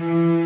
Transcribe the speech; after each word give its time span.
Mm-hmm. 0.00 0.39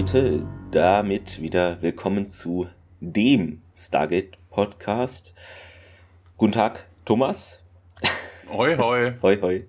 Leute, 0.00 0.46
damit 0.70 1.42
wieder 1.42 1.82
willkommen 1.82 2.24
zu 2.24 2.66
dem 3.00 3.60
Stargate 3.76 4.38
Podcast. 4.48 5.34
Guten 6.38 6.52
Tag, 6.52 6.86
Thomas. 7.04 7.60
Hoi, 8.50 8.76
hoi. 8.78 9.12
hoi, 9.22 9.38
hoi. 9.42 9.66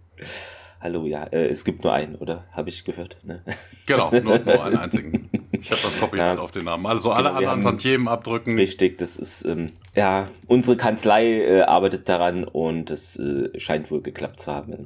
Hallo, 0.79 1.05
ja, 1.05 1.25
äh, 1.25 1.47
es 1.47 1.65
gibt 1.65 1.83
nur 1.83 1.91
einen, 1.91 2.15
oder? 2.15 2.45
Habe 2.53 2.69
ich 2.69 2.85
gehört? 2.85 3.17
Ne? 3.23 3.43
Genau, 3.85 4.09
nur, 4.09 4.39
nur 4.39 4.63
einen 4.63 4.77
einzigen. 4.77 5.29
Ich 5.51 5.69
habe 5.69 5.81
das 5.83 5.99
Copyright 5.99 6.37
ja, 6.37 6.41
auf 6.41 6.53
den 6.53 6.63
Namen. 6.63 6.85
Also 6.85 7.11
alle 7.11 7.27
genau, 7.27 7.39
anderen 7.39 7.61
Tantiemen 7.63 8.07
abdrücken. 8.07 8.55
Richtig, 8.55 8.99
das 8.99 9.17
ist, 9.17 9.43
ähm, 9.43 9.73
ja, 9.97 10.29
unsere 10.47 10.77
Kanzlei 10.77 11.41
äh, 11.41 11.61
arbeitet 11.63 12.07
daran 12.07 12.45
und 12.45 12.89
es 12.89 13.17
äh, 13.17 13.49
scheint 13.59 13.91
wohl 13.91 14.01
geklappt 14.01 14.39
zu 14.39 14.49
haben. 14.53 14.77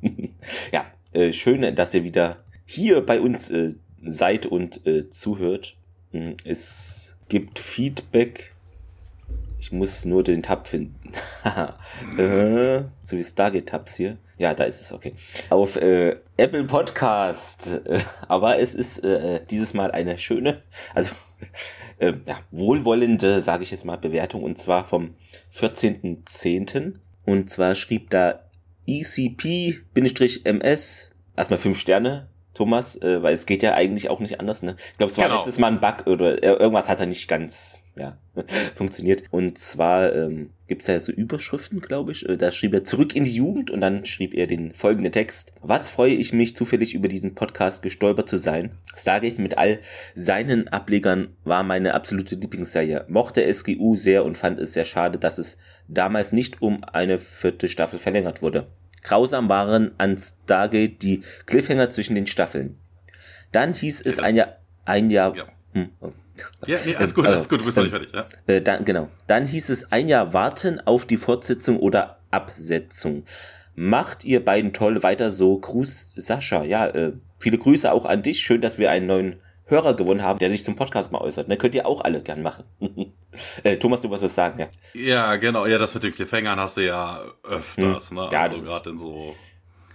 ja, 0.72 0.84
äh, 1.10 1.32
schön, 1.32 1.74
dass 1.74 1.92
ihr 1.92 2.04
wieder 2.04 2.36
hier 2.66 3.04
bei 3.04 3.20
uns 3.20 3.50
äh, 3.50 3.72
seid 4.04 4.46
und 4.46 4.86
äh, 4.86 5.08
zuhört. 5.10 5.76
Hm, 6.12 6.36
es 6.44 7.16
gibt 7.28 7.58
Feedback. 7.58 8.54
Ich 9.58 9.72
muss 9.72 10.04
nur 10.04 10.22
den 10.22 10.42
Tab 10.42 10.66
finden. 10.66 11.12
äh, 12.18 12.82
so 13.04 13.16
wie 13.16 13.24
Stargate-Tabs 13.24 13.94
hier. 13.96 14.18
Ja, 14.36 14.54
da 14.54 14.64
ist 14.64 14.80
es, 14.80 14.92
okay. 14.92 15.14
Auf 15.50 15.76
äh, 15.76 16.16
Apple 16.36 16.64
Podcast. 16.64 17.80
Aber 18.28 18.58
es 18.58 18.74
ist 18.74 18.98
äh, 19.04 19.40
dieses 19.48 19.72
Mal 19.72 19.92
eine 19.92 20.18
schöne, 20.18 20.62
also 20.94 21.14
äh, 21.98 22.14
ja, 22.26 22.40
wohlwollende, 22.50 23.40
sage 23.40 23.62
ich 23.62 23.70
jetzt 23.70 23.84
mal, 23.84 23.98
Bewertung. 23.98 24.42
Und 24.42 24.58
zwar 24.58 24.84
vom 24.84 25.14
14.10. 25.54 26.94
Und 27.24 27.50
zwar 27.50 27.76
schrieb 27.76 28.10
da 28.10 28.40
ECP-MS, 28.88 29.80
erstmal 31.36 31.58
5 31.58 31.78
Sterne, 31.78 32.28
Thomas, 32.54 33.00
äh, 33.00 33.22
weil 33.22 33.34
es 33.34 33.46
geht 33.46 33.62
ja 33.62 33.74
eigentlich 33.74 34.10
auch 34.10 34.20
nicht 34.20 34.40
anders. 34.40 34.62
Ne? 34.62 34.76
Ich 34.92 34.98
glaube, 34.98 35.10
es 35.10 35.18
war 35.18 35.24
genau. 35.24 35.38
letztes 35.38 35.58
Mal 35.58 35.72
ein 35.72 35.80
Bug 35.80 36.06
oder 36.06 36.42
irgendwas 36.42 36.88
hat 36.88 37.00
er 37.00 37.06
nicht 37.06 37.28
ganz 37.28 37.78
ja, 37.96 38.16
funktioniert. 38.74 39.24
Und 39.30 39.58
zwar 39.58 40.14
ähm, 40.14 40.50
gibt 40.66 40.82
es 40.82 40.88
ja 40.88 40.98
so 40.98 41.12
Überschriften, 41.12 41.80
glaube 41.80 42.12
ich. 42.12 42.28
Äh, 42.28 42.36
da 42.36 42.50
schrieb 42.50 42.74
er 42.74 42.84
zurück 42.84 43.14
in 43.14 43.24
die 43.24 43.34
Jugend 43.34 43.70
und 43.70 43.80
dann 43.80 44.06
schrieb 44.06 44.34
er 44.34 44.46
den 44.46 44.72
folgenden 44.72 45.12
Text. 45.12 45.52
Was 45.60 45.90
freue 45.90 46.14
ich 46.14 46.32
mich 46.32 46.56
zufällig 46.56 46.94
über 46.94 47.08
diesen 47.08 47.34
Podcast 47.34 47.82
gestolpert 47.82 48.28
zu 48.28 48.38
sein. 48.38 48.78
Stargate 48.96 49.38
mit 49.38 49.58
all 49.58 49.80
seinen 50.14 50.68
Ablegern 50.68 51.36
war 51.44 51.62
meine 51.62 51.94
absolute 51.94 52.36
Lieblingsserie. 52.36 53.04
Mochte 53.08 53.52
SGU 53.52 53.96
sehr 53.96 54.24
und 54.24 54.38
fand 54.38 54.58
es 54.58 54.72
sehr 54.72 54.84
schade, 54.84 55.18
dass 55.18 55.38
es 55.38 55.58
damals 55.88 56.32
nicht 56.32 56.62
um 56.62 56.84
eine 56.84 57.18
vierte 57.18 57.68
Staffel 57.68 57.98
verlängert 57.98 58.42
wurde. 58.42 58.66
Grausam 59.02 59.48
waren 59.48 59.92
an 59.98 60.16
Stargate 60.16 61.02
die 61.02 61.22
Cliffhanger 61.46 61.90
zwischen 61.90 62.14
den 62.14 62.26
Staffeln. 62.26 62.78
Dann 63.50 63.74
hieß 63.74 64.00
es 64.02 64.16
ja, 64.16 64.22
ein 64.22 64.36
Jahr, 64.36 64.56
ein 64.84 65.10
Jahr, 65.10 65.36
ja. 65.36 65.44
Hm, 65.74 65.90
oh. 66.00 66.12
Ja, 66.66 66.78
nee, 66.84 66.96
alles 66.96 67.14
gut, 67.14 67.26
alles 67.26 67.48
gut, 67.48 67.60
du 67.60 67.64
bist 67.64 67.76
noch 67.76 67.84
nicht 67.84 67.92
fertig, 67.92 68.12
ja. 68.12 68.26
Äh, 68.46 68.62
dann, 68.62 68.84
genau. 68.84 69.08
Dann 69.26 69.46
hieß 69.46 69.68
es 69.68 69.92
ein 69.92 70.08
Jahr 70.08 70.32
warten 70.32 70.80
auf 70.80 71.04
die 71.06 71.16
Fortsetzung 71.16 71.78
oder 71.78 72.18
Absetzung. 72.30 73.24
Macht 73.74 74.24
ihr 74.24 74.44
beiden 74.44 74.72
toll 74.72 75.02
weiter 75.02 75.32
so. 75.32 75.58
Gruß 75.58 76.10
Sascha. 76.14 76.64
Ja, 76.64 76.86
äh, 76.88 77.12
viele 77.38 77.58
Grüße 77.58 77.92
auch 77.92 78.06
an 78.06 78.22
dich. 78.22 78.40
Schön, 78.40 78.60
dass 78.60 78.78
wir 78.78 78.90
einen 78.90 79.06
neuen 79.06 79.36
Hörer 79.66 79.94
gewonnen 79.94 80.22
haben, 80.22 80.38
der 80.38 80.50
sich 80.50 80.64
zum 80.64 80.76
Podcast 80.76 81.12
mal 81.12 81.20
äußert. 81.20 81.48
Ne? 81.48 81.56
Könnt 81.56 81.74
ihr 81.74 81.86
auch 81.86 82.02
alle 82.02 82.22
gern 82.22 82.42
machen. 82.42 82.64
äh, 83.62 83.76
Thomas, 83.76 84.00
du 84.00 84.10
was 84.10 84.22
was 84.22 84.34
sagen, 84.34 84.60
ja? 84.60 84.68
Ja, 84.94 85.36
genau. 85.36 85.66
Ja, 85.66 85.78
das 85.78 85.94
mit 85.94 86.02
den 86.02 86.12
Cliffhangern 86.12 86.58
hast 86.58 86.76
du 86.76 86.84
ja 86.84 87.20
öfters. 87.42 88.10
Hm. 88.10 88.16
Ne? 88.16 88.28
Ja, 88.30 88.42
also 88.42 88.64
gerade 88.64 88.90
in 88.90 88.98
so 88.98 89.34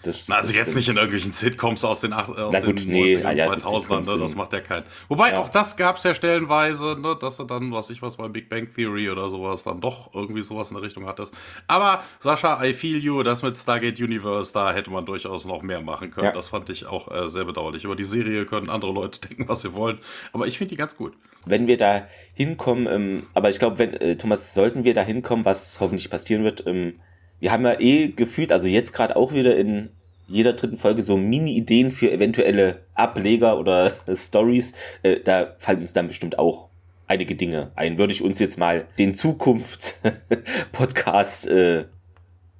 das, 0.07 0.27
Na, 0.27 0.37
also 0.37 0.53
jetzt 0.53 0.75
nicht 0.75 0.87
in 0.87 0.95
irgendwelchen 0.95 1.33
Sitcoms 1.33 1.83
aus 1.83 2.01
den, 2.01 2.13
aus 2.13 2.27
Na 2.51 2.59
gut, 2.61 2.79
den 2.79 2.89
nee, 2.89 3.17
90er 3.17 3.33
ja, 3.33 3.59
2000 3.59 4.07
ne, 4.07 4.17
das 4.17 4.35
macht 4.35 4.53
ja 4.53 4.61
keinen. 4.61 4.85
Wobei 5.09 5.31
ja. 5.31 5.39
auch 5.39 5.49
das 5.49 5.75
gab 5.75 5.97
es 5.97 6.03
ja 6.03 6.13
stellenweise, 6.13 6.97
ne, 6.99 7.17
dass 7.19 7.37
du 7.37 7.43
dann, 7.43 7.71
was 7.71 7.89
ich 7.89 8.01
was 8.01 8.17
bei 8.17 8.27
Big 8.27 8.49
Bang 8.49 8.73
Theory 8.73 9.09
oder 9.09 9.29
sowas, 9.29 9.63
dann 9.63 9.81
doch 9.81 10.13
irgendwie 10.13 10.41
sowas 10.41 10.69
in 10.69 10.75
der 10.75 10.83
Richtung 10.83 11.05
hattest. 11.05 11.33
Aber 11.67 12.01
Sascha, 12.19 12.63
I 12.63 12.73
feel 12.73 12.97
you, 12.97 13.21
das 13.23 13.43
mit 13.43 13.57
Stargate 13.57 13.99
Universe, 13.99 14.53
da 14.53 14.71
hätte 14.71 14.89
man 14.89 15.05
durchaus 15.05 15.45
noch 15.45 15.61
mehr 15.61 15.81
machen 15.81 16.11
können. 16.11 16.27
Ja. 16.27 16.31
Das 16.31 16.49
fand 16.49 16.69
ich 16.69 16.85
auch 16.85 17.11
äh, 17.11 17.29
sehr 17.29 17.45
bedauerlich. 17.45 17.83
Über 17.83 17.95
die 17.95 18.05
Serie 18.05 18.45
können 18.45 18.69
andere 18.69 18.91
Leute 18.93 19.19
denken, 19.27 19.47
was 19.47 19.61
sie 19.61 19.73
wollen. 19.73 19.99
Aber 20.31 20.47
ich 20.47 20.57
finde 20.57 20.69
die 20.69 20.77
ganz 20.77 20.95
gut. 20.95 21.13
Wenn 21.45 21.67
wir 21.67 21.77
da 21.77 22.07
hinkommen, 22.33 22.87
ähm, 22.87 23.27
aber 23.33 23.49
ich 23.49 23.59
glaube, 23.59 23.77
wenn, 23.79 23.93
äh, 23.93 24.15
Thomas, 24.15 24.53
sollten 24.53 24.83
wir 24.83 24.93
da 24.93 25.01
hinkommen, 25.01 25.45
was 25.45 25.79
hoffentlich 25.79 26.09
passieren 26.09 26.43
wird, 26.43 26.65
ähm, 26.65 26.99
wir 27.39 27.51
haben 27.51 27.65
ja 27.65 27.79
eh 27.79 28.09
gefühlt, 28.09 28.51
also 28.51 28.67
jetzt 28.67 28.93
gerade 28.93 29.15
auch 29.15 29.33
wieder 29.33 29.57
in 29.57 29.89
jeder 30.27 30.53
dritten 30.53 30.77
Folge 30.77 31.01
so 31.01 31.17
Mini-Ideen 31.17 31.89
für 31.91 32.11
eventuelle 32.11 32.83
Ableger 32.93 33.57
oder 33.57 33.93
Stories. 34.13 34.75
Äh, 35.03 35.21
da 35.23 35.55
fallen 35.57 35.79
uns 35.79 35.93
dann 35.93 36.07
bestimmt 36.07 36.37
auch 36.37 36.67
einige 37.07 37.33
Dinge 37.35 37.71
ein. 37.75 37.97
Würde 37.97 38.11
ich 38.13 38.21
uns 38.21 38.37
jetzt 38.39 38.59
mal 38.59 38.85
den 38.99 39.13
Zukunft-Podcast 39.13 41.47
äh, 41.47 41.85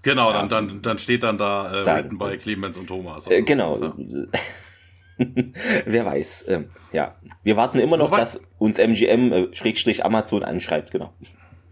Genau, 0.03 0.31
dann, 0.31 0.47
dann, 0.47 0.81
dann 0.81 0.99
steht 0.99 1.23
dann 1.23 1.37
da 1.37 1.81
äh, 1.81 2.03
by 2.03 2.37
Clemens 2.37 2.77
und 2.77 2.87
Thomas. 2.87 3.27
Äh, 3.27 3.41
genau. 3.41 3.73
So. 3.73 3.91
Wer 5.85 6.05
weiß. 6.05 6.45
Ähm, 6.47 6.69
ja, 6.93 7.15
wir 7.43 7.57
warten 7.57 7.79
immer 7.79 7.97
noch, 7.97 8.11
Wobei, 8.11 8.21
dass 8.21 8.39
uns 8.57 8.77
MGM-Amazon 8.77 10.43
äh, 10.43 10.45
anschreibt, 10.45 10.91
genau 10.91 11.11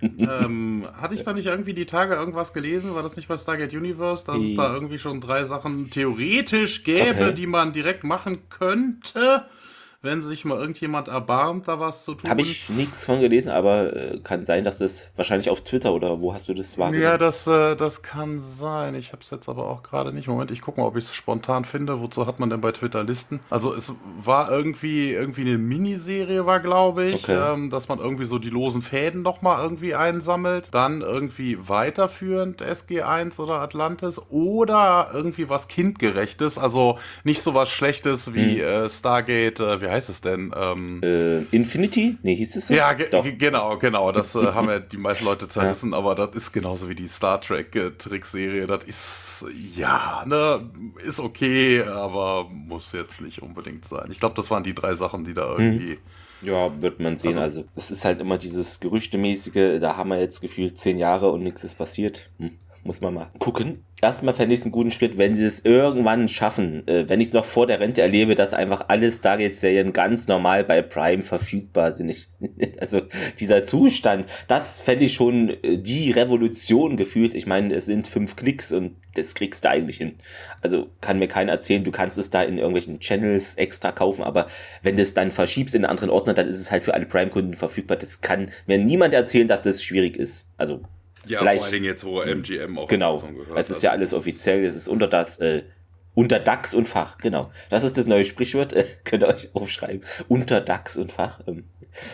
ähm, 0.01 0.85
hatte 0.93 1.15
ich 1.15 1.23
da 1.23 1.33
nicht 1.33 1.47
irgendwie 1.47 1.73
die 1.73 1.85
Tage 1.85 2.15
irgendwas 2.15 2.53
gelesen? 2.53 2.95
War 2.95 3.03
das 3.03 3.15
nicht 3.15 3.27
bei 3.27 3.37
Stargate 3.37 3.73
Universe, 3.73 4.25
dass 4.25 4.41
es 4.41 4.55
da 4.55 4.73
irgendwie 4.73 4.99
schon 4.99 5.21
drei 5.21 5.45
Sachen 5.45 5.89
theoretisch 5.89 6.83
gäbe, 6.83 7.25
okay. 7.25 7.33
die 7.33 7.47
man 7.47 7.73
direkt 7.73 8.03
machen 8.03 8.49
könnte? 8.49 9.45
Wenn 10.05 10.23
sich 10.23 10.45
mal 10.45 10.57
irgendjemand 10.57 11.07
erbarmt, 11.07 11.67
da 11.67 11.79
was 11.79 12.05
zu 12.05 12.13
tun. 12.13 12.29
Habe 12.29 12.41
ich 12.41 12.69
nichts 12.69 13.03
von 13.05 13.19
gelesen, 13.19 13.49
aber 13.49 13.95
äh, 13.95 14.19
kann 14.19 14.45
sein, 14.45 14.63
dass 14.63 14.77
das 14.77 15.09
wahrscheinlich 15.15 15.49
auf 15.49 15.61
Twitter 15.61 15.93
oder 15.93 16.21
wo 16.21 16.33
hast 16.33 16.47
du 16.47 16.53
das 16.53 16.77
wahrgenommen? 16.77 17.03
Ja, 17.03 17.17
das, 17.17 17.47
äh, 17.47 17.75
das 17.75 18.03
kann 18.03 18.39
sein. 18.39 18.95
Ich 18.95 19.11
habe 19.11 19.21
es 19.21 19.29
jetzt 19.29 19.49
aber 19.49 19.67
auch 19.67 19.83
gerade 19.83 20.13
nicht. 20.13 20.27
Moment, 20.27 20.51
ich 20.51 20.61
gucke 20.61 20.79
mal, 20.79 20.87
ob 20.87 20.95
ich 20.95 21.05
es 21.05 21.15
spontan 21.15 21.65
finde. 21.65 21.99
Wozu 21.99 22.25
hat 22.27 22.39
man 22.39 22.49
denn 22.49 22.61
bei 22.61 22.71
Twitter 22.71 23.03
Listen? 23.03 23.39
Also 23.49 23.73
es 23.73 23.93
war 24.23 24.51
irgendwie 24.51 25.11
irgendwie 25.11 25.41
eine 25.41 25.57
Miniserie, 25.57 26.45
war 26.45 26.59
glaube 26.59 27.05
ich, 27.05 27.23
okay. 27.23 27.53
ähm, 27.53 27.69
dass 27.69 27.87
man 27.87 27.99
irgendwie 27.99 28.25
so 28.25 28.39
die 28.39 28.49
losen 28.49 28.81
Fäden 28.81 29.23
noch 29.23 29.41
mal 29.41 29.61
irgendwie 29.61 29.95
einsammelt, 29.95 30.69
dann 30.71 31.01
irgendwie 31.01 31.57
weiterführend 31.67 32.61
SG1 32.61 33.39
oder 33.39 33.55
Atlantis 33.55 34.21
oder 34.29 35.09
irgendwie 35.13 35.49
was 35.49 35.67
kindgerechtes, 35.67 36.57
also 36.57 36.99
nicht 37.23 37.41
so 37.41 37.53
was 37.55 37.69
Schlechtes 37.69 38.33
wie 38.33 38.61
hm. 38.61 38.85
äh, 38.85 38.89
Stargate. 38.89 39.59
Äh, 39.59 39.81
wie 39.81 39.89
heißt 39.89 39.94
es 39.97 40.21
denn? 40.21 40.53
Ähm, 40.55 41.01
äh, 41.03 41.39
Infinity? 41.55 42.17
Nee, 42.21 42.35
hieß 42.35 42.55
es 42.55 42.67
so? 42.67 42.73
Ja, 42.73 42.93
ge 42.93 43.07
genau, 43.37 43.77
genau. 43.77 44.11
Das 44.11 44.35
äh, 44.35 44.53
haben 44.53 44.69
ja 44.69 44.79
die 44.79 44.97
meisten 44.97 45.25
Leute 45.25 45.47
zerrissen, 45.49 45.91
ja. 45.91 45.97
aber 45.97 46.15
das 46.15 46.35
ist 46.35 46.51
genauso 46.51 46.89
wie 46.89 46.95
die 46.95 47.07
Star 47.07 47.41
Trek-Trickserie. 47.41 48.67
Das 48.67 48.83
ist, 48.83 49.45
ja, 49.75 50.23
ne, 50.25 50.69
ist 51.05 51.19
okay, 51.19 51.83
aber 51.83 52.49
muss 52.49 52.91
jetzt 52.91 53.21
nicht 53.21 53.41
unbedingt 53.41 53.85
sein. 53.85 54.07
Ich 54.09 54.19
glaube, 54.19 54.35
das 54.35 54.51
waren 54.51 54.63
die 54.63 54.75
drei 54.75 54.95
Sachen, 54.95 55.23
die 55.23 55.33
da 55.33 55.57
hm. 55.57 55.65
irgendwie. 55.65 55.97
Ja, 56.41 56.81
wird 56.81 56.99
man 56.99 57.17
sehen. 57.17 57.37
Also, 57.37 57.61
also, 57.61 57.65
es 57.75 57.89
ist 57.91 58.05
halt 58.05 58.21
immer 58.21 58.37
dieses 58.37 58.79
Gerüchtemäßige, 58.79 59.79
da 59.79 59.95
haben 59.95 60.09
wir 60.09 60.19
jetzt 60.19 60.41
gefühlt 60.41 60.77
zehn 60.77 60.99
Jahre 60.99 61.31
und 61.31 61.41
nichts 61.41 61.63
ist 61.63 61.75
passiert. 61.75 62.29
Hm 62.37 62.51
muss 62.85 63.01
man 63.01 63.15
mal 63.15 63.31
gucken. 63.39 63.83
erstmal 64.01 64.35
fände 64.35 64.53
ich 64.53 64.59
es 64.59 64.65
einen 64.65 64.71
guten 64.71 64.91
Schritt, 64.91 65.17
wenn 65.17 65.33
sie 65.33 65.43
es 65.43 65.65
irgendwann 65.65 66.27
schaffen, 66.27 66.87
äh, 66.87 67.09
wenn 67.09 67.19
ich 67.19 67.29
es 67.29 67.33
noch 67.33 67.45
vor 67.45 67.65
der 67.65 67.79
Rente 67.79 68.03
erlebe, 68.03 68.35
dass 68.35 68.53
einfach 68.53 68.85
alle 68.89 69.11
Stargate-Serien 69.11 69.91
ganz 69.91 70.27
normal 70.27 70.63
bei 70.63 70.83
Prime 70.83 71.23
verfügbar 71.23 71.91
sind. 71.91 72.09
Ich, 72.09 72.27
also 72.79 73.01
dieser 73.39 73.63
Zustand, 73.63 74.27
das 74.47 74.81
fände 74.81 75.05
ich 75.05 75.13
schon 75.13 75.49
äh, 75.63 75.79
die 75.79 76.11
Revolution 76.11 76.95
gefühlt. 76.95 77.33
Ich 77.33 77.47
meine, 77.47 77.73
es 77.73 77.87
sind 77.87 78.07
fünf 78.07 78.35
Klicks 78.35 78.71
und 78.71 78.95
das 79.15 79.33
kriegst 79.33 79.65
du 79.65 79.69
eigentlich 79.69 79.97
hin. 79.97 80.13
Also 80.61 80.87
kann 81.01 81.17
mir 81.17 81.27
keiner 81.27 81.53
erzählen, 81.53 81.83
du 81.83 81.91
kannst 81.91 82.19
es 82.19 82.29
da 82.29 82.43
in 82.43 82.59
irgendwelchen 82.59 82.99
Channels 82.99 83.55
extra 83.55 83.91
kaufen, 83.91 84.23
aber 84.23 84.45
wenn 84.83 84.95
du 84.95 85.01
es 85.01 85.15
dann 85.15 85.31
verschiebst 85.31 85.73
in 85.73 85.83
einen 85.83 85.89
anderen 85.89 86.11
Ordner, 86.11 86.35
dann 86.35 86.47
ist 86.47 86.59
es 86.59 86.69
halt 86.69 86.83
für 86.83 86.93
alle 86.93 87.07
Prime-Kunden 87.07 87.55
verfügbar. 87.55 87.97
Das 87.97 88.21
kann 88.21 88.51
mir 88.67 88.77
niemand 88.77 89.15
erzählen, 89.15 89.47
dass 89.47 89.63
das 89.63 89.83
schwierig 89.83 90.17
ist. 90.17 90.47
Also 90.57 90.81
ja, 91.27 91.39
Vielleicht, 91.39 91.59
vor 91.59 91.65
allen 91.65 91.73
Dingen 91.73 91.85
jetzt, 91.85 92.05
wo 92.05 92.21
MGM 92.21 92.77
auch 92.77 92.87
genau. 92.87 93.17
gehört. 93.17 93.57
Es 93.57 93.69
ist 93.69 93.83
ja 93.83 93.91
alles 93.91 94.13
offiziell, 94.13 94.63
es 94.63 94.75
ist 94.75 94.87
unter 94.87 95.07
das, 95.07 95.37
äh, 95.37 95.63
unter 96.13 96.39
DAX 96.39 96.73
und 96.73 96.87
Fach, 96.87 97.17
genau. 97.17 97.51
Das 97.69 97.83
ist 97.83 97.97
das 97.97 98.05
neue 98.05 98.25
Sprichwort, 98.25 98.73
äh, 98.73 98.85
könnt 99.03 99.23
ihr 99.23 99.27
euch 99.27 99.49
aufschreiben. 99.53 100.03
Unter 100.27 100.61
DAX 100.61 100.97
und 100.97 101.11
Fach. 101.11 101.41
Ähm, 101.47 101.65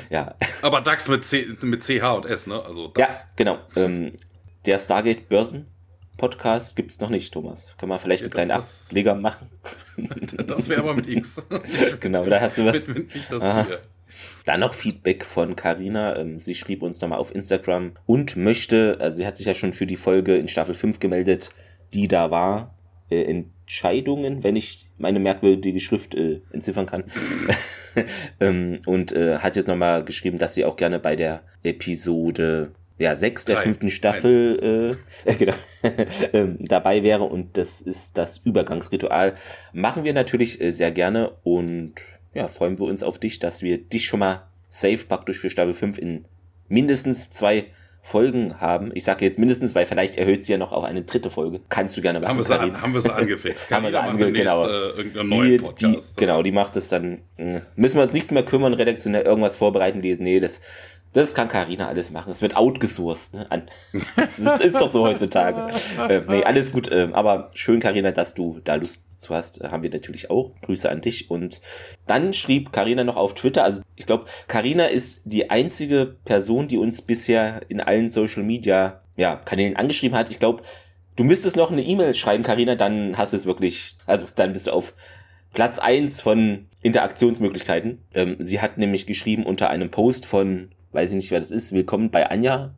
ja. 0.10 0.36
Aber 0.62 0.82
DAX 0.82 1.08
mit, 1.08 1.26
C, 1.26 1.48
mit 1.62 1.84
CH 1.84 2.04
und 2.16 2.26
S, 2.26 2.48
ne? 2.48 2.64
Also 2.64 2.90
DAX. 2.90 3.22
Ja, 3.22 3.30
genau. 3.36 3.60
Ähm, 3.76 4.14
der 4.66 4.80
Stargate 4.80 5.30
Börsen 5.30 5.68
Podcast 6.18 6.76
gibt 6.76 6.92
es 6.92 7.00
noch 7.00 7.10
nicht, 7.10 7.34
Thomas. 7.34 7.74
Kann 7.80 7.90
man 7.90 7.98
vielleicht 7.98 8.22
ja, 8.22 8.26
einen 8.26 8.34
kleinen 8.34 8.52
Ableger 8.52 9.16
machen? 9.16 9.50
das 10.48 10.70
wäre 10.70 10.82
aber 10.82 10.94
mit 10.94 11.10
X. 11.10 11.48
genau, 12.00 12.26
da 12.26 12.40
hast 12.40 12.60
du 12.60 12.66
was. 12.66 12.74
Mit, 12.74 12.88
mit 12.88 13.16
nicht 13.16 13.32
das 13.32 13.42
Tier. 13.42 13.80
Dann 14.46 14.60
noch 14.60 14.74
Feedback 14.74 15.26
von 15.26 15.56
Carina. 15.56 16.18
Ähm, 16.18 16.40
sie 16.40 16.56
schrieb 16.56 16.82
uns 16.82 17.02
nochmal 17.02 17.20
auf 17.20 17.34
Instagram 17.34 17.94
und 18.06 18.36
möchte, 18.36 18.98
also 19.00 19.18
sie 19.18 19.28
hat 19.28 19.38
sich 19.38 19.46
ja 19.46 19.54
schon 19.54 19.74
für 19.74 19.86
die 19.86 19.96
Folge 19.96 20.38
in 20.38 20.48
Staffel 20.48 20.76
5 20.76 21.00
gemeldet, 21.00 21.52
die 21.94 22.08
da 22.08 22.32
war. 22.32 22.76
Äh, 23.10 23.24
Entscheidungen, 23.24 24.44
wenn 24.44 24.56
ich 24.56 24.90
meine 24.98 25.20
merkwürdige 25.20 25.80
Schrift 25.80 26.16
äh, 26.16 26.42
entziffern 26.52 26.86
kann. 26.86 27.04
ähm, 28.40 28.82
und 28.86 29.12
äh, 29.12 29.38
hat 29.38 29.56
jetzt 29.56 29.68
nochmal 29.68 30.04
geschrieben, 30.04 30.38
dass 30.38 30.54
sie 30.54 30.66
auch 30.66 30.76
gerne 30.76 31.00
bei 31.00 31.16
der 31.16 31.42
Episode 31.64 32.72
ja, 33.02 33.16
6 33.16 33.46
der 33.46 33.58
fünften 33.58 33.90
Staffel 33.90 34.98
äh, 35.26 35.34
genau, 35.36 35.54
ähm, 36.34 36.58
dabei 36.60 37.02
wäre 37.02 37.24
und 37.24 37.58
das 37.58 37.82
ist 37.82 38.18
das 38.18 38.38
Übergangsritual. 38.38 39.34
Machen 39.74 40.04
wir 40.04 40.14
natürlich 40.14 40.62
äh, 40.62 40.72
sehr 40.72 40.92
gerne 40.92 41.32
und 41.44 41.96
ja, 42.34 42.48
freuen 42.48 42.80
wir 42.80 42.86
uns 42.86 43.04
auf 43.04 43.20
dich, 43.20 43.40
dass 43.40 43.62
wir 43.62 43.78
dich 43.78 44.06
schon 44.06 44.20
mal 44.20 44.48
safe 44.70 45.06
praktisch 45.08 45.40
für 45.40 45.50
Staffel 45.50 45.74
5 45.74 45.98
in 45.98 46.26
mindestens 46.68 47.30
zwei 47.30 47.66
Folgen 48.04 48.60
haben. 48.60 48.92
Ich 48.96 49.04
sage 49.04 49.26
jetzt 49.26 49.38
mindestens, 49.38 49.76
weil 49.76 49.86
vielleicht 49.86 50.16
erhöht 50.16 50.44
sie 50.44 50.54
ja 50.54 50.58
noch 50.58 50.72
auf 50.72 50.84
eine 50.84 51.04
dritte 51.04 51.30
Folge. 51.30 51.60
Kannst 51.70 51.96
du 51.98 52.02
gerne 52.02 52.20
machen. 52.20 52.30
Haben 52.30 52.38
wir 52.40 52.44
sie, 52.46 52.60
an, 52.60 52.82
haben 52.82 52.94
wir 52.94 53.02
sie 53.02 53.14
angefixt. 53.14 53.70
haben 53.72 53.84
wir 53.84 53.92
sie 53.92 54.02
angefixt, 54.02 54.36
genau. 54.36 54.68
Äh, 54.68 55.60
Podcast. 55.60 56.18
Die, 56.18 56.20
genau, 56.20 56.42
die 56.42 56.52
macht 56.52 56.76
es 56.78 56.90
dann. 56.90 57.20
Äh, 57.38 57.62
müssen 57.76 57.98
wir 57.98 58.04
uns 58.04 58.14
nichts 58.14 58.32
mehr 58.32 58.44
kümmern, 58.44 58.74
redaktionell 58.74 59.22
irgendwas 59.24 59.58
vorbereiten, 59.58 60.02
lesen. 60.02 60.24
Nee, 60.24 60.40
das 60.40 60.62
das 61.14 61.36
kann 61.36 61.50
Karina 61.50 61.88
alles 61.88 62.10
machen. 62.10 62.32
Es 62.32 62.42
wird 62.42 62.56
outgesourced. 62.56 63.34
Ne? 63.34 63.66
Das 64.16 64.40
ist, 64.40 64.62
ist, 64.62 64.82
doch 64.82 64.90
so 64.90 65.04
heutzutage. 65.04 65.74
äh, 66.08 66.22
nee, 66.28 66.44
alles 66.44 66.72
gut. 66.72 66.90
Äh, 66.90 67.10
aber 67.12 67.50
schön, 67.54 67.80
Karina, 67.80 68.12
dass 68.12 68.34
du 68.34 68.60
da 68.64 68.76
Lust 68.76 69.04
zu 69.22 69.36
hast. 69.36 69.62
Äh, 69.62 69.70
haben 69.70 69.84
wir 69.84 69.90
natürlich 69.90 70.30
auch. 70.30 70.52
Grüße 70.62 70.90
an 70.90 71.02
dich. 71.02 71.30
Und 71.30 71.60
dann 72.08 72.32
schrieb 72.34 72.72
Karina 72.72 73.04
noch 73.04 73.18
auf 73.18 73.34
Twitter. 73.34 73.64
Also 73.66 73.82
ich 73.96 74.06
glaube, 74.06 74.26
Karina 74.48 74.86
ist 74.86 75.22
die 75.26 75.50
einzige 75.50 76.16
Person, 76.24 76.70
die 76.70 76.78
uns 76.78 77.02
bisher 77.02 77.62
in 77.68 77.82
allen 77.82 78.08
Social 78.08 78.44
Media 78.44 79.02
ja, 79.18 79.36
Kanälen 79.36 79.76
angeschrieben 79.76 80.18
hat. 80.18 80.30
Ich 80.30 80.40
glaube, 80.40 80.64
du 81.18 81.26
müsstest 81.26 81.58
noch 81.58 81.72
eine 81.72 81.84
E-Mail 81.84 82.14
schreiben, 82.14 82.44
Karina. 82.44 82.76
Dann 82.76 83.18
hast 83.18 83.34
du 83.34 83.38
es 83.38 83.46
wirklich. 83.46 83.98
Also 84.06 84.28
dann 84.36 84.54
bist 84.54 84.68
du 84.68 84.72
auf 84.72 84.94
Platz 85.54 85.78
eins 85.78 86.22
von 86.22 86.68
Interaktionsmöglichkeiten. 86.82 88.00
Ähm, 88.14 88.38
sie 88.40 88.62
hat 88.62 88.78
nämlich 88.78 89.06
geschrieben 89.06 89.46
unter 89.46 89.70
einem 89.70 89.92
Post 89.92 90.26
von 90.26 90.70
weiß 90.92 91.12
ich 91.12 91.16
nicht, 91.16 91.32
wer 91.32 91.40
das 91.40 91.52
ist, 91.52 91.72
willkommen 91.74 92.12
bei 92.12 92.30
Anja, 92.30 92.76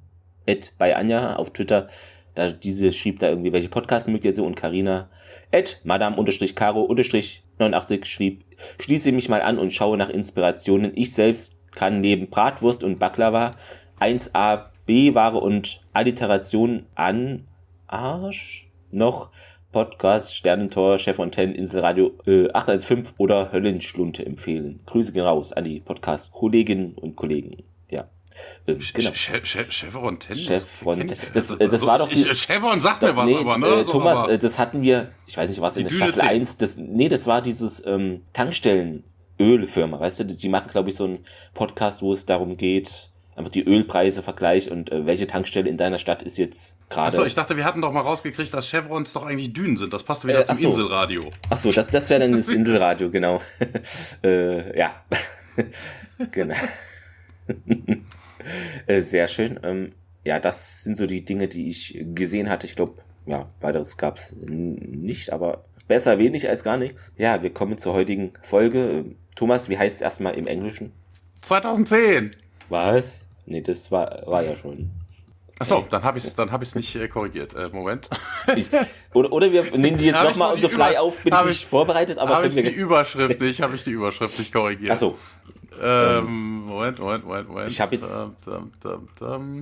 at 0.47 0.73
bei 0.77 0.95
Anja 0.95 1.35
auf 1.35 1.51
Twitter. 1.51 1.87
Da, 2.35 2.49
diese 2.49 2.91
schrieb 2.91 3.19
da 3.19 3.29
irgendwie, 3.29 3.53
welche 3.53 3.69
Podcasts 3.69 4.09
mögt 4.09 4.25
ihr 4.25 4.33
so 4.33 4.45
und 4.45 4.55
Karina 4.55 5.09
at 5.51 5.81
madame-caro-89 5.83 8.05
schrieb, 8.05 8.43
schließe 8.79 9.11
mich 9.11 9.29
mal 9.29 9.41
an 9.41 9.59
und 9.59 9.71
schaue 9.71 9.97
nach 9.97 10.09
Inspirationen. 10.09 10.93
Ich 10.95 11.13
selbst 11.13 11.59
kann 11.75 11.99
neben 11.99 12.29
Bratwurst 12.29 12.83
und 12.83 12.99
Baklava 12.99 13.51
1A 13.99 14.65
B-Ware 14.85 15.37
und 15.37 15.81
Alliteration 15.93 16.85
an 16.95 17.47
Arsch 17.87 18.67
noch 18.91 19.31
Podcast, 19.71 20.35
Sternentor, 20.35 20.99
Chef 20.99 21.15
Fontaine, 21.15 21.53
Inselradio 21.53 22.11
äh, 22.27 22.51
815 22.51 23.15
oder 23.17 23.51
Höllenschlunte 23.51 24.25
empfehlen. 24.25 24.79
Grüße 24.85 25.13
gehen 25.13 25.23
raus 25.23 25.51
an 25.51 25.63
die 25.63 25.79
Podcast-Kolleginnen 25.79 26.93
und 26.93 27.15
Kollegen. 27.15 27.63
Ähm, 28.67 28.79
genau. 28.93 29.11
Chevron 29.11 30.19
Tennis? 30.19 30.45
Chevron 30.45 31.07
das, 31.07 31.19
das, 31.33 31.57
das, 31.57 31.69
das 31.69 31.85
war 31.85 31.97
doch 31.97 32.09
die, 32.09 32.23
Chevron 32.33 32.81
sagt 32.81 33.01
mir 33.01 33.15
was, 33.15 33.25
nee, 33.25 33.37
aber 33.37 33.57
ne? 33.57 33.67
Äh, 33.67 33.83
Thomas, 33.83 34.19
aber 34.19 34.33
äh, 34.33 34.39
das 34.39 34.57
hatten 34.57 34.81
wir, 34.81 35.11
ich 35.27 35.37
weiß 35.37 35.49
nicht, 35.49 35.61
was 35.61 35.77
in 35.77 35.87
der 35.87 35.95
Staffel 35.95 36.21
1, 36.21 36.57
das, 36.57 36.77
nee, 36.77 37.09
das 37.09 37.27
war 37.27 37.41
dieses 37.41 37.85
ähm, 37.85 38.21
Tankstellen-Ölfirma, 38.33 39.99
weißt 39.99 40.21
du, 40.21 40.25
die 40.25 40.49
machen, 40.49 40.69
glaube 40.69 40.89
ich, 40.89 40.95
so 40.95 41.05
einen 41.05 41.19
Podcast, 41.53 42.01
wo 42.01 42.13
es 42.13 42.25
darum 42.25 42.57
geht, 42.57 43.09
einfach 43.35 43.51
die 43.51 43.63
Ölpreise 43.63 44.23
vergleicht 44.23 44.69
und 44.69 44.91
äh, 44.91 45.05
welche 45.05 45.27
Tankstelle 45.27 45.69
in 45.69 45.77
deiner 45.77 45.97
Stadt 45.97 46.23
ist 46.23 46.37
jetzt 46.37 46.77
gerade. 46.89 47.07
Achso, 47.07 47.25
ich 47.25 47.35
dachte, 47.35 47.57
wir 47.57 47.65
hatten 47.65 47.81
doch 47.81 47.91
mal 47.91 48.01
rausgekriegt, 48.01 48.53
dass 48.53 48.67
Chevrons 48.67 49.13
doch 49.13 49.25
eigentlich 49.25 49.53
Dünen 49.53 49.77
sind. 49.77 49.93
Das 49.93 50.03
passt 50.03 50.25
wieder 50.27 50.41
äh, 50.41 50.43
zum 50.43 50.55
achso. 50.55 50.67
Inselradio. 50.69 51.31
Achso, 51.49 51.71
das, 51.71 51.87
das 51.87 52.09
wäre 52.09 52.21
dann 52.21 52.33
das 52.33 52.47
Inselradio, 52.49 53.09
genau. 53.09 53.41
äh, 54.23 54.77
ja. 54.77 55.03
genau. 56.31 56.55
Äh, 58.87 59.01
sehr 59.01 59.27
schön. 59.27 59.59
Ähm, 59.63 59.89
ja, 60.25 60.39
das 60.39 60.83
sind 60.83 60.97
so 60.97 61.05
die 61.05 61.23
Dinge, 61.25 61.47
die 61.47 61.67
ich 61.67 62.03
gesehen 62.13 62.49
hatte. 62.49 62.67
Ich 62.67 62.75
glaube, 62.75 62.95
ja, 63.25 63.49
weiteres 63.61 63.97
gab 63.97 64.17
es 64.17 64.35
nicht, 64.41 65.31
aber 65.31 65.65
besser 65.87 66.17
wenig 66.17 66.47
als 66.49 66.63
gar 66.63 66.77
nichts. 66.77 67.13
Ja, 67.17 67.43
wir 67.43 67.53
kommen 67.53 67.77
zur 67.77 67.93
heutigen 67.93 68.33
Folge. 68.41 68.89
Ähm, 68.89 69.15
Thomas, 69.35 69.69
wie 69.69 69.77
heißt 69.77 69.95
es 69.95 70.01
erstmal 70.01 70.35
im 70.35 70.47
Englischen? 70.47 70.91
2010. 71.41 72.31
Was? 72.69 73.25
Nee, 73.45 73.61
das 73.61 73.91
war, 73.91 74.23
war 74.25 74.43
ja 74.43 74.55
schon. 74.55 74.91
Achso, 75.59 75.85
dann 75.89 76.03
habe 76.03 76.17
ich 76.17 76.25
es 76.25 76.35
hab 76.37 76.75
nicht 76.75 76.95
äh, 76.95 77.07
korrigiert. 77.07 77.53
Äh, 77.53 77.69
Moment. 77.69 78.09
Ich, 78.55 78.69
oder, 79.13 79.31
oder 79.31 79.51
wir 79.51 79.63
nehmen 79.77 79.97
die 79.97 80.07
jetzt 80.07 80.21
nochmal 80.23 80.55
on 80.55 80.61
the 80.61 80.67
fly 80.67 80.97
auf, 80.97 81.19
bin 81.21 81.33
ich 81.33 81.45
nicht 81.45 81.65
vorbereitet, 81.65 82.17
aber 82.17 82.35
habe 82.35 82.47
ich 82.47 82.55
die 82.55 82.67
Überschrift 82.67 83.39
nicht, 83.39 83.61
habe 83.61 83.75
ich 83.75 83.83
die 83.83 83.91
Überschrift 83.91 84.37
nicht 84.37 84.51
korrigiert. 84.51 84.91
Achso, 84.91 85.17
ähm, 85.81 86.65
Moment, 86.65 86.99
Moment, 86.99 87.25
Moment, 87.25 87.49
Moment. 87.49 87.71
Ich 87.71 87.79
habe 87.79 87.95
jetzt. 87.95 88.19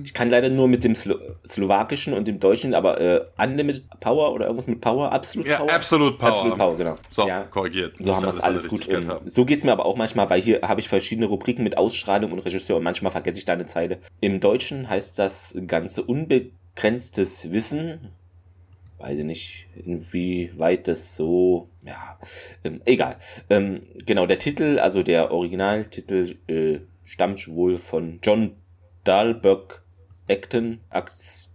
Ich 0.04 0.14
kann 0.14 0.30
leider 0.30 0.48
nur 0.48 0.68
mit 0.68 0.84
dem 0.84 0.94
Slo 0.94 1.16
Slowakischen 1.46 2.14
und 2.14 2.28
dem 2.28 2.38
Deutschen, 2.38 2.74
aber 2.74 3.00
äh, 3.00 3.24
Unlimited 3.38 3.84
Power 4.00 4.32
oder 4.32 4.46
irgendwas 4.46 4.68
mit 4.68 4.80
Power, 4.80 5.12
Absolute 5.12 5.50
ja, 5.50 5.58
Power. 5.58 5.72
Absolute 5.72 6.16
Power. 6.18 6.28
Absolute 6.28 6.56
Power, 6.56 6.76
genau. 6.76 6.96
So, 7.08 7.26
ja, 7.26 7.42
korrigiert. 7.44 7.94
So 7.98 8.14
haben 8.14 8.22
wir 8.22 8.28
es 8.28 8.40
alles 8.40 8.68
gut. 8.68 8.88
Ähm, 8.88 9.12
so 9.24 9.44
geht 9.44 9.58
es 9.58 9.64
mir 9.64 9.72
aber 9.72 9.86
auch 9.86 9.96
manchmal, 9.96 10.28
weil 10.30 10.42
hier 10.42 10.60
habe 10.62 10.80
ich 10.80 10.88
verschiedene 10.88 11.26
Rubriken 11.26 11.62
mit 11.64 11.76
Ausstrahlung 11.78 12.32
und 12.32 12.40
Regisseur 12.40 12.76
und 12.76 12.82
manchmal 12.82 13.12
vergesse 13.12 13.38
ich 13.38 13.44
da 13.44 13.52
eine 13.52 13.66
Zeile. 13.66 13.98
Im 14.20 14.40
Deutschen 14.40 14.88
heißt 14.88 15.18
das 15.18 15.56
Ganze 15.66 16.02
unbegrenztes 16.02 17.52
Wissen 17.52 18.12
weiß 19.02 19.18
ich 19.18 19.24
nicht, 19.24 19.66
inwieweit 19.84 20.86
das 20.86 21.16
so, 21.16 21.68
ja, 21.84 22.18
ähm, 22.62 22.80
egal. 22.84 23.16
Ähm, 23.50 23.82
genau, 24.06 24.26
der 24.26 24.38
Titel, 24.38 24.78
also 24.78 25.02
der 25.02 25.32
Originaltitel, 25.32 26.36
äh, 26.46 26.80
stammt 27.04 27.48
wohl 27.48 27.78
von 27.78 28.20
John 28.22 28.56
Dahlberg 29.04 29.82
Acton. 30.28 30.80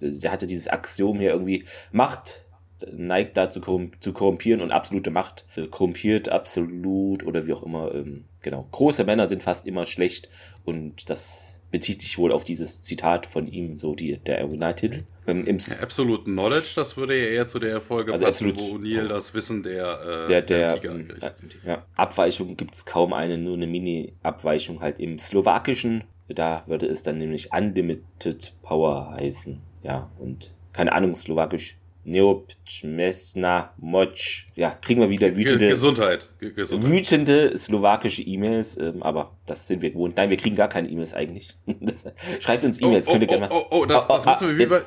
Der 0.01 0.31
hatte 0.31 0.45
dieses 0.45 0.67
Axiom 0.67 1.19
hier 1.19 1.31
irgendwie, 1.31 1.63
Macht 1.91 2.43
neigt 2.91 3.37
dazu 3.37 3.59
zu 3.99 4.13
korrumpieren 4.13 4.61
und 4.61 4.71
absolute 4.71 5.09
Macht 5.09 5.45
äh, 5.55 5.65
korrumpiert 5.65 6.29
absolut 6.29 7.25
oder 7.25 7.47
wie 7.47 7.53
auch 7.53 7.63
immer. 7.63 7.95
Ähm, 7.95 8.25
genau, 8.41 8.67
große 8.71 9.03
Männer 9.03 9.27
sind 9.27 9.41
fast 9.41 9.65
immer 9.65 9.85
schlecht 9.87 10.29
und 10.63 11.09
das 11.09 11.56
bezieht 11.71 12.01
sich 12.01 12.17
wohl 12.17 12.31
auf 12.31 12.43
dieses 12.43 12.81
Zitat 12.81 13.25
von 13.25 13.47
ihm, 13.47 13.77
so 13.77 13.95
die, 13.95 14.17
der 14.17 14.41
Originaltitel. 14.41 15.03
Ähm, 15.25 15.45
im 15.45 15.57
ja, 15.57 15.81
Absolute 15.81 16.23
Knowledge, 16.23 16.71
das 16.75 16.95
würde 16.95 17.17
ja 17.17 17.27
eher 17.27 17.47
zu 17.47 17.59
der 17.59 17.81
Folge 17.81 18.13
also 18.13 18.25
passen, 18.25 18.57
wo 18.57 18.77
Neil 18.77 19.07
das 19.07 19.33
Wissen 19.33 19.63
der, 19.63 19.99
äh, 20.01 20.27
der, 20.27 20.41
der, 20.41 20.77
der 20.77 20.81
Tiger 20.81 21.03
kriegt. 21.03 21.59
Ja, 21.65 21.85
Abweichung 21.95 22.55
gibt 22.55 22.75
es 22.75 22.85
kaum 22.85 23.13
eine, 23.13 23.37
nur 23.37 23.55
eine 23.55 23.67
Mini-Abweichung 23.67 24.81
halt 24.81 24.99
im 24.99 25.19
Slowakischen. 25.19 26.03
Da 26.29 26.63
würde 26.67 26.87
es 26.87 27.03
dann 27.03 27.17
nämlich 27.17 27.51
Unlimited 27.53 28.53
Power 28.61 29.11
heißen. 29.11 29.61
Ja, 29.83 30.09
und 30.19 30.53
keine 30.73 30.91
Ahnung, 30.91 31.15
Slowakisch 31.15 31.77
Neopčmesna 32.07 33.73
Moč. 33.77 34.47
Ja, 34.55 34.69
kriegen 34.69 35.01
wir 35.01 35.09
wieder 35.09 35.35
wütende. 35.35 35.67
Gesundheit. 35.67 36.29
Gesundheit. 36.39 36.89
Wütende 36.89 37.57
slowakische 37.57 38.21
E-Mails, 38.21 38.77
ähm, 38.77 39.03
aber 39.03 39.33
das 39.45 39.67
sind 39.67 39.81
wir 39.81 39.91
gewohnt. 39.91 40.15
Nein, 40.15 40.29
wir 40.29 40.37
kriegen 40.37 40.55
gar 40.55 40.69
keine 40.69 40.89
E-Mails 40.89 41.13
eigentlich. 41.13 41.55
Das, 41.79 42.05
schreibt 42.39 42.63
uns 42.63 42.81
E-Mails, 42.81 43.07
oh, 43.07 43.11
könnt 43.11 43.23
ihr 43.23 43.29
oh, 43.29 43.31
gerne 43.31 43.47
mal. 43.47 43.55
Oh, 43.55 43.65
oh, 43.81 43.85
das, 43.85 44.07
das 44.07 44.25
oh, 44.25 44.29
müssen 44.31 44.57
wir 44.57 44.57
wie 44.57 44.65
bei, 44.67 44.81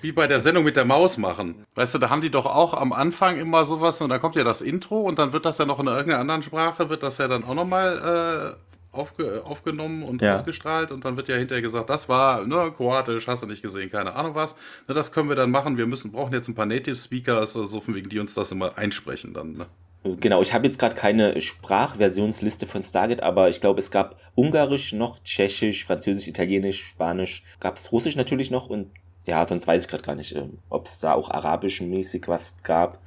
wie 0.00 0.12
bei 0.12 0.26
der 0.26 0.40
Sendung 0.40 0.64
mit 0.64 0.76
der 0.76 0.84
Maus 0.84 1.18
machen. 1.18 1.64
Weißt 1.74 1.94
du, 1.94 1.98
da 1.98 2.10
haben 2.10 2.20
die 2.20 2.30
doch 2.30 2.46
auch 2.46 2.74
am 2.74 2.92
Anfang 2.92 3.38
immer 3.38 3.64
sowas 3.64 4.00
und 4.00 4.10
dann 4.10 4.20
kommt 4.20 4.34
ja 4.34 4.44
das 4.44 4.60
Intro 4.60 5.00
und 5.00 5.18
dann 5.18 5.32
wird 5.32 5.44
das 5.44 5.58
ja 5.58 5.66
noch 5.66 5.78
in 5.78 5.86
irgendeiner 5.86 6.20
anderen 6.20 6.42
Sprache, 6.42 6.88
wird 6.88 7.02
das 7.02 7.18
ja 7.18 7.28
dann 7.28 7.44
auch 7.44 7.54
nochmal 7.54 8.56
äh, 8.58 8.72
aufge, 8.92 9.42
aufgenommen 9.44 10.02
und 10.02 10.22
ja. 10.22 10.34
ausgestrahlt 10.34 10.92
und 10.92 11.04
dann 11.04 11.16
wird 11.16 11.28
ja 11.28 11.36
hinterher 11.36 11.62
gesagt, 11.62 11.90
das 11.90 12.08
war 12.08 12.46
ne, 12.46 12.72
kroatisch, 12.76 13.26
hast 13.26 13.42
du 13.42 13.46
nicht 13.46 13.62
gesehen, 13.62 13.90
keine 13.90 14.14
Ahnung 14.14 14.34
was. 14.34 14.54
Ne, 14.86 14.94
das 14.94 15.12
können 15.12 15.28
wir 15.28 15.36
dann 15.36 15.50
machen. 15.50 15.78
Wir 15.78 15.86
müssen 15.86 16.12
brauchen 16.12 16.32
jetzt 16.32 16.48
ein 16.48 16.54
paar 16.54 16.66
Native 16.66 16.96
Speakers, 16.96 17.54
so 17.54 17.80
von 17.80 17.94
wegen 17.94 18.08
die 18.08 18.18
uns 18.18 18.34
das 18.34 18.52
immer 18.52 18.76
einsprechen 18.76 19.32
dann. 19.32 19.54
Ne? 19.54 19.66
Genau, 20.04 20.42
ich 20.42 20.52
habe 20.52 20.66
jetzt 20.66 20.78
gerade 20.78 20.96
keine 20.96 21.40
Sprachversionsliste 21.40 22.66
von 22.66 22.82
Stargate, 22.82 23.22
aber 23.22 23.48
ich 23.48 23.60
glaube, 23.60 23.78
es 23.78 23.90
gab 23.90 24.16
Ungarisch 24.34 24.92
noch, 24.92 25.20
Tschechisch, 25.20 25.84
Französisch, 25.84 26.26
Italienisch, 26.26 26.84
Spanisch, 26.84 27.44
gab 27.60 27.76
es 27.76 27.92
Russisch 27.92 28.16
natürlich 28.16 28.50
noch 28.50 28.68
und 28.68 28.90
ja, 29.24 29.46
sonst 29.46 29.66
weiß 29.68 29.84
ich 29.84 29.90
gerade 29.90 30.02
gar 30.02 30.16
nicht, 30.16 30.34
ähm, 30.34 30.58
ob 30.68 30.86
es 30.86 30.98
da 30.98 31.12
auch 31.12 31.30
arabisch-mäßig 31.30 32.26
was 32.26 32.62
gab. 32.64 32.98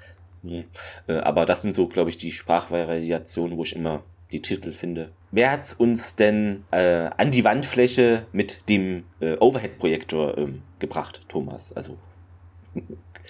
Nee. 0.41 0.65
Äh, 1.07 1.17
aber 1.17 1.45
das 1.45 1.63
sind 1.63 1.73
so, 1.73 1.87
glaube 1.87 2.09
ich, 2.09 2.17
die 2.17 2.31
Sprachvariationen, 2.31 3.57
wo 3.57 3.63
ich 3.63 3.75
immer 3.75 4.03
die 4.35 4.41
Titel 4.41 4.71
finde. 4.71 5.11
Wer 5.31 5.51
hat's 5.51 5.73
uns 5.73 6.15
denn 6.15 6.63
äh, 6.71 7.09
an 7.17 7.31
die 7.31 7.43
Wandfläche 7.43 8.25
mit 8.31 8.69
dem 8.69 9.03
äh, 9.19 9.35
Overhead-Projektor 9.37 10.37
ähm, 10.37 10.61
gebracht, 10.79 11.21
Thomas? 11.27 11.73
Also 11.73 11.97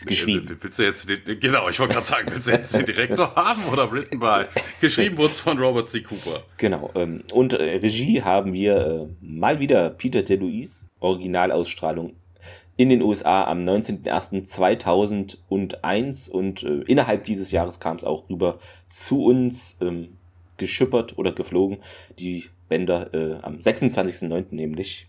geschrieben. 0.06 0.58
Willst 0.60 0.80
du 0.80 0.84
jetzt 0.84 1.10
den, 1.10 1.22
genau, 1.40 1.70
ich 1.70 1.80
wollte 1.80 1.94
gerade 1.94 2.06
sagen, 2.06 2.28
willst 2.32 2.48
du 2.48 2.52
jetzt 2.52 2.76
den 2.76 2.86
Direktor 2.86 3.34
haben 3.36 3.64
oder 3.72 3.90
written 3.92 4.20
by? 4.20 4.46
Geschrieben 4.82 5.18
wurde 5.18 5.32
es 5.34 5.40
von 5.40 5.58
Robert 5.58 5.90
C. 5.90 6.02
Cooper. 6.02 6.44
Genau. 6.58 6.92
Ähm, 6.96 7.24
und 7.32 7.54
äh, 7.54 7.78
Regie 7.78 8.22
haben 8.22 8.52
wir 8.54 8.76
äh, 8.76 9.08
mal 9.22 9.60
wieder 9.60 9.92
Peter 9.92 10.24
DeLuise, 10.24 10.88
Originalausstrahlung 11.00 12.18
in 12.78 12.90
den 12.90 13.02
USA 13.02 13.46
am 13.46 13.64
19.01.2001 13.64 16.30
und 16.30 16.64
äh, 16.64 16.82
innerhalb 16.88 17.24
dieses 17.26 17.52
Jahres 17.52 17.80
kam 17.80 17.96
es 17.96 18.04
auch 18.04 18.30
rüber 18.30 18.60
zu 18.86 19.24
uns. 19.24 19.78
Ähm, 19.82 20.18
geschippert 20.58 21.18
oder 21.18 21.32
geflogen. 21.32 21.80
Die 22.20 22.46
Bänder 22.70 23.14
äh, 23.14 23.40
am 23.42 23.58
26.09. 23.58 24.48
nämlich. 24.52 25.08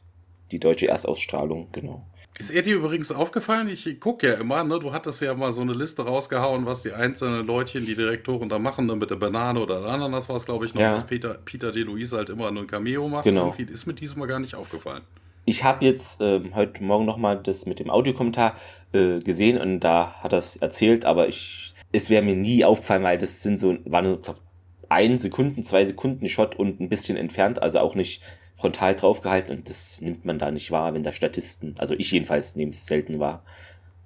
Die 0.52 0.60
deutsche 0.60 0.86
Erstausstrahlung, 0.86 1.72
genau. 1.72 2.06
Ist 2.38 2.50
er 2.50 2.62
dir 2.62 2.76
übrigens 2.76 3.10
aufgefallen? 3.10 3.68
Ich 3.68 3.98
gucke 3.98 4.28
ja 4.28 4.34
immer, 4.34 4.62
ne? 4.62 4.78
Du 4.78 4.92
hattest 4.92 5.22
ja 5.22 5.34
mal 5.34 5.52
so 5.52 5.62
eine 5.62 5.72
Liste 5.72 6.02
rausgehauen, 6.02 6.66
was 6.66 6.82
die 6.82 6.92
einzelnen 6.92 7.46
Leutchen, 7.46 7.86
die 7.86 7.94
Direktoren 7.94 8.48
da 8.48 8.58
machen, 8.58 8.86
ne? 8.86 8.94
mit 8.94 9.10
der 9.10 9.16
Banane 9.16 9.58
oder 9.58 9.80
der 9.80 9.90
Ananas 9.90 10.28
war 10.28 10.36
es, 10.36 10.44
glaube 10.44 10.66
ich, 10.66 10.74
noch, 10.74 10.82
ja. 10.82 10.92
dass 10.92 11.06
Peter, 11.06 11.38
Peter 11.44 11.72
DeLuise 11.72 12.16
halt 12.16 12.28
immer 12.28 12.50
nur 12.50 12.64
ein 12.64 12.66
Cameo 12.66 13.08
macht. 13.08 13.24
Genau. 13.24 13.46
Irgendwie 13.46 13.72
ist 13.72 13.86
mir 13.86 13.94
diesmal 13.94 14.28
gar 14.28 14.38
nicht 14.38 14.54
aufgefallen. 14.54 15.02
Ich 15.46 15.64
habe 15.64 15.84
jetzt 15.84 16.20
ähm, 16.20 16.54
heute 16.54 16.82
Morgen 16.82 17.06
nochmal 17.06 17.40
das 17.40 17.66
mit 17.66 17.78
dem 17.78 17.88
Audiokommentar 17.88 18.56
äh, 18.92 19.20
gesehen 19.20 19.58
und 19.58 19.80
da 19.80 20.12
hat 20.20 20.32
er 20.32 20.40
es 20.40 20.56
erzählt, 20.56 21.04
aber 21.04 21.28
ich, 21.28 21.74
es 21.92 22.10
wäre 22.10 22.22
mir 22.22 22.34
nie 22.34 22.64
aufgefallen, 22.64 23.04
weil 23.04 23.16
das 23.16 23.42
sind 23.42 23.56
so, 23.56 23.78
waren 23.84 24.04
nur, 24.04 24.20
glaub, 24.20 24.40
ein 24.88 25.18
Sekunden, 25.18 25.62
zwei 25.62 25.84
Sekunden 25.84 26.28
Shot 26.28 26.56
und 26.56 26.80
ein 26.80 26.88
bisschen 26.88 27.16
entfernt, 27.16 27.62
also 27.62 27.78
auch 27.80 27.94
nicht 27.94 28.22
frontal 28.56 28.94
draufgehalten 28.94 29.56
und 29.56 29.68
das 29.68 30.00
nimmt 30.00 30.24
man 30.24 30.38
da 30.38 30.50
nicht 30.50 30.70
wahr, 30.70 30.94
wenn 30.94 31.02
da 31.02 31.12
Statisten, 31.12 31.74
also 31.78 31.94
ich 31.94 32.10
jedenfalls 32.10 32.56
nehme 32.56 32.70
es 32.70 32.86
selten 32.86 33.20
wahr. 33.20 33.44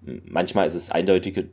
Manchmal 0.01 0.67
ist 0.67 0.75
es 0.75 0.91
eindeutiger, 0.91 1.45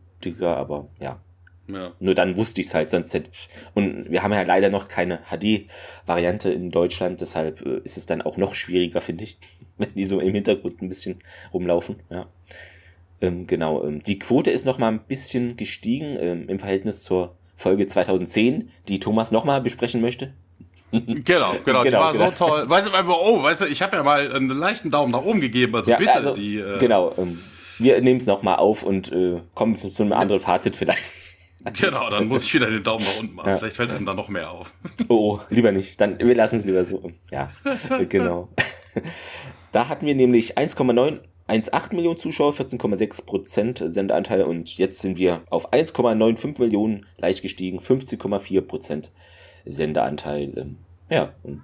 aber 0.58 0.88
ja. 1.00 1.22
ja. 1.68 1.94
Nur 2.00 2.16
dann 2.16 2.38
wusste 2.38 2.62
ich 2.62 2.68
es 2.68 2.74
halt, 2.74 2.90
sonst 2.90 3.14
hätte. 3.14 3.30
Und 3.76 4.10
wir 4.10 4.24
haben 4.24 4.34
ja 4.34 4.42
leider 4.42 4.70
noch 4.70 4.88
keine 4.88 5.20
HD-Variante 5.30 6.52
in 6.52 6.72
Deutschland, 6.72 7.22
deshalb 7.22 7.62
äh, 7.66 7.82
ist 7.84 7.98
es 7.98 8.06
dann 8.08 8.22
auch 8.22 8.38
noch 8.38 8.56
schwieriger, 8.56 9.02
finde 9.02 9.26
ich, 9.26 9.38
wenn 9.78 9.94
die 9.94 10.06
so 10.06 10.20
im 10.20 10.34
Hintergrund 10.34 10.82
ein 10.82 10.90
bisschen 10.90 11.20
rumlaufen, 11.54 11.98
ja. 12.10 12.24
Ähm, 13.20 13.48
genau, 13.48 13.84
ähm, 13.84 14.00
die 14.00 14.20
Quote 14.20 14.52
ist 14.52 14.66
noch 14.66 14.78
mal 14.78 14.90
ein 14.90 15.04
bisschen 15.06 15.56
gestiegen 15.56 16.18
ähm, 16.20 16.50
im 16.50 16.60
Verhältnis 16.60 17.02
zur 17.02 17.36
Folge 17.58 17.88
2010, 17.88 18.70
die 18.88 19.00
Thomas 19.00 19.32
nochmal 19.32 19.60
besprechen 19.62 20.00
möchte. 20.00 20.32
Genau, 20.92 21.56
genau, 21.66 21.84
die 21.84 21.90
genau, 21.90 22.00
war 22.00 22.14
genau. 22.14 22.26
so 22.28 22.32
toll. 22.32 22.70
Weißt 22.70 22.88
du, 22.88 22.92
oh, 23.10 23.44
weißt 23.44 23.62
du, 23.62 23.66
ich 23.66 23.82
habe 23.82 23.98
ja 23.98 24.04
mal 24.04 24.32
einen 24.34 24.50
leichten 24.50 24.90
Daumen 24.90 25.12
nach 25.12 25.22
oben 25.22 25.42
gegeben, 25.42 25.76
also 25.76 25.92
ja, 25.92 25.98
bitte 25.98 26.14
also, 26.14 26.34
die. 26.34 26.60
Äh 26.60 26.78
genau, 26.80 27.14
ähm, 27.18 27.40
wir 27.78 28.00
nehmen 28.00 28.22
es 28.22 28.26
nochmal 28.26 28.56
auf 28.56 28.84
und 28.84 29.12
äh, 29.12 29.42
kommen 29.54 29.82
zu 29.82 30.04
einem 30.04 30.14
anderen 30.14 30.40
Fazit 30.40 30.78
vielleicht. 30.78 31.12
Genau, 31.74 32.10
dann 32.10 32.28
muss 32.28 32.46
ich 32.46 32.54
wieder 32.54 32.70
den 32.70 32.84
Daumen 32.84 33.04
nach 33.04 33.20
unten 33.20 33.36
machen. 33.36 33.50
Ja. 33.50 33.58
Vielleicht 33.58 33.76
fällt 33.76 33.92
einem 33.92 34.06
da 34.06 34.14
noch 34.14 34.30
mehr 34.30 34.50
auf. 34.52 34.74
Oh, 35.10 35.40
lieber 35.50 35.74
nicht. 35.74 36.00
Dann 36.00 36.18
wir 36.18 36.36
lassen 36.36 36.56
es 36.56 36.66
lieber 36.66 36.86
so. 36.86 37.12
Ja, 37.32 37.52
genau. 38.08 38.50
Da 39.74 39.90
hatten 39.90 40.06
wir 40.06 40.16
nämlich 40.16 40.58
1,9 40.58 41.20
1,8 41.48 41.96
Millionen 41.96 42.18
Zuschauer, 42.18 42.54
14,6 42.54 43.26
Prozent 43.26 43.84
Sendeanteil 43.86 44.44
und 44.44 44.78
jetzt 44.78 45.00
sind 45.00 45.18
wir 45.18 45.44
auf 45.50 45.72
1,95 45.72 46.60
Millionen 46.60 47.06
leicht 47.18 47.42
gestiegen, 47.42 47.80
15,4 47.80 48.62
Prozent 48.62 49.12
Sendeanteil. 49.66 50.54
Ähm, 50.58 50.78
ja, 51.10 51.34
und 51.44 51.62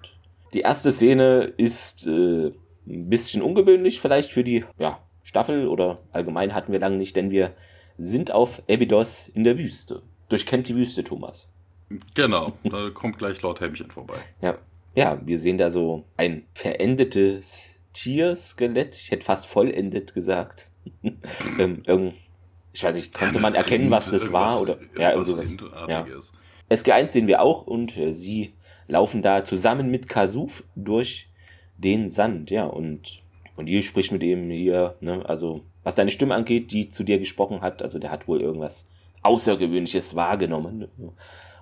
die 0.54 0.62
erste 0.62 0.92
Szene 0.92 1.54
ist 1.58 2.08
äh, 2.08 2.52
ein 2.88 3.10
bisschen 3.10 3.42
ungewöhnlich 3.42 4.00
vielleicht 4.00 4.32
für 4.32 4.44
die 4.44 4.66
ja, 4.78 5.00
Staffel 5.24 5.68
oder 5.68 6.00
allgemein 6.12 6.54
hatten 6.54 6.72
wir 6.72 6.80
lange 6.80 6.98
nicht, 6.98 7.16
denn 7.16 7.32
wir 7.32 7.54
sind 7.98 8.32
auf 8.32 8.62
Abydos 8.70 9.30
in 9.30 9.44
der 9.44 9.58
Wüste. 9.58 10.02
Durchkennt 10.30 10.68
die 10.68 10.76
Wüste, 10.76 11.04
Thomas. 11.04 11.50
Genau, 12.16 12.54
da 12.64 12.90
kommt 12.90 13.18
gleich 13.18 13.42
Lord 13.42 13.62
Helmchen 13.62 13.92
vorbei. 13.92 14.16
Ja. 14.42 14.56
ja, 14.96 15.22
wir 15.24 15.38
sehen 15.38 15.58
da 15.58 15.70
so 15.70 16.06
ein 16.18 16.46
verendetes 16.54 17.83
Tierskelett. 17.94 18.96
Ich 18.96 19.12
hätte 19.12 19.26
fast 19.26 19.46
vollendet 19.46 20.14
gesagt. 20.14 20.70
ähm, 21.60 22.14
ich 22.74 22.84
weiß 22.84 22.96
nicht, 22.96 23.14
konnte 23.14 23.40
man 23.40 23.56
erkennen, 23.56 23.92
was 23.92 24.12
das 24.12 24.34
war? 24.34 24.60
Oder 24.62 24.78
ja, 24.98 25.12
irgendwas. 25.12 25.56
Ja. 25.88 26.06
SG1 26.70 27.08
sehen 27.08 27.28
wir 27.28 27.42
auch 27.42 27.68
und 27.68 27.96
äh, 27.98 28.14
sie 28.14 28.54
laufen 28.88 29.22
da 29.22 29.44
zusammen 29.44 29.90
mit 29.90 30.10
Kasuf 30.10 30.64
durch 30.76 31.30
den 31.78 32.10
Sand, 32.10 32.52
ja, 32.52 32.66
und, 32.66 33.24
und 33.56 33.68
hier 33.68 33.82
spricht 33.82 34.12
mit 34.12 34.24
ihm 34.24 34.50
hier, 34.50 34.96
ne, 35.02 35.24
also 35.28 35.62
was 35.84 35.96
deine 35.96 36.12
Stimme 36.12 36.36
angeht, 36.36 36.72
die 36.72 36.90
zu 36.90 37.04
dir 37.04 37.20
gesprochen 37.20 37.62
hat, 37.62 37.82
also 37.82 38.00
der 38.00 38.12
hat 38.12 38.28
wohl 38.28 38.42
irgendwas 38.42 38.90
Außergewöhnliches 39.22 40.16
wahrgenommen. 40.16 40.88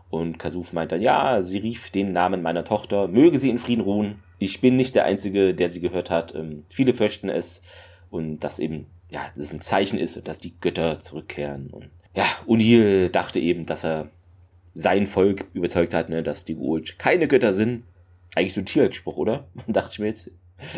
Und 0.10 0.38
Kasuf 0.38 0.74
meint 0.74 0.92
dann, 0.92 1.02
ja, 1.02 1.42
sie 1.42 1.60
rief 1.60 1.90
den 1.90 2.12
Namen 2.12 2.42
meiner 2.42 2.64
Tochter, 2.64 3.08
möge 3.08 3.40
sie 3.40 3.50
in 3.50 3.58
Frieden 3.58 3.82
ruhen 3.82 4.22
ich 4.42 4.60
bin 4.60 4.76
nicht 4.76 4.96
der 4.96 5.06
Einzige, 5.06 5.54
der 5.54 5.72
sie 5.72 5.82
gehört 5.82 6.10
hat. 6.10 6.34
Ähm, 6.34 6.66
viele 6.70 6.96
fürchten 6.96 7.30
es 7.30 7.62
und 8.10 8.40
dass 8.40 8.58
eben, 8.58 8.88
ja, 9.12 9.22
das 9.36 9.54
ein 9.54 9.62
Zeichen 9.62 10.00
ist, 10.00 10.28
dass 10.28 10.40
die 10.40 10.60
Götter 10.60 11.00
zurückkehren. 11.00 11.70
Und 11.70 11.92
ja, 12.16 12.26
O'Neill 12.48 13.10
dachte 13.10 13.40
eben, 13.40 13.68
dass 13.68 13.86
er 13.86 14.10
sein 14.74 15.06
Volk 15.06 15.46
überzeugt 15.54 15.94
hat, 15.94 16.10
ne, 16.10 16.24
dass 16.24 16.44
die 16.44 16.56
Gould 16.56 16.98
keine 16.98 17.28
Götter 17.28 17.54
sind. 17.54 17.84
Eigentlich 18.34 18.56
so 18.56 18.62
ein 18.62 18.66
Tierspruch, 18.66 19.18
oder? 19.18 19.46
Dachte 19.68 19.90
ich 19.92 20.00
mir 20.00 20.08
jetzt. 20.08 20.32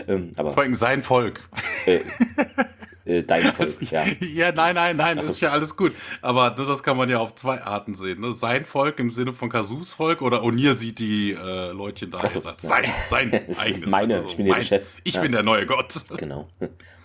Ähm, 0.09 0.31
aber, 0.35 0.51
Vor 0.51 0.63
allem 0.63 0.75
sein 0.75 1.01
Volk. 1.01 1.47
Äh, 1.85 1.99
äh, 3.05 3.23
dein 3.23 3.51
Volk, 3.51 3.91
ja. 3.91 4.05
Ja, 4.21 4.51
nein, 4.51 4.75
nein, 4.75 4.95
nein, 4.97 5.21
so. 5.21 5.29
ist 5.29 5.41
ja 5.41 5.51
alles 5.51 5.75
gut. 5.75 5.93
Aber 6.21 6.51
das 6.51 6.83
kann 6.83 6.97
man 6.97 7.09
ja 7.09 7.19
auf 7.19 7.35
zwei 7.35 7.61
Arten 7.61 7.95
sehen. 7.95 8.21
Ne? 8.21 8.31
Sein 8.31 8.65
Volk 8.65 8.99
im 8.99 9.09
Sinne 9.09 9.33
von 9.33 9.49
Kasus 9.49 9.93
Volk 9.93 10.21
oder 10.21 10.43
O'Neill 10.43 10.75
sieht 10.75 10.99
die 10.99 11.31
äh, 11.31 11.71
Leutchen 11.71 12.11
da 12.11 12.27
so, 12.27 12.39
und 12.39 12.43
sagt, 12.43 12.61
sein, 12.61 12.85
sein 13.09 13.33
eigenes. 13.59 13.91
Meine, 13.91 14.15
also, 14.15 14.27
ich 14.27 14.37
bin 14.37 14.47
mein, 14.47 14.55
der 14.55 14.65
Chef. 14.65 14.87
Ich 15.03 15.15
ja. 15.15 15.21
bin 15.21 15.31
der 15.31 15.43
neue 15.43 15.65
Gott. 15.65 15.93
Genau. 16.17 16.47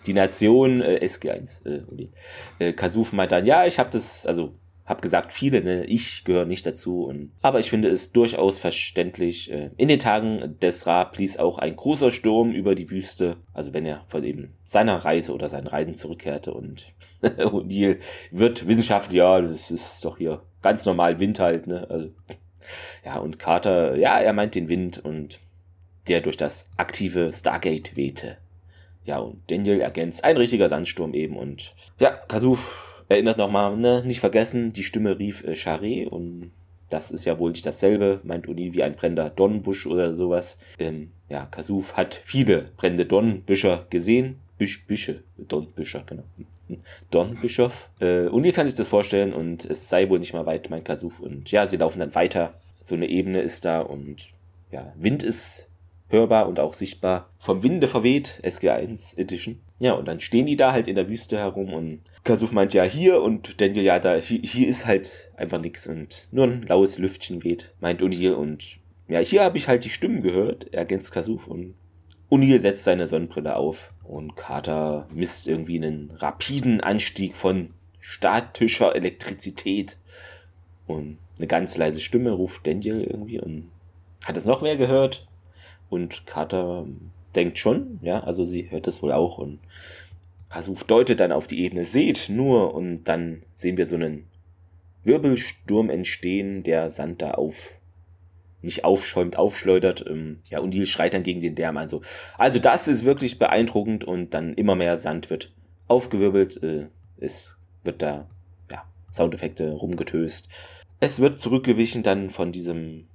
Die 0.07 0.15
Nation 0.15 0.81
äh, 0.81 1.01
SG1. 1.03 1.67
Äh, 1.67 2.09
äh, 2.59 2.73
Kasuf 2.73 3.13
meint 3.13 3.33
dann, 3.33 3.45
ja, 3.45 3.67
ich 3.67 3.79
habe 3.79 3.91
das, 3.91 4.27
also 4.27 4.55
hab 4.89 5.03
gesagt, 5.03 5.35
viele, 5.35 5.63
ne, 5.63 5.85
ich 5.85 6.25
gehöre 6.25 6.47
nicht 6.47 6.65
dazu. 6.65 7.05
Und, 7.05 7.31
aber 7.43 7.59
ich 7.59 7.69
finde 7.69 7.89
es 7.89 8.13
durchaus 8.13 8.59
verständlich. 8.59 9.53
Äh, 9.53 9.71
in 9.77 9.89
den 9.89 9.99
Tagen 9.99 10.57
des 10.63 10.87
Ra 10.87 11.05
blies 11.05 11.37
auch 11.37 11.59
ein 11.59 11.77
großer 11.77 12.11
Sturm 12.11 12.51
über 12.53 12.75
die 12.75 12.91
Wüste. 12.91 13.37
Also 13.53 13.75
wenn 13.75 13.85
er 13.85 14.05
von 14.09 14.25
eben 14.25 14.55
seiner 14.65 14.97
Reise 14.97 15.35
oder 15.35 15.51
seinen 15.51 15.67
Reisen 15.67 15.95
zurückkehrte 15.95 16.55
und 16.55 16.95
O'Neill 17.23 17.99
wird 18.31 18.67
wissenschaftlich, 18.67 19.19
ja, 19.19 19.43
das 19.43 19.71
ist 19.71 20.03
doch 20.05 20.17
hier 20.17 20.41
ganz 20.63 20.87
normal 20.87 21.21
Wind 21.21 21.39
halt, 21.39 21.67
ne? 21.67 21.87
Also, 21.91 22.11
ja, 23.05 23.19
und 23.19 23.39
Carter, 23.39 23.97
ja, 23.97 24.19
er 24.19 24.33
meint 24.33 24.55
den 24.55 24.69
Wind 24.69 24.99
und 24.99 25.39
der 26.09 26.23
durch 26.23 26.37
das 26.37 26.71
aktive 26.79 27.31
Stargate 27.33 27.97
wehte. 27.97 28.39
Ja, 29.05 29.19
und 29.19 29.51
Daniel 29.51 29.81
ergänzt, 29.81 30.25
ein 30.25 30.37
richtiger 30.37 30.69
Sandsturm 30.69 31.15
eben 31.15 31.37
und 31.37 31.75
ja, 31.99 32.11
Kasuf 32.11 32.98
erinnert 33.09 33.39
nochmal, 33.39 33.77
ne, 33.77 34.03
nicht 34.05 34.21
vergessen, 34.21 34.73
die 34.73 34.85
Stimme 34.85 35.19
rief 35.19 35.45
äh, 35.45 35.55
Charret 35.55 36.09
und 36.09 36.53
das 36.91 37.11
ist 37.11 37.25
ja 37.25 37.39
wohl 37.39 37.51
nicht 37.51 37.67
dasselbe, 37.67 38.21
meint 38.23 38.49
Uni, 38.49 38.73
wie 38.73 38.83
ein 38.83 38.95
brennender 38.95 39.29
Dornbusch 39.29 39.87
oder 39.87 40.15
sowas. 40.15 40.59
Ähm, 40.79 41.13
ja, 41.29 41.47
Kasuf 41.47 41.97
hat 41.97 42.15
viele 42.15 42.71
brennende 42.77 43.05
Dornbüscher 43.05 43.87
gesehen 43.91 44.41
Bisch, 44.59 44.85
Bische, 44.87 45.23
Don 45.37 45.71
Bischof, 45.73 46.05
genau. 46.05 46.25
Don 47.11 47.37
Bischof. 47.41 47.89
Äh, 48.01 48.27
und 48.27 48.45
ihr 48.45 48.53
kann 48.53 48.69
sich 48.69 48.77
das 48.77 48.89
vorstellen 48.89 49.33
und 49.33 49.65
es 49.65 49.89
sei 49.89 50.09
wohl 50.11 50.19
nicht 50.19 50.35
mal 50.35 50.47
weit, 50.47 50.69
mein 50.69 50.85
Kasuf. 50.85 51.21
Und 51.21 51.51
ja, 51.51 51.67
sie 51.67 51.77
laufen 51.77 52.01
dann 52.01 52.15
weiter. 52.15 52.55
So 52.83 52.95
eine 52.95 53.09
Ebene 53.09 53.41
ist 53.41 53.65
da 53.65 53.81
und 53.81 54.31
ja, 54.71 54.93
Wind 54.97 55.23
ist 55.23 55.68
hörbar 56.09 56.49
und 56.49 56.61
auch 56.61 56.75
sichtbar. 56.75 57.31
Vom 57.39 57.63
Winde 57.63 57.89
verweht, 57.89 58.41
SG1 58.43 59.19
Edition. 59.19 59.61
Ja, 59.79 59.93
und 59.93 60.09
dann 60.09 60.21
stehen 60.21 60.47
die 60.47 60.57
da 60.57 60.73
halt 60.73 60.89
in 60.89 60.97
der 60.97 61.09
Wüste 61.09 61.39
herum 61.39 61.73
und 61.73 62.01
Kasuf 62.25 62.53
meint 62.53 62.75
ja 62.75 62.83
hier 62.83 63.23
und 63.23 63.61
Daniel 63.61 63.85
ja 63.85 63.99
da, 63.99 64.17
hier, 64.17 64.67
ist 64.67 64.87
halt 64.87 65.31
einfach 65.37 65.61
nichts 65.61 65.87
und 65.87 66.29
nur 66.33 66.47
ein 66.47 66.63
laues 66.63 66.99
Lüftchen 66.99 67.45
weht, 67.45 67.73
meint 67.81 68.03
O'Neill 68.03 68.33
und 68.33 68.79
ja, 69.09 69.21
hier 69.21 69.45
habe 69.45 69.57
ich 69.57 69.69
halt 69.69 69.85
die 69.85 69.91
Stimmen 69.91 70.23
gehört, 70.23 70.73
ergänzt 70.75 71.13
Kasuf 71.13 71.47
und 71.47 71.75
O'Neill 72.31 72.59
setzt 72.59 72.85
seine 72.85 73.07
Sonnenbrille 73.07 73.57
auf 73.57 73.95
und 74.05 74.37
Carter 74.37 75.07
misst 75.13 75.49
irgendwie 75.49 75.77
einen 75.77 76.11
rapiden 76.19 76.81
Anstieg 76.81 77.37
von 77.37 77.71
statischer 78.01 78.97
Elektrizität. 78.97 79.99
Und 80.87 81.19
eine 81.37 81.47
ganz 81.47 81.77
leise 81.77 82.01
Stimme 82.01 82.33
ruft 82.33 82.67
Daniel 82.67 83.03
irgendwie 83.03 83.41
und 83.41 83.71
hat 84.25 84.37
das 84.37 84.47
noch 84.47 84.63
wer 84.63 84.77
gehört? 84.77 85.28
Und 85.89 86.27
Carter 86.27 86.87
denkt 87.35 87.59
schon, 87.59 87.99
ja, 88.03 88.21
also 88.21 88.45
sie 88.45 88.71
hört 88.71 88.87
es 88.87 89.03
wohl 89.03 89.13
auch 89.13 89.39
und 89.39 89.59
Kasuf 90.49 90.85
deutet 90.85 91.21
dann 91.21 91.33
auf 91.33 91.47
die 91.47 91.61
Ebene, 91.61 91.85
seht 91.85 92.29
nur 92.31 92.75
und 92.75 93.05
dann 93.05 93.43
sehen 93.55 93.77
wir 93.77 93.87
so 93.87 93.97
einen 93.97 94.27
Wirbelsturm 95.05 95.91
entstehen, 95.91 96.63
der 96.63 96.89
Sand 96.89 97.23
da 97.23 97.33
auf 97.33 97.79
nicht 98.63 98.85
aufschäumt, 98.85 99.39
aufschleudert. 99.39 100.05
Ähm, 100.07 100.41
ja, 100.51 100.61
und 100.61 100.75
Neil 100.75 100.87
schreit 100.87 101.15
dann 101.15 101.23
gegen 101.23 101.41
den 101.41 101.57
Lärm 101.57 101.77
an. 101.77 101.89
So. 101.89 102.03
Also 102.37 102.59
das 102.59 102.89
ist 102.89 103.05
wirklich 103.05 103.39
beeindruckend 103.39 104.05
und 104.05 104.35
dann 104.35 104.55
immer 104.55 104.75
mehr 104.75 104.97
Sand 104.97 105.31
wird 105.31 105.53
aufgewirbelt. 105.87 106.63
Äh, 106.63 106.87
es 107.19 107.59
wird 107.85 108.03
da, 108.03 108.27
ja, 108.71 108.85
Soundeffekte 109.13 109.73
rumgetöst. 109.73 110.49
Es 111.01 111.21
wird 111.21 111.39
zurückgewichen 111.39 112.03
dann 112.03 112.31
von 112.31 112.51
diesem, 112.51 113.07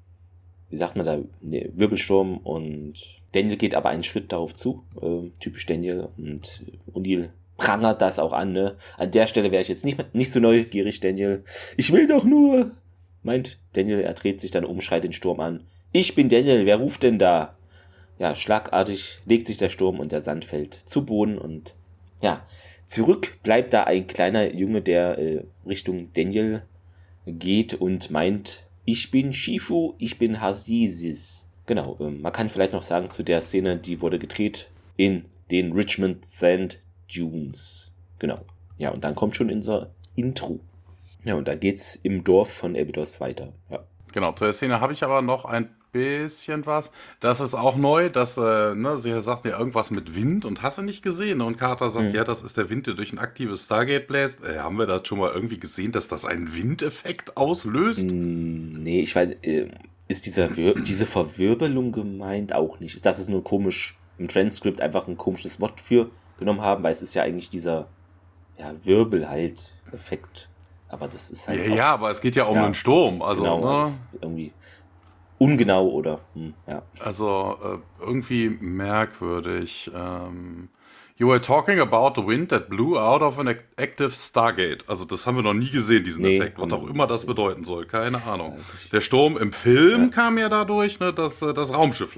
wie 0.74 0.78
sagt 0.78 0.96
man 0.96 1.06
da, 1.06 1.20
nee, 1.40 1.70
Wirbelsturm 1.76 2.38
und 2.38 2.96
Daniel 3.32 3.58
geht 3.58 3.76
aber 3.76 3.90
einen 3.90 4.02
Schritt 4.02 4.32
darauf 4.32 4.56
zu. 4.56 4.84
Äh, 5.00 5.30
typisch 5.40 5.68
Daniel 5.68 6.08
und 6.18 6.64
O'Neill 6.96 7.30
prangert 7.58 8.02
das 8.02 8.18
auch 8.18 8.34
an. 8.34 8.54
Ne? 8.54 8.76
An 8.98 9.12
der 9.12 9.28
Stelle 9.28 9.52
wäre 9.52 9.62
ich 9.62 9.68
jetzt 9.68 9.86
nicht, 9.86 10.04
nicht 10.16 10.32
so 10.32 10.40
neugierig, 10.40 11.00
Daniel. 11.00 11.44
Ich 11.78 11.94
will 11.94 12.08
doch 12.08 12.24
nur 12.26 12.72
meint 13.22 13.60
Daniel, 13.74 14.02
er 14.02 14.16
dreht 14.16 14.42
sich 14.42 14.50
dann 14.50 14.66
um, 14.66 14.82
schreit 14.82 15.04
den 15.04 15.14
Sturm 15.14 15.40
an. 15.40 15.64
Ich 15.92 16.16
bin 16.16 16.28
Daniel, 16.28 16.66
wer 16.66 16.78
ruft 16.78 17.04
denn 17.04 17.20
da? 17.20 17.56
Ja, 18.18 18.36
schlagartig 18.36 19.20
legt 19.26 19.46
sich 19.46 19.60
der 19.60 19.70
Sturm 19.70 20.00
und 20.00 20.12
der 20.12 20.22
Sand 20.22 20.44
fällt 20.44 20.74
zu 20.74 21.06
Boden 21.06 21.38
und 21.38 21.76
ja, 22.20 22.48
zurück 22.86 23.38
bleibt 23.44 23.76
da 23.76 23.84
ein 23.84 24.08
kleiner 24.08 24.56
Junge, 24.56 24.82
der 24.82 25.20
äh, 25.20 25.44
Richtung 25.68 26.10
Daniel 26.14 26.64
geht 27.28 27.76
und 27.76 28.10
meint, 28.10 28.63
ich 28.86 29.12
bin 29.12 29.34
Shifu, 29.34 29.96
ich 29.98 30.18
bin 30.18 30.42
Hasisis. 30.42 31.50
Genau, 31.66 31.96
ähm, 32.00 32.22
man 32.22 32.34
kann 32.34 32.50
vielleicht 32.50 32.74
noch 32.74 32.82
sagen 32.82 33.10
zu 33.10 33.24
der 33.24 33.42
Szene, 33.42 33.78
die 33.78 34.02
wurde 34.02 34.20
gedreht 34.20 34.70
in 34.98 35.26
den 35.52 35.72
Richmond 35.72 36.26
Sand 36.26 36.80
Dunes. 37.14 37.92
Genau. 38.20 38.40
Ja, 38.78 38.90
und 38.90 39.04
dann 39.04 39.16
kommt 39.16 39.36
schon 39.36 39.52
unser 39.52 39.92
Intro. 40.16 40.60
Ja, 41.24 41.36
und 41.36 41.48
dann 41.48 41.60
geht's 41.60 41.96
im 41.96 42.24
Dorf 42.24 42.52
von 42.52 42.76
Abydos 42.76 43.22
weiter. 43.22 43.54
Ja. 43.70 43.84
Genau, 44.12 44.34
zu 44.34 44.44
der 44.44 44.54
Szene 44.54 44.82
habe 44.82 44.94
ich 44.94 45.04
aber 45.04 45.22
noch 45.22 45.46
ein 45.46 45.70
bisschen 45.94 46.66
was. 46.66 46.92
Das 47.22 47.40
ist 47.40 47.56
auch 47.56 47.78
neu, 47.78 48.10
dass 48.10 48.38
äh, 48.38 48.76
ne, 48.76 48.98
sie 48.98 49.22
sagt 49.22 49.46
ja 49.46 49.58
irgendwas 49.58 49.92
mit 49.92 50.16
Wind 50.16 50.44
und 50.44 50.62
hast 50.62 50.80
du 50.80 50.82
nicht 50.82 51.04
gesehen. 51.04 51.40
Und 51.40 51.58
Carter 51.58 51.90
sagt, 51.90 52.10
mhm. 52.10 52.16
ja, 52.16 52.26
das 52.26 52.42
ist 52.42 52.58
der 52.58 52.70
Wind, 52.70 52.88
der 52.88 52.96
durch 52.96 53.14
ein 53.14 53.20
aktives 53.20 53.66
Stargate 53.66 54.08
bläst. 54.08 54.44
Äh, 54.44 54.60
haben 54.60 54.78
wir 54.78 54.86
das 54.86 55.08
schon 55.08 55.20
mal 55.20 55.32
irgendwie 55.32 55.60
gesehen, 55.60 55.94
dass 55.94 56.10
das 56.10 56.26
einen 56.26 56.54
Windeffekt 56.54 57.38
auslöst? 57.38 58.12
Mm, 58.12 58.72
nee, 58.72 59.02
ich 59.02 59.16
weiß, 59.16 59.32
äh, 59.44 59.68
ist 60.10 60.26
dieser 60.26 60.48
diese 60.82 61.06
Verwirbelung 61.06 61.94
gemeint 61.94 62.54
auch 62.54 62.82
nicht. 62.82 63.06
Das 63.06 63.20
ist 63.20 63.30
nur 63.30 63.44
komisch 63.44 63.98
im 64.18 64.28
Transkript 64.28 64.82
einfach 64.82 65.08
ein 65.08 65.18
komisches 65.18 65.62
Wort 65.62 65.80
für 65.80 66.10
genommen 66.40 66.62
haben, 66.62 66.84
weil 66.84 66.92
es 66.92 67.02
ist 67.02 67.14
ja 67.14 67.24
eigentlich 67.24 67.50
dieser 67.50 67.88
ja, 68.58 68.74
Wirbel 68.84 69.30
halt 69.30 69.72
Effekt. 69.92 70.50
Aber 70.90 71.08
das 71.08 71.32
ist 71.32 71.48
halt. 71.48 71.66
Ja, 71.68 71.76
ja 71.76 71.94
aber 71.94 72.12
es 72.12 72.22
geht 72.22 72.36
ja 72.36 72.44
um 72.44 72.56
ja, 72.56 72.66
einen 72.66 72.76
Sturm. 72.76 73.22
Also, 73.22 73.44
genau, 73.44 73.84
ne? 73.84 74.00
irgendwie 74.22 74.52
ungenau 75.44 75.88
oder. 75.90 76.20
Hm, 76.34 76.54
ja. 76.68 76.84
Also 77.00 77.58
äh, 77.64 78.04
irgendwie 78.04 78.50
merkwürdig. 78.50 79.92
Ähm, 79.94 80.70
you 81.18 81.28
were 81.28 81.42
talking 81.42 81.80
about 81.80 82.14
the 82.16 82.26
wind 82.26 82.50
that 82.50 82.70
blew 82.70 82.98
out 82.98 83.22
of 83.22 83.40
an 83.40 83.56
active 83.78 84.14
Stargate. 84.16 84.88
Also 84.88 85.06
das 85.06 85.28
haben 85.28 85.36
wir 85.36 85.44
noch 85.44 85.54
nie 85.54 85.70
gesehen, 85.70 86.04
diesen 86.04 86.24
nee, 86.24 86.38
Effekt, 86.38 86.60
was 86.60 86.72
auch 86.72 86.88
immer 86.88 87.08
das 87.08 87.26
bedeuten 87.26 87.64
soll. 87.64 87.86
Keine 87.86 88.24
Ahnung. 88.26 88.60
Der 88.92 89.02
Sturm 89.02 89.38
im 89.38 89.54
Film 89.54 90.04
ja. 90.04 90.10
kam 90.10 90.38
ja 90.38 90.50
dadurch, 90.50 91.00
ne, 91.00 91.14
dass 91.14 91.42
äh, 91.42 91.54
das 91.54 91.74
Raumschiff 91.74 92.16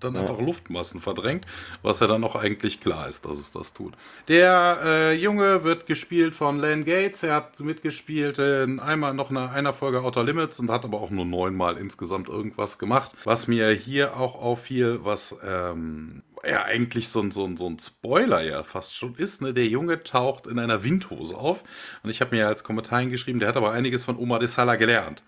dann 0.00 0.14
ja. 0.14 0.20
einfach 0.20 0.40
Luftmassen 0.40 1.00
verdrängt, 1.00 1.46
was 1.82 2.00
ja 2.00 2.06
dann 2.06 2.24
auch 2.24 2.34
eigentlich 2.34 2.80
klar 2.80 3.08
ist, 3.08 3.24
dass 3.24 3.38
es 3.38 3.52
das 3.52 3.72
tut. 3.72 3.94
Der 4.28 4.78
äh, 4.84 5.14
Junge 5.14 5.64
wird 5.64 5.86
gespielt 5.86 6.34
von 6.34 6.58
Len 6.58 6.84
Gates. 6.84 7.22
Er 7.22 7.34
hat 7.34 7.60
mitgespielt 7.60 8.38
in 8.38 8.80
einmal 8.80 9.14
noch 9.14 9.30
in 9.30 9.36
einer 9.36 9.72
Folge 9.72 10.02
Outer 10.02 10.24
Limits 10.24 10.58
und 10.58 10.70
hat 10.70 10.84
aber 10.84 11.00
auch 11.00 11.10
nur 11.10 11.24
neunmal 11.24 11.76
insgesamt 11.76 12.28
irgendwas 12.28 12.78
gemacht. 12.78 13.12
Was 13.24 13.46
mir 13.46 13.70
hier 13.70 14.16
auch 14.16 14.34
auffiel, 14.34 15.00
was 15.02 15.36
ähm, 15.44 16.22
ja 16.44 16.64
eigentlich 16.64 17.08
so 17.08 17.20
ein, 17.20 17.30
so, 17.30 17.44
ein, 17.44 17.56
so 17.56 17.68
ein 17.68 17.78
Spoiler 17.78 18.42
ja 18.42 18.62
fast 18.62 18.96
schon 18.96 19.14
ist. 19.14 19.42
Ne? 19.42 19.52
Der 19.52 19.66
Junge 19.66 20.02
taucht 20.02 20.46
in 20.46 20.58
einer 20.58 20.82
Windhose 20.82 21.36
auf. 21.36 21.62
Und 22.02 22.10
ich 22.10 22.20
habe 22.20 22.34
mir 22.34 22.42
ja 22.42 22.48
als 22.48 22.64
Kommentar 22.64 23.00
hingeschrieben, 23.00 23.40
der 23.40 23.48
hat 23.48 23.56
aber 23.56 23.72
einiges 23.72 24.04
von 24.04 24.16
Oma 24.16 24.38
de 24.38 24.48
Sala 24.48 24.76
gelernt. 24.76 25.22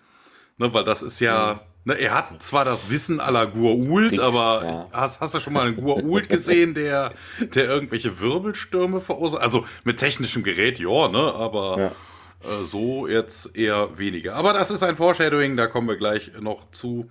Ne, 0.58 0.72
weil 0.72 0.84
das 0.84 1.02
ist 1.02 1.20
ja. 1.20 1.60
Ne, 1.84 1.94
er 1.94 2.14
hat 2.14 2.42
zwar 2.42 2.64
das 2.64 2.90
Wissen 2.90 3.18
aller 3.18 3.42
Gua'uld, 3.42 4.20
aber 4.20 4.64
ja. 4.64 4.88
hast, 4.92 5.20
hast 5.20 5.34
du 5.34 5.40
schon 5.40 5.52
mal 5.52 5.66
einen 5.66 5.76
Gua'uld 5.76 6.28
gesehen, 6.28 6.74
der, 6.74 7.12
der 7.40 7.64
irgendwelche 7.64 8.20
Wirbelstürme 8.20 9.00
verursacht? 9.00 9.42
Also 9.42 9.66
mit 9.84 9.98
technischem 9.98 10.44
Gerät, 10.44 10.78
ja, 10.78 11.08
ne? 11.08 11.34
Aber 11.34 11.78
ja. 11.78 11.92
Äh, 12.42 12.64
so 12.64 13.06
jetzt 13.06 13.56
eher 13.56 13.98
weniger. 13.98 14.34
Aber 14.34 14.52
das 14.52 14.70
ist 14.70 14.82
ein 14.82 14.96
Foreshadowing, 14.96 15.56
da 15.56 15.66
kommen 15.66 15.88
wir 15.88 15.96
gleich 15.96 16.32
noch 16.40 16.70
zu. 16.70 17.10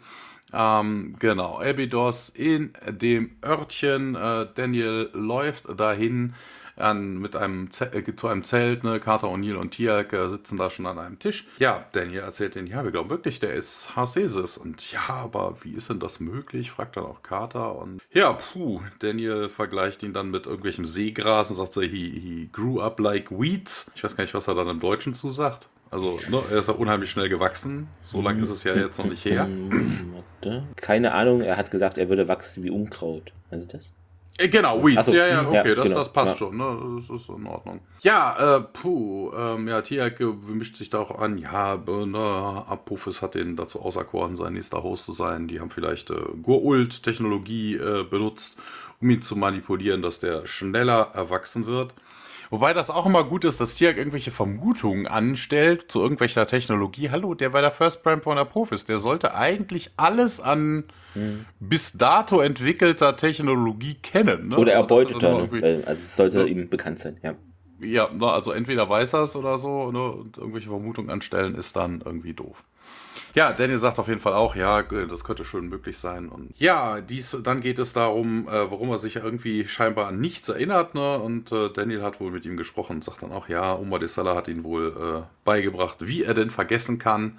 Ähm, 0.54 1.16
genau, 1.20 1.60
Abydos 1.60 2.30
in 2.30 2.74
dem 2.88 3.32
Örtchen. 3.44 4.16
Äh, 4.16 4.48
Daniel 4.56 5.10
läuft 5.14 5.80
dahin 5.80 6.34
an, 6.78 7.18
mit 7.18 7.36
einem 7.36 7.70
äh, 7.80 8.16
zu 8.16 8.28
einem 8.28 8.44
Zelt, 8.44 8.84
ne? 8.84 9.00
Carter 9.00 9.28
O'Neill 9.28 9.56
und 9.56 9.72
Tiak 9.72 10.14
äh, 10.14 10.28
sitzen 10.28 10.58
da 10.58 10.70
schon 10.70 10.86
an 10.86 11.00
einem 11.00 11.20
Tisch. 11.20 11.48
Ja, 11.60 11.86
Daniel 11.92 12.22
erzählt 12.22 12.56
denen, 12.56 12.68
ja, 12.68 12.84
wir 12.84 12.92
glauben 12.92 13.10
wirklich, 13.10 13.40
der 13.40 13.54
ist 13.54 13.96
Harcesis. 13.96 14.58
Und 14.58 14.92
ja, 14.92 15.08
aber 15.10 15.64
wie 15.64 15.74
ist 15.74 15.90
denn 15.90 16.00
das 16.00 16.20
möglich? 16.20 16.72
fragt 16.72 16.98
dann 16.98 17.06
auch 17.06 17.24
Carter. 17.24 17.76
Und 17.76 18.02
ja, 18.14 18.34
puh, 18.34 18.82
Daniel 19.00 19.50
vergleicht 19.50 20.04
ihn 20.04 20.14
dann 20.14 20.32
mit 20.32 20.48
irgendwelchem 20.48 20.86
Seegras 20.86 21.50
und 21.50 21.58
sagt 21.58 21.74
so, 21.74 21.82
he, 21.82 21.88
he 21.88 22.50
grew 22.52 22.82
up 22.82 23.00
like 23.00 23.32
weeds. 23.32 23.92
Ich 23.96 24.04
weiß 24.04 24.16
gar 24.16 24.24
nicht, 24.24 24.34
was 24.34 24.48
er 24.48 24.56
dann 24.56 24.68
im 24.68 24.80
Deutschen 24.80 25.14
zusagt. 25.14 25.68
Also, 25.91 26.17
ne, 26.30 26.41
er 26.49 26.60
ist 26.60 26.69
ja 26.69 26.73
unheimlich 26.73 27.12
schnell 27.12 27.27
gewachsen. 27.27 27.89
So 28.01 28.21
lange 28.21 28.41
ist 28.41 28.49
es 28.49 28.63
ja 28.63 28.73
jetzt 28.73 28.97
noch 28.97 29.06
nicht 29.06 29.25
her. 29.25 29.47
Keine 30.77 31.13
Ahnung, 31.13 31.41
er 31.41 31.58
hat 31.58 31.69
gesagt, 31.69 31.97
er 31.97 32.08
würde 32.08 32.30
wachsen 32.30 32.63
wie 32.63 32.69
Unkraut. 32.69 33.34
Also 33.51 33.67
das? 33.67 33.93
Äh, 34.38 34.47
genau, 34.47 34.84
Weeds. 34.84 35.06
So, 35.06 35.13
ja, 35.13 35.27
ja, 35.27 35.45
okay, 35.45 35.69
ja, 35.69 35.75
das, 35.75 35.84
genau, 35.84 35.97
das 35.97 36.13
passt 36.13 36.34
ja. 36.34 36.38
schon, 36.38 36.58
ne? 36.58 36.99
Das 36.99 37.21
ist 37.21 37.30
in 37.30 37.45
Ordnung. 37.45 37.82
Ja, 37.99 38.58
äh, 38.58 38.62
puh, 38.62 39.32
ähm, 39.36 39.67
ja, 39.67 39.82
Tiak 39.82 40.19
mischt 40.47 40.77
sich 40.77 40.89
da 40.89 40.99
auch 40.99 41.19
an. 41.19 41.38
Ja, 41.38 41.75
äh, 41.75 42.06
ne, 42.06 42.63
Apophis 42.67 43.21
hat 43.21 43.36
den 43.36 43.56
dazu 43.56 43.82
auserkoren, 43.82 44.38
sein 44.38 44.54
nächster 44.54 44.84
Host 44.84 45.06
zu 45.06 45.12
sein. 45.12 45.47
Die 45.47 45.60
haben 45.60 45.69
vielleicht 45.69 46.10
äh, 46.10 46.15
Gurult-Technologie 46.41 47.75
äh, 47.75 48.04
benutzt, 48.04 48.58
um 49.01 49.10
ihn 49.10 49.21
zu 49.21 49.36
manipulieren, 49.36 50.01
dass 50.01 50.19
der 50.19 50.47
schneller 50.47 51.12
erwachsen 51.13 51.65
wird. 51.65 51.93
Wobei 52.52 52.74
das 52.74 52.90
auch 52.90 53.06
immer 53.06 53.24
gut 53.24 53.46
ist, 53.46 53.62
dass 53.62 53.76
Tiak 53.76 53.96
irgendwelche 53.98 54.30
Vermutungen 54.30 55.08
anstellt 55.08 55.90
zu 55.90 56.02
irgendwelcher 56.02 56.46
Technologie. 56.46 57.10
Hallo, 57.10 57.34
der 57.34 57.54
war 57.54 57.62
der 57.62 57.72
First 57.72 58.04
Prime 58.04 58.22
von 58.22 58.36
der 58.36 58.44
Profis. 58.44 58.84
Der 58.84 59.00
sollte 59.00 59.34
eigentlich 59.34 59.92
alles 59.96 60.42
an 60.42 60.84
hm. 61.14 61.46
bis 61.62 61.94
dato 61.94 62.42
entwickelter 62.42 63.16
Technologie 63.16 63.94
kennen. 63.94 64.50
Ne? 64.50 64.58
Oder 64.58 64.74
also 64.74 64.82
erbeutet 64.82 65.24
er. 65.24 65.48
Ne? 65.48 65.84
Also 65.86 66.02
es 66.02 66.16
sollte 66.18 66.40
ja. 66.40 66.46
ihm 66.46 66.68
bekannt 66.68 67.00
sein, 67.00 67.18
ja. 67.24 67.36
Ja, 67.80 68.10
also 68.20 68.52
entweder 68.52 68.88
weiß 68.88 69.14
er 69.14 69.24
es 69.24 69.36
oder 69.38 69.58
so, 69.58 69.90
ne? 69.92 70.12
und 70.12 70.38
irgendwelche 70.38 70.70
Vermutungen 70.70 71.10
anstellen 71.10 71.56
ist 71.56 71.78
dann 71.78 72.02
irgendwie 72.06 72.34
doof. 72.34 72.66
Ja, 73.34 73.54
Daniel 73.54 73.78
sagt 73.78 73.98
auf 73.98 74.08
jeden 74.08 74.20
Fall 74.20 74.34
auch, 74.34 74.56
ja, 74.56 74.82
das 74.84 75.24
könnte 75.24 75.46
schon 75.46 75.70
möglich 75.70 75.98
sein. 75.98 76.28
Und 76.30 76.52
ja, 76.60 77.00
dies, 77.02 77.38
dann 77.44 77.62
geht 77.62 77.80
es 77.80 77.94
darum, 77.94 78.48
äh, 78.48 78.70
warum 78.70 78.89
er 78.89 78.98
sich 78.98 79.15
irgendwie 79.15 79.67
scheinbar 79.67 80.08
an 80.08 80.20
nichts 80.20 80.50
erinnert. 80.50 80.96
Ne? 80.96 81.17
Und 81.20 81.52
äh, 81.52 81.70
Daniel 81.70 82.02
hat 82.04 82.20
wohl 82.20 82.32
mit 82.32 82.46
ihm 82.46 82.58
gesprochen 82.58 82.98
und 82.98 83.04
sagt 83.04 83.24
dann 83.24 83.32
auch, 83.32 83.48
ja, 83.48 83.76
Oma 83.76 84.00
de 84.00 84.08
Sala 84.10 84.36
hat 84.36 84.48
ihn 84.48 84.63
wohl 84.63 84.88
äh, 84.88 85.28
beigebracht, 85.46 86.00
wie 86.02 86.24
er 86.24 86.34
denn 86.34 86.50
vergessen 86.50 87.00
kann. 87.00 87.38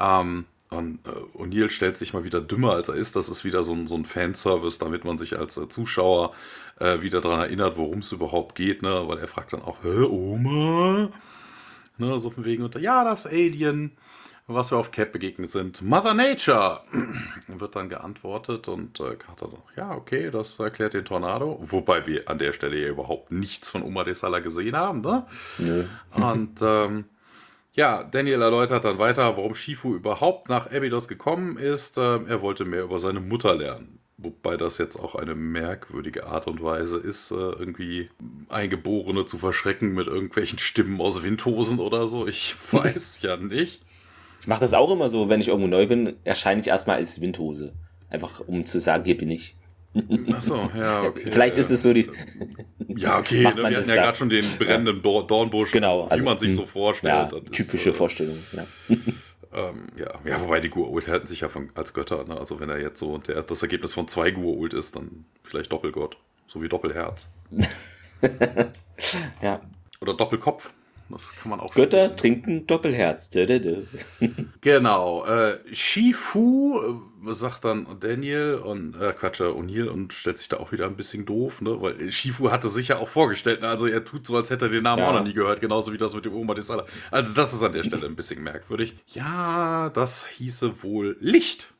Ähm, 0.00 0.46
Und 0.70 1.00
äh, 1.06 1.38
O'Neill 1.38 1.70
stellt 1.70 1.96
sich 1.96 2.12
mal 2.12 2.24
wieder 2.24 2.40
dümmer, 2.40 2.72
als 2.72 2.88
er 2.88 2.94
ist. 2.94 3.14
Das 3.16 3.28
ist 3.28 3.44
wieder 3.44 3.62
so 3.64 3.72
ein, 3.72 3.86
so 3.86 3.96
ein 3.96 4.04
Fanservice, 4.04 4.78
damit 4.78 5.04
man 5.04 5.18
sich 5.18 5.38
als 5.38 5.56
äh, 5.56 5.68
Zuschauer 5.68 6.32
äh, 6.78 7.02
wieder 7.02 7.20
daran 7.20 7.40
erinnert, 7.40 7.76
worum 7.76 8.00
es 8.00 8.12
überhaupt 8.12 8.54
geht. 8.54 8.82
Ne? 8.82 9.02
Weil 9.06 9.18
er 9.18 9.28
fragt 9.28 9.52
dann 9.52 9.62
auch, 9.62 9.78
Hä, 9.82 10.02
Oma? 10.04 11.08
Ne, 11.98 12.18
so 12.18 12.30
von 12.30 12.44
wegen, 12.46 12.70
ja, 12.80 13.04
das 13.04 13.26
Alien, 13.26 13.92
was 14.54 14.70
wir 14.72 14.78
auf 14.78 14.90
Cap 14.90 15.12
begegnet 15.12 15.50
sind. 15.50 15.82
Mother 15.82 16.14
Nature! 16.14 16.80
Wird 17.48 17.76
dann 17.76 17.88
geantwortet 17.88 18.68
und 18.68 19.00
äh, 19.00 19.16
Carter 19.16 19.48
doch, 19.48 19.76
ja, 19.76 19.92
okay, 19.92 20.30
das 20.30 20.58
erklärt 20.58 20.94
den 20.94 21.04
Tornado. 21.04 21.58
Wobei 21.62 22.06
wir 22.06 22.28
an 22.28 22.38
der 22.38 22.52
Stelle 22.52 22.78
ja 22.78 22.88
überhaupt 22.88 23.30
nichts 23.30 23.70
von 23.70 23.82
Oma 23.82 24.04
de 24.04 24.14
Sala 24.14 24.40
gesehen 24.40 24.76
haben, 24.76 25.00
ne? 25.00 25.26
Nö. 25.58 25.84
Und 26.14 26.58
ähm, 26.62 27.04
ja, 27.72 28.02
Daniel 28.02 28.42
erläutert 28.42 28.84
dann 28.84 28.98
weiter, 28.98 29.36
warum 29.36 29.54
Shifu 29.54 29.94
überhaupt 29.94 30.48
nach 30.48 30.66
Abydos 30.72 31.06
gekommen 31.06 31.56
ist. 31.56 31.98
Ähm, 31.98 32.26
er 32.26 32.42
wollte 32.42 32.64
mehr 32.64 32.82
über 32.82 32.98
seine 32.98 33.20
Mutter 33.20 33.54
lernen. 33.54 34.00
Wobei 34.22 34.58
das 34.58 34.76
jetzt 34.76 34.96
auch 34.96 35.14
eine 35.14 35.34
merkwürdige 35.34 36.26
Art 36.26 36.46
und 36.46 36.62
Weise 36.62 36.98
ist, 36.98 37.30
äh, 37.30 37.36
irgendwie 37.36 38.10
Eingeborene 38.50 39.24
zu 39.24 39.38
verschrecken 39.38 39.94
mit 39.94 40.08
irgendwelchen 40.08 40.58
Stimmen 40.58 41.00
aus 41.00 41.22
Windhosen 41.22 41.78
oder 41.78 42.06
so. 42.06 42.26
Ich 42.26 42.54
weiß 42.72 43.22
ja 43.22 43.36
nicht. 43.36 43.82
Ich 44.40 44.46
mache 44.46 44.60
das 44.60 44.74
auch 44.74 44.90
immer 44.90 45.08
so, 45.08 45.28
wenn 45.28 45.40
ich 45.40 45.48
irgendwo 45.48 45.68
neu 45.68 45.86
bin, 45.86 46.16
erscheine 46.24 46.60
ich 46.60 46.68
erstmal 46.68 46.96
als 46.96 47.20
Windhose. 47.20 47.74
Einfach 48.08 48.40
um 48.40 48.64
zu 48.64 48.80
sagen, 48.80 49.04
hier 49.04 49.16
bin 49.16 49.30
ich. 49.30 49.56
Achso, 50.32 50.70
ja, 50.76 51.02
okay. 51.08 51.30
Vielleicht 51.30 51.56
ist 51.58 51.70
es 51.70 51.82
so 51.82 51.92
die. 51.92 52.08
Ja, 52.88 53.18
okay, 53.18 53.42
ne, 53.54 53.56
wir 53.56 53.76
hatten 53.76 53.88
ja 53.88 53.94
gerade 53.96 54.16
schon 54.16 54.30
den 54.30 54.44
brennenden 54.58 55.02
ja. 55.04 55.22
Dornbusch, 55.22 55.72
genau, 55.72 56.04
also, 56.04 56.22
wie 56.22 56.24
man 56.24 56.38
sich 56.38 56.54
so 56.54 56.64
vorstellt. 56.64 57.32
Ja, 57.32 57.40
typische 57.40 57.90
ist, 57.90 57.94
äh, 57.94 57.98
Vorstellung, 57.98 58.38
ja. 58.52 58.66
Ähm, 59.52 59.88
ja. 59.96 60.12
ja, 60.24 60.40
wobei 60.40 60.60
die 60.60 60.70
Gua'uld 60.70 61.08
halten 61.08 61.26
sich 61.26 61.40
ja 61.40 61.48
von, 61.48 61.70
als 61.74 61.92
Götter. 61.92 62.22
Ne? 62.22 62.38
Also 62.38 62.60
wenn 62.60 62.68
er 62.68 62.78
jetzt 62.78 63.00
so 63.00 63.18
der, 63.18 63.42
das 63.42 63.62
Ergebnis 63.62 63.94
von 63.94 64.06
zwei 64.06 64.28
Gua'uld 64.28 64.76
ist, 64.76 64.94
dann 64.94 65.24
vielleicht 65.42 65.72
Doppelgott. 65.72 66.16
So 66.46 66.62
wie 66.62 66.68
Doppelherz. 66.68 67.28
ja. 69.42 69.60
Oder 70.00 70.14
Doppelkopf. 70.14 70.72
Das 71.10 71.34
kann 71.34 71.50
man 71.50 71.60
auch 71.60 71.74
Götter 71.74 72.08
schon 72.08 72.16
trinken 72.16 72.66
Doppelherz. 72.66 73.30
genau. 74.60 75.24
Äh, 75.26 75.58
Shifu 75.72 76.80
äh, 77.26 77.32
sagt 77.32 77.64
dann 77.64 77.86
Daniel 78.00 78.54
und 78.54 78.94
äh, 78.94 79.12
Quatsch, 79.12 79.40
äh, 79.40 79.44
O'Neill 79.44 79.88
und 79.88 80.12
stellt 80.12 80.38
sich 80.38 80.48
da 80.48 80.58
auch 80.58 80.72
wieder 80.72 80.86
ein 80.86 80.96
bisschen 80.96 81.26
doof, 81.26 81.60
ne? 81.60 81.80
Weil 81.80 82.10
Shifu 82.12 82.50
hatte 82.50 82.68
sich 82.68 82.88
ja 82.88 82.98
auch 82.98 83.08
vorgestellt, 83.08 83.62
ne? 83.62 83.68
also 83.68 83.86
er 83.86 84.04
tut 84.04 84.26
so, 84.26 84.36
als 84.36 84.50
hätte 84.50 84.66
er 84.66 84.70
den 84.70 84.84
Namen 84.84 85.02
ja. 85.02 85.08
auch 85.08 85.14
noch 85.14 85.24
nie 85.24 85.34
gehört, 85.34 85.60
genauso 85.60 85.92
wie 85.92 85.98
das 85.98 86.14
mit 86.14 86.24
dem 86.24 86.34
Oma 86.34 86.54
des. 86.54 86.70
Also 86.70 87.32
das 87.32 87.52
ist 87.52 87.62
an 87.62 87.72
der 87.72 87.84
Stelle 87.84 88.06
ein 88.06 88.16
bisschen 88.16 88.42
merkwürdig. 88.42 88.96
Ja, 89.08 89.90
das 89.90 90.26
hieße 90.26 90.82
wohl 90.82 91.16
Licht 91.20 91.72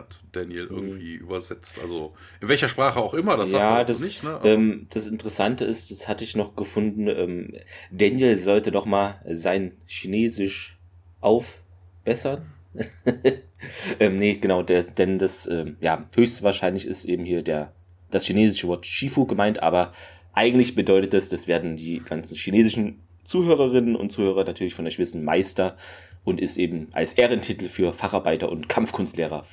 hat 0.00 0.20
Daniel 0.32 0.68
hm. 0.68 0.76
irgendwie 0.76 1.16
mhm. 1.16 1.24
übersetzt. 1.24 1.78
Also 1.82 2.14
in 2.40 2.48
welcher 2.48 2.68
Sprache 2.68 2.98
auch 2.98 3.14
immer, 3.14 3.36
das 3.36 3.52
ja, 3.52 3.58
sagt 3.58 3.90
das, 3.90 4.00
nicht. 4.00 4.24
Ne? 4.24 4.40
Ähm, 4.44 4.86
das 4.90 5.06
Interessante 5.06 5.64
ist, 5.64 5.90
das 5.90 6.08
hatte 6.08 6.24
ich 6.24 6.36
noch 6.36 6.56
gefunden, 6.56 7.08
ähm, 7.08 7.54
Daniel 7.90 8.36
sollte 8.36 8.70
doch 8.70 8.86
mal 8.86 9.20
sein 9.28 9.72
Chinesisch 9.86 10.78
aufbessern. 11.20 12.46
ähm, 14.00 14.14
nee, 14.16 14.36
genau, 14.36 14.62
der, 14.62 14.82
denn 14.82 15.18
das, 15.18 15.46
ähm, 15.46 15.76
ja, 15.80 16.08
höchstwahrscheinlich 16.14 16.86
ist 16.86 17.04
eben 17.04 17.24
hier 17.24 17.42
der, 17.42 17.72
das 18.10 18.26
chinesische 18.26 18.68
Wort 18.68 18.86
Shifu 18.86 19.26
gemeint, 19.26 19.62
aber 19.62 19.92
eigentlich 20.32 20.74
bedeutet 20.74 21.12
das, 21.12 21.28
das 21.28 21.48
werden 21.48 21.76
die 21.76 22.00
ganzen 22.00 22.36
chinesischen 22.36 23.00
Zuhörerinnen 23.24 23.96
und 23.96 24.10
Zuhörer 24.10 24.44
natürlich 24.44 24.74
von 24.74 24.86
euch 24.86 24.98
wissen, 24.98 25.24
Meister 25.24 25.76
und 26.24 26.40
ist 26.40 26.56
eben 26.56 26.88
als 26.92 27.12
Ehrentitel 27.14 27.68
für 27.68 27.92
Facharbeiter 27.92 28.50
und 28.50 28.68
Kampfkunstlehrer 28.68 29.44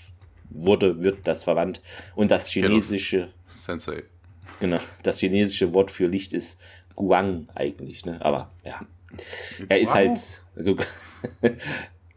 wurde, 0.49 1.01
wird 1.03 1.27
das 1.27 1.43
verwandt. 1.43 1.81
Und 2.15 2.31
das 2.31 2.49
chinesische. 2.49 3.29
Sensei. 3.49 3.99
Genau, 4.59 4.79
das 5.03 5.19
chinesische 5.19 5.73
Wort 5.73 5.91
für 5.91 6.07
Licht 6.07 6.33
ist 6.33 6.59
Guang 6.95 7.47
eigentlich, 7.53 8.05
ne? 8.05 8.19
Aber 8.21 8.51
ja. 8.63 8.81
Er 9.69 9.79
ist 9.79 9.93
halt. 9.93 10.41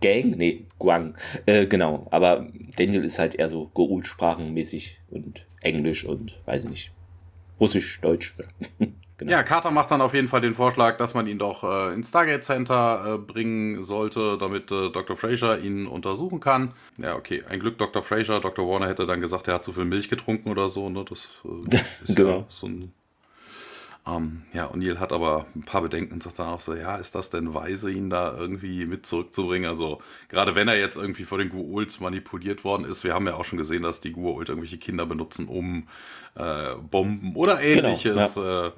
Gang? 0.00 0.36
Nee, 0.36 0.66
Guang. 0.78 1.14
Äh, 1.44 1.66
genau. 1.66 2.06
Aber 2.10 2.48
Daniel 2.76 3.04
ist 3.04 3.18
halt 3.18 3.34
eher 3.34 3.48
so 3.48 3.70
Goul-sprachenmäßig 3.74 4.98
und 5.10 5.46
Englisch 5.60 6.06
und 6.06 6.40
weiß 6.46 6.64
ich 6.64 6.70
nicht. 6.70 6.92
Russisch, 7.60 8.00
Deutsch. 8.00 8.34
Genau. 9.20 9.32
Ja, 9.32 9.42
Carter 9.42 9.70
macht 9.70 9.90
dann 9.90 10.00
auf 10.00 10.14
jeden 10.14 10.28
Fall 10.28 10.40
den 10.40 10.54
Vorschlag, 10.54 10.96
dass 10.96 11.12
man 11.12 11.26
ihn 11.26 11.38
doch 11.38 11.62
äh, 11.62 11.92
ins 11.92 12.08
Stargate 12.08 12.42
Center 12.42 13.16
äh, 13.16 13.18
bringen 13.18 13.82
sollte, 13.82 14.38
damit 14.38 14.72
äh, 14.72 14.88
Dr. 14.88 15.14
Fraser 15.14 15.58
ihn 15.58 15.86
untersuchen 15.86 16.40
kann. 16.40 16.72
Ja, 16.96 17.16
okay, 17.16 17.42
ein 17.46 17.60
Glück 17.60 17.76
Dr. 17.76 18.02
Fraser. 18.02 18.40
Dr. 18.40 18.66
Warner 18.66 18.88
hätte 18.88 19.04
dann 19.04 19.20
gesagt, 19.20 19.46
er 19.46 19.54
hat 19.56 19.64
zu 19.64 19.72
viel 19.72 19.84
Milch 19.84 20.08
getrunken 20.08 20.48
oder 20.50 20.70
so. 20.70 20.88
Ne? 20.88 21.04
Das 21.06 21.28
äh, 21.44 21.76
ist 22.04 22.16
genau. 22.16 22.30
ja 22.30 22.44
so 22.48 22.66
ein 22.66 22.94
ähm, 24.06 24.44
ja, 24.54 24.70
O'Neill 24.70 24.98
hat 24.98 25.12
aber 25.12 25.44
ein 25.54 25.60
paar 25.60 25.82
Bedenken 25.82 26.14
und 26.14 26.22
sagt 26.22 26.38
dann 26.38 26.48
auch 26.48 26.62
so, 26.62 26.74
ja, 26.74 26.96
ist 26.96 27.14
das 27.14 27.28
denn 27.28 27.52
weise, 27.52 27.90
ihn 27.90 28.08
da 28.08 28.34
irgendwie 28.34 28.86
mit 28.86 29.04
zurückzubringen? 29.04 29.68
Also 29.68 30.00
gerade 30.30 30.54
wenn 30.54 30.68
er 30.68 30.78
jetzt 30.78 30.96
irgendwie 30.96 31.24
vor 31.24 31.36
den 31.36 31.52
Gua'uld 31.52 32.00
manipuliert 32.00 32.64
worden 32.64 32.86
ist, 32.86 33.04
wir 33.04 33.12
haben 33.12 33.26
ja 33.26 33.34
auch 33.34 33.44
schon 33.44 33.58
gesehen, 33.58 33.82
dass 33.82 34.00
die 34.00 34.14
Gua'uld 34.14 34.48
irgendwelche 34.48 34.78
Kinder 34.78 35.04
benutzen, 35.04 35.46
um 35.46 35.88
äh, 36.36 36.74
Bomben 36.90 37.36
oder 37.36 37.60
ähnliches 37.60 38.34
genau, 38.34 38.46
ja. 38.46 38.72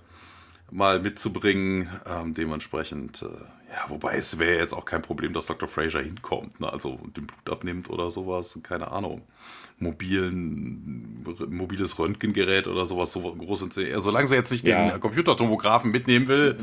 Mal 0.72 1.00
mitzubringen. 1.00 1.88
Ähm, 2.06 2.34
dementsprechend, 2.34 3.22
äh, 3.22 3.26
ja, 3.26 3.84
wobei 3.88 4.16
es 4.16 4.38
wäre 4.38 4.58
jetzt 4.58 4.72
auch 4.74 4.84
kein 4.84 5.02
Problem, 5.02 5.32
dass 5.32 5.46
Dr. 5.46 5.68
Fraser 5.68 6.00
hinkommt, 6.00 6.60
ne? 6.60 6.72
also 6.72 6.98
den 7.16 7.26
Blut 7.26 7.50
abnimmt 7.50 7.90
oder 7.90 8.10
sowas, 8.10 8.58
keine 8.62 8.90
Ahnung. 8.90 9.22
Mobilen, 9.78 11.24
mobiles 11.48 11.98
Röntgengerät 11.98 12.68
oder 12.68 12.86
sowas, 12.86 13.12
so 13.12 13.20
groß 13.20 13.58
sind 13.60 13.72
sie. 13.72 13.92
Solange 13.98 14.28
sie 14.28 14.36
jetzt 14.36 14.52
nicht 14.52 14.66
ja. 14.66 14.90
den 14.90 15.00
Computertomographen 15.00 15.90
mitnehmen 15.90 16.28
will, 16.28 16.56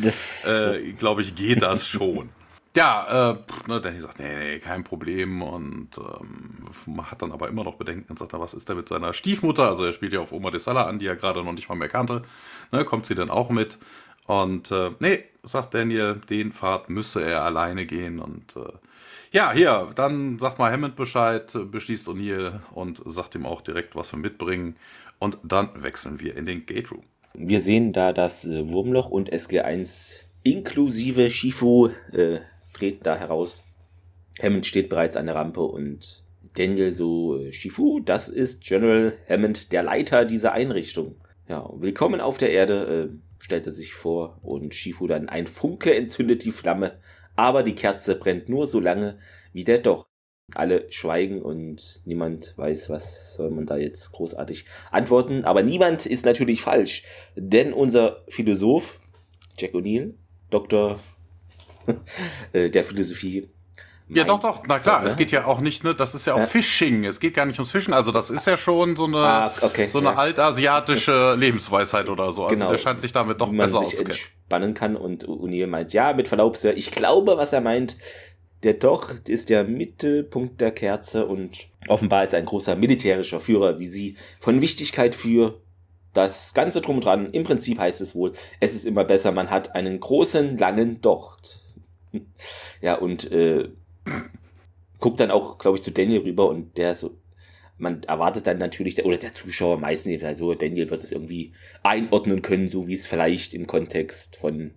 äh, 0.46 0.94
glaube 0.94 1.22
ich, 1.22 1.36
geht 1.36 1.62
das 1.62 1.86
schon. 1.86 2.30
Ja, 2.76 3.32
äh, 3.32 3.36
ne, 3.68 3.82
Danny 3.82 4.00
sagt, 4.00 4.20
nee, 4.20 4.36
nee, 4.38 4.60
kein 4.60 4.84
Problem 4.84 5.42
und 5.42 5.90
ähm, 5.98 7.10
hat 7.10 7.22
dann 7.22 7.32
aber 7.32 7.50
immer 7.50 7.64
noch 7.64 7.76
Bedenken 7.76 8.12
und 8.12 8.20
sagt, 8.20 8.34
was 8.34 8.54
ist 8.54 8.70
denn 8.70 8.78
mit 8.78 8.88
seiner 8.88 9.14
Stiefmutter? 9.14 9.68
Also 9.68 9.86
er 9.86 9.94
spielt 9.94 10.14
ja 10.14 10.20
auf 10.20 10.32
Oma 10.32 10.52
de 10.52 10.60
Sala 10.60 10.86
an, 10.86 11.00
die 11.00 11.08
er 11.08 11.16
gerade 11.16 11.44
noch 11.44 11.54
nicht 11.54 11.68
mal 11.68 11.76
mehr 11.76 11.90
kannte. 11.90 12.22
Ne, 12.72 12.86
kommt 12.86 13.08
sie 13.08 13.16
dann 13.16 13.32
auch 13.32 13.50
mit? 13.50 13.78
Und 14.28 14.70
äh, 14.70 14.92
nee, 15.00 15.24
sagt 15.42 15.74
Daniel, 15.74 16.22
den 16.30 16.52
Pfad 16.52 16.92
müsse 16.92 17.24
er 17.24 17.44
alleine 17.44 17.88
gehen 17.88 18.20
und 18.20 18.56
äh, 18.56 18.72
ja, 19.32 19.52
hier, 19.52 19.90
dann 19.96 20.40
sagt 20.40 20.58
mal 20.58 20.72
Hammond 20.72 20.96
Bescheid, 20.96 21.52
beschließt 21.72 22.08
O'Neill 22.08 22.62
und 22.74 23.02
sagt 23.06 23.36
ihm 23.36 23.46
auch 23.46 23.62
direkt, 23.62 23.96
was 23.96 24.12
wir 24.12 24.20
mitbringen. 24.20 24.76
Und 25.20 25.38
dann 25.44 25.70
wechseln 25.76 26.20
wir 26.20 26.36
in 26.36 26.46
den 26.46 26.66
Gate 26.66 26.92
Room. 26.92 27.04
Wir 27.34 27.62
sehen 27.62 27.94
da 27.94 28.12
das 28.12 28.46
äh, 28.46 28.70
Wurmloch 28.70 29.10
und 29.10 29.32
SG1 29.32 30.22
inklusive 30.44 31.30
Shifu 31.30 31.90
äh, 32.12 32.40
treten 32.80 33.04
da 33.04 33.16
heraus. 33.16 33.66
Hammond 34.42 34.66
steht 34.66 34.90
bereits 34.90 35.18
an 35.18 35.26
der 35.26 35.36
Rampe 35.36 35.62
und 35.62 36.24
Daniel 36.56 36.92
so, 36.92 37.38
äh, 37.38 37.52
Shifu, 37.52 38.00
das 38.00 38.30
ist 38.30 38.64
General 38.64 39.14
Hammond, 39.28 39.74
der 39.74 39.84
Leiter 39.84 40.26
dieser 40.26 40.54
Einrichtung. 40.54 41.16
Ja, 41.50 41.70
willkommen 41.76 42.22
auf 42.22 42.38
der 42.38 42.52
Erde, 42.52 43.12
äh, 43.12 43.44
stellt 43.44 43.68
er 43.68 43.74
sich 43.74 43.94
vor 43.94 44.40
und 44.42 44.74
Shifu 44.74 45.08
dann, 45.08 45.28
ein 45.28 45.46
Funke 45.46 45.94
entzündet 45.94 46.46
die 46.46 46.52
Flamme, 46.52 46.98
aber 47.36 47.64
die 47.64 47.76
Kerze 47.76 48.16
brennt 48.16 48.48
nur 48.48 48.66
so 48.66 48.80
lange, 48.80 49.18
wie 49.54 49.64
der 49.64 49.80
Doch. 49.80 50.08
Alle 50.56 50.92
schweigen 50.92 51.44
und 51.44 52.02
niemand 52.06 52.58
weiß, 52.58 52.90
was 52.90 53.36
soll 53.36 53.52
man 53.52 53.68
da 53.68 53.78
jetzt 53.78 54.12
großartig 54.14 54.66
antworten. 54.90 55.44
Aber 55.44 55.62
niemand 55.62 56.08
ist 56.08 56.26
natürlich 56.26 56.64
falsch, 56.64 57.04
denn 57.36 57.72
unser 57.72 58.24
Philosoph, 58.30 59.00
Jack 59.60 59.76
O'Neill, 59.76 60.16
Dr. 60.50 61.00
Äh, 62.54 62.70
der 62.70 62.84
Philosophie. 62.84 63.50
Ja, 64.12 64.24
doch, 64.24 64.40
doch, 64.40 64.64
na 64.68 64.80
klar, 64.80 65.06
es 65.06 65.16
geht 65.18 65.30
ja 65.32 65.46
auch 65.46 65.60
nicht, 65.60 65.84
ne, 65.84 65.94
das 65.94 66.16
ist 66.16 66.26
ja 66.26 66.34
auch 66.34 66.40
ja. 66.40 66.46
Fishing, 66.48 67.06
es 67.06 67.20
geht 67.20 67.36
gar 67.36 67.46
nicht 67.46 67.60
ums 67.60 67.70
Fischen, 67.70 67.94
also 67.94 68.12
das 68.12 68.32
ist 68.32 68.48
ja 68.48 68.58
schon 68.58 68.96
so 68.96 69.06
eine, 69.06 69.18
ah, 69.18 69.54
okay, 69.62 69.86
so 69.86 70.00
eine 70.00 70.10
ja. 70.10 70.16
altasiatische 70.16 71.36
Lebensweisheit 71.38 72.10
oder 72.10 72.32
so, 72.32 72.46
also 72.46 72.56
genau. 72.56 72.72
der 72.72 72.80
scheint 72.80 73.02
sich 73.02 73.14
damit 73.14 73.40
doch 73.40 73.52
besser 73.52 73.78
auszukennen. 73.78 74.12
entspannen 74.12 74.74
kann 74.74 74.96
und 74.96 75.28
O'Neill 75.28 75.68
meint, 75.68 75.94
ja, 75.94 76.14
mit 76.14 76.28
Verlaub, 76.28 76.58
Sir, 76.58 76.76
ich 76.76 76.90
glaube, 76.90 77.38
was 77.38 77.54
er 77.54 77.62
meint, 77.62 77.98
der 78.64 78.74
Docht 78.74 79.30
ist 79.30 79.50
der 79.50 79.64
Mittelpunkt 79.64 80.60
der 80.60 80.72
Kerze 80.72 81.28
und 81.28 81.68
offenbar 81.88 82.24
ist 82.24 82.34
er 82.34 82.40
ein 82.40 82.46
großer 82.46 82.76
militärischer 82.76 83.40
Führer, 83.40 83.78
wie 83.78 83.86
sie 83.86 84.18
von 84.40 84.60
Wichtigkeit 84.60 85.14
für 85.14 85.62
das 86.14 86.54
Ganze 86.54 86.82
drum 86.82 87.00
dran. 87.00 87.30
Im 87.32 87.44
Prinzip 87.44 87.80
heißt 87.80 88.02
es 88.02 88.16
wohl, 88.16 88.34
es 88.60 88.74
ist 88.74 88.86
immer 88.86 89.06
besser, 89.06 89.32
man 89.32 89.50
hat 89.50 89.76
einen 89.76 90.00
großen, 90.00 90.58
langen 90.58 91.02
Docht. 91.02 91.62
Ja, 92.82 92.96
und 92.96 93.32
äh, 93.32 93.70
guckt 95.00 95.20
dann 95.20 95.32
auch, 95.32 95.58
glaube 95.58 95.78
ich, 95.78 95.84
zu 95.84 95.92
Daniel 95.92 96.22
rüber 96.22 96.50
und 96.50 96.78
der 96.78 96.96
so, 96.96 97.18
man 97.78 98.04
erwartet 98.04 98.48
dann 98.48 98.58
natürlich, 98.58 99.04
oder 99.06 99.18
der 99.18 99.34
Zuschauer 99.34 99.78
meistens, 99.78 100.24
also 100.24 100.54
Daniel 100.54 100.90
wird 100.90 101.04
es 101.04 101.12
irgendwie 101.12 101.54
einordnen 101.84 102.42
können, 102.42 102.68
so 102.68 102.88
wie 102.88 102.94
es 102.94 103.08
vielleicht 103.08 103.54
im 103.54 103.68
Kontext 103.68 104.36
von 104.36 104.74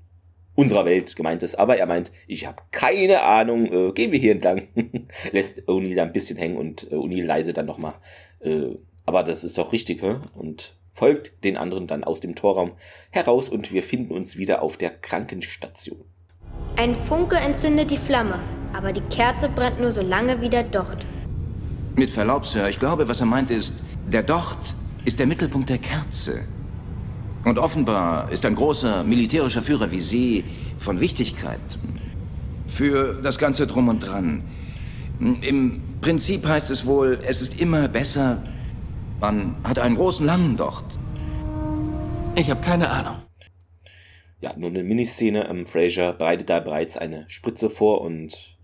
unserer 0.55 0.85
Welt 0.85 1.15
gemeint 1.17 1.43
ist. 1.43 1.57
Aber 1.57 1.77
er 1.77 1.87
meint, 1.87 2.13
ich 2.27 2.47
habe 2.47 2.63
keine 2.71 3.23
Ahnung, 3.23 3.67
äh, 3.67 3.93
gehen 3.93 4.13
wir 4.13 4.19
hier 4.19 4.33
entlang. 4.33 4.69
Lässt 5.33 5.69
O'Neill 5.69 5.97
da 5.97 6.03
ein 6.03 6.13
bisschen 6.13 6.39
hängen 6.39 6.57
und 6.57 6.91
äh, 6.93 6.95
O'Neill 6.95 7.25
leise 7.25 7.53
dann 7.53 7.67
nochmal. 7.67 7.95
Äh, 8.41 8.77
aber 9.05 9.23
das 9.23 9.45
ist 9.45 9.59
doch 9.59 9.73
richtig, 9.73 10.03
hä? 10.03 10.17
Und 10.35 10.77
folgt 10.93 11.43
den 11.45 11.57
anderen 11.57 11.87
dann 11.87 12.05
aus 12.05 12.21
dem 12.21 12.35
Torraum 12.35 12.73
heraus 13.11 13.49
und 13.49 13.73
wir 13.73 13.83
finden 13.83 14.13
uns 14.13 14.37
wieder 14.37 14.63
auf 14.63 14.77
der 14.77 14.91
Krankenstation. 14.91 16.05
Ein 16.77 16.97
Funke 17.09 17.37
entzündet 17.37 17.91
die 17.91 17.99
Flamme, 17.99 18.39
aber 18.73 18.93
die 18.93 19.03
Kerze 19.03 19.49
brennt 19.49 19.81
nur 19.81 19.93
so 19.93 20.03
lange 20.03 20.41
wie 20.41 20.49
der 20.49 20.63
Docht. 20.63 21.07
Mit 21.97 22.11
Verlaub, 22.11 22.47
Sir, 22.47 22.69
ich 22.69 22.79
glaube, 22.79 23.07
was 23.09 23.21
er 23.21 23.27
meint 23.27 23.51
ist, 23.51 23.75
der 24.11 24.23
Docht 24.23 24.59
ist 25.05 25.19
der 25.19 25.27
Mittelpunkt 25.27 25.69
der 25.69 25.79
Kerze. 25.79 26.41
Und 27.45 27.59
offenbar 27.59 28.31
ist 28.31 28.47
ein 28.47 28.55
großer 28.55 29.05
militärischer 29.05 29.63
Führer 29.63 29.91
wie 29.91 30.01
Sie 30.01 30.45
von 30.79 31.01
Wichtigkeit 31.01 31.61
für 32.69 33.21
das 33.23 33.39
Ganze 33.39 33.67
drum 33.67 33.89
und 33.89 34.01
dran. 34.01 34.43
Im 35.21 35.83
Prinzip 36.01 36.47
heißt 36.47 36.71
es 36.71 36.87
wohl, 36.87 37.19
es 37.23 37.43
ist 37.43 37.61
immer 37.61 37.87
besser, 37.89 38.39
man 39.21 39.57
hat 39.63 39.79
einen 39.79 39.97
großen 39.97 40.25
langen 40.25 40.57
Docht. 40.57 40.85
Ich 42.35 42.51
habe 42.51 42.61
keine 42.61 42.89
Ahnung. 42.89 43.22
Ja, 44.43 44.55
nur 44.57 44.71
eine 44.71 44.83
Miniszene. 44.83 45.49
Ähm, 45.49 45.67
Fraser 45.67 46.13
bereitet 46.13 46.51
da 46.51 46.61
bereits 46.61 46.97
eine 46.97 47.25
Spritze 47.29 47.71
vor 47.71 48.01
und 48.01 48.59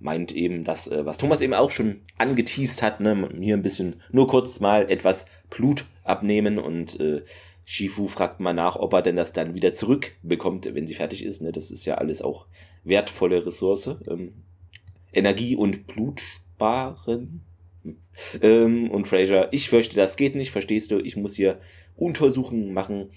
meint 0.00 0.32
eben, 0.32 0.64
dass, 0.64 0.88
äh, 0.88 1.06
was 1.06 1.16
Thomas 1.16 1.40
eben 1.40 1.54
auch 1.54 1.70
schon 1.70 2.00
angeteased 2.18 2.82
hat, 2.82 3.00
ne, 3.00 3.28
hier 3.40 3.56
ein 3.56 3.62
bisschen, 3.62 4.02
nur 4.10 4.26
kurz 4.26 4.58
mal 4.58 4.90
etwas 4.90 5.26
Blut 5.48 5.84
abnehmen 6.02 6.58
und 6.58 6.98
äh, 6.98 7.22
Shifu 7.64 8.08
fragt 8.08 8.40
mal 8.40 8.52
nach, 8.52 8.74
ob 8.74 8.92
er 8.92 9.02
denn 9.02 9.14
das 9.14 9.32
dann 9.32 9.54
wieder 9.54 9.72
zurückbekommt, 9.72 10.68
wenn 10.74 10.88
sie 10.88 10.94
fertig 10.94 11.24
ist. 11.24 11.40
Ne? 11.40 11.52
Das 11.52 11.70
ist 11.70 11.84
ja 11.84 11.94
alles 11.94 12.20
auch 12.20 12.46
wertvolle 12.82 13.46
Ressource. 13.46 13.90
Ähm, 14.08 14.32
Energie 15.12 15.54
und 15.54 15.86
Blut 15.86 16.20
sparen. 16.62 17.42
Hm. 17.84 17.96
Ähm, 18.42 18.90
und 18.90 19.06
Fraser, 19.06 19.52
ich 19.52 19.68
fürchte, 19.68 19.94
das 19.94 20.16
geht 20.16 20.34
nicht, 20.34 20.50
verstehst 20.50 20.90
du? 20.90 20.98
Ich 20.98 21.16
muss 21.16 21.36
hier 21.36 21.60
Untersuchungen 21.94 22.72
machen 22.72 23.10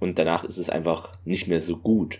und 0.00 0.18
danach 0.18 0.44
ist 0.44 0.58
es 0.58 0.70
einfach 0.70 1.10
nicht 1.24 1.48
mehr 1.48 1.60
so 1.60 1.76
gut. 1.76 2.18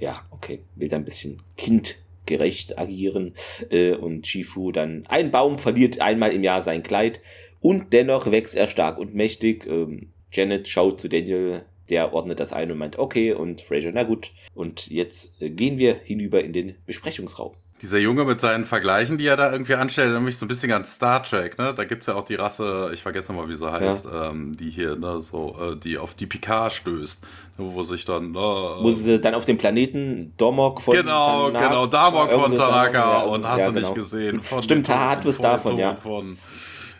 ja, 0.00 0.22
okay, 0.30 0.60
will 0.76 0.88
da 0.88 0.96
ein 0.96 1.04
bisschen 1.04 1.42
kindgerecht 1.56 2.78
agieren 2.78 3.34
äh, 3.70 3.94
und 3.94 4.26
Shifu 4.26 4.72
dann 4.72 5.04
ein 5.08 5.30
Baum 5.30 5.58
verliert 5.58 6.00
einmal 6.00 6.32
im 6.32 6.44
Jahr 6.44 6.62
sein 6.62 6.82
Kleid 6.82 7.20
und 7.60 7.92
dennoch 7.92 8.30
wächst 8.30 8.54
er 8.54 8.68
stark 8.68 8.98
und 8.98 9.14
mächtig. 9.14 9.66
Ähm, 9.66 10.10
Janet 10.30 10.68
schaut 10.68 11.00
zu 11.00 11.08
Daniel, 11.08 11.64
der 11.88 12.12
ordnet 12.12 12.40
das 12.40 12.52
ein 12.52 12.70
und 12.70 12.78
meint, 12.78 12.98
okay, 12.98 13.32
und 13.32 13.60
Fraser, 13.60 13.90
na 13.92 14.02
gut. 14.02 14.32
Und 14.54 14.88
jetzt 14.88 15.40
äh, 15.40 15.50
gehen 15.50 15.78
wir 15.78 15.94
hinüber 15.94 16.44
in 16.44 16.52
den 16.52 16.74
Besprechungsraum. 16.86 17.54
Dieser 17.80 17.98
Junge 17.98 18.24
mit 18.24 18.40
seinen 18.40 18.64
Vergleichen, 18.64 19.18
die 19.18 19.26
er 19.26 19.36
da 19.36 19.52
irgendwie 19.52 19.74
anstellt, 19.74 20.12
nämlich 20.12 20.36
so 20.36 20.44
ein 20.44 20.48
bisschen 20.48 20.72
an 20.72 20.84
Star 20.84 21.22
Trek, 21.22 21.58
ne? 21.58 21.72
Da 21.74 21.84
gibt's 21.84 22.06
ja 22.06 22.14
auch 22.14 22.24
die 22.24 22.34
Rasse, 22.34 22.90
ich 22.92 23.02
vergesse 23.02 23.32
mal, 23.32 23.48
wie 23.48 23.54
sie 23.54 23.70
heißt, 23.70 24.06
ja. 24.06 24.30
ähm, 24.30 24.56
die 24.56 24.68
hier, 24.68 24.96
ne, 24.96 25.20
so, 25.20 25.56
äh, 25.60 25.76
die 25.76 25.96
auf 25.96 26.14
die 26.14 26.26
Picard 26.26 26.72
stößt, 26.72 27.22
ne, 27.56 27.70
wo 27.72 27.82
sich 27.84 28.04
dann. 28.04 28.34
Äh, 28.34 28.38
wo 28.38 28.90
sie 28.90 29.20
dann 29.20 29.34
auf 29.34 29.44
dem 29.44 29.58
Planeten 29.58 30.32
Domok 30.36 30.80
von 30.80 30.94
Genau, 30.94 31.50
Tanak, 31.50 31.68
genau, 31.68 31.86
Damok 31.86 32.32
von 32.32 32.56
Tanaka 32.56 32.98
ja, 32.98 33.18
und 33.20 33.48
hast 33.48 33.60
ja, 33.60 33.66
du 33.68 33.74
genau. 33.74 33.88
nicht 33.88 33.94
gesehen. 33.94 34.42
Von 34.42 34.62
Stimmt, 34.62 34.88
hat 34.88 35.24
was 35.24 35.38
davon, 35.38 35.78
ja. 35.78 35.94
Von, 35.94 36.36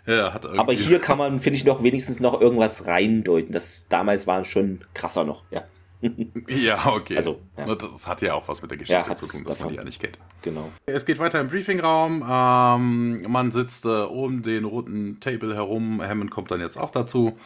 ja, 0.06 0.40
Aber 0.56 0.72
hier 0.72 1.00
kann 1.00 1.18
man, 1.18 1.38
finde 1.38 1.58
ich, 1.58 1.64
noch 1.64 1.82
wenigstens 1.82 2.18
noch 2.18 2.40
irgendwas 2.40 2.86
reindeuten. 2.86 3.52
Das 3.52 3.88
damals 3.88 4.26
war 4.26 4.44
schon 4.44 4.80
krasser 4.94 5.24
noch, 5.24 5.42
ja. 5.50 5.64
ja, 6.48 6.86
okay. 6.86 7.16
Also, 7.16 7.40
ja. 7.56 7.74
Das 7.74 8.06
hat 8.06 8.22
ja 8.22 8.34
auch 8.34 8.46
was 8.46 8.62
mit 8.62 8.70
der 8.70 8.78
Geschichte 8.78 9.10
ja, 9.10 9.16
zu 9.16 9.26
tun, 9.26 9.44
dass 9.44 9.58
man 9.60 9.70
die 9.70 9.74
ja 9.76 9.84
nicht 9.84 10.00
kennt. 10.00 10.18
Genau. 10.42 10.70
Es 10.86 11.04
geht 11.04 11.18
weiter 11.18 11.40
im 11.40 11.48
Briefingraum. 11.48 12.24
Ähm, 12.28 13.22
man 13.28 13.50
sitzt 13.50 13.84
äh, 13.84 13.88
um 13.88 14.42
den 14.42 14.64
roten 14.64 15.18
Table 15.20 15.54
herum. 15.54 16.00
Hammond 16.00 16.30
kommt 16.30 16.50
dann 16.50 16.60
jetzt 16.60 16.76
auch 16.76 16.90
dazu. 16.90 17.36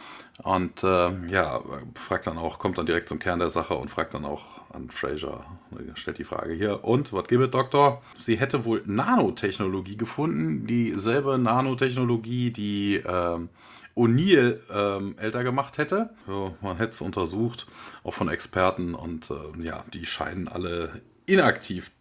Und 0.43 0.83
äh, 0.83 1.11
ja, 1.31 1.61
fragt 1.95 2.27
dann 2.27 2.37
auch, 2.37 2.59
kommt 2.59 2.77
dann 2.77 2.85
direkt 2.85 3.09
zum 3.09 3.19
Kern 3.19 3.39
der 3.39 3.49
Sache 3.49 3.75
und 3.75 3.89
fragt 3.89 4.13
dann 4.13 4.25
auch 4.25 4.43
an 4.73 4.89
Fraser, 4.89 5.45
stellt 5.93 6.17
die 6.17 6.23
Frage 6.23 6.53
hier. 6.53 6.83
Und, 6.83 7.13
was 7.13 7.27
gibt 7.27 7.43
es, 7.43 7.51
Doktor? 7.51 8.01
Sie 8.15 8.39
hätte 8.39 8.65
wohl 8.65 8.81
Nanotechnologie 8.85 9.97
gefunden. 9.97 10.65
Dieselbe 10.65 11.37
Nanotechnologie, 11.37 12.51
die 12.51 12.95
äh, 12.95 13.37
O'Neill 13.95 14.59
ähm, 14.71 15.15
älter 15.17 15.43
gemacht 15.43 15.77
hätte. 15.77 16.09
So, 16.25 16.55
man 16.61 16.77
hätte 16.77 16.91
es 16.91 17.01
untersucht, 17.01 17.67
auch 18.03 18.13
von 18.13 18.29
Experten. 18.29 18.95
Und 18.95 19.29
äh, 19.29 19.63
ja, 19.63 19.83
die 19.93 20.05
scheinen 20.05 20.47
alle 20.47 21.01
inaktiv 21.25 21.91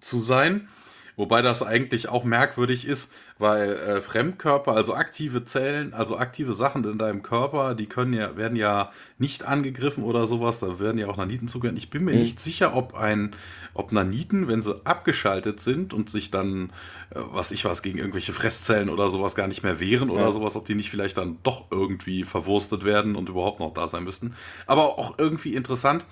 zu 0.00 0.18
sein. 0.18 0.68
Wobei 1.16 1.42
das 1.42 1.62
eigentlich 1.62 2.08
auch 2.08 2.24
merkwürdig 2.24 2.86
ist, 2.86 3.12
weil 3.38 3.72
äh, 3.72 4.02
Fremdkörper, 4.02 4.72
also 4.72 4.94
aktive 4.94 5.44
Zellen, 5.44 5.94
also 5.94 6.18
aktive 6.18 6.54
Sachen 6.54 6.84
in 6.84 6.98
deinem 6.98 7.22
Körper, 7.22 7.74
die 7.74 7.86
können 7.86 8.12
ja, 8.12 8.36
werden 8.36 8.56
ja 8.56 8.90
nicht 9.18 9.44
angegriffen 9.44 10.02
oder 10.02 10.26
sowas, 10.26 10.58
da 10.58 10.78
werden 10.80 10.98
ja 10.98 11.08
auch 11.08 11.16
Naniten 11.16 11.46
zugehören. 11.46 11.76
Ich 11.76 11.90
bin 11.90 12.04
mir 12.04 12.14
mhm. 12.14 12.20
nicht 12.20 12.40
sicher, 12.40 12.74
ob 12.74 12.94
ein, 12.94 13.34
ob 13.74 13.92
Naniten, 13.92 14.48
wenn 14.48 14.62
sie 14.62 14.80
abgeschaltet 14.84 15.60
sind 15.60 15.94
und 15.94 16.10
sich 16.10 16.32
dann, 16.32 16.70
äh, 17.10 17.20
was 17.32 17.52
ich 17.52 17.64
was, 17.64 17.82
gegen 17.82 17.98
irgendwelche 17.98 18.32
Fresszellen 18.32 18.88
oder 18.88 19.08
sowas 19.08 19.36
gar 19.36 19.46
nicht 19.46 19.62
mehr 19.62 19.78
wehren 19.78 20.10
oder 20.10 20.24
ja. 20.24 20.32
sowas, 20.32 20.56
ob 20.56 20.66
die 20.66 20.74
nicht 20.74 20.90
vielleicht 20.90 21.16
dann 21.16 21.38
doch 21.44 21.66
irgendwie 21.70 22.24
verwurstet 22.24 22.84
werden 22.84 23.14
und 23.14 23.28
überhaupt 23.28 23.60
noch 23.60 23.72
da 23.72 23.86
sein 23.86 24.02
müssten. 24.02 24.34
Aber 24.66 24.98
auch 24.98 25.18
irgendwie 25.18 25.54
interessant, 25.54 26.04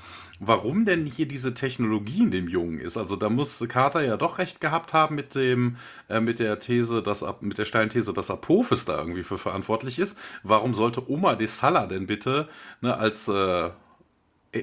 warum 0.44 0.84
denn 0.84 1.06
hier 1.06 1.26
diese 1.26 1.54
Technologie 1.54 2.22
in 2.22 2.30
dem 2.32 2.48
Jungen 2.48 2.78
ist. 2.78 2.96
Also 2.96 3.14
da 3.16 3.28
muss 3.28 3.64
Carter 3.68 4.04
ja 4.04 4.16
doch 4.16 4.38
recht 4.38 4.60
gehabt 4.60 4.92
haben 4.92 5.14
mit 5.14 5.34
dem, 5.34 5.76
äh, 6.08 6.20
mit 6.20 6.40
der 6.40 6.58
These, 6.58 7.02
dass 7.02 7.24
mit 7.40 7.58
der 7.58 7.64
steilen 7.64 7.90
These, 7.90 8.12
dass 8.12 8.30
Apophis 8.30 8.84
da 8.84 8.98
irgendwie 8.98 9.22
für 9.22 9.38
verantwortlich 9.38 9.98
ist. 9.98 10.18
Warum 10.42 10.74
sollte 10.74 11.08
Oma 11.08 11.36
de 11.36 11.46
Sala 11.46 11.86
denn 11.86 12.06
bitte 12.06 12.48
ne, 12.80 12.96
als 12.96 13.28
äh, 13.28 13.70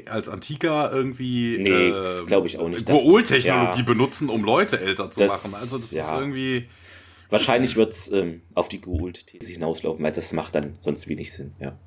als 0.05 0.29
Antiker 0.29 0.91
irgendwie 0.91 1.57
nee, 1.57 1.69
äh, 1.69 2.23
glaube 2.23 2.45
ich 2.45 2.59
auch 2.59 2.69
nicht. 2.69 2.85
Gool-Technologie 2.85 3.79
ja, 3.79 3.85
benutzen, 3.85 4.29
um 4.29 4.43
Leute 4.43 4.79
älter 4.79 5.09
zu 5.09 5.21
das, 5.21 5.31
machen. 5.31 5.55
Also 5.59 5.79
das 5.79 5.91
ja. 5.91 6.03
ist 6.03 6.19
irgendwie. 6.19 6.69
Wahrscheinlich 7.31 7.75
wird 7.75 7.93
es 7.93 8.11
ähm, 8.11 8.41
auf 8.53 8.69
die 8.69 8.81
Gould-These 8.81 9.53
hinauslaufen, 9.53 10.03
weil 10.03 10.11
das 10.11 10.33
macht 10.33 10.55
dann 10.55 10.77
sonst 10.79 11.07
wenig 11.07 11.31
Sinn, 11.31 11.53
ja. 11.59 11.77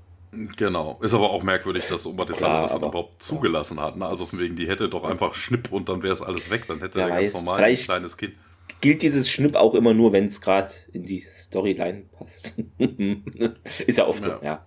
Genau. 0.57 0.99
Ist 1.03 1.12
aber 1.12 1.31
auch 1.31 1.42
merkwürdig, 1.42 1.85
dass 1.88 2.07
Oma 2.07 2.25
de 2.25 2.35
Sala 2.35 2.62
das 2.62 2.73
dann 2.73 2.83
überhaupt 2.83 3.23
zugelassen 3.23 3.79
hat. 3.79 3.97
Ne? 3.97 4.07
Also 4.07 4.25
von 4.25 4.40
wegen, 4.40 4.57
die 4.57 4.66
hätte 4.66 4.88
doch 4.88 5.05
einfach 5.05 5.35
Schnipp 5.35 5.71
und 5.71 5.90
dann 5.90 6.03
wäre 6.03 6.14
es 6.14 6.23
alles 6.23 6.51
weg. 6.51 6.64
Dann 6.66 6.81
hätte 6.81 7.01
er 7.01 7.09
ganz 7.09 7.35
normal 7.35 7.62
ein 7.62 7.77
kleines 7.77 8.16
Kind. 8.16 8.35
Gilt 8.81 9.03
dieses 9.03 9.31
Schnipp 9.31 9.55
auch 9.57 9.75
immer 9.75 9.92
nur, 9.92 10.12
wenn 10.12 10.25
es 10.25 10.40
gerade 10.40 10.73
in 10.92 11.05
die 11.05 11.21
Storyline 11.21 12.05
passt. 12.18 12.55
ist 13.87 13.99
ja 13.99 14.07
oft 14.07 14.25
ja. 14.25 14.38
so, 14.38 14.45
ja. 14.45 14.66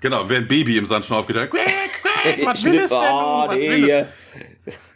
Genau, 0.00 0.28
wäre 0.28 0.40
ein 0.40 0.48
Baby 0.48 0.78
im 0.78 0.86
Sand 0.86 1.04
schon 1.04 1.18
aufgedacht. 1.18 1.50
was 2.44 2.64
will 2.64 2.76
es 2.76 2.90
denn? 2.90 2.98
Oh, 2.98 3.48
nee, 3.52 4.04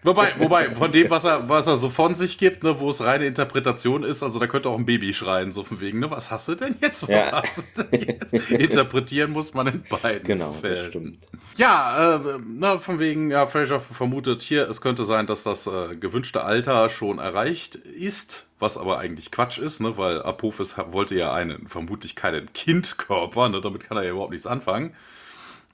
Wobei, 0.05 0.35
wobei, 0.38 0.72
von 0.72 0.92
dem, 0.92 1.11
was 1.11 1.24
er, 1.24 1.48
was 1.48 1.66
er 1.66 1.76
so 1.76 1.90
von 1.90 2.14
sich 2.14 2.38
gibt, 2.38 2.62
ne, 2.62 2.79
wo 2.79 2.90
es 2.90 3.02
reine 3.02 3.26
Interpretation 3.26 4.05
ist, 4.05 4.22
also 4.22 4.38
da 4.38 4.46
könnte 4.46 4.68
auch 4.68 4.79
ein 4.79 4.87
Baby 4.87 5.12
schreien, 5.12 5.50
so 5.50 5.64
von 5.64 5.81
wegen, 5.81 5.98
ne, 5.98 6.09
was 6.09 6.31
hast 6.31 6.46
du 6.46 6.55
denn 6.55 6.76
jetzt? 6.81 7.02
Was 7.02 7.09
ja. 7.09 7.42
hast 7.42 7.79
du 7.79 7.83
denn 7.83 8.07
jetzt? 8.09 8.33
Interpretieren 8.50 9.33
muss 9.33 9.55
man 9.55 9.66
in 9.66 9.85
beiden 10.02 10.22
genau, 10.22 10.52
Fällen. 10.52 10.76
das 10.76 10.87
stimmt. 10.87 11.29
Ja, 11.57 12.16
äh, 12.16 12.38
ne, 12.46 12.79
von 12.79 13.00
wegen, 13.00 13.33
ja, 13.33 13.48
Fraser 13.48 13.81
vermutet 13.81 14.40
hier, 14.42 14.70
es 14.70 14.81
könnte 14.81 15.05
sein, 15.05 15.26
dass 15.26 15.42
das 15.42 15.66
äh, 15.66 15.96
gewünschte 15.96 16.44
Alter 16.44 16.88
schon 16.88 17.18
erreicht 17.18 17.74
ist, 17.74 18.46
was 18.61 18.79
aber 18.79 19.00
eigentlich 19.00 19.33
Quatsch 19.33 19.59
ist, 19.59 19.81
ne, 19.81 19.98
weil 19.98 20.22
Apophis 20.22 20.76
wollte 20.92 21.16
ja 21.16 21.33
einen, 21.33 21.66
vermutlich 21.66 22.14
keinen 22.14 22.52
Kindkörper, 22.52 23.48
ne, 23.48 23.61
damit 23.61 23.83
kann 23.83 23.96
er 23.96 24.05
ja 24.05 24.11
überhaupt 24.12 24.31
nichts 24.31 24.46
anfangen. 24.46 24.94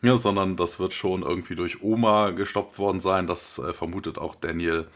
Ja, 0.02 0.16
sondern 0.16 0.56
das 0.56 0.78
wird 0.80 0.94
schon 0.94 1.22
irgendwie 1.22 1.54
durch 1.54 1.82
Oma 1.82 2.30
gestoppt 2.30 2.78
worden 2.78 3.00
sein. 3.00 3.26
Das 3.26 3.58
äh, 3.58 3.72
vermutet 3.72 4.18
auch 4.18 4.34
Daniel. 4.34 4.88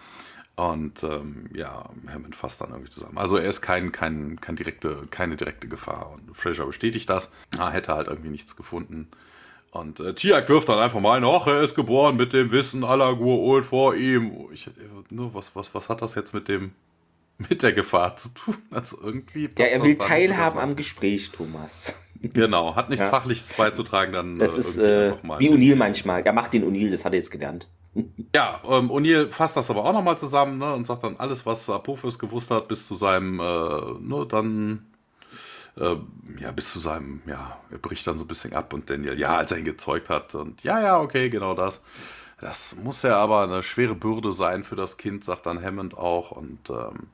Und 0.57 1.05
ähm, 1.05 1.51
ja, 1.55 1.91
Hammond 2.09 2.35
fasst 2.35 2.61
dann 2.61 2.71
irgendwie 2.71 2.91
zusammen. 2.91 3.19
Also 3.19 3.37
er 3.37 3.49
ist 3.49 3.61
kein, 3.61 3.93
kein, 3.93 4.41
kein 4.41 4.57
direkte, 4.57 5.07
keine 5.11 5.37
direkte 5.37 5.69
Gefahr. 5.69 6.11
Und 6.13 6.35
Fraser 6.35 6.67
bestätigt 6.67 7.09
das. 7.11 7.31
Er 7.59 7.71
hätte 7.71 7.95
halt 7.95 8.09
irgendwie 8.09 8.31
nichts 8.31 8.57
gefunden. 8.57 9.09
Und 9.71 10.01
äh, 10.01 10.15
Tiak 10.15 10.49
wirft 10.49 10.69
dann 10.69 10.79
einfach 10.79 11.01
mal 11.01 11.23
ach, 11.25 11.47
er 11.47 11.61
ist 11.61 11.75
geboren 11.75 12.17
mit 12.17 12.33
dem 12.33 12.51
Wissen 12.51 12.85
aller 12.85 13.11
Gua'uld 13.11 13.65
vor 13.65 13.95
ihm. 13.95 14.49
Ich, 14.51 14.67
ne, 15.11 15.31
was, 15.33 15.55
was, 15.55 15.75
was 15.75 15.89
hat 15.91 16.01
das 16.01 16.15
jetzt 16.15 16.33
mit 16.33 16.49
dem 16.49 16.73
mit 17.39 17.63
der 17.63 17.73
Gefahr 17.73 18.17
zu 18.17 18.31
tun. 18.31 18.57
Also 18.71 18.99
irgendwie. 19.03 19.51
Ja, 19.59 19.67
er 19.67 19.83
will 19.83 19.97
teilhaben 19.97 20.59
am 20.59 20.75
Gespräch, 20.75 21.31
Thomas. 21.31 21.95
Genau, 22.23 22.75
hat 22.75 22.91
nichts 22.91 23.07
ja. 23.07 23.11
Fachliches 23.11 23.53
beizutragen, 23.55 24.13
dann. 24.13 24.39
Das 24.39 24.55
äh, 24.55 24.59
ist 24.59 24.79
äh, 24.79 25.13
wie 25.39 25.51
O'Neill 25.51 25.77
manchmal. 25.77 26.23
Er 26.23 26.33
macht 26.33 26.55
den 26.55 26.65
O'Neill, 26.65 26.91
das 26.91 27.05
hat 27.05 27.13
er 27.13 27.19
jetzt 27.19 27.31
gelernt. 27.31 27.69
Ja, 28.35 28.61
ähm, 28.69 28.91
O'Neill 28.91 29.27
fasst 29.27 29.57
das 29.57 29.71
aber 29.71 29.85
auch 29.85 29.93
nochmal 29.93 30.19
zusammen 30.19 30.59
ne, 30.59 30.75
und 30.75 30.87
sagt 30.87 31.03
dann 31.03 31.17
alles, 31.17 31.47
was 31.47 31.71
Apophis 31.71 32.19
gewusst 32.19 32.51
hat, 32.51 32.69
bis 32.69 32.87
zu 32.87 32.95
seinem, 32.95 33.41
äh, 33.41 33.43
ne, 33.43 34.27
dann, 34.29 34.85
äh, 35.79 35.97
ja, 36.39 36.53
bis 36.53 36.73
zu 36.73 36.79
seinem, 36.79 37.23
ja, 37.27 37.59
er 37.71 37.79
bricht 37.79 38.07
dann 38.07 38.19
so 38.19 38.25
ein 38.25 38.29
bisschen 38.29 38.53
ab 38.53 38.75
und 38.75 38.91
Daniel, 38.91 39.19
ja, 39.19 39.37
als 39.37 39.51
er 39.53 39.59
ihn 39.59 39.65
gezeugt 39.65 40.11
hat 40.11 40.35
und 40.35 40.63
ja, 40.63 40.79
ja, 40.83 41.01
okay, 41.01 41.31
genau 41.31 41.55
das. 41.55 41.83
Das 42.41 42.77
muss 42.77 43.03
ja 43.03 43.17
aber 43.17 43.45
eine 43.45 43.63
schwere 43.63 43.95
Bürde 43.95 44.33
sein 44.33 44.63
für 44.63 44.77
das 44.77 44.99
Kind, 44.99 45.25
sagt 45.25 45.47
dann 45.47 45.63
Hammond 45.63 45.97
auch. 45.97 46.33
Und 46.33 46.69
ähm, 46.69 47.09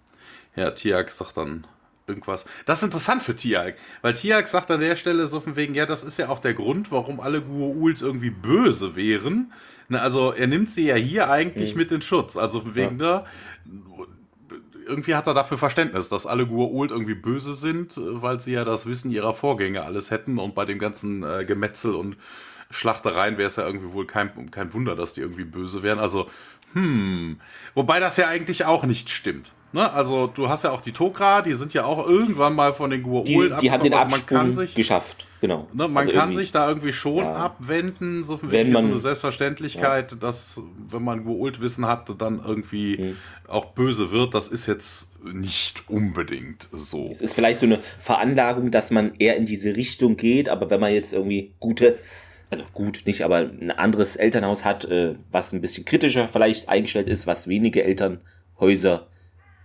ja, 0.57 0.73
Tiag 0.73 1.11
sagt 1.11 1.37
dann 1.37 1.67
irgendwas. 2.07 2.45
Das 2.67 2.79
ist 2.79 2.85
interessant 2.85 3.23
für 3.23 3.35
Tiag, 3.35 3.77
weil 4.03 4.15
Tiag 4.15 4.49
sagt 4.49 4.71
an 4.71 4.81
der 4.81 4.97
Stelle 4.97 5.27
so 5.27 5.41
von 5.41 5.57
wegen, 5.57 5.75
ja, 5.75 5.87
das 5.87 6.03
ist 6.03 6.19
ja 6.19 6.29
auch 6.29 6.39
der 6.39 6.55
Grund, 6.55 6.91
warum 6.91 7.21
alle 7.21 7.39
Gua'uls 7.39 8.03
irgendwie 8.03 8.31
böse 8.31 8.97
wären. 8.97 9.53
Also 9.91 10.33
er 10.33 10.47
nimmt 10.47 10.71
sie 10.71 10.87
ja 10.87 10.95
hier 10.95 11.31
eigentlich 11.31 11.75
mhm. 11.75 11.79
mit 11.81 11.93
in 11.93 12.03
Schutz. 12.03 12.37
Also 12.37 12.63
von 12.63 12.75
wegen, 12.75 12.99
ja. 12.99 13.19
ne, 13.19 13.25
irgendwie 14.87 15.15
hat 15.15 15.27
er 15.27 15.35
dafür 15.35 15.59
Verständnis, 15.59 16.09
dass 16.09 16.27
alle 16.27 16.45
Gua'uld 16.45 16.91
irgendwie 16.91 17.15
böse 17.15 17.55
sind, 17.55 17.95
weil 17.97 18.41
sie 18.41 18.53
ja 18.53 18.65
das 18.65 18.87
Wissen 18.87 19.11
ihrer 19.11 19.35
Vorgänger 19.35 19.85
alles 19.85 20.11
hätten 20.11 20.39
und 20.39 20.55
bei 20.55 20.65
dem 20.65 20.79
ganzen 20.79 21.23
äh, 21.23 21.45
Gemetzel 21.45 21.95
und 21.95 22.17
Schlachtereien 22.71 23.39
wäre 23.39 23.49
es 23.49 23.57
ja 23.57 23.67
irgendwie 23.67 23.93
wohl 23.93 24.07
kein, 24.07 24.51
kein 24.51 24.73
Wunder, 24.73 24.97
dass 24.97 25.13
die 25.13 25.21
irgendwie 25.21 25.45
böse 25.45 25.83
wären. 25.83 25.99
Also, 25.99 26.29
hm. 26.73 27.39
Wobei 27.75 28.01
das 28.01 28.17
ja 28.17 28.29
eigentlich 28.29 28.65
auch 28.65 28.85
nicht 28.85 29.11
stimmt. 29.11 29.53
Ne? 29.73 29.91
Also, 29.91 30.27
du 30.27 30.51
hast 30.51 30.65
ja 30.65 30.71
auch 30.71 30.83
die 30.83 30.93
Tok'ra, 30.93 31.41
die 31.41 31.55
sind 31.55 31.73
ja 31.73 31.85
auch 31.85 32.07
irgendwann 32.07 32.55
mal 32.55 32.75
von 32.75 32.91
den 32.91 33.03
Gua'uld 33.03 33.57
Die, 33.57 33.61
die 33.63 33.71
haben 33.71 33.83
den 33.83 33.95
also 33.95 34.17
Absprung 34.17 34.53
sich, 34.53 34.75
geschafft, 34.75 35.27
genau. 35.41 35.67
Ne, 35.73 35.89
man 35.89 36.07
also 36.07 36.13
kann 36.13 36.35
sich 36.35 36.53
da 36.53 36.69
irgendwie 36.69 36.93
schon 36.93 37.19
ja. 37.19 37.33
abwenden, 37.33 38.25
so 38.25 38.39
wenn 38.43 38.71
man, 38.71 38.83
so 38.83 38.89
eine 38.89 38.99
Selbstverständlichkeit, 38.99 40.13
ja. 40.13 40.19
dass, 40.19 40.61
wenn 40.91 41.03
man 41.03 41.25
Gua'uld-Wissen 41.25 41.87
hat, 41.87 42.11
dann 42.21 42.43
irgendwie 42.47 42.99
mhm. 42.99 43.17
auch 43.49 43.67
böse 43.67 44.11
wird. 44.11 44.35
Das 44.35 44.49
ist 44.49 44.67
jetzt 44.67 45.25
nicht 45.25 45.89
unbedingt 45.89 46.69
so. 46.71 47.09
Es 47.11 47.23
ist 47.23 47.35
vielleicht 47.35 47.59
so 47.59 47.67
eine 47.67 47.79
Veranlagung, 47.99 48.71
dass 48.71 48.91
man 48.91 49.15
eher 49.15 49.37
in 49.37 49.47
diese 49.47 49.75
Richtung 49.75 50.19
geht, 50.19 50.51
aber 50.51 50.69
wenn 50.69 50.81
man 50.81 50.93
jetzt 50.93 51.15
irgendwie 51.15 51.55
gute 51.61 51.99
also 52.51 52.65
gut, 52.75 53.05
nicht, 53.07 53.23
aber 53.23 53.39
ein 53.39 53.71
anderes 53.71 54.17
Elternhaus 54.17 54.67
hat, 54.67 54.85
äh, 54.85 55.15
was 55.31 55.55
ein 55.55 55.63
bisschen 55.63 55.87
kritischer 55.87 56.29
vielleicht 56.29 56.69
eingestellt 56.69 57.09
ist, 57.09 57.27
was 57.27 57.49
wenige 57.49 57.83
Elternhäuser 57.83 59.07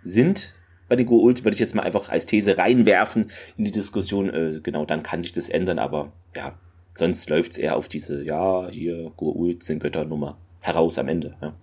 sind 0.03 0.55
bei 0.87 0.95
den 0.95 1.05
Goult, 1.05 1.43
würde 1.43 1.55
ich 1.55 1.59
jetzt 1.59 1.75
mal 1.75 1.83
einfach 1.83 2.09
als 2.09 2.25
These 2.25 2.57
reinwerfen 2.57 3.29
in 3.57 3.65
die 3.65 3.71
Diskussion. 3.71 4.29
Äh, 4.29 4.59
genau, 4.61 4.85
dann 4.85 5.03
kann 5.03 5.23
sich 5.23 5.33
das 5.33 5.49
ändern, 5.49 5.79
aber 5.79 6.13
ja, 6.35 6.57
sonst 6.95 7.29
läuft 7.29 7.53
es 7.53 7.57
eher 7.57 7.75
auf 7.75 7.87
diese, 7.87 8.23
ja, 8.23 8.69
hier, 8.69 9.11
Goult 9.17 9.63
sind 9.63 9.79
Götternummer 9.79 10.37
heraus 10.61 10.97
am 10.97 11.07
Ende. 11.07 11.35
Ja. 11.41 11.53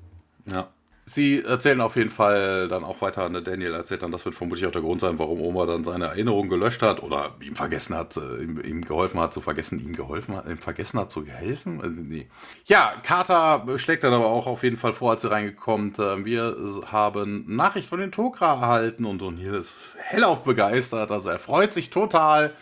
ja. 0.52 0.68
Sie 1.06 1.42
erzählen 1.42 1.82
auf 1.82 1.96
jeden 1.96 2.08
Fall 2.08 2.66
dann 2.68 2.82
auch 2.82 3.02
weiter, 3.02 3.28
ne, 3.28 3.42
Daniel 3.42 3.74
erzählt 3.74 4.02
dann, 4.02 4.10
das 4.10 4.24
wird 4.24 4.34
vermutlich 4.34 4.66
auch 4.66 4.72
der 4.72 4.80
Grund 4.80 5.02
sein, 5.02 5.18
warum 5.18 5.42
Oma 5.42 5.66
dann 5.66 5.84
seine 5.84 6.06
Erinnerung 6.06 6.48
gelöscht 6.48 6.80
hat 6.80 7.02
oder 7.02 7.34
ihm 7.40 7.54
vergessen 7.54 7.94
hat, 7.94 8.16
äh, 8.16 8.42
ihm, 8.42 8.58
ihm, 8.64 8.80
geholfen 8.80 9.20
hat 9.20 9.34
zu 9.34 9.42
vergessen, 9.42 9.78
ihm 9.80 9.94
geholfen 9.94 10.34
hat, 10.34 10.46
ihm 10.46 10.56
vergessen 10.56 10.98
hat 10.98 11.10
zu 11.10 11.26
helfen. 11.26 11.82
Also, 11.82 12.00
nee. 12.00 12.26
Ja, 12.64 12.94
Carter 13.02 13.66
schlägt 13.76 14.04
dann 14.04 14.14
aber 14.14 14.28
auch 14.28 14.46
auf 14.46 14.62
jeden 14.62 14.78
Fall 14.78 14.94
vor, 14.94 15.10
als 15.10 15.22
sie 15.22 15.30
reingekommen 15.30 15.92
äh, 15.98 16.24
Wir 16.24 16.56
haben 16.90 17.44
Nachricht 17.48 17.90
von 17.90 18.00
den 18.00 18.10
Tokra 18.10 18.54
erhalten 18.54 19.04
und 19.04 19.20
O'Neill 19.20 19.58
ist 19.58 19.74
hellauf 19.98 20.44
begeistert, 20.44 21.10
also 21.10 21.28
er 21.28 21.38
freut 21.38 21.74
sich 21.74 21.90
total. 21.90 22.54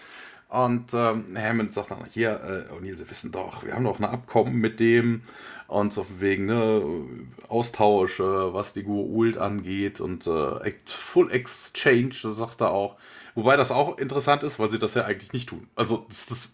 Und 0.48 0.92
ähm, 0.92 1.26
Hammond 1.34 1.72
sagt 1.72 1.92
dann, 1.92 2.04
hier, 2.10 2.40
äh, 2.44 2.74
O'Neill, 2.74 2.96
Sie 2.96 3.08
wissen 3.08 3.32
doch, 3.32 3.64
wir 3.64 3.74
haben 3.74 3.84
doch 3.84 3.98
ein 4.00 4.04
Abkommen 4.04 4.56
mit 4.56 4.80
dem 4.80 5.22
und 5.72 5.92
so 5.92 6.06
wegen 6.18 6.46
ne, 6.46 6.82
Austausch, 7.48 8.20
was 8.20 8.72
die 8.72 8.84
Gua'uld 8.84 9.38
angeht 9.38 10.00
und 10.00 10.26
äh, 10.26 10.72
Full 10.86 11.30
Exchange, 11.32 12.14
das 12.22 12.36
sagt 12.36 12.60
er 12.60 12.70
auch. 12.70 12.96
Wobei 13.34 13.56
das 13.56 13.70
auch 13.70 13.98
interessant 13.98 14.42
ist, 14.42 14.58
weil 14.58 14.70
sie 14.70 14.78
das 14.78 14.94
ja 14.94 15.04
eigentlich 15.04 15.32
nicht 15.32 15.48
tun. 15.48 15.68
Also 15.74 16.04
das, 16.08 16.26
das 16.26 16.48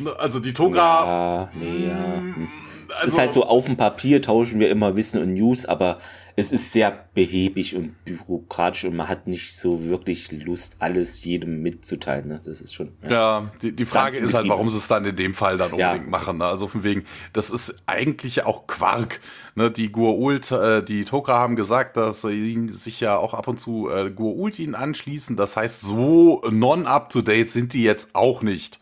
ne, 0.00 0.16
also 0.18 0.40
die 0.40 0.54
Toga. 0.54 1.50
Ja, 1.60 1.66
ja. 1.66 2.20
Mm, 2.20 2.48
es 2.88 2.94
also, 2.94 3.06
ist 3.06 3.18
halt 3.18 3.32
so, 3.32 3.44
auf 3.44 3.66
dem 3.66 3.76
Papier 3.76 4.22
tauschen 4.22 4.60
wir 4.60 4.70
immer 4.70 4.94
Wissen 4.96 5.20
und 5.20 5.34
News, 5.34 5.66
aber 5.66 5.98
es 6.36 6.50
ist 6.50 6.72
sehr 6.72 7.06
behäbig 7.14 7.76
und 7.76 8.04
bürokratisch 8.04 8.84
und 8.84 8.96
man 8.96 9.08
hat 9.08 9.28
nicht 9.28 9.56
so 9.56 9.84
wirklich 9.84 10.32
Lust, 10.32 10.76
alles 10.80 11.22
jedem 11.24 11.62
mitzuteilen. 11.62 12.26
Ne? 12.26 12.40
Das 12.44 12.60
ist 12.60 12.74
schon. 12.74 12.90
Ja, 13.04 13.10
ja 13.10 13.52
die, 13.62 13.72
die 13.74 13.84
Frage 13.84 14.18
ist 14.18 14.34
halt, 14.34 14.48
warum 14.48 14.68
sie 14.68 14.78
es 14.78 14.88
dann 14.88 15.04
in 15.04 15.14
dem 15.14 15.32
Fall 15.32 15.58
dann 15.58 15.72
unbedingt 15.72 16.04
ja. 16.04 16.10
machen. 16.10 16.38
Ne? 16.38 16.46
Also 16.46 16.66
von 16.66 16.82
wegen, 16.82 17.04
das 17.32 17.50
ist 17.50 17.82
eigentlich 17.86 18.44
auch 18.44 18.66
Quark. 18.66 19.20
Ne? 19.54 19.70
Die 19.70 19.90
Gua'uld, 19.90 20.50
äh, 20.50 20.82
die 20.82 21.04
Toka 21.04 21.34
haben 21.38 21.54
gesagt, 21.54 21.96
dass 21.96 22.22
sie 22.22 22.68
sich 22.68 22.98
ja 22.98 23.16
auch 23.16 23.34
ab 23.34 23.46
und 23.46 23.60
zu 23.60 23.88
äh, 23.88 24.06
Gua'uld 24.06 24.60
ihnen 24.60 24.74
anschließen. 24.74 25.36
Das 25.36 25.56
heißt, 25.56 25.82
so 25.82 26.42
non-up-to-date 26.50 27.50
sind 27.50 27.74
die 27.74 27.84
jetzt 27.84 28.08
auch 28.12 28.42
nicht. 28.42 28.80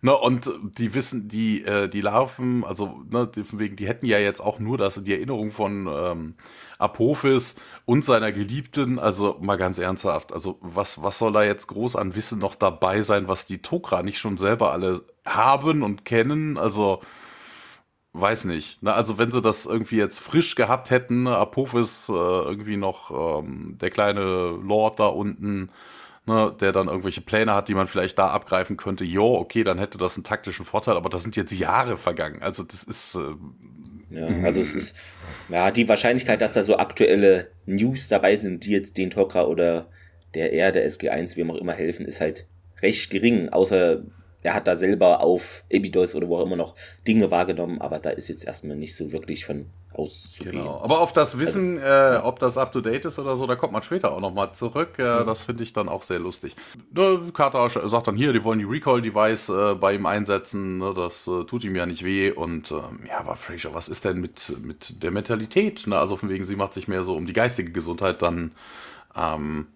Ne, 0.00 0.16
und 0.16 0.48
die 0.78 0.94
wissen, 0.94 1.26
die, 1.26 1.64
äh, 1.64 1.88
die 1.88 2.00
Larven, 2.00 2.64
also 2.64 3.02
ne, 3.10 3.28
die, 3.34 3.42
wegen, 3.58 3.74
die 3.74 3.88
hätten 3.88 4.06
ja 4.06 4.18
jetzt 4.18 4.40
auch 4.40 4.60
nur 4.60 4.78
das, 4.78 5.02
die 5.02 5.12
Erinnerung 5.12 5.50
von 5.50 5.88
ähm, 5.92 6.34
Apophis 6.78 7.56
und 7.84 8.04
seiner 8.04 8.32
Geliebten. 8.32 8.98
Also 8.98 9.36
mal 9.40 9.56
ganz 9.56 9.78
ernsthaft, 9.78 10.32
also 10.32 10.58
was, 10.60 11.02
was 11.02 11.18
soll 11.18 11.32
da 11.32 11.42
jetzt 11.42 11.66
groß 11.66 11.96
an 11.96 12.14
Wissen 12.14 12.38
noch 12.38 12.54
dabei 12.54 13.02
sein, 13.02 13.28
was 13.28 13.46
die 13.46 13.62
Tokra 13.62 14.02
nicht 14.02 14.18
schon 14.18 14.38
selber 14.38 14.72
alle 14.72 15.02
haben 15.24 15.82
und 15.82 16.04
kennen? 16.04 16.56
Also 16.56 17.00
weiß 18.12 18.44
nicht. 18.46 18.82
Ne? 18.82 18.92
Also 18.94 19.18
wenn 19.18 19.32
sie 19.32 19.42
das 19.42 19.66
irgendwie 19.66 19.96
jetzt 19.96 20.18
frisch 20.20 20.54
gehabt 20.54 20.90
hätten, 20.90 21.26
Apophis 21.26 22.08
äh, 22.08 22.12
irgendwie 22.12 22.76
noch 22.76 23.40
ähm, 23.42 23.76
der 23.78 23.90
kleine 23.90 24.48
Lord 24.62 25.00
da 25.00 25.06
unten, 25.06 25.70
ne, 26.26 26.54
der 26.60 26.72
dann 26.72 26.88
irgendwelche 26.88 27.20
Pläne 27.20 27.54
hat, 27.54 27.68
die 27.68 27.74
man 27.74 27.88
vielleicht 27.88 28.18
da 28.18 28.28
abgreifen 28.28 28.76
könnte, 28.76 29.04
jo, 29.04 29.36
okay, 29.36 29.64
dann 29.64 29.78
hätte 29.78 29.98
das 29.98 30.16
einen 30.16 30.24
taktischen 30.24 30.64
Vorteil, 30.64 30.96
aber 30.96 31.08
da 31.08 31.18
sind 31.18 31.36
jetzt 31.36 31.52
Jahre 31.52 31.96
vergangen. 31.96 32.42
Also 32.42 32.62
das 32.62 32.84
ist. 32.84 33.16
Äh, 33.16 33.34
ja, 34.10 34.26
also 34.42 34.60
es 34.60 34.74
ist, 34.74 34.96
ja, 35.48 35.70
die 35.70 35.88
Wahrscheinlichkeit, 35.88 36.40
dass 36.40 36.52
da 36.52 36.62
so 36.62 36.76
aktuelle 36.76 37.48
News 37.66 38.08
dabei 38.08 38.36
sind, 38.36 38.64
die 38.64 38.70
jetzt 38.70 38.96
den 38.96 39.10
Tokra 39.10 39.44
oder 39.44 39.88
der 40.34 40.52
R, 40.52 40.72
der 40.72 40.88
SG1, 40.88 41.36
wie 41.36 41.50
auch 41.50 41.56
immer 41.56 41.74
helfen, 41.74 42.06
ist 42.06 42.20
halt 42.20 42.46
recht 42.82 43.10
gering, 43.10 43.48
außer 43.48 44.02
er 44.42 44.54
hat 44.54 44.66
da 44.66 44.76
selber 44.76 45.20
auf 45.20 45.64
Abydos 45.72 46.14
oder 46.14 46.28
wo 46.28 46.38
auch 46.38 46.46
immer 46.46 46.56
noch 46.56 46.74
Dinge 47.06 47.30
wahrgenommen, 47.30 47.80
aber 47.80 47.98
da 47.98 48.10
ist 48.10 48.28
jetzt 48.28 48.44
erstmal 48.44 48.76
nicht 48.76 48.94
so 48.94 49.10
wirklich 49.10 49.44
von 49.44 49.66
auszugehen. 49.92 50.58
Genau, 50.58 50.80
aber 50.80 51.00
auf 51.00 51.12
das 51.12 51.38
Wissen, 51.38 51.80
also, 51.80 52.18
äh, 52.18 52.22
ob 52.22 52.38
das 52.38 52.56
up 52.56 52.70
to 52.72 52.80
date 52.80 53.04
ist 53.04 53.18
oder 53.18 53.36
so, 53.36 53.46
da 53.46 53.56
kommt 53.56 53.72
man 53.72 53.82
später 53.82 54.12
auch 54.12 54.20
nochmal 54.20 54.52
zurück. 54.52 54.98
Äh, 54.98 55.20
mhm. 55.22 55.26
Das 55.26 55.42
finde 55.42 55.62
ich 55.62 55.72
dann 55.72 55.88
auch 55.88 56.02
sehr 56.02 56.20
lustig. 56.20 56.54
Ne, 56.92 57.20
Carter 57.32 57.68
sagt 57.88 58.06
dann 58.06 58.16
hier, 58.16 58.32
die 58.32 58.44
wollen 58.44 58.60
die 58.60 58.64
Recall-Device 58.64 59.48
äh, 59.48 59.74
bei 59.74 59.94
ihm 59.94 60.06
einsetzen, 60.06 60.78
ne, 60.78 60.94
das 60.94 61.26
äh, 61.26 61.44
tut 61.44 61.64
ihm 61.64 61.74
ja 61.74 61.86
nicht 61.86 62.04
weh. 62.04 62.30
Und 62.30 62.70
ähm, 62.70 63.00
ja, 63.08 63.18
aber 63.18 63.36
Fraser, 63.36 63.74
was 63.74 63.88
ist 63.88 64.04
denn 64.04 64.20
mit, 64.20 64.54
mit 64.62 65.02
der 65.02 65.10
Mentalität? 65.10 65.86
Ne? 65.86 65.98
Also 65.98 66.16
von 66.16 66.28
wegen, 66.28 66.44
sie 66.44 66.56
macht 66.56 66.74
sich 66.74 66.86
mehr 66.86 67.02
so 67.02 67.16
um 67.16 67.26
die 67.26 67.32
geistige 67.32 67.72
Gesundheit 67.72 68.22
dann. 68.22 68.52
Ähm, 69.16 69.66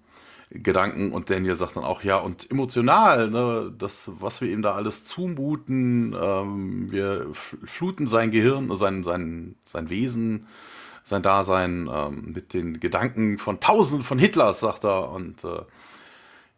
Gedanken 0.55 1.13
und 1.13 1.31
Daniel 1.31 1.57
sagt 1.57 1.77
dann 1.77 1.85
auch, 1.85 2.03
ja, 2.03 2.17
und 2.19 2.51
emotional, 2.51 3.31
ne, 3.31 3.73
das, 3.77 4.11
was 4.21 4.41
wir 4.41 4.51
ihm 4.51 4.63
da 4.63 4.73
alles 4.73 5.05
zumuten, 5.05 6.15
ähm, 6.21 6.91
wir 6.91 7.29
fluten 7.33 8.07
sein 8.07 8.31
Gehirn, 8.31 8.75
sein, 8.77 9.03
sein, 9.03 9.57
sein 9.65 9.89
Wesen, 9.89 10.47
sein 11.05 11.23
Dasein 11.23 11.89
ähm, 11.93 12.33
mit 12.35 12.55
den 12.55 12.81
Gedanken 12.81 13.39
von 13.39 13.61
Tausenden 13.61 14.05
von 14.05 14.19
Hitlers, 14.19 14.61
sagt 14.61 14.85
er, 14.85 15.11
und 15.11 15.43
äh, 15.45 15.63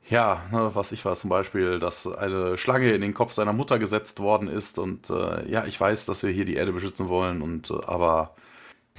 ja, 0.08 0.42
ne, 0.50 0.70
was 0.74 0.92
ich 0.92 1.04
weiß 1.04 1.20
zum 1.20 1.30
Beispiel, 1.30 1.78
dass 1.78 2.06
eine 2.06 2.58
Schlange 2.58 2.92
in 2.92 3.00
den 3.00 3.14
Kopf 3.14 3.32
seiner 3.32 3.52
Mutter 3.52 3.78
gesetzt 3.78 4.20
worden 4.20 4.48
ist 4.48 4.78
und 4.78 5.08
äh, 5.10 5.48
ja, 5.48 5.64
ich 5.66 5.80
weiß, 5.80 6.06
dass 6.06 6.22
wir 6.22 6.30
hier 6.30 6.44
die 6.44 6.56
Erde 6.56 6.72
beschützen 6.72 7.08
wollen 7.08 7.42
und 7.42 7.70
äh, 7.70 7.74
aber 7.86 8.34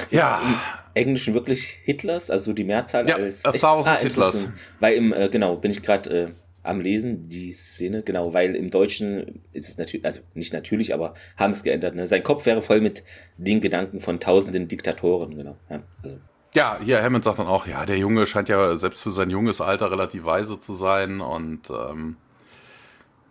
ja. 0.10 0.42
Im 0.42 0.56
Englischen 0.94 1.34
wirklich 1.34 1.80
Hitlers, 1.84 2.30
also 2.30 2.54
die 2.54 2.64
Mehrzahl 2.64 3.08
ja, 3.08 3.16
als. 3.16 3.46
A 3.46 3.52
thousand 3.52 3.98
ah, 3.98 4.00
Hitlers. 4.00 4.50
Weil 4.80 4.96
im, 4.96 5.14
äh, 5.14 5.30
genau, 5.30 5.56
bin 5.56 5.72
ich 5.72 5.82
gerade 5.82 6.10
äh, 6.10 6.28
am 6.66 6.82
Lesen, 6.82 7.30
die 7.30 7.52
Szene, 7.52 8.04
genau, 8.04 8.34
weil 8.34 8.56
im 8.56 8.70
Deutschen 8.70 9.44
ist 9.54 9.70
es 9.70 9.78
natürlich, 9.78 10.06
also 10.06 10.22
nicht 10.34 10.54
natürlich, 10.54 10.94
aber 10.94 11.14
haben 11.38 11.52
es 11.52 11.64
geändert. 11.64 11.96
Ne? 11.96 12.08
Sein 12.08 12.24
Kopf 12.24 12.46
wäre 12.46 12.62
voll 12.62 12.82
mit 12.82 13.04
den 13.38 13.62
Gedanken 13.62 14.00
von 14.00 14.20
tausenden 14.20 14.68
Diktatoren, 14.68 15.36
genau. 15.36 15.58
Ja, 15.70 15.84
also. 16.04 16.18
ja, 16.54 16.80
hier 16.84 17.04
Hammond 17.04 17.24
sagt 17.24 17.40
dann 17.40 17.48
auch, 17.48 17.68
ja, 17.68 17.86
der 17.86 17.98
Junge 17.98 18.26
scheint 18.26 18.50
ja 18.50 18.76
selbst 18.76 19.04
für 19.04 19.12
sein 19.12 19.30
junges 19.30 19.62
Alter 19.62 19.92
relativ 19.92 20.26
weise 20.26 20.60
zu 20.60 20.74
sein 20.74 21.22
und 21.22 21.70
ähm, 21.70 22.18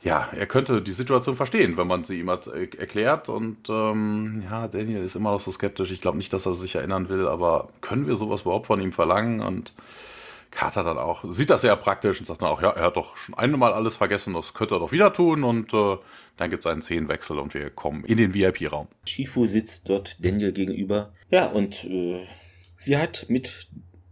ja, 0.05 0.29
er 0.37 0.47
könnte 0.47 0.83
die 0.83 0.93
Situation 0.93 1.35
verstehen, 1.35 1.79
wenn 1.79 1.87
man 1.87 2.05
sie 2.05 2.21
ihm 2.21 2.31
hat 2.31 2.47
äh, 2.47 2.69
erklärt. 2.77 3.31
Und 3.31 3.71
ähm, 3.71 4.45
ja, 4.45 4.69
Daniel 4.69 5.03
ist 5.03 5.17
immer 5.17 5.33
noch 5.33 5.41
so 5.41 5.51
skeptisch. 5.51 5.91
Ich 5.91 6.03
glaube 6.03 6.19
nicht, 6.19 6.33
dass 6.35 6.45
er 6.45 6.55
sich 6.55 6.75
erinnern 6.75 7.09
will, 7.09 7.27
aber 7.27 7.71
können 7.81 8.07
wir 8.07 8.15
sowas 8.15 8.43
überhaupt 8.43 8.67
von 8.67 8.81
ihm 8.83 8.93
verlangen? 8.93 9.41
Und 9.41 9.73
Carter 10.51 10.85
dann 10.85 10.99
auch, 10.99 11.25
sieht 11.31 11.49
das 11.49 11.63
sehr 11.63 11.75
praktisch 11.77 12.21
und 12.21 12.27
sagt 12.27 12.43
dann 12.43 12.51
auch, 12.51 12.61
ja, 12.61 12.71
er 12.71 12.85
hat 12.85 12.99
doch 12.99 13.17
schon 13.17 13.35
einmal 13.35 13.73
alles 13.73 13.97
vergessen, 13.97 14.35
das 14.35 14.53
könnte 14.53 14.75
er 14.75 14.81
doch 14.81 14.93
wieder 14.93 15.11
tun. 15.11 15.43
Und 15.43 15.73
äh, 15.73 15.97
dann 16.37 16.51
gibt 16.51 16.61
es 16.61 16.71
einen 16.71 16.83
Zehnwechsel 16.83 17.39
und 17.39 17.55
wir 17.55 17.71
kommen 17.71 18.05
in 18.05 18.19
den 18.19 18.35
VIP-Raum. 18.35 18.89
Shifu 19.07 19.47
sitzt 19.47 19.89
dort 19.89 20.23
Daniel 20.23 20.53
gegenüber. 20.53 21.15
Ja, 21.31 21.47
und 21.47 21.83
äh, 21.85 22.27
sie 22.79 22.99
hat 22.99 23.25
mit 23.29 23.69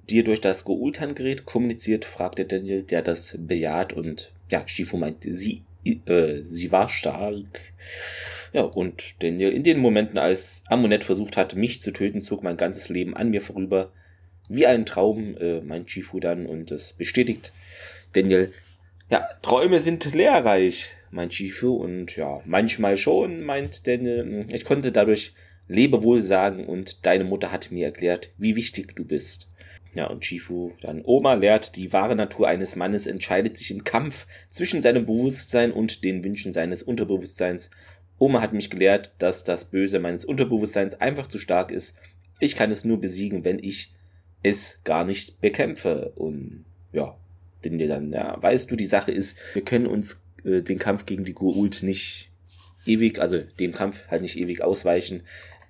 dir 0.08 0.24
durch 0.24 0.40
das 0.40 0.64
Goultan-Gerät 0.64 1.44
kommuniziert, 1.44 2.06
fragte 2.06 2.46
Daniel, 2.46 2.82
der 2.82 3.02
das 3.02 3.36
bejaht 3.38 3.92
und 3.92 4.32
ja, 4.48 4.66
Shifu 4.66 4.96
meint, 4.96 5.24
sie 5.24 5.64
äh, 5.84 6.42
sie 6.42 6.72
war 6.72 6.88
stark. 6.88 7.60
Ja, 8.52 8.62
und 8.62 9.22
Daniel, 9.22 9.50
in 9.50 9.62
den 9.62 9.78
Momenten, 9.78 10.18
als 10.18 10.62
Amunet 10.66 11.04
versucht 11.04 11.36
hat, 11.36 11.56
mich 11.56 11.80
zu 11.80 11.92
töten, 11.92 12.20
zog 12.20 12.42
mein 12.42 12.56
ganzes 12.56 12.88
Leben 12.88 13.16
an 13.16 13.30
mir 13.30 13.40
vorüber. 13.40 13.92
Wie 14.48 14.66
ein 14.66 14.84
Traum, 14.84 15.36
äh, 15.38 15.60
mein 15.60 15.86
Chifu 15.86 16.20
dann, 16.20 16.46
und 16.46 16.70
das 16.70 16.92
bestätigt 16.92 17.52
Daniel. 18.12 18.52
Ja, 19.10 19.28
Träume 19.40 19.80
sind 19.80 20.12
lehrreich, 20.14 20.90
mein 21.10 21.30
Chifu, 21.30 21.74
und 21.74 22.16
ja, 22.16 22.40
manchmal 22.44 22.96
schon, 22.96 23.42
meint 23.42 23.86
Daniel. 23.86 24.46
Ich 24.52 24.64
konnte 24.64 24.92
dadurch 24.92 25.34
Lebewohl 25.68 26.20
sagen 26.20 26.66
und 26.66 27.06
deine 27.06 27.24
Mutter 27.24 27.52
hat 27.52 27.70
mir 27.70 27.86
erklärt, 27.86 28.30
wie 28.36 28.56
wichtig 28.56 28.94
du 28.94 29.04
bist. 29.04 29.48
Ja, 29.94 30.06
und 30.06 30.24
Shifu 30.24 30.72
dann 30.80 31.02
Oma 31.04 31.34
lehrt, 31.34 31.76
die 31.76 31.92
wahre 31.92 32.16
Natur 32.16 32.48
eines 32.48 32.76
Mannes 32.76 33.06
entscheidet 33.06 33.58
sich 33.58 33.70
im 33.70 33.84
Kampf 33.84 34.26
zwischen 34.48 34.80
seinem 34.80 35.04
Bewusstsein 35.04 35.70
und 35.70 36.02
den 36.02 36.24
Wünschen 36.24 36.52
seines 36.52 36.82
Unterbewusstseins. 36.82 37.70
Oma 38.18 38.40
hat 38.40 38.52
mich 38.52 38.70
gelehrt, 38.70 39.14
dass 39.18 39.44
das 39.44 39.66
Böse 39.66 39.98
meines 39.98 40.24
Unterbewusstseins 40.24 40.94
einfach 41.00 41.26
zu 41.26 41.38
stark 41.38 41.70
ist. 41.70 41.98
Ich 42.40 42.56
kann 42.56 42.70
es 42.70 42.84
nur 42.84 43.00
besiegen, 43.00 43.44
wenn 43.44 43.58
ich 43.58 43.92
es 44.42 44.82
gar 44.84 45.04
nicht 45.04 45.40
bekämpfe. 45.40 46.12
Und 46.16 46.64
ja, 46.92 47.16
denn 47.64 47.78
dir 47.78 47.88
dann, 47.88 48.12
ja, 48.12 48.40
weißt 48.40 48.70
du, 48.70 48.76
die 48.76 48.84
Sache 48.84 49.12
ist, 49.12 49.36
wir 49.54 49.62
können 49.62 49.86
uns 49.86 50.24
äh, 50.44 50.62
den 50.62 50.78
Kampf 50.78 51.04
gegen 51.04 51.24
die 51.24 51.34
Guult 51.34 51.82
nicht 51.82 52.30
ewig, 52.86 53.20
also 53.20 53.38
dem 53.38 53.72
Kampf 53.72 54.04
halt 54.08 54.22
nicht 54.22 54.38
ewig 54.38 54.62
ausweichen. 54.62 55.22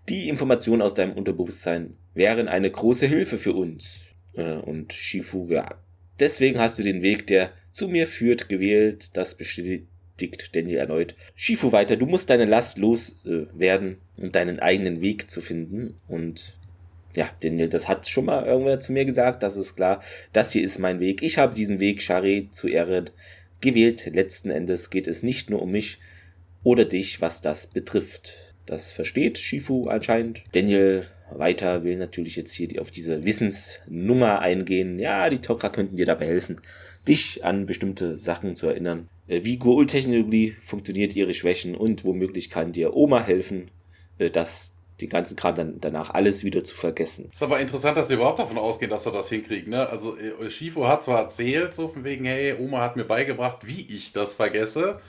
Die 0.09 0.29
Informationen 0.29 0.83
aus 0.83 0.95
deinem 0.95 1.15
Unterbewusstsein 1.15 1.97
wären 2.15 2.49
eine 2.49 2.71
große 2.71 3.07
Hilfe 3.07 3.39
für 3.39 3.53
uns. 3.53 3.99
Äh, 4.35 4.55
und 4.55 4.93
Shifu, 4.93 5.49
ja, 5.49 5.75
deswegen 6.19 6.59
hast 6.59 6.79
du 6.79 6.83
den 6.83 7.03
Weg, 7.03 7.27
der 7.27 7.51
zu 7.71 7.89
mir 7.89 8.07
führt, 8.07 8.49
gewählt. 8.49 9.17
Das 9.17 9.37
bestätigt 9.37 10.55
Daniel 10.55 10.79
erneut. 10.79 11.15
Shifu 11.35 11.73
weiter, 11.73 11.97
du 11.97 12.07
musst 12.07 12.31
deine 12.31 12.45
Last 12.45 12.79
loswerden, 12.79 13.97
äh, 14.17 14.23
um 14.23 14.33
deinen 14.33 14.61
eigenen 14.61 15.01
Weg 15.01 15.31
zu 15.31 15.41
finden. 15.41 16.01
Und 16.09 16.55
ja, 17.15 17.29
Daniel, 17.41 17.69
das 17.69 17.89
hat 17.89 18.09
schon 18.09 18.27
mal 18.27 18.47
irgendwer 18.47 18.81
zu 18.81 18.93
mir 18.93 19.05
gesagt, 19.05 19.43
das 19.43 19.57
ist 19.57 19.77
klar. 19.77 20.03
Das 20.33 20.53
hier 20.53 20.63
ist 20.63 20.79
mein 20.79 21.01
Weg. 21.01 21.23
Ich 21.23 21.39
habe 21.39 21.55
diesen 21.55 21.81
Weg, 21.81 22.03
Shari, 22.03 22.49
zu 22.51 22.69
Ehre 22.69 23.07
gewählt. 23.61 24.11
Letzten 24.13 24.51
Endes 24.51 24.91
geht 24.91 25.07
es 25.07 25.23
nicht 25.23 25.51
nur 25.51 25.63
um 25.63 25.71
mich 25.71 25.99
oder 26.65 26.85
dich, 26.85 27.21
was 27.21 27.41
das 27.41 27.67
betrifft. 27.67 28.55
Das 28.67 28.93
versteht 28.93 29.39
Shifu 29.39 29.89
anscheinend. 29.89 30.43
Daniel 30.53 31.07
weiter 31.39 31.85
will 31.85 31.97
natürlich 31.97 32.37
jetzt 32.37 32.53
hier 32.53 32.81
auf 32.81 32.91
diese 32.91 33.25
Wissensnummer 33.25 34.41
eingehen. 34.41 34.99
Ja, 34.99 35.29
die 35.31 35.39
Tokra 35.39 35.69
könnten 35.69 35.97
dir 35.97 36.07
dabei 36.07 36.27
helfen, 36.27 36.61
dich 37.07 37.45
an 37.45 37.67
bestimmte 37.67 38.17
Sachen 38.17 38.55
zu 38.55 38.67
erinnern. 38.67 39.09
Äh, 39.27 39.45
wie 39.45 39.59
Goul-Technologie 39.59 40.57
funktioniert, 40.61 41.17
ihre 41.17 41.35
Schwächen 41.35 41.75
und 41.75 42.05
womöglich 42.05 42.51
kann 42.51 42.73
dir 42.73 42.95
Oma 42.95 43.23
helfen, 43.23 43.71
äh, 44.19 44.31
das 44.31 44.79
den 45.01 45.09
ganzen 45.09 45.37
Kram 45.37 45.55
dann 45.55 45.81
danach 45.81 46.11
alles 46.11 46.45
wieder 46.45 46.63
zu 46.63 46.75
vergessen. 46.75 47.29
Ist 47.33 47.43
aber 47.43 47.61
interessant, 47.61 47.97
dass 47.97 48.09
sie 48.09 48.15
überhaupt 48.15 48.39
davon 48.39 48.59
ausgehen, 48.59 48.91
dass 48.91 49.05
er 49.07 49.13
das 49.13 49.29
hinkriegt. 49.29 49.69
Ne? 49.69 49.89
Also 49.89 50.17
äh, 50.17 50.51
Shifu 50.51 50.87
hat 50.87 51.03
zwar 51.03 51.21
erzählt, 51.21 51.75
so 51.75 51.89
von 51.89 52.05
wegen, 52.05 52.25
hey, 52.25 52.55
Oma 52.59 52.81
hat 52.81 52.97
mir 52.97 53.05
beigebracht, 53.05 53.67
wie 53.67 53.87
ich 53.89 54.13
das 54.13 54.35
vergesse. 54.35 55.01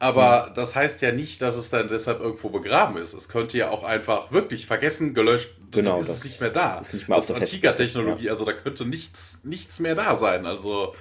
Aber 0.00 0.48
mhm. 0.48 0.54
das 0.54 0.74
heißt 0.74 1.02
ja 1.02 1.12
nicht, 1.12 1.42
dass 1.42 1.56
es 1.56 1.68
dann 1.68 1.88
deshalb 1.88 2.20
irgendwo 2.20 2.48
begraben 2.48 2.96
ist. 2.96 3.12
Es 3.12 3.28
könnte 3.28 3.58
ja 3.58 3.70
auch 3.70 3.84
einfach 3.84 4.32
wirklich 4.32 4.66
vergessen, 4.66 5.12
gelöscht, 5.12 5.54
genau, 5.70 6.00
ist 6.00 6.08
es 6.08 6.24
nicht 6.24 6.40
mehr 6.40 6.50
da. 6.50 6.78
Ist 6.78 6.94
nicht 6.94 7.06
mehr 7.06 7.18
das 7.18 7.28
ist 7.28 7.36
Antiker-Technologie, 7.36 8.24
ja. 8.24 8.32
also 8.32 8.46
da 8.46 8.54
könnte 8.54 8.86
nichts, 8.86 9.40
nichts 9.44 9.78
mehr 9.78 9.94
da 9.94 10.16
sein. 10.16 10.46
Also 10.46 10.94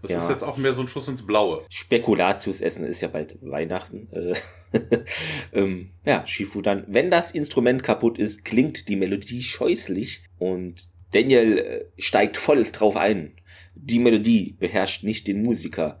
das 0.00 0.12
ja. 0.12 0.18
ist 0.18 0.30
jetzt 0.30 0.42
auch 0.42 0.56
mehr 0.56 0.72
so 0.72 0.80
ein 0.80 0.88
Schuss 0.88 1.08
ins 1.08 1.26
Blaue. 1.26 1.66
Spekulatius 1.68 2.62
essen 2.62 2.86
ist 2.86 3.02
ja 3.02 3.08
bald 3.08 3.36
Weihnachten. 3.42 4.08
Äh, 4.12 4.34
ähm, 5.52 5.90
ja, 6.06 6.24
Shifu 6.24 6.62
dann. 6.62 6.84
Wenn 6.88 7.10
das 7.10 7.32
Instrument 7.32 7.82
kaputt 7.82 8.16
ist, 8.16 8.46
klingt 8.46 8.88
die 8.88 8.96
Melodie 8.96 9.42
scheußlich 9.42 10.24
und 10.38 10.88
Daniel 11.12 11.58
äh, 11.58 11.84
steigt 12.00 12.38
voll 12.38 12.64
drauf 12.64 12.96
ein. 12.96 13.32
Die 13.74 13.98
Melodie 13.98 14.56
beherrscht 14.58 15.04
nicht 15.04 15.26
den 15.28 15.42
Musiker. 15.42 16.00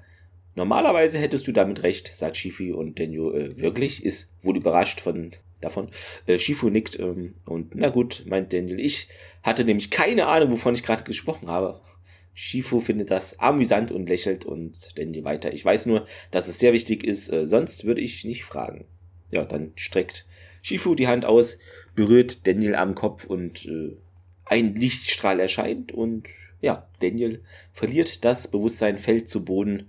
Normalerweise 0.58 1.20
hättest 1.20 1.46
du 1.46 1.52
damit 1.52 1.84
recht, 1.84 2.12
sagt 2.12 2.36
Shifu 2.36 2.74
und 2.74 2.98
Daniel 2.98 3.32
äh, 3.32 3.62
wirklich, 3.62 4.04
ist 4.04 4.34
wohl 4.42 4.56
überrascht 4.56 5.00
von 5.00 5.30
davon. 5.60 5.88
Äh, 6.26 6.40
Shifu 6.40 6.68
nickt 6.68 6.98
ähm, 6.98 7.34
und 7.44 7.76
na 7.76 7.90
gut, 7.90 8.24
meint 8.26 8.52
Daniel, 8.52 8.80
ich 8.80 9.06
hatte 9.44 9.64
nämlich 9.64 9.92
keine 9.92 10.26
Ahnung, 10.26 10.50
wovon 10.50 10.74
ich 10.74 10.82
gerade 10.82 11.04
gesprochen 11.04 11.46
habe. 11.46 11.80
Shifu 12.34 12.80
findet 12.80 13.12
das 13.12 13.38
amüsant 13.38 13.92
und 13.92 14.08
lächelt 14.08 14.44
und 14.46 14.98
Daniel 14.98 15.22
weiter. 15.22 15.52
Ich 15.52 15.64
weiß 15.64 15.86
nur, 15.86 16.06
dass 16.32 16.48
es 16.48 16.58
sehr 16.58 16.72
wichtig 16.72 17.04
ist, 17.04 17.32
äh, 17.32 17.46
sonst 17.46 17.84
würde 17.84 18.00
ich 18.00 18.24
nicht 18.24 18.44
fragen. 18.44 18.84
Ja, 19.30 19.44
dann 19.44 19.70
streckt 19.76 20.26
Shifu 20.62 20.96
die 20.96 21.06
Hand 21.06 21.24
aus, 21.24 21.58
berührt 21.94 22.48
Daniel 22.48 22.74
am 22.74 22.96
Kopf 22.96 23.26
und 23.26 23.64
äh, 23.64 23.96
ein 24.44 24.74
Lichtstrahl 24.74 25.38
erscheint 25.38 25.92
und 25.92 26.26
ja, 26.60 26.88
Daniel 26.98 27.44
verliert 27.72 28.24
das 28.24 28.48
Bewusstsein, 28.48 28.98
fällt 28.98 29.28
zu 29.28 29.44
Boden 29.44 29.88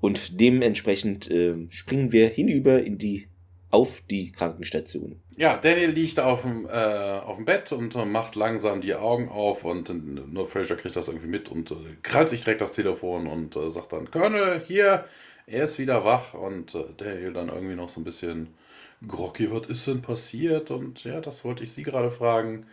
und 0.00 0.40
dementsprechend 0.40 1.30
äh, 1.30 1.54
springen 1.70 2.12
wir 2.12 2.28
hinüber 2.28 2.82
in 2.82 2.98
die 2.98 3.28
auf 3.70 4.02
die 4.10 4.32
Krankenstation. 4.32 5.20
Ja, 5.36 5.56
Daniel 5.56 5.90
liegt 5.90 6.18
auf 6.18 6.42
dem, 6.42 6.66
äh, 6.66 6.70
auf 6.70 7.36
dem 7.36 7.44
Bett 7.44 7.70
und 7.72 7.94
äh, 7.94 8.04
macht 8.04 8.34
langsam 8.34 8.80
die 8.80 8.94
Augen 8.94 9.28
auf 9.28 9.64
und 9.64 9.90
äh, 9.90 9.94
nur 9.94 10.46
Fraser 10.46 10.76
kriegt 10.76 10.96
das 10.96 11.08
irgendwie 11.08 11.28
mit 11.28 11.48
und 11.48 11.70
äh, 11.70 11.74
krallt 12.02 12.28
sich 12.28 12.42
direkt 12.42 12.60
das 12.60 12.72
Telefon 12.72 13.26
und 13.26 13.56
äh, 13.56 13.68
sagt 13.68 13.92
dann, 13.92 14.10
Colonel, 14.10 14.62
hier, 14.66 15.04
er 15.46 15.64
ist 15.64 15.78
wieder 15.78 16.04
wach 16.04 16.34
und 16.34 16.74
äh, 16.74 16.84
Daniel 16.96 17.32
dann 17.32 17.48
irgendwie 17.48 17.76
noch 17.76 17.88
so 17.88 18.00
ein 18.00 18.04
bisschen 18.04 18.48
groggy, 19.06 19.50
was 19.50 19.68
ist 19.68 19.86
denn 19.86 20.02
passiert? 20.02 20.70
Und 20.70 21.04
ja, 21.04 21.20
das 21.20 21.44
wollte 21.44 21.62
ich 21.62 21.72
Sie 21.72 21.82
gerade 21.82 22.10
fragen. 22.10 22.66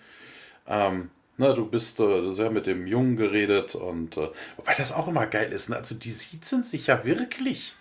Ähm, 0.68 1.12
Ne, 1.38 1.54
du 1.54 1.66
bist 1.66 2.00
äh, 2.00 2.32
sehr 2.32 2.50
mit 2.50 2.66
dem 2.66 2.88
Jungen 2.88 3.18
geredet 3.18 3.76
und 3.76 4.16
äh, 4.16 4.30
wobei 4.56 4.74
das 4.78 4.94
auch 4.94 5.08
immer 5.08 5.28
geil 5.28 5.52
ist. 5.52 5.70
Ne? 5.70 5.76
Also 5.76 5.96
die 5.96 6.12
siezen 6.12 6.64
sich 6.64 6.88
ja 6.88 7.04
wirklich. 7.04 7.76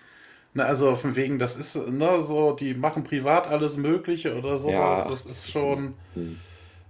Ne, 0.54 0.64
also 0.64 0.96
von 0.96 1.14
wegen, 1.14 1.38
das 1.38 1.54
ist 1.54 1.76
ne, 1.88 2.20
so, 2.20 2.52
die 2.52 2.74
machen 2.74 3.04
privat 3.04 3.46
alles 3.46 3.76
Mögliche 3.76 4.36
oder 4.36 4.58
sowas. 4.58 5.04
Ja, 5.04 5.10
das 5.10 5.24
ist 5.24 5.52
schon. 5.52 5.94
Hm. 6.14 6.38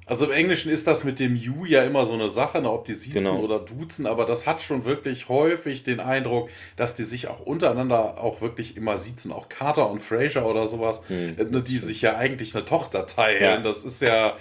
Also 0.06 0.26
im 0.26 0.32
Englischen 0.32 0.70
ist 0.70 0.86
das 0.86 1.04
mit 1.04 1.18
dem 1.18 1.34
You 1.34 1.64
ja 1.64 1.82
immer 1.82 2.04
so 2.04 2.12
eine 2.12 2.28
Sache, 2.28 2.60
ne, 2.60 2.70
ob 2.70 2.84
die 2.84 2.92
siezen 2.92 3.22
genau. 3.22 3.38
oder 3.38 3.58
duzen, 3.58 4.06
aber 4.06 4.26
das 4.26 4.46
hat 4.46 4.60
schon 4.60 4.84
wirklich 4.84 5.30
häufig 5.30 5.82
den 5.82 5.98
Eindruck, 5.98 6.50
dass 6.76 6.94
die 6.94 7.04
sich 7.04 7.28
auch 7.28 7.40
untereinander 7.40 8.22
auch 8.22 8.42
wirklich 8.42 8.76
immer 8.76 8.98
siezen. 8.98 9.32
Auch 9.32 9.48
Carter 9.48 9.90
und 9.90 10.00
Fraser 10.00 10.46
oder 10.46 10.66
sowas, 10.66 11.00
hm, 11.08 11.36
ne, 11.36 11.62
die 11.62 11.78
sich 11.78 12.02
ja 12.02 12.16
eigentlich 12.16 12.54
eine 12.54 12.66
Tochter 12.66 13.06
teilen. 13.06 13.42
Ja. 13.42 13.56
Das 13.58 13.84
ist 13.84 14.02
ja 14.02 14.34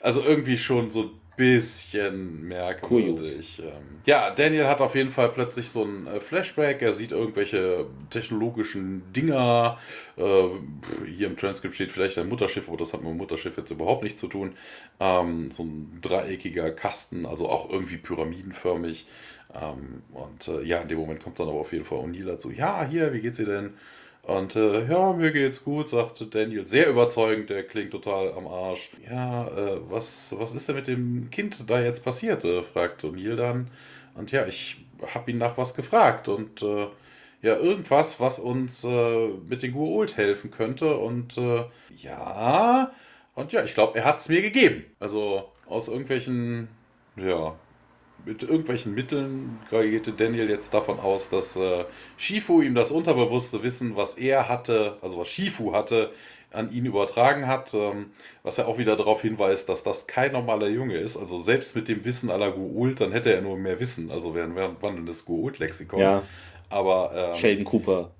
also 0.00 0.22
irgendwie 0.22 0.58
schon 0.58 0.90
so 0.90 1.10
bisschen 1.36 2.48
merkwürdig. 2.48 3.60
Ähm, 3.62 3.98
ja, 4.06 4.30
Daniel 4.30 4.66
hat 4.66 4.80
auf 4.80 4.94
jeden 4.94 5.10
Fall 5.10 5.28
plötzlich 5.28 5.68
so 5.68 5.84
ein 5.84 6.06
äh, 6.06 6.20
Flashback. 6.20 6.80
Er 6.82 6.92
sieht 6.92 7.12
irgendwelche 7.12 7.86
technologischen 8.10 9.12
Dinger. 9.12 9.78
Äh, 10.16 10.22
hier 11.06 11.26
im 11.26 11.36
Transkript 11.36 11.74
steht 11.74 11.92
vielleicht 11.92 12.18
ein 12.18 12.28
Mutterschiff, 12.28 12.68
aber 12.68 12.78
das 12.78 12.92
hat 12.92 13.02
mit 13.02 13.10
dem 13.10 13.18
Mutterschiff 13.18 13.56
jetzt 13.56 13.70
überhaupt 13.70 14.02
nichts 14.02 14.20
zu 14.20 14.28
tun. 14.28 14.54
Ähm, 14.98 15.50
so 15.50 15.64
ein 15.64 15.98
dreieckiger 16.00 16.70
Kasten, 16.70 17.26
also 17.26 17.48
auch 17.48 17.70
irgendwie 17.70 17.98
pyramidenförmig. 17.98 19.06
Ähm, 19.54 20.02
und 20.12 20.48
äh, 20.48 20.62
ja, 20.62 20.80
in 20.80 20.88
dem 20.88 20.98
Moment 20.98 21.22
kommt 21.22 21.38
dann 21.38 21.48
aber 21.48 21.60
auf 21.60 21.72
jeden 21.72 21.84
Fall 21.84 21.98
O'Neill 21.98 22.26
dazu. 22.26 22.50
Ja, 22.50 22.86
hier, 22.88 23.12
wie 23.12 23.20
geht's 23.20 23.36
dir 23.36 23.46
denn? 23.46 23.74
Und 24.26 24.56
äh, 24.56 24.88
ja, 24.88 25.12
mir 25.12 25.30
geht's 25.30 25.62
gut, 25.62 25.86
sagte 25.86 26.26
Daniel. 26.26 26.66
Sehr 26.66 26.88
überzeugend, 26.88 27.48
der 27.48 27.62
klingt 27.62 27.92
total 27.92 28.32
am 28.32 28.48
Arsch. 28.48 28.90
Ja, 29.08 29.46
äh, 29.46 29.80
was, 29.88 30.34
was 30.36 30.52
ist 30.52 30.68
denn 30.68 30.74
mit 30.74 30.88
dem 30.88 31.30
Kind 31.30 31.70
da 31.70 31.80
jetzt 31.80 32.02
passiert? 32.02 32.44
Äh, 32.44 32.64
fragt 32.64 33.04
O'Neill 33.04 33.36
dann. 33.36 33.70
Und 34.14 34.32
ja, 34.32 34.44
ich 34.44 34.78
habe 35.14 35.30
ihn 35.30 35.38
nach 35.38 35.56
was 35.56 35.74
gefragt. 35.74 36.26
Und 36.26 36.60
äh, 36.60 36.88
ja, 37.40 37.54
irgendwas, 37.56 38.18
was 38.18 38.40
uns 38.40 38.82
äh, 38.82 39.28
mit 39.48 39.62
den 39.62 39.72
Gua'uld 39.74 40.16
helfen 40.16 40.50
könnte. 40.50 40.96
Und 40.96 41.38
äh, 41.38 41.64
ja, 41.96 42.90
und 43.34 43.52
ja, 43.52 43.62
ich 43.62 43.74
glaube, 43.74 43.96
er 43.96 44.06
hat 44.06 44.18
es 44.18 44.28
mir 44.28 44.42
gegeben. 44.42 44.86
Also 44.98 45.52
aus 45.66 45.86
irgendwelchen, 45.86 46.66
ja, 47.14 47.54
mit 48.26 48.42
irgendwelchen 48.42 48.94
Mitteln 48.94 49.58
geht 49.70 50.20
Daniel 50.20 50.50
jetzt 50.50 50.74
davon 50.74 50.98
aus, 50.98 51.30
dass 51.30 51.56
äh, 51.56 51.84
Shifu 52.16 52.60
ihm 52.60 52.74
das 52.74 52.90
unterbewusste 52.90 53.62
Wissen, 53.62 53.96
was 53.96 54.16
er 54.16 54.48
hatte, 54.48 54.96
also 55.00 55.18
was 55.18 55.28
Shifu 55.28 55.72
hatte, 55.72 56.10
an 56.52 56.72
ihn 56.72 56.86
übertragen 56.86 57.46
hat, 57.46 57.72
ähm, 57.74 58.10
was 58.42 58.56
ja 58.56 58.66
auch 58.66 58.78
wieder 58.78 58.96
darauf 58.96 59.22
hinweist, 59.22 59.68
dass 59.68 59.84
das 59.84 60.06
kein 60.06 60.32
normaler 60.32 60.68
Junge 60.68 60.96
ist. 60.96 61.16
Also 61.16 61.38
selbst 61.38 61.76
mit 61.76 61.88
dem 61.88 62.04
Wissen 62.04 62.30
aller 62.30 62.50
Guult, 62.50 63.00
dann 63.00 63.12
hätte 63.12 63.32
er 63.32 63.42
nur 63.42 63.56
mehr 63.56 63.78
Wissen. 63.78 64.10
Also 64.10 64.34
wäre 64.34 64.46
ein 64.46 64.76
wandelndes 64.80 65.24
Guult-Lexikon. 65.24 66.00
Ja. 66.00 66.22
Aber 66.68 67.12
ähm, 67.14 67.36
Sheldon 67.36 67.64
Cooper. 67.64 68.10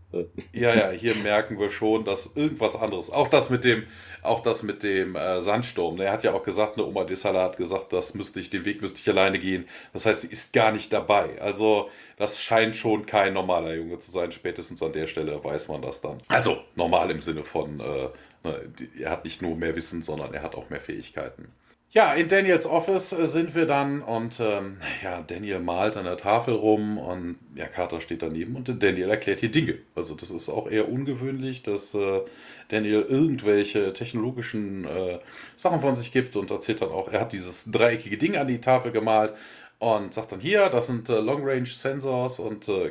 Ja, 0.53 0.75
ja, 0.75 0.91
hier 0.91 1.15
merken 1.17 1.59
wir 1.59 1.71
schon, 1.71 2.05
dass 2.05 2.37
irgendwas 2.37 2.77
anderes. 2.77 3.11
Auch 3.11 3.29
das 3.29 3.51
mit 3.51 3.65
dem, 3.65 3.85
auch 4.23 4.41
das 4.41 4.63
mit 4.63 4.83
dem 4.83 5.17
äh, 5.17 5.43
Sandsturm. 5.43 6.01
Er 6.01 6.13
hat 6.13 6.25
ja 6.25 6.33
auch 6.33 6.43
gesagt, 6.43 6.77
eine 6.77 6.87
Oma 6.87 7.05
Dessala 7.05 7.43
hat 7.43 7.57
gesagt, 7.57 7.93
das 7.93 8.15
müsste 8.15 8.41
ich, 8.41 8.51
den 8.51 8.65
Weg 8.65 8.83
müsste 8.83 9.01
ich 9.01 9.09
alleine 9.09 9.39
gehen. 9.39 9.67
Das 9.93 10.07
heißt, 10.07 10.23
sie 10.23 10.29
ist 10.29 10.53
gar 10.53 10.73
nicht 10.73 10.93
dabei. 10.93 11.41
Also, 11.41 11.91
das 12.17 12.43
scheint 12.43 12.77
schon 12.77 13.07
kein 13.07 13.35
normaler 13.35 13.75
Junge 13.75 13.99
zu 13.99 14.11
sein. 14.11 14.33
Spätestens 14.33 14.83
an 14.83 14.93
der 14.93 15.07
Stelle 15.07 15.43
weiß 15.43 15.69
man 15.69 15.83
das 15.83 16.01
dann. 16.01 16.19
Also, 16.29 16.59
normal 16.75 17.11
im 17.11 17.21
Sinne 17.21 17.45
von, 17.45 17.81
äh, 17.81 18.09
Ne, 18.47 18.73
er 19.01 19.11
hat 19.11 19.25
nicht 19.25 19.43
nur 19.43 19.57
mehr 19.57 19.75
Wissen, 19.75 20.03
sondern 20.03 20.33
er 20.33 20.43
hat 20.43 20.55
auch 20.55 20.71
mehr 20.71 20.81
Fähigkeiten. 20.81 21.49
Ja, 21.91 22.13
in 22.15 22.29
Daniels 22.29 22.67
Office 22.67 23.13
äh, 23.13 23.27
sind 23.27 23.55
wir 23.55 23.65
dann 23.65 24.03
und 24.03 24.39
ähm, 24.41 24.79
ja, 25.03 25.23
Daniel 25.23 25.61
malt 25.61 25.97
an 25.97 26.05
der 26.05 26.17
Tafel 26.17 26.55
rum 26.55 26.99
und 26.99 27.37
ja, 27.55 27.67
Carter 27.69 28.01
steht 28.01 28.23
daneben 28.23 28.57
und 28.57 28.83
Daniel 28.83 29.09
erklärt 29.09 29.41
hier 29.41 29.51
Dinge. 29.51 29.79
Also 29.95 30.15
das 30.15 30.31
ist 30.31 30.49
auch 30.49 30.69
eher 30.69 30.89
ungewöhnlich, 30.91 31.63
dass 31.63 31.95
äh, 31.95 32.21
Daniel 32.69 33.03
irgendwelche 33.03 33.93
technologischen 33.93 34.85
äh, 34.85 35.21
Sachen 35.57 35.81
von 35.81 35.97
sich 35.97 36.13
gibt 36.13 36.37
und 36.37 36.51
erzählt 36.51 36.83
dann 36.83 36.91
auch, 36.91 37.09
er 37.09 37.21
hat 37.21 37.33
dieses 37.33 37.71
dreieckige 37.71 38.19
Ding 38.19 38.37
an 38.37 38.49
die 38.49 38.61
Tafel 38.61 38.91
gemalt 38.93 39.33
und 39.79 40.13
sagt 40.13 40.33
dann 40.33 40.41
hier, 40.41 40.69
das 40.69 40.89
sind 40.89 41.09
äh, 41.09 41.21
Long 41.21 41.45
Range 41.49 41.67
Sensors 41.67 42.41
und 42.41 42.69
äh, 42.69 42.91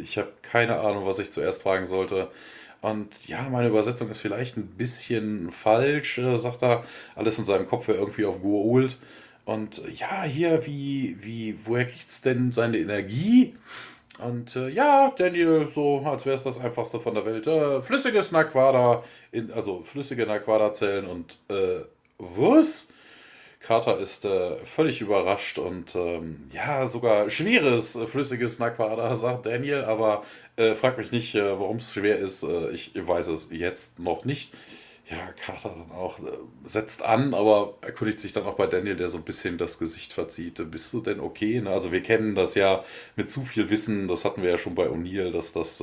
ich 0.00 0.16
habe 0.16 0.32
keine 0.42 0.78
Ahnung, 0.78 1.06
was 1.06 1.18
ich 1.18 1.32
zuerst 1.32 1.62
fragen 1.62 1.86
sollte. 1.86 2.28
Und 2.86 3.26
ja, 3.26 3.48
meine 3.48 3.66
Übersetzung 3.66 4.08
ist 4.10 4.20
vielleicht 4.20 4.56
ein 4.56 4.68
bisschen 4.68 5.50
falsch, 5.50 6.18
äh, 6.18 6.36
sagt 6.36 6.62
er. 6.62 6.84
Alles 7.16 7.36
in 7.36 7.44
seinem 7.44 7.66
Kopf 7.66 7.88
wäre 7.88 7.98
irgendwie 7.98 8.24
auf 8.24 8.38
Goa'uld. 8.38 8.94
Und 9.44 9.84
äh, 9.84 9.90
ja, 9.90 10.22
hier, 10.22 10.64
wie, 10.66 11.16
wie, 11.20 11.58
woher 11.66 11.84
kriegt 11.84 12.08
es 12.08 12.20
denn 12.20 12.52
seine 12.52 12.78
Energie? 12.78 13.56
Und 14.18 14.54
äh, 14.54 14.68
ja, 14.68 15.12
Daniel, 15.18 15.68
so 15.68 15.98
als 16.06 16.26
wäre 16.26 16.36
es 16.36 16.44
das 16.44 16.60
einfachste 16.60 17.00
von 17.00 17.16
der 17.16 17.26
Welt. 17.26 17.48
Äh, 17.48 17.82
flüssiges 17.82 18.30
Naquada, 18.30 19.02
in, 19.32 19.50
also 19.50 19.82
flüssige 19.82 20.24
Naquada-Zellen 20.24 21.06
und 21.06 21.38
äh, 21.48 21.82
was? 22.18 22.92
Carter 23.66 23.98
ist 23.98 24.24
äh, 24.24 24.56
völlig 24.58 25.00
überrascht 25.00 25.58
und 25.58 25.96
ähm, 25.96 26.44
ja, 26.52 26.86
sogar 26.86 27.28
schweres, 27.30 27.96
äh, 27.96 28.06
flüssiges 28.06 28.60
Naquada, 28.60 29.16
sagt 29.16 29.46
Daniel, 29.46 29.82
aber 29.84 30.22
äh, 30.54 30.74
fragt 30.74 30.98
mich 30.98 31.10
nicht, 31.10 31.34
äh, 31.34 31.58
warum 31.58 31.78
es 31.78 31.92
schwer 31.92 32.18
ist. 32.18 32.44
Äh, 32.44 32.70
ich 32.70 32.92
weiß 32.94 33.26
es 33.28 33.48
jetzt 33.50 33.98
noch 33.98 34.24
nicht. 34.24 34.54
Ja, 35.10 35.32
Carter 35.32 35.70
dann 35.70 35.90
auch 35.90 36.20
äh, 36.20 36.38
setzt 36.64 37.04
an, 37.04 37.34
aber 37.34 37.74
erkundigt 37.80 38.20
sich 38.20 38.32
dann 38.32 38.44
auch 38.44 38.54
bei 38.54 38.68
Daniel, 38.68 38.94
der 38.94 39.10
so 39.10 39.18
ein 39.18 39.24
bisschen 39.24 39.58
das 39.58 39.80
Gesicht 39.80 40.12
verzieht. 40.12 40.62
Bist 40.70 40.92
du 40.92 41.00
denn 41.00 41.18
okay? 41.18 41.60
Ne? 41.60 41.70
Also 41.70 41.90
wir 41.90 42.02
kennen 42.04 42.36
das 42.36 42.54
ja 42.54 42.84
mit 43.16 43.32
zu 43.32 43.42
viel 43.42 43.68
Wissen, 43.68 44.06
das 44.06 44.24
hatten 44.24 44.42
wir 44.42 44.50
ja 44.50 44.58
schon 44.58 44.76
bei 44.76 44.86
O'Neill, 44.86 45.32
dass 45.32 45.52
das 45.52 45.82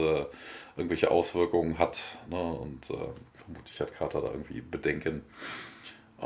irgendwelche 0.78 1.12
Auswirkungen 1.12 1.80
hat. 1.80 2.20
Ne? 2.30 2.42
Und 2.42 2.88
vermutlich 3.34 3.80
hat 3.82 3.94
Carter 3.94 4.22
da 4.22 4.28
irgendwie 4.32 4.62
Bedenken. 4.62 5.24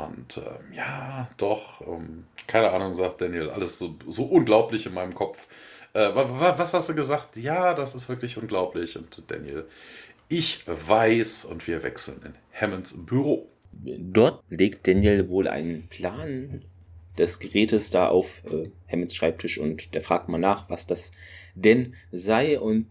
Und 0.06 0.38
ähm, 0.38 0.72
ja, 0.74 1.28
doch, 1.38 1.80
ähm, 1.80 2.24
keine 2.46 2.70
Ahnung, 2.70 2.94
sagt 2.94 3.20
Daniel, 3.20 3.50
alles 3.50 3.78
so, 3.78 3.96
so 4.06 4.24
unglaublich 4.24 4.86
in 4.86 4.94
meinem 4.94 5.14
Kopf. 5.14 5.48
Äh, 5.92 6.10
was 6.14 6.72
hast 6.72 6.88
du 6.88 6.94
gesagt? 6.94 7.36
Ja, 7.36 7.74
das 7.74 7.94
ist 7.94 8.08
wirklich 8.08 8.36
unglaublich. 8.36 8.96
Und 8.96 9.22
Daniel, 9.28 9.66
ich 10.28 10.62
weiß 10.66 11.46
und 11.46 11.66
wir 11.66 11.82
wechseln 11.82 12.20
in 12.24 12.34
Hammonds 12.52 12.94
Büro. 13.06 13.48
Dort 13.72 14.44
legt 14.50 14.86
Daniel 14.86 15.28
wohl 15.28 15.48
einen 15.48 15.88
Plan 15.88 16.62
des 17.16 17.40
Gerätes 17.40 17.90
da 17.90 18.08
auf 18.08 18.42
äh, 18.44 18.70
Hammonds 18.90 19.14
Schreibtisch 19.14 19.58
und 19.58 19.94
der 19.94 20.02
fragt 20.02 20.28
mal 20.28 20.38
nach, 20.38 20.70
was 20.70 20.86
das 20.86 21.12
denn 21.54 21.94
sei. 22.12 22.60
Und 22.60 22.86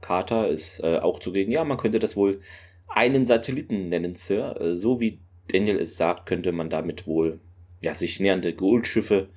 Carter 0.00 0.48
ist 0.48 0.80
äh, 0.80 0.98
auch 0.98 1.18
zugegen, 1.18 1.50
ja, 1.50 1.64
man 1.64 1.78
könnte 1.78 1.98
das 1.98 2.16
wohl 2.16 2.40
einen 2.86 3.26
Satelliten 3.26 3.88
nennen, 3.88 4.12
Sir, 4.12 4.60
äh, 4.60 4.74
so 4.74 5.00
wie 5.00 5.18
Daniel 5.52 5.78
es 5.78 5.96
sagt, 5.96 6.26
könnte 6.26 6.52
man 6.52 6.70
damit 6.70 7.06
wohl 7.06 7.40
ja, 7.82 7.94
sich 7.94 8.20
nähernde 8.20 8.54
Goldschiffe 8.54 9.28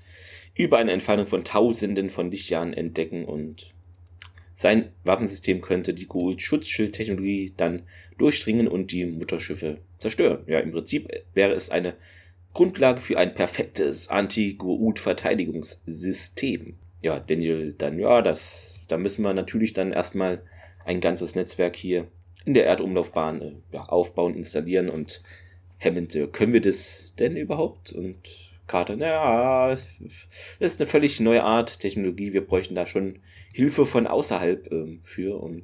über 0.55 0.77
eine 0.77 0.91
Entfernung 0.91 1.25
von 1.25 1.43
Tausenden 1.43 2.09
von 2.09 2.31
Lichtjahren 2.31 2.73
entdecken 2.73 3.25
und 3.25 3.73
sein 4.53 4.93
Waffensystem 5.03 5.59
könnte 5.61 5.93
die 5.93 6.07
Gould-Schutzschildtechnologie 6.07 7.53
dann 7.57 7.81
durchdringen 8.17 8.69
und 8.69 8.93
die 8.93 9.05
Mutterschiffe 9.05 9.79
zerstören. 9.97 10.45
Ja, 10.47 10.59
im 10.59 10.71
Prinzip 10.71 11.09
wäre 11.33 11.51
es 11.51 11.69
eine 11.69 11.95
Grundlage 12.53 13.01
für 13.01 13.17
ein 13.17 13.35
perfektes 13.35 14.09
Anti-Goa'uld-Verteidigungssystem. 14.09 16.77
Ja, 17.01 17.19
Daniel 17.19 17.75
dann, 17.77 17.99
ja, 17.99 18.21
das, 18.21 18.75
da 18.87 18.97
müssen 18.97 19.23
wir 19.23 19.33
natürlich 19.33 19.73
dann 19.73 19.91
erstmal 19.91 20.41
ein 20.85 21.01
ganzes 21.01 21.35
Netzwerk 21.35 21.75
hier 21.75 22.07
in 22.45 22.53
der 22.53 22.65
Erdumlaufbahn 22.65 23.41
äh, 23.41 23.55
ja, 23.73 23.83
aufbauen, 23.83 24.35
installieren 24.35 24.89
und 24.89 25.21
Hammond, 25.79 26.17
können 26.31 26.53
wir 26.53 26.61
das 26.61 27.15
denn 27.17 27.35
überhaupt? 27.35 27.91
Und 27.91 28.17
Carter, 28.67 28.95
naja, 28.95 29.77
das 30.59 30.73
ist 30.73 30.81
eine 30.81 30.87
völlig 30.87 31.19
neue 31.19 31.43
Art 31.43 31.79
Technologie, 31.79 32.33
wir 32.33 32.45
bräuchten 32.45 32.75
da 32.75 32.87
schon 32.87 33.19
Hilfe 33.53 33.85
von 33.85 34.07
außerhalb 34.07 34.71
ähm, 34.71 35.01
für 35.03 35.39
und 35.39 35.63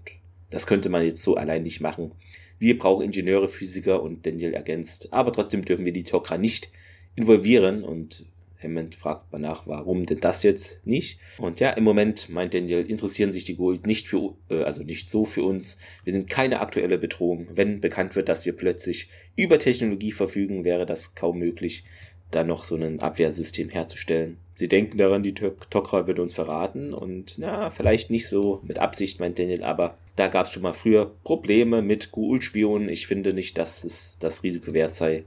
das 0.51 0.68
könnte 0.68 0.89
man 0.89 1.03
jetzt 1.03 1.24
so 1.24 1.36
allein 1.36 1.64
nicht 1.64 1.82
machen. 1.82 2.12
Wir 2.59 2.78
brauchen 2.78 3.03
Ingenieure, 3.03 3.47
Physiker 3.47 4.03
und 4.03 4.26
Daniel 4.26 4.53
ergänzt, 4.53 5.12
aber 5.12 5.32
trotzdem 5.32 5.66
dürfen 5.66 5.86
wir 5.86 5.93
die 5.93 6.05
Tok'ra 6.05 6.38
nicht 6.38 6.72
involvieren 7.16 7.84
und 7.84 8.26
Hammond 8.64 8.95
fragt 8.95 9.32
mal 9.32 9.39
nach, 9.39 9.68
warum 9.68 10.05
denn 10.05 10.20
das 10.20 10.43
jetzt 10.43 10.86
nicht? 10.86 11.20
Und 11.38 11.59
ja, 11.59 11.72
im 11.72 11.84
Moment, 11.84 12.30
meint 12.30 12.53
Daniel, 12.53 12.89
interessieren 12.89 13.32
sich 13.32 13.43
die 13.43 13.55
Gold 13.55 13.86
nicht 13.86 14.07
für, 14.07 14.36
äh, 14.49 14.64
also 14.64 14.84
nicht 14.84 15.09
so 15.09 15.26
für 15.26 15.43
uns. 15.43 15.78
Wir 16.03 16.14
sind 16.14 16.30
keine 16.30 16.59
aktuelle 16.59 16.97
Bedrohung. 16.97 17.47
Wenn 17.53 17.82
bekannt 17.82 18.16
wird, 18.16 18.30
dass 18.30 18.45
wir 18.45 18.53
plötzlich 18.53 19.09
über 19.36 19.59
Technologie 19.59 20.12
verfügen, 20.12 20.64
wäre 20.64 20.86
das 20.86 21.16
kaum 21.16 21.39
möglich, 21.39 21.84
da 22.32 22.43
noch 22.43 22.64
so 22.64 22.76
ein 22.76 22.99
Abwehrsystem 22.99 23.70
herzustellen. 23.70 24.38
Sie 24.55 24.68
denken 24.68 24.97
daran, 24.97 25.24
die 25.24 25.34
Tok'ra 25.34 26.07
wird 26.07 26.20
uns 26.20 26.34
verraten 26.34 26.93
und 26.93 27.38
na, 27.38 27.72
vielleicht 27.72 28.09
nicht 28.09 28.28
so 28.28 28.62
mit 28.64 28.80
Absicht, 28.80 29.20
meint 29.20 29.39
Daniel, 29.39 29.64
aber 29.64 29.97
da 30.16 30.28
gab 30.28 30.45
es 30.45 30.53
schon 30.53 30.64
mal 30.64 30.74
früher 30.74 31.12
Probleme 31.24 31.82
mit 31.82 32.12
Ghoul-Spionen. 32.12 32.89
Ich 32.89 33.07
finde 33.07 33.34
nicht, 33.34 33.57
dass 33.57 33.84
es 33.84 34.20
das 34.20 34.43
Risiko 34.43 34.74
wert 34.74 34.93
sei, 34.93 35.24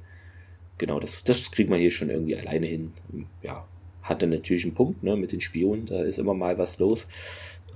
genau, 0.79 1.01
das, 1.01 1.25
das 1.25 1.51
kriegt 1.51 1.71
man 1.71 1.81
hier 1.81 1.91
schon 1.91 2.11
irgendwie 2.11 2.37
alleine 2.37 2.67
hin. 2.67 2.93
Ja, 3.43 3.67
hatte 4.03 4.27
natürlich 4.27 4.65
einen 4.65 4.75
Punkt, 4.75 5.03
ne, 5.03 5.17
mit 5.17 5.33
den 5.33 5.41
Spionen, 5.41 5.87
da 5.87 6.03
ist 6.03 6.19
immer 6.19 6.35
mal 6.35 6.59
was 6.59 6.79
los. 6.79 7.09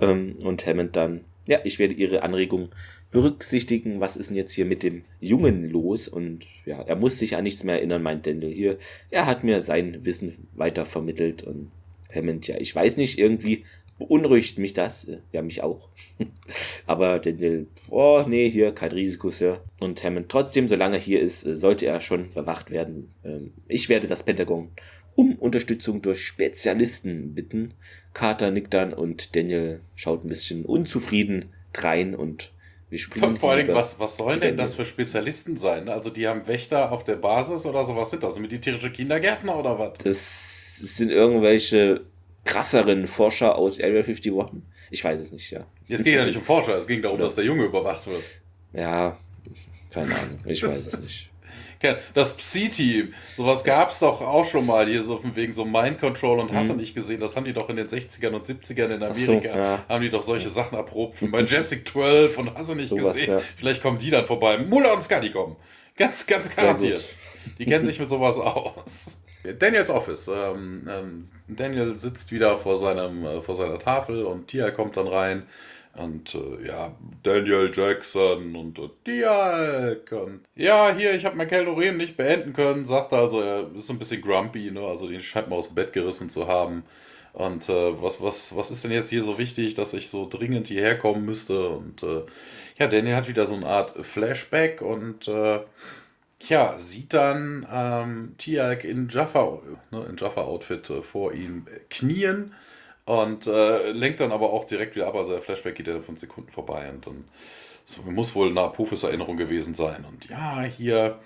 Ähm, 0.01 0.37
und 0.41 0.67
Hammond 0.67 0.95
dann, 0.97 1.23
ja, 1.47 1.59
ich 1.65 1.79
werde 1.79 1.95
Ihre 1.95 2.23
Anregung 2.23 2.69
berücksichtigen, 3.11 4.01
was 4.01 4.17
ist 4.17 4.29
denn 4.29 4.37
jetzt 4.37 4.53
hier 4.53 4.67
mit 4.67 4.83
dem 4.83 5.05
Jungen 5.21 5.71
los? 5.71 6.09
Und 6.09 6.45
ja, 6.67 6.83
er 6.83 6.97
muss 6.97 7.19
sich 7.19 7.37
an 7.37 7.45
nichts 7.45 7.65
mehr 7.65 7.77
erinnern, 7.77 8.03
meint 8.03 8.27
Dendel 8.27 8.51
hier. 8.53 8.79
Er 9.11 9.27
hat 9.27 9.45
mir 9.45 9.61
sein 9.63 10.05
Wissen 10.05 10.49
weiter 10.53 10.85
vermittelt 10.85 11.43
und 11.43 11.71
Hammond, 12.15 12.47
ja, 12.49 12.57
ich 12.59 12.75
weiß 12.75 12.97
nicht, 12.99 13.19
irgendwie 13.19 13.65
beunruhigt 13.99 14.59
mich 14.59 14.73
das. 14.73 15.11
Ja, 15.33 15.43
mich 15.43 15.63
auch. 15.63 15.89
Aber 16.87 17.19
Daniel, 17.19 17.67
oh 17.91 18.25
nee, 18.27 18.49
hier 18.49 18.73
kein 18.73 18.93
Risiko, 18.93 19.31
Sir. 19.31 19.61
Und 19.81 20.03
Hammond, 20.03 20.29
trotzdem, 20.29 20.69
solange 20.69 20.97
er 20.97 21.03
hier 21.03 21.21
ist, 21.21 21.41
sollte 21.43 21.87
er 21.87 22.01
schon 22.01 22.33
bewacht 22.33 22.71
werden. 22.71 23.13
Ähm, 23.25 23.53
ich 23.67 23.89
werde 23.89 24.07
das 24.07 24.23
Pentagon 24.23 24.71
um 25.15 25.35
Unterstützung 25.35 26.01
durch 26.01 26.25
Spezialisten 26.25 27.35
bitten. 27.35 27.75
Carter 28.15 28.53
nickt 28.53 28.73
dann 28.73 28.95
und 28.95 29.35
Daniel 29.35 29.81
schaut 29.97 30.25
ein 30.25 30.29
bisschen 30.29 30.65
unzufrieden 30.65 31.47
drein 31.73 32.15
und 32.15 32.53
wir 32.89 32.99
springen. 32.99 33.37
Vor 33.37 33.51
allem, 33.51 33.69
was, 33.69 33.99
was 33.99 34.17
sollen 34.17 34.41
denn 34.41 34.57
das 34.57 34.77
für 34.77 34.85
Spezialisten 34.85 35.57
sein? 35.57 35.89
Also 35.89 36.11
die 36.11 36.29
haben 36.29 36.47
Wächter 36.47 36.93
auf 36.93 37.05
der 37.05 37.17
Basis 37.17 37.67
oder 37.67 37.85
sowas 37.85 38.11
sind 38.11 38.23
das? 38.23 38.39
Militärische 38.39 38.91
Kindergärtner 38.91 39.59
oder 39.59 39.79
was? 39.79 39.99
Das 40.05 40.77
sind 40.97 41.11
irgendwelche 41.11 42.03
krasseren 42.49 43.07
Forscher 43.07 43.57
aus 43.57 43.79
Area 43.79 44.03
51? 44.03 44.33
Ich 44.91 45.05
weiß 45.05 45.21
es 45.21 45.33
nicht, 45.33 45.51
ja. 45.51 45.67
Es 45.89 46.03
ging 46.03 46.15
ja 46.15 46.25
nicht 46.25 46.37
um 46.37 46.43
Forscher, 46.43 46.77
es 46.77 46.87
ging 46.87 47.03
darum, 47.03 47.19
Oder? 47.19 47.25
dass 47.25 47.35
der 47.35 47.45
Junge 47.45 47.65
überwacht 47.65 48.07
wird. 48.07 48.23
Ja, 48.73 49.19
keine 49.91 50.15
Ahnung, 50.15 50.39
ich 50.47 50.63
weiß 50.63 50.87
es 50.87 51.01
nicht. 51.01 51.31
Das 52.13 52.37
Psi-Team, 52.37 53.15
sowas 53.37 53.63
gab 53.63 53.91
es 53.91 54.01
doch 54.01 54.21
auch 54.21 54.45
schon 54.45 54.67
mal 54.67 54.89
hier 54.89 55.03
so 55.05 55.17
von 55.17 55.37
wegen 55.37 55.53
so 55.53 55.65
Mind 55.65 56.01
Control 56.01 56.41
und 56.41 56.53
hast 56.53 56.69
du 56.69 56.73
mhm. 56.73 56.81
nicht 56.81 56.95
gesehen, 56.95 57.21
das 57.21 57.37
haben 57.37 57.45
die 57.45 57.53
doch 57.53 57.69
in 57.69 57.77
den 57.77 57.87
60ern 57.87 58.31
und 58.31 58.45
70ern 58.45 58.87
in 58.87 59.03
Amerika, 59.03 59.53
so, 59.53 59.59
ja. 59.59 59.85
haben 59.89 60.03
die 60.03 60.11
doch 60.11 60.23
solche 60.23 60.49
Sachen 60.49 60.77
erprobt, 60.77 61.21
wie 61.23 61.27
Majestic 61.29 61.87
12 61.87 62.39
und 62.39 62.55
hast 62.55 62.71
du 62.71 62.75
nicht 62.75 62.89
sowas, 62.89 63.15
gesehen. 63.15 63.35
Ja. 63.35 63.43
Vielleicht 63.57 63.81
kommen 63.81 63.99
die 63.99 64.11
dann 64.11 64.25
vorbei. 64.25 64.59
Mullah 64.59 64.95
und 64.95 65.05
Scotty 65.05 65.31
kommen. 65.31 65.55
Ganz, 65.97 66.27
ganz 66.27 66.55
garantiert. 66.55 67.05
Die 67.59 67.67
kennen 67.67 67.87
sich 67.87 68.01
mit 68.01 68.09
sowas 68.09 68.37
aus. 68.37 69.23
Daniels 69.59 69.91
Office. 69.91 70.29
Ähm, 70.29 70.87
ähm, 70.89 71.29
Daniel 71.49 71.97
sitzt 71.97 72.33
wieder 72.33 72.57
vor, 72.59 72.77
seinem, 72.77 73.25
äh, 73.25 73.41
vor 73.41 73.55
seiner 73.55 73.79
Tafel 73.79 74.25
und 74.25 74.49
Tia 74.49 74.71
kommt 74.71 74.97
dann 74.97 75.09
rein. 75.09 75.45
Und 75.95 76.35
äh, 76.35 76.67
ja, 76.69 76.95
Daniel 77.23 77.71
Jackson 77.75 78.55
und 78.55 78.79
äh, 78.79 78.89
Dialk. 79.07 80.13
Und 80.13 80.41
ja, 80.55 80.95
hier, 80.95 81.15
ich 81.15 81.25
habe 81.25 81.37
mein 81.37 81.49
Kalorien 81.49 81.97
nicht 81.97 82.17
beenden 82.17 82.53
können, 82.53 82.87
sagt 82.87 83.13
er. 83.13 83.19
Also, 83.19 83.41
er 83.41 83.67
ist 83.77 83.91
ein 83.91 83.99
bisschen 83.99 84.23
grumpy, 84.23 84.71
ne? 84.71 84.81
Also, 84.81 85.09
den 85.09 85.21
scheint 85.21 85.49
mal 85.49 85.57
aus 85.57 85.69
dem 85.69 85.75
Bett 85.75 85.93
gerissen 85.93 86.31
zu 86.31 86.47
haben. 86.47 86.85
Und 87.33 87.69
äh, 87.69 88.03
was, 88.03 88.23
was, 88.23 88.57
was 88.57 88.71
ist 88.71 88.85
denn 88.85 88.91
jetzt 88.91 89.11
hier 89.11 89.25
so 89.25 89.39
wichtig, 89.39 89.75
dass 89.75 89.93
ich 89.95 90.09
so 90.09 90.29
dringend 90.29 90.69
hierher 90.69 90.97
kommen 90.99 91.25
müsste? 91.25 91.69
Und 91.69 92.03
äh, 92.03 92.23
ja, 92.79 92.87
Daniel 92.87 93.17
hat 93.17 93.29
wieder 93.29 93.47
so 93.47 93.55
eine 93.55 93.67
Art 93.67 93.95
Flashback 94.05 94.83
und 94.83 95.29
äh, 95.29 95.61
ja, 96.41 96.79
sieht 96.79 97.15
dann 97.15 97.67
ähm, 97.71 98.35
Tiag 98.39 98.85
in 98.85 99.09
Jaffa, 99.09 99.59
ne, 99.91 100.07
in 100.09 100.17
Jaffa-Outfit 100.17 100.91
äh, 100.91 101.03
vor 101.03 101.33
ihm 101.33 101.67
knien 101.91 102.55
und 103.07 103.47
äh, 103.47 103.91
lenkt 103.93 104.21
dann 104.21 104.33
aber 104.33 104.53
auch 104.53 104.65
direkt 104.65 104.97
wieder 104.97 105.09
ab. 105.09 105.15
Also 105.17 105.33
der 105.33 105.41
Flashback 105.41 105.75
geht 105.75 105.89
ja 105.89 106.01
fünf 106.01 106.21
Sekunden 106.21 106.51
vorbei 106.51 106.89
und 106.91 107.07
dann 107.07 107.25
Das 107.87 107.97
muss 108.05 108.35
wohl 108.35 108.51
eine 108.51 108.61
Apophis-Erinnerung 108.63 109.37
gewesen 109.37 109.75
sein. 109.75 110.05
Und 110.05 110.29
ja, 110.29 110.63
hier, 110.63 111.19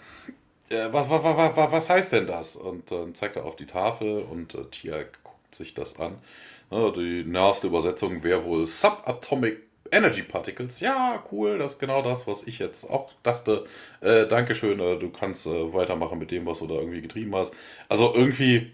äh, 0.70 0.88
was, 0.92 1.10
was, 1.10 1.24
was, 1.24 1.72
was 1.72 1.90
heißt 1.90 2.12
denn 2.12 2.26
das? 2.26 2.56
Und 2.56 2.90
dann 2.90 3.14
zeigt 3.14 3.36
er 3.36 3.44
auf 3.44 3.56
die 3.56 3.66
Tafel 3.66 4.22
und 4.22 4.54
äh, 4.54 4.64
Tia 4.70 4.98
guckt 5.24 5.54
sich 5.54 5.74
das 5.74 5.98
an. 6.00 6.18
Ne, 6.70 6.92
die 6.96 7.24
nächste 7.24 7.66
Übersetzung 7.66 8.22
wäre 8.22 8.44
wohl 8.44 8.66
Subatomic 8.66 9.60
Energy 9.92 10.22
Particles. 10.22 10.80
Ja, 10.80 11.22
cool, 11.30 11.58
das 11.58 11.74
ist 11.74 11.78
genau 11.78 12.02
das, 12.02 12.26
was 12.26 12.46
ich 12.46 12.58
jetzt 12.58 12.88
auch 12.88 13.12
dachte. 13.22 13.66
Äh, 14.00 14.26
Dankeschön, 14.26 14.80
äh, 14.80 14.98
du 14.98 15.10
kannst 15.10 15.46
äh, 15.46 15.72
weitermachen 15.72 16.18
mit 16.18 16.30
dem, 16.30 16.46
was 16.46 16.60
du 16.60 16.66
da 16.66 16.74
irgendwie 16.74 17.02
getrieben 17.02 17.34
hast. 17.36 17.54
Also 17.88 18.12
irgendwie 18.14 18.72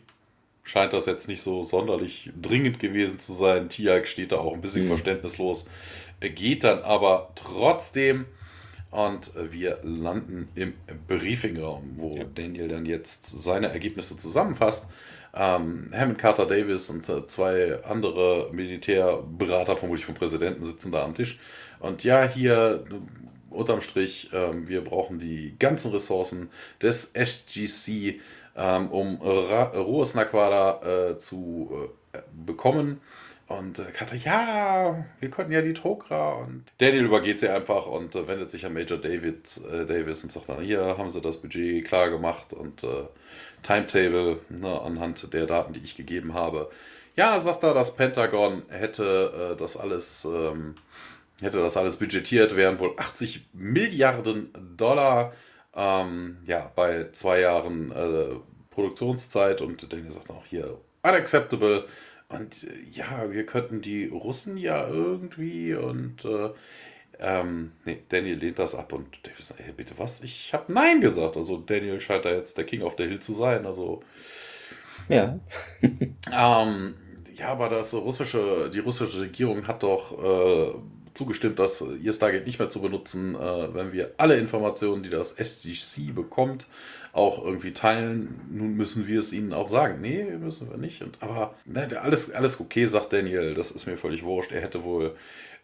scheint 0.62 0.93
das 0.93 1.07
jetzt 1.07 1.29
nicht 1.29 1.43
so 1.43 1.62
sonderlich 1.62 2.31
dringend 2.41 2.79
gewesen 2.79 3.19
zu 3.19 3.33
sein. 3.33 3.69
Tiag 3.69 4.07
steht 4.07 4.33
da 4.33 4.37
auch 4.37 4.55
ein 4.55 4.61
bisschen 4.61 4.85
mhm. 4.85 4.89
verständnislos, 4.89 5.66
geht 6.21 6.62
dann 6.62 6.83
aber 6.83 7.31
trotzdem 7.35 8.27
und 8.91 9.32
wir 9.53 9.78
landen 9.82 10.49
im 10.55 10.74
Briefingraum, 11.07 11.95
wo 11.97 12.16
ja. 12.16 12.24
Daniel 12.24 12.68
dann 12.68 12.86
jetzt 12.86 13.26
seine 13.26 13.68
Ergebnisse 13.68 14.16
zusammenfasst. 14.16 14.89
Ähm, 15.34 15.91
Hammond 15.95 16.18
Carter 16.18 16.47
Davis 16.47 16.89
und 16.89 17.09
äh, 17.09 17.26
zwei 17.26 17.82
andere 17.84 18.49
Militärberater, 18.53 19.76
vermutlich 19.76 20.07
vom 20.07 20.14
Präsidenten, 20.14 20.64
sitzen 20.64 20.91
da 20.91 21.05
am 21.05 21.14
Tisch. 21.14 21.39
Und 21.80 22.03
ja, 22.03 22.26
hier 22.26 22.84
unterm 23.51 23.80
Strich, 23.80 24.32
äh, 24.32 24.68
wir 24.68 24.82
brauchen 24.82 25.18
die 25.18 25.55
ganzen 25.59 25.93
Ressourcen 25.93 26.49
des 26.80 27.12
SGC 27.14 28.20
ähm, 28.59 28.89
um 28.89 29.16
Ruas 29.16 30.14
Naquada 30.14 31.11
äh, 31.11 31.18
zu 31.18 31.91
äh, 32.12 32.18
bekommen. 32.45 33.01
Und 33.49 33.78
äh, 33.78 33.84
Kata, 33.92 34.14
ja, 34.14 35.05
wir 35.20 35.30
konnten 35.30 35.53
ja 35.53 35.62
die 35.62 35.72
Tokra. 35.72 36.34
Und 36.34 36.64
Daniel 36.78 37.07
übergeht 37.07 37.40
sie 37.40 37.49
einfach 37.49 37.86
und 37.86 38.14
äh, 38.14 38.28
wendet 38.28 38.51
sich 38.51 38.66
an 38.66 38.74
Major 38.74 38.99
David 38.99 39.61
äh, 39.72 39.86
Davis 39.86 40.22
und 40.22 40.30
sagt 40.30 40.49
dann, 40.49 40.62
hier 40.62 40.99
haben 40.99 41.11
sie 41.11 41.20
das 41.20 41.38
Budget 41.38 41.86
klar 41.86 42.11
gemacht 42.11 42.53
und 42.53 42.84
äh, 42.84 43.07
Timetable 43.62 44.38
ne, 44.51 44.80
anhand 44.80 45.32
der 45.32 45.46
Daten, 45.46 45.72
die 45.72 45.80
ich 45.80 45.96
gegeben 45.96 46.34
habe. 46.34 46.70
Ja, 47.16 47.40
sagt 47.40 47.64
er, 47.64 47.74
das 47.74 47.96
Pentagon 47.96 48.62
hätte 48.68 49.57
das 49.59 49.76
alles 49.76 50.24
ähm, 50.24 50.76
hätte 51.40 51.59
das 51.59 51.76
alles 51.76 51.96
budgetiert, 51.96 52.57
wären 52.57 52.78
wohl 52.78 52.94
80 52.96 53.49
Milliarden 53.53 54.51
Dollar 54.76 55.32
ähm, 55.74 56.38
ja, 56.46 56.70
bei 56.74 57.11
zwei 57.12 57.40
Jahren 57.40 57.92
äh, 57.92 58.36
Produktionszeit 58.70 59.61
und 59.61 59.92
Daniel 59.92 60.11
sagt 60.11 60.30
auch 60.30 60.44
hier 60.46 60.78
unacceptable. 61.03 61.84
Und 62.29 62.64
äh, 62.64 62.83
ja, 62.91 63.31
wir 63.31 63.47
könnten 63.47 63.81
die 63.81 64.07
Russen 64.07 64.57
ja 64.57 64.87
irgendwie 64.89 65.74
und 65.74 66.24
äh, 66.24 66.51
ähm, 67.20 67.72
nee, 67.85 68.03
Daniel 68.09 68.37
lehnt 68.37 68.59
das 68.59 68.74
ab 68.74 68.93
und 68.93 69.26
Davis 69.26 69.49
sagt, 69.49 69.61
hey, 69.61 69.72
bitte 69.76 69.95
was? 69.97 70.22
Ich 70.22 70.53
habe 70.53 70.72
Nein 70.72 71.01
gesagt. 71.01 71.37
Also 71.37 71.57
Daniel 71.57 72.01
scheint 72.01 72.24
da 72.24 72.31
jetzt 72.31 72.57
der 72.57 72.64
King 72.64 72.83
of 72.83 72.95
the 72.97 73.05
Hill 73.05 73.20
zu 73.20 73.33
sein. 73.33 73.66
Also 73.66 74.03
ja. 75.09 75.39
ähm, 75.83 76.95
ja, 77.35 77.49
aber 77.49 77.68
das 77.68 77.95
russische, 77.95 78.70
die 78.72 78.81
russische 78.81 79.20
Regierung 79.20 79.66
hat 79.66 79.83
doch 79.83 80.22
äh, 80.22 80.74
zugestimmt, 81.14 81.59
dass 81.59 81.81
ihr 81.81 82.12
Stargate 82.12 82.47
nicht 82.47 82.59
mehr 82.59 82.68
zu 82.68 82.83
benutzen, 82.83 83.35
äh, 83.35 83.74
wenn 83.74 83.93
wir 83.93 84.12
alle 84.18 84.37
Informationen, 84.37 85.03
die 85.03 85.11
das 85.11 85.33
SCC 85.33 86.14
bekommt, 86.14 86.66
auch 87.19 87.45
irgendwie 87.45 87.73
teilen. 87.73 88.41
Nun 88.51 88.75
müssen 88.75 89.07
wir 89.07 89.19
es 89.19 89.33
ihnen 89.33 89.53
auch 89.53 89.69
sagen. 89.69 90.01
Nee, 90.01 90.25
müssen 90.25 90.71
wir 90.71 90.79
nicht. 90.79 91.03
Und, 91.03 91.19
aber 91.21 91.55
ne, 91.66 91.89
alles, 92.01 92.31
alles 92.31 92.61
okay, 92.61 92.87
sagt 92.87 93.12
Daniel. 93.12 93.55
Das 93.55 93.73
ist 93.73 93.87
mir 93.87 93.97
völlig 93.97 94.23
wurscht. 94.23 94.53
Er 94.53 94.62
hätte 94.62 94.85
wohl 94.85 95.16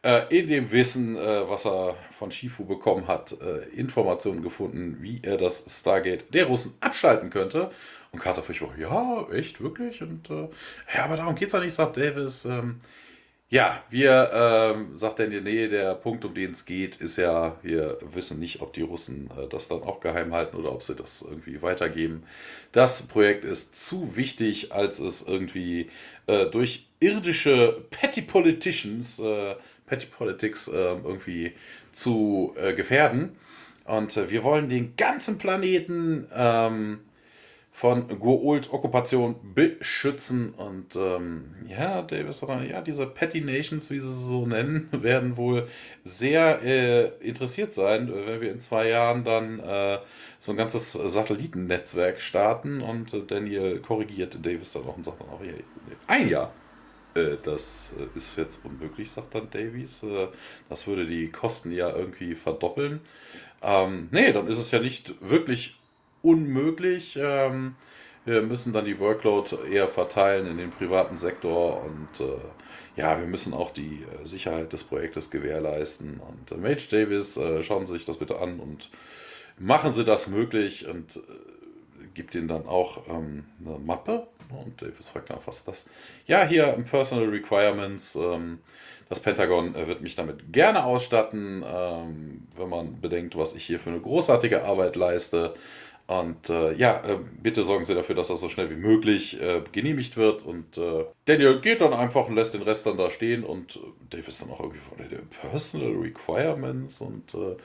äh, 0.03 0.23
in 0.37 0.49
dem 0.49 0.71
Wissen, 0.71 1.17
äh, 1.17 1.49
was 1.49 1.65
er 1.65 1.97
von 2.11 2.31
Shifu 2.31 2.65
bekommen 2.65 3.07
hat, 3.07 3.37
äh, 3.41 3.69
Informationen 3.75 4.43
gefunden, 4.43 4.99
wie 5.01 5.21
er 5.23 5.39
das 5.39 5.65
Stargate 5.69 6.27
der 6.35 6.47
Russen 6.47 6.75
abschalten 6.81 7.31
könnte. 7.31 7.71
Und 8.13 8.21
Carter 8.21 8.43
fürchtet, 8.43 8.69
ja, 8.79 9.27
echt, 9.33 9.61
wirklich? 9.61 10.03
Und 10.03 10.31
äh, 10.31 10.49
ja, 10.95 11.05
aber 11.05 11.17
darum 11.17 11.35
geht 11.35 11.49
es 11.49 11.53
ja 11.55 11.61
nicht, 11.61 11.75
sagt 11.75 11.97
Davis. 11.97 12.45
Ähm, 12.45 12.81
ja, 13.51 13.83
wir, 13.91 14.31
ähm, 14.33 14.97
sagt 14.97 15.19
Daniel, 15.19 15.43
nee, 15.43 15.69
der 15.69 15.95
Punkt, 15.95 16.25
um 16.25 16.35
den 16.35 16.53
es 16.53 16.65
geht, 16.65 16.97
ist 16.97 17.17
ja, 17.17 17.57
wir 17.63 17.99
wissen 18.03 18.41
nicht, 18.41 18.63
ob 18.63 18.73
die 18.73 18.83
Russen 18.83 19.31
äh, 19.39 19.47
das 19.49 19.69
dann 19.69 19.83
auch 19.83 20.01
geheim 20.01 20.33
halten 20.35 20.57
oder 20.57 20.73
ob 20.73 20.83
sie 20.83 20.95
das 20.95 21.23
irgendwie 21.23 21.63
weitergeben. 21.63 22.25
Das 22.73 23.03
Projekt 23.03 23.45
ist 23.45 23.77
zu 23.77 24.17
wichtig, 24.17 24.73
als 24.73 24.99
es 24.99 25.23
irgendwie 25.23 25.91
äh, 26.27 26.47
durch 26.47 26.89
irdische 27.01 27.85
Petty 27.91 28.23
Politicians, 28.23 29.21
äh, 29.21 29.55
Petty 29.87 30.07
Politics 30.07 30.69
äh, 30.69 30.75
irgendwie 30.75 31.53
zu 31.93 32.55
äh, 32.57 32.73
gefährden. 32.73 33.37
Und 33.85 34.17
äh, 34.17 34.31
wir 34.31 34.43
wollen 34.43 34.69
den 34.69 34.97
ganzen 34.97 35.39
Planeten 35.39 36.27
ähm, 36.35 37.01
von 37.77 38.07
Goult 38.21 38.73
Okkupation 38.73 39.35
beschützen. 39.53 40.55
Und 40.55 40.95
ähm, 40.95 41.51
ja, 41.67 42.03
Davis 42.03 42.41
hat 42.41 42.49
dann, 42.49 42.71
ja, 42.71 42.81
diese 42.81 43.05
Petty 43.05 43.41
Nations, 43.41 43.91
wie 43.91 43.99
sie 43.99 44.15
so 44.15 44.47
nennen, 44.47 44.89
werden 44.93 45.37
wohl 45.37 45.67
sehr 46.05 46.63
äh, 46.63 47.09
interessiert 47.19 47.73
sein, 47.73 48.09
wenn 48.15 48.41
wir 48.41 48.53
in 48.53 48.61
zwei 48.61 48.91
Jahren 48.91 49.25
dann 49.25 49.59
äh, 49.59 49.99
so 50.39 50.53
ein 50.53 50.57
ganzes 50.57 50.93
Satellitennetzwerk 50.93 52.21
starten. 52.21 52.81
Und 52.81 53.13
äh, 53.13 53.23
Daniel 53.27 53.81
korrigiert 53.81 54.47
Davis 54.47 54.75
dann 54.75 54.85
auch 54.85 54.97
und 54.97 55.05
sagt 55.05 55.21
dann 55.21 55.31
auch, 55.31 55.43
ja, 55.43 55.53
ein 56.07 56.29
Jahr. 56.29 56.53
Äh, 57.17 57.39
das 57.43 57.93
äh, 57.99 58.17
ist 58.17 58.37
jetzt 58.37 58.65
unmöglich, 58.65 59.11
sagt 59.11 59.35
dann 59.35 59.51
Davies. 59.51 60.05
Äh, 60.05 60.29
das 60.69 60.87
würde 60.87 61.07
die 61.07 61.29
Kosten 61.29 61.73
ja 61.73 61.91
irgendwie 61.91 62.37
verdoppeln. 62.37 63.01
Ähm, 63.63 64.07
nee, 64.13 64.31
dann 64.31 64.47
ist 64.47 64.59
es 64.59 64.71
ja 64.71 64.79
nicht 64.79 65.13
wirklich 65.21 65.75
unmöglich. 66.25 67.19
Ähm, 67.21 67.77
wir 68.25 68.43
müssen 68.43 68.73
dann 68.73 68.87
die 68.87 68.99
Workload 68.99 69.57
eher 69.71 69.87
verteilen 69.87 70.47
in 70.47 70.57
den 70.57 70.71
privaten 70.71 71.19
Sektor 71.19 71.83
und 71.85 72.21
äh, 72.21 72.39
ja, 72.97 73.19
wir 73.19 73.27
müssen 73.27 73.53
auch 73.53 73.71
die 73.71 74.05
äh, 74.05 74.27
Sicherheit 74.27 74.73
des 74.73 74.85
Projektes 74.85 75.31
gewährleisten. 75.31 76.21
Und 76.21 76.53
äh, 76.53 76.57
Mage 76.57 76.89
Davis, 76.91 77.37
äh, 77.37 77.63
schauen 77.63 77.87
Sie 77.87 77.93
sich 77.93 78.07
das 78.07 78.17
bitte 78.17 78.39
an 78.39 78.61
und 78.61 78.89
machen 79.59 79.93
Sie 79.93 80.05
das 80.05 80.29
möglich 80.29 80.89
und 80.89 81.17
äh, 81.17 81.21
gibt 82.15 82.35
Ihnen 82.35 82.49
dann 82.49 82.67
auch 82.67 83.09
ähm, 83.09 83.45
eine 83.65 83.79
Mappe. 83.79 84.27
Und 84.51 84.81
Davis 84.81 85.09
fragt 85.09 85.31
nach, 85.31 85.47
was 85.47 85.59
ist 85.59 85.69
das? 85.69 85.85
Ja, 86.27 86.47
hier 86.47 86.73
im 86.75 86.85
Personal 86.85 87.29
Requirements. 87.29 88.15
Ähm, 88.15 88.61
das 89.09 89.21
Pentagon 89.21 89.75
wird 89.75 90.01
mich 90.01 90.15
damit 90.15 90.53
gerne 90.53 90.85
ausstatten, 90.85 91.63
ähm, 91.67 92.47
wenn 92.57 92.69
man 92.69 93.01
bedenkt, 93.01 93.37
was 93.37 93.55
ich 93.55 93.65
hier 93.65 93.79
für 93.79 93.91
eine 93.91 94.01
großartige 94.01 94.65
Arbeit 94.65 94.97
leiste. 94.97 95.55
Und 96.07 96.51
äh, 96.51 96.75
ja, 96.75 97.03
äh, 97.05 97.19
bitte 97.43 97.65
sorgen 97.65 97.85
Sie 97.85 97.95
dafür, 97.95 98.15
dass 98.15 98.29
das 98.29 98.41
so 98.41 98.51
schnell 98.51 98.69
wie 98.69 98.77
möglich 98.77 99.41
äh, 99.41 99.63
genehmigt 99.73 100.17
wird. 100.17 100.43
Und 100.43 100.77
äh, 100.77 101.05
Daniel 101.25 101.61
geht 101.61 101.81
dann 101.81 101.95
einfach 101.95 102.29
und 102.29 102.35
lässt 102.35 102.53
den 102.53 102.63
Rest 102.63 102.85
dann 102.87 102.99
da 102.99 103.09
stehen. 103.09 103.43
Und 103.43 103.77
äh, 103.77 103.81
Dave 104.11 104.29
ist 104.29 104.43
dann 104.43 104.51
auch 104.51 104.61
irgendwie 104.61 104.81
von 104.81 104.99
den 104.99 105.27
Personal 105.29 105.93
Requirements. 105.93 107.01
Und 107.01 107.35
äh, 107.35 107.57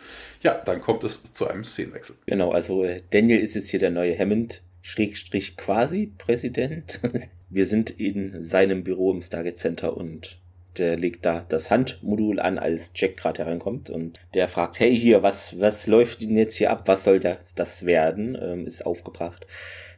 ja, 0.42 0.54
dann 0.54 0.80
kommt 0.80 1.04
es 1.04 1.34
zu 1.34 1.48
einem 1.48 1.66
Szenenwechsel. 1.66 2.16
Genau, 2.28 2.52
also 2.52 2.86
Daniel 3.10 3.40
ist 3.40 3.56
jetzt 3.56 3.70
hier 3.70 3.80
der 3.80 3.92
neue 3.92 4.18
Hammond. 4.18 4.62
Schrägstrich 4.82 5.58
quasi 5.58 6.14
Präsident. 6.18 7.02
Wir 7.50 7.66
sind 7.66 7.90
in 7.90 8.44
seinem 8.44 8.84
Büro 8.84 9.12
im 9.12 9.22
Stargate 9.22 9.58
Center 9.58 9.98
und 9.98 10.40
der 10.78 10.97
legt 10.97 11.26
da 11.26 11.45
das 11.49 11.72
Handmodul 11.72 12.39
an, 12.39 12.57
als 12.57 12.91
Jack 12.95 13.17
gerade 13.17 13.43
hereinkommt 13.43 13.89
und 13.89 14.20
der 14.34 14.47
fragt, 14.47 14.80
hey 14.80 14.95
hier, 14.95 15.24
was, 15.24 15.59
was 15.59 15.88
läuft 15.88 16.22
denn 16.22 16.38
jetzt 16.38 16.55
hier 16.55 16.72
ab? 16.72 16.84
Was 16.86 17.03
soll 17.03 17.20
das, 17.20 17.86
werden? 17.86 18.38
Ähm, 18.41 18.67
ist 18.67 18.86
aufgebracht. 18.86 19.45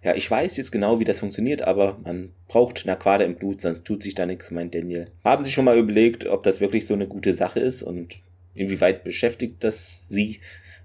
Ja, 0.04 0.16
ich 0.16 0.30
weiß 0.30 0.58
jetzt 0.58 0.72
genau, 0.72 1.00
wie 1.00 1.04
das 1.04 1.20
funktioniert, 1.20 1.62
aber 1.62 2.00
man 2.04 2.32
braucht 2.48 2.86
Naquada 2.86 3.24
im 3.24 3.36
Blut, 3.36 3.62
sonst 3.62 3.84
tut 3.86 4.02
sich 4.02 4.16
da 4.16 4.26
nichts, 4.26 4.50
meint 4.50 4.74
Daniel. 4.74 5.06
Haben 5.24 5.44
Sie 5.44 5.52
schon 5.52 5.66
mal 5.66 5.78
überlegt, 5.78 6.26
ob 6.26 6.44
das 6.44 6.60
wirklich 6.60 6.88
so 6.88 6.96
eine 6.96 7.08
gute 7.08 7.34
Sache 7.34 7.60
ist 7.60 7.84
und 7.84 8.20
inwieweit 8.56 9.04
beschäftigt 9.04 9.64
das 9.64 10.06
Sie? 10.08 10.40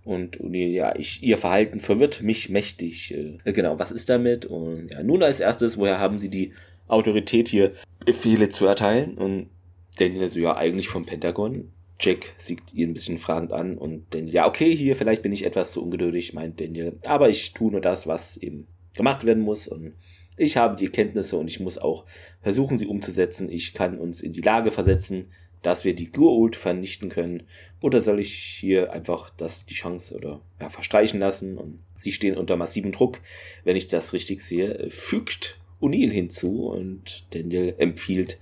Und, 0.04 0.36
und 0.36 0.54
ja, 0.54 0.94
ich, 0.96 1.22
ihr 1.22 1.36
Verhalten 1.36 1.80
verwirrt 1.80 2.22
mich 2.22 2.48
mächtig. 2.48 3.12
Äh, 3.12 3.52
genau, 3.52 3.78
was 3.78 3.90
ist 3.90 4.08
damit? 4.08 4.46
Und 4.46 4.90
ja, 4.92 5.02
nun 5.02 5.22
als 5.22 5.40
erstes, 5.40 5.78
woher 5.78 5.98
haben 5.98 6.18
Sie 6.18 6.30
die 6.30 6.52
Autorität 6.86 7.48
hier 7.48 7.72
Befehle 8.04 8.48
zu 8.48 8.66
erteilen? 8.66 9.18
Und 9.18 9.48
Daniel 9.96 10.28
so, 10.28 10.38
ja, 10.38 10.56
eigentlich 10.56 10.88
vom 10.88 11.04
Pentagon. 11.04 11.72
Jack 11.98 12.34
sieht 12.36 12.74
ihn 12.74 12.90
ein 12.90 12.94
bisschen 12.94 13.18
fragend 13.18 13.52
an 13.52 13.78
und 13.78 14.12
Daniel, 14.12 14.34
ja, 14.34 14.46
okay, 14.46 14.76
hier, 14.76 14.96
vielleicht 14.96 15.22
bin 15.22 15.32
ich 15.32 15.46
etwas 15.46 15.72
zu 15.72 15.82
ungeduldig, 15.82 16.34
meint 16.34 16.60
Daniel. 16.60 16.98
Aber 17.04 17.30
ich 17.30 17.54
tue 17.54 17.72
nur 17.72 17.80
das, 17.80 18.06
was 18.06 18.36
eben 18.36 18.66
gemacht 18.92 19.24
werden 19.24 19.42
muss 19.42 19.66
und 19.66 19.94
ich 20.36 20.56
habe 20.56 20.76
die 20.76 20.88
Kenntnisse 20.88 21.38
und 21.38 21.48
ich 21.48 21.60
muss 21.60 21.78
auch 21.78 22.04
versuchen, 22.42 22.76
sie 22.76 22.86
umzusetzen. 22.86 23.50
Ich 23.50 23.72
kann 23.72 23.98
uns 23.98 24.20
in 24.20 24.32
die 24.32 24.42
Lage 24.42 24.70
versetzen, 24.70 25.30
dass 25.62 25.84
wir 25.84 25.94
die 25.94 26.12
Gurult 26.12 26.56
vernichten 26.56 27.08
können. 27.08 27.44
Oder 27.80 28.02
soll 28.02 28.20
ich 28.20 28.34
hier 28.34 28.92
einfach 28.92 29.30
das, 29.30 29.64
die 29.64 29.74
Chance 29.74 30.14
oder 30.14 30.42
ja, 30.60 30.68
verstreichen 30.68 31.20
lassen? 31.20 31.56
Und 31.56 31.80
sie 31.96 32.12
stehen 32.12 32.36
unter 32.36 32.56
massivem 32.56 32.92
Druck, 32.92 33.20
wenn 33.64 33.76
ich 33.76 33.88
das 33.88 34.12
richtig 34.12 34.42
sehe. 34.42 34.90
Fügt 34.90 35.58
O'Neill 35.80 36.12
hinzu 36.12 36.68
und 36.68 37.26
Daniel 37.34 37.74
empfiehlt, 37.78 38.38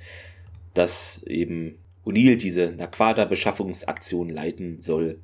dass 0.74 1.22
eben 1.24 1.78
O'Neill 2.04 2.36
diese 2.36 2.74
Naquada-Beschaffungsaktion 2.76 4.28
leiten 4.28 4.80
soll. 4.80 5.20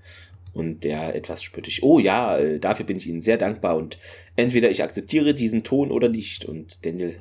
Und 0.52 0.82
der 0.82 1.14
etwas 1.14 1.44
spöttisch, 1.44 1.82
oh 1.82 2.00
ja, 2.00 2.36
äh, 2.36 2.58
dafür 2.58 2.84
bin 2.84 2.96
ich 2.96 3.06
Ihnen 3.06 3.20
sehr 3.20 3.36
dankbar 3.36 3.76
und 3.76 3.98
entweder 4.34 4.68
ich 4.68 4.82
akzeptiere 4.82 5.32
diesen 5.32 5.62
Ton 5.62 5.92
oder 5.92 6.08
nicht. 6.08 6.44
Und 6.44 6.84
Daniel, 6.84 7.14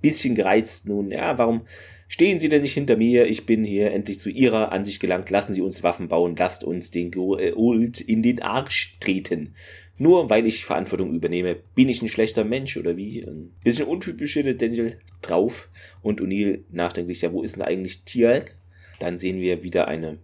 bisschen 0.00 0.34
gereizt 0.34 0.88
nun, 0.88 1.12
ja, 1.12 1.38
warum 1.38 1.62
stehen 2.08 2.40
Sie 2.40 2.48
denn 2.48 2.62
nicht 2.62 2.74
hinter 2.74 2.96
mir? 2.96 3.26
Ich 3.28 3.46
bin 3.46 3.64
hier 3.64 3.92
endlich 3.92 4.18
zu 4.18 4.28
Ihrer 4.28 4.72
Ansicht 4.72 5.00
gelangt. 5.00 5.30
Lassen 5.30 5.52
Sie 5.52 5.62
uns 5.62 5.84
Waffen 5.84 6.08
bauen, 6.08 6.34
lasst 6.36 6.64
uns 6.64 6.90
den 6.90 7.12
Gold 7.12 8.00
in 8.00 8.22
den 8.22 8.42
Arsch 8.42 8.96
treten. 8.98 9.54
Nur 9.98 10.30
weil 10.30 10.46
ich 10.46 10.64
Verantwortung 10.64 11.14
übernehme, 11.14 11.58
bin 11.74 11.88
ich 11.88 12.02
ein 12.02 12.08
schlechter 12.08 12.44
Mensch 12.44 12.76
oder 12.76 12.96
wie? 12.96 13.22
Ein 13.22 13.52
bisschen 13.62 13.86
untypisch 13.86 14.32
hier 14.32 14.56
Daniel 14.56 14.98
drauf 15.20 15.68
und 16.02 16.20
O'Neill 16.20 16.60
nachdenklich, 16.70 17.22
ja, 17.22 17.32
wo 17.32 17.42
ist 17.42 17.56
denn 17.56 17.62
eigentlich 17.62 18.04
Tialk? 18.04 18.56
Dann 18.98 19.18
sehen 19.18 19.40
wir 19.40 19.62
wieder 19.62 19.88
eine 19.88 20.18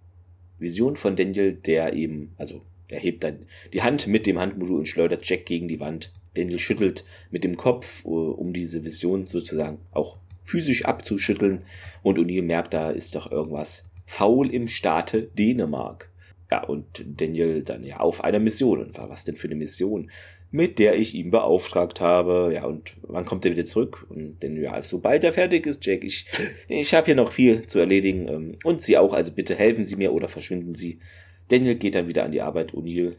Vision 0.58 0.96
von 0.96 1.16
Daniel, 1.16 1.54
der 1.54 1.92
eben, 1.92 2.32
also 2.36 2.62
er 2.90 3.00
hebt 3.00 3.24
dann 3.24 3.46
die 3.72 3.82
Hand 3.82 4.06
mit 4.06 4.26
dem 4.26 4.38
Handmodul 4.38 4.78
und 4.78 4.88
schleudert 4.88 5.28
Jack 5.28 5.46
gegen 5.46 5.68
die 5.68 5.80
Wand. 5.80 6.12
Daniel 6.34 6.58
schüttelt 6.58 7.04
mit 7.30 7.44
dem 7.44 7.56
Kopf, 7.56 8.04
äh, 8.04 8.08
um 8.08 8.52
diese 8.52 8.84
Vision 8.84 9.26
sozusagen 9.26 9.78
auch 9.92 10.18
physisch 10.44 10.84
abzuschütteln. 10.84 11.64
Und 12.02 12.18
O'Neill 12.18 12.42
merkt, 12.42 12.74
da 12.74 12.90
ist 12.90 13.14
doch 13.14 13.30
irgendwas 13.30 13.84
faul 14.06 14.52
im 14.52 14.68
Staate 14.68 15.22
Dänemark. 15.22 16.10
Ja, 16.50 16.64
und 16.64 17.04
Daniel 17.06 17.62
dann 17.62 17.84
ja 17.84 18.00
auf 18.00 18.24
einer 18.24 18.38
Mission. 18.38 18.80
Und 18.80 18.98
was 18.98 19.24
denn 19.24 19.36
für 19.36 19.48
eine 19.48 19.56
Mission? 19.56 20.10
Mit 20.50 20.78
der 20.78 20.96
ich 20.96 21.14
ihn 21.14 21.30
beauftragt 21.30 22.00
habe. 22.00 22.52
Ja, 22.54 22.64
und 22.64 22.96
wann 23.02 23.26
kommt 23.26 23.44
er 23.44 23.52
wieder 23.52 23.66
zurück? 23.66 24.06
Und 24.08 24.42
denn 24.42 24.56
ja, 24.60 24.82
sobald 24.82 25.24
er 25.24 25.34
fertig 25.34 25.66
ist, 25.66 25.84
Jack, 25.84 26.04
ich, 26.04 26.26
ich 26.68 26.94
habe 26.94 27.06
hier 27.06 27.16
noch 27.16 27.32
viel 27.32 27.66
zu 27.66 27.78
erledigen. 27.78 28.28
Ähm, 28.28 28.58
und 28.64 28.80
Sie 28.80 28.96
auch, 28.96 29.12
also 29.12 29.32
bitte 29.32 29.54
helfen 29.54 29.84
Sie 29.84 29.96
mir 29.96 30.12
oder 30.12 30.28
verschwinden 30.28 30.74
Sie. 30.74 31.00
Daniel 31.48 31.74
geht 31.74 31.94
dann 31.94 32.08
wieder 32.08 32.24
an 32.24 32.32
die 32.32 32.40
Arbeit. 32.40 32.72
O'Neill 32.72 33.16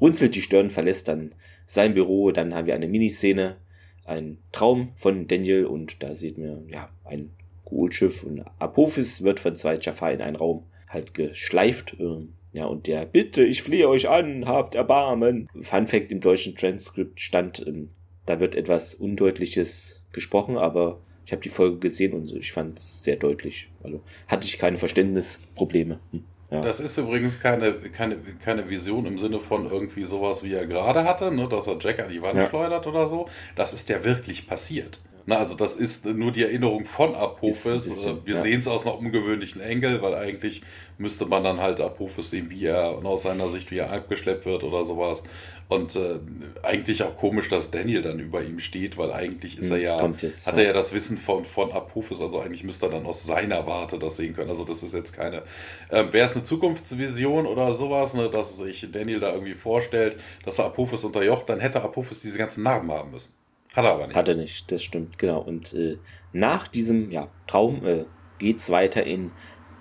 runzelt 0.00 0.34
die 0.34 0.42
Stirn, 0.42 0.70
verlässt 0.70 1.06
dann 1.06 1.34
sein 1.66 1.94
Büro. 1.94 2.32
Dann 2.32 2.52
haben 2.52 2.66
wir 2.66 2.74
eine 2.74 2.88
Miniszene, 2.88 3.58
ein 4.04 4.38
Traum 4.50 4.90
von 4.96 5.28
Daniel. 5.28 5.66
Und 5.66 6.02
da 6.02 6.16
sieht 6.16 6.36
man, 6.36 6.68
ja, 6.68 6.88
ein 7.04 7.30
Goldschiff. 7.64 8.24
Und 8.24 8.44
Apophis 8.58 9.22
wird 9.22 9.38
von 9.38 9.54
zwei 9.54 9.76
Jafar 9.76 10.12
in 10.12 10.20
einen 10.20 10.36
Raum 10.36 10.64
halt 10.88 11.14
geschleift. 11.14 11.96
Ähm, 12.00 12.34
ja, 12.52 12.66
und 12.66 12.86
der 12.86 13.06
Bitte, 13.06 13.44
ich 13.44 13.62
flehe 13.62 13.88
euch 13.88 14.08
an, 14.08 14.46
habt 14.46 14.74
Erbarmen. 14.74 15.48
Fun 15.60 15.86
Fact 15.86 16.12
im 16.12 16.20
deutschen 16.20 16.54
Transkript 16.54 17.20
stand, 17.20 17.64
ähm, 17.66 17.90
da 18.26 18.40
wird 18.40 18.54
etwas 18.54 18.94
Undeutliches 18.94 20.04
gesprochen, 20.12 20.58
aber 20.58 21.00
ich 21.24 21.32
habe 21.32 21.42
die 21.42 21.48
Folge 21.48 21.78
gesehen 21.78 22.12
und 22.12 22.30
ich 22.32 22.52
fand 22.52 22.78
es 22.78 23.02
sehr 23.04 23.16
deutlich. 23.16 23.70
Also 23.82 24.02
hatte 24.28 24.46
ich 24.46 24.58
keine 24.58 24.76
Verständnisprobleme. 24.76 26.00
Hm, 26.10 26.24
ja. 26.50 26.60
Das 26.60 26.80
ist 26.80 26.98
übrigens 26.98 27.40
keine, 27.40 27.72
keine, 27.72 28.18
keine 28.44 28.68
Vision 28.68 29.06
im 29.06 29.16
Sinne 29.16 29.40
von 29.40 29.70
irgendwie 29.70 30.04
sowas, 30.04 30.44
wie 30.44 30.52
er 30.52 30.66
gerade 30.66 31.04
hatte, 31.04 31.34
ne, 31.34 31.48
dass 31.48 31.66
er 31.66 31.78
Jack 31.80 32.00
an 32.00 32.10
die 32.10 32.22
Wand 32.22 32.36
ja. 32.36 32.48
schleudert 32.48 32.86
oder 32.86 33.08
so. 33.08 33.28
Das 33.56 33.72
ist 33.72 33.88
ja 33.88 34.04
wirklich 34.04 34.46
passiert. 34.46 35.00
Na, 35.26 35.36
also 35.38 35.56
das 35.56 35.76
ist 35.76 36.04
nur 36.04 36.32
die 36.32 36.42
Erinnerung 36.42 36.84
von 36.84 37.14
Apophis. 37.14 37.66
Ist 37.66 38.00
so, 38.00 38.24
Wir 38.24 38.34
ja. 38.34 38.40
sehen 38.40 38.60
es 38.60 38.68
aus 38.68 38.86
einer 38.86 38.98
ungewöhnlichen 38.98 39.60
Engel, 39.60 40.02
weil 40.02 40.14
eigentlich 40.14 40.62
müsste 40.98 41.26
man 41.26 41.44
dann 41.44 41.60
halt 41.60 41.80
Apophis 41.80 42.30
sehen, 42.30 42.50
wie 42.50 42.64
er 42.66 42.96
und 42.96 43.06
aus 43.06 43.22
seiner 43.22 43.48
Sicht, 43.48 43.70
wie 43.70 43.78
er 43.78 43.92
abgeschleppt 43.92 44.46
wird 44.46 44.64
oder 44.64 44.84
sowas. 44.84 45.22
Und 45.68 45.96
äh, 45.96 46.18
eigentlich 46.62 47.02
auch 47.02 47.16
komisch, 47.16 47.48
dass 47.48 47.70
Daniel 47.70 48.02
dann 48.02 48.18
über 48.18 48.42
ihm 48.42 48.58
steht, 48.58 48.98
weil 48.98 49.10
eigentlich 49.10 49.58
ist 49.58 49.70
er 49.70 49.78
ja, 49.78 50.06
jetzt, 50.20 50.46
hat 50.46 50.56
er 50.58 50.64
ja 50.64 50.72
das 50.74 50.92
Wissen 50.92 51.16
von, 51.16 51.44
von 51.46 51.72
Apophis, 51.72 52.20
also 52.20 52.40
eigentlich 52.40 52.62
müsste 52.62 52.86
er 52.86 52.92
dann 52.92 53.06
aus 53.06 53.24
seiner 53.24 53.66
Warte 53.66 53.98
das 53.98 54.18
sehen 54.18 54.34
können. 54.34 54.50
Also 54.50 54.64
das 54.64 54.82
ist 54.82 54.92
jetzt 54.92 55.14
keine, 55.14 55.42
äh, 55.88 56.04
wäre 56.10 56.26
es 56.26 56.34
eine 56.34 56.42
Zukunftsvision 56.42 57.46
oder 57.46 57.72
sowas, 57.72 58.12
ne, 58.12 58.28
dass 58.28 58.58
sich 58.58 58.86
Daniel 58.92 59.20
da 59.20 59.32
irgendwie 59.32 59.54
vorstellt, 59.54 60.18
dass 60.44 60.58
er 60.58 60.66
Apophis 60.66 61.04
unterjocht, 61.04 61.48
dann 61.48 61.60
hätte 61.60 61.80
Apophis 61.82 62.20
diese 62.20 62.36
ganzen 62.36 62.64
Narben 62.64 62.92
haben 62.92 63.10
müssen. 63.10 63.32
Hat 63.74 63.84
er 63.84 63.92
aber 63.92 64.06
nicht. 64.06 64.16
Hat 64.16 64.28
er 64.28 64.36
nicht, 64.36 64.70
das 64.70 64.82
stimmt, 64.82 65.18
genau. 65.18 65.40
Und 65.40 65.72
äh, 65.74 65.96
nach 66.32 66.68
diesem 66.68 67.10
ja, 67.10 67.28
Traum 67.46 67.84
äh, 67.86 68.04
geht 68.38 68.58
es 68.58 68.70
weiter 68.70 69.04
in 69.04 69.30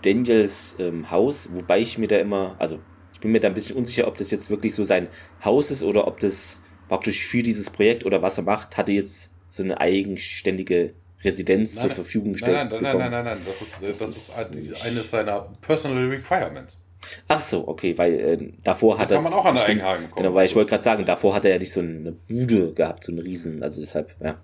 Daniels 0.03 0.77
ähm, 0.79 1.11
Haus, 1.11 1.49
wobei 1.53 1.79
ich 1.79 1.97
mir 1.97 2.07
da 2.07 2.17
immer, 2.17 2.55
also 2.57 2.79
ich 3.13 3.19
bin 3.19 3.31
mir 3.31 3.39
da 3.39 3.49
ein 3.49 3.53
bisschen 3.53 3.77
unsicher, 3.77 4.07
ob 4.07 4.17
das 4.17 4.31
jetzt 4.31 4.49
wirklich 4.49 4.73
so 4.73 4.83
sein 4.83 5.09
Haus 5.43 5.71
ist 5.71 5.83
oder 5.83 6.07
ob 6.07 6.19
das 6.19 6.61
praktisch 6.87 7.25
für 7.25 7.43
dieses 7.43 7.69
Projekt 7.69 8.05
oder 8.05 8.21
was 8.21 8.37
er 8.37 8.43
macht, 8.43 8.77
hat 8.77 8.89
er 8.89 8.95
jetzt 8.95 9.33
so 9.47 9.63
eine 9.63 9.79
eigenständige 9.79 10.93
Residenz 11.23 11.75
nein, 11.75 11.87
zur 11.87 11.95
Verfügung 11.95 12.33
gestellt. 12.33 12.69
Nein, 12.69 12.69
nein, 12.69 12.81
nein, 12.81 12.97
nein, 12.97 13.11
nein, 13.11 13.25
nein, 13.25 13.37
das 13.45 13.61
ist, 13.61 13.83
das, 13.83 13.99
das 13.99 14.49
ist, 14.49 14.55
ist 14.55 14.85
eines 14.85 15.09
seiner 15.09 15.41
Personal 15.61 16.07
Requirements. 16.07 16.81
Ach 17.27 17.39
so, 17.39 17.67
okay, 17.67 17.97
weil 17.97 18.13
äh, 18.13 18.51
davor 18.63 18.95
so 18.95 19.01
hat 19.01 19.11
er. 19.11 19.17
Kann 19.17 19.23
man 19.25 19.33
auch 19.33 19.45
an 19.45 19.55
der 19.55 19.65
Eigenhagen 19.65 20.11
kommen. 20.11 20.23
Genau, 20.23 20.35
weil 20.35 20.45
ich 20.45 20.55
wollte 20.55 20.69
gerade 20.69 20.83
sagen, 20.83 21.05
davor 21.05 21.35
hat 21.35 21.45
er 21.45 21.51
ja 21.51 21.57
nicht 21.57 21.73
so 21.73 21.79
eine 21.79 22.11
Bude 22.11 22.73
gehabt, 22.73 23.03
so 23.03 23.11
eine 23.11 23.23
Riesen, 23.23 23.63
also 23.63 23.81
deshalb, 23.81 24.15
ja. 24.21 24.39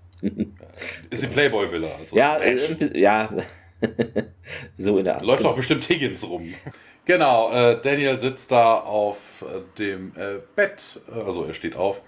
Ist 1.10 1.24
die 1.24 1.28
Playboy-Villa. 1.28 1.88
Also 2.00 2.16
ja, 2.16 2.38
äh, 2.38 3.00
ja. 3.00 3.30
so 4.78 4.98
in 4.98 5.06
der 5.06 5.16
Art. 5.16 5.26
Läuft 5.26 5.40
genau. 5.40 5.52
auch 5.52 5.56
bestimmt 5.56 5.88
Higgins 5.88 6.28
rum. 6.28 6.54
Genau, 7.06 7.52
äh, 7.52 7.80
Daniel 7.82 8.18
sitzt 8.18 8.52
da 8.52 8.80
auf 8.80 9.46
äh, 9.48 9.62
dem 9.78 10.14
äh, 10.18 10.40
Bett, 10.56 11.02
also 11.14 11.46
er 11.46 11.54
steht 11.54 11.76
auf 11.78 12.02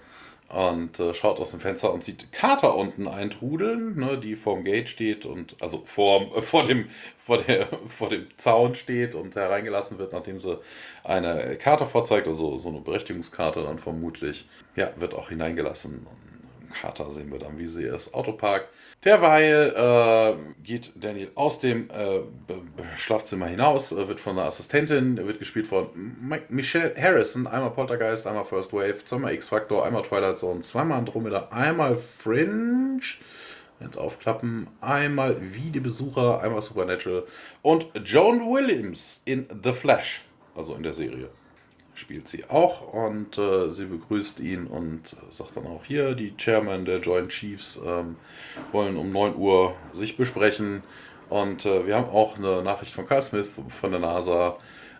und 0.50 0.98
äh, 0.98 1.14
schaut 1.14 1.38
aus 1.38 1.52
dem 1.52 1.60
Fenster 1.60 1.92
und 1.92 2.02
sieht 2.02 2.32
Carter 2.32 2.76
unten 2.76 3.06
eintrudeln, 3.06 3.96
ne, 3.96 4.18
die 4.18 4.34
vorm 4.34 4.64
Gate 4.64 4.88
steht 4.88 5.24
und 5.24 5.56
also 5.62 5.80
vor, 5.84 6.36
äh, 6.36 6.42
vor, 6.42 6.64
dem, 6.64 6.88
vor, 7.16 7.38
der, 7.38 7.68
vor 7.86 8.08
dem 8.08 8.26
Zaun 8.36 8.74
steht 8.74 9.14
und 9.14 9.36
hereingelassen 9.36 9.98
wird, 9.98 10.12
nachdem 10.12 10.38
sie 10.38 10.58
eine 11.04 11.56
Karte 11.56 11.86
vorzeigt, 11.86 12.26
also 12.26 12.58
so 12.58 12.68
eine 12.68 12.80
Berechtigungskarte 12.80 13.62
dann 13.62 13.78
vermutlich. 13.78 14.48
Ja, 14.74 14.90
wird 14.96 15.14
auch 15.14 15.28
hineingelassen. 15.28 15.98
Und 15.98 16.29
Carter 16.70 17.10
sehen 17.10 17.30
wir 17.30 17.38
dann, 17.38 17.58
wie 17.58 17.66
sie 17.66 17.84
das 17.84 18.14
Auto 18.14 18.32
parkt. 18.32 18.68
Derweil 19.04 19.72
äh, 19.76 20.62
geht 20.62 20.92
Daniel 20.96 21.30
aus 21.34 21.60
dem 21.60 21.90
äh, 21.90 22.20
Schlafzimmer 22.96 23.46
hinaus, 23.46 23.92
äh, 23.92 24.08
wird 24.08 24.20
von 24.20 24.36
der 24.36 24.44
Assistentin, 24.46 25.16
wird 25.26 25.38
gespielt 25.38 25.66
von 25.66 25.88
Michelle 26.48 26.94
Harrison, 26.96 27.46
einmal 27.46 27.70
Poltergeist, 27.70 28.26
einmal 28.26 28.44
First 28.44 28.72
Wave, 28.72 29.04
zweimal 29.04 29.34
X-Factor, 29.34 29.84
einmal 29.84 30.02
Twilight 30.02 30.38
Zone, 30.38 30.60
zweimal 30.60 30.98
Andromeda, 30.98 31.48
einmal 31.50 31.96
Fringe. 31.96 33.00
Aufklappen, 33.96 34.66
einmal 34.82 35.38
wie 35.40 35.70
die 35.70 35.80
Besucher, 35.80 36.42
einmal 36.42 36.60
Supernatural 36.60 37.24
und 37.62 37.86
Joan 38.04 38.40
Williams 38.40 39.22
in 39.24 39.46
The 39.64 39.72
Flash, 39.72 40.20
also 40.54 40.74
in 40.74 40.82
der 40.82 40.92
Serie 40.92 41.30
spielt 42.00 42.26
sie 42.26 42.44
auch 42.48 42.92
und 42.92 43.38
äh, 43.38 43.70
sie 43.70 43.86
begrüßt 43.86 44.40
ihn 44.40 44.66
und 44.66 45.16
sagt 45.30 45.56
dann 45.56 45.66
auch 45.66 45.84
hier, 45.84 46.14
die 46.14 46.36
Chairman 46.36 46.84
der 46.84 46.98
Joint 46.98 47.30
Chiefs 47.30 47.80
ähm, 47.84 48.16
wollen 48.72 48.96
um 48.96 49.12
9 49.12 49.36
Uhr 49.36 49.74
sich 49.92 50.16
besprechen 50.16 50.82
und 51.28 51.66
äh, 51.66 51.86
wir 51.86 51.96
haben 51.96 52.08
auch 52.10 52.38
eine 52.38 52.62
Nachricht 52.62 52.92
von 52.92 53.06
Carl 53.06 53.22
Smith 53.22 53.50
von 53.68 53.90
der 53.90 54.00
NASA 54.00 54.56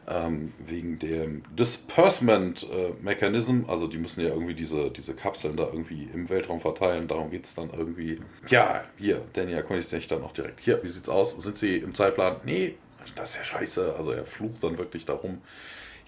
ähm, 0.08 0.52
wegen 0.58 0.98
dem 0.98 1.42
Disbursement 1.56 2.66
äh, 2.70 2.92
Mechanism, 3.02 3.62
also 3.68 3.86
die 3.86 3.98
müssen 3.98 4.22
ja 4.22 4.28
irgendwie 4.28 4.54
diese, 4.54 4.90
diese 4.90 5.14
Kapseln 5.14 5.56
da 5.56 5.64
irgendwie 5.64 6.08
im 6.12 6.28
Weltraum 6.28 6.60
verteilen, 6.60 7.08
darum 7.08 7.30
geht 7.30 7.44
es 7.44 7.54
dann 7.54 7.70
irgendwie. 7.70 8.20
Ja, 8.48 8.84
hier, 8.98 9.22
Danny 9.32 9.52
erkundigt 9.52 9.88
sich 9.88 10.06
dann 10.06 10.22
auch 10.22 10.32
direkt. 10.32 10.60
Hier, 10.60 10.82
wie 10.82 10.88
sieht's 10.88 11.08
aus? 11.08 11.32
Sind 11.42 11.58
sie 11.58 11.76
im 11.76 11.94
Zeitplan? 11.94 12.36
Nee, 12.44 12.74
das 13.14 13.30
ist 13.30 13.36
ja 13.36 13.44
scheiße. 13.44 13.94
Also 13.96 14.12
er 14.12 14.26
flucht 14.26 14.62
dann 14.62 14.78
wirklich 14.78 15.06
darum. 15.06 15.40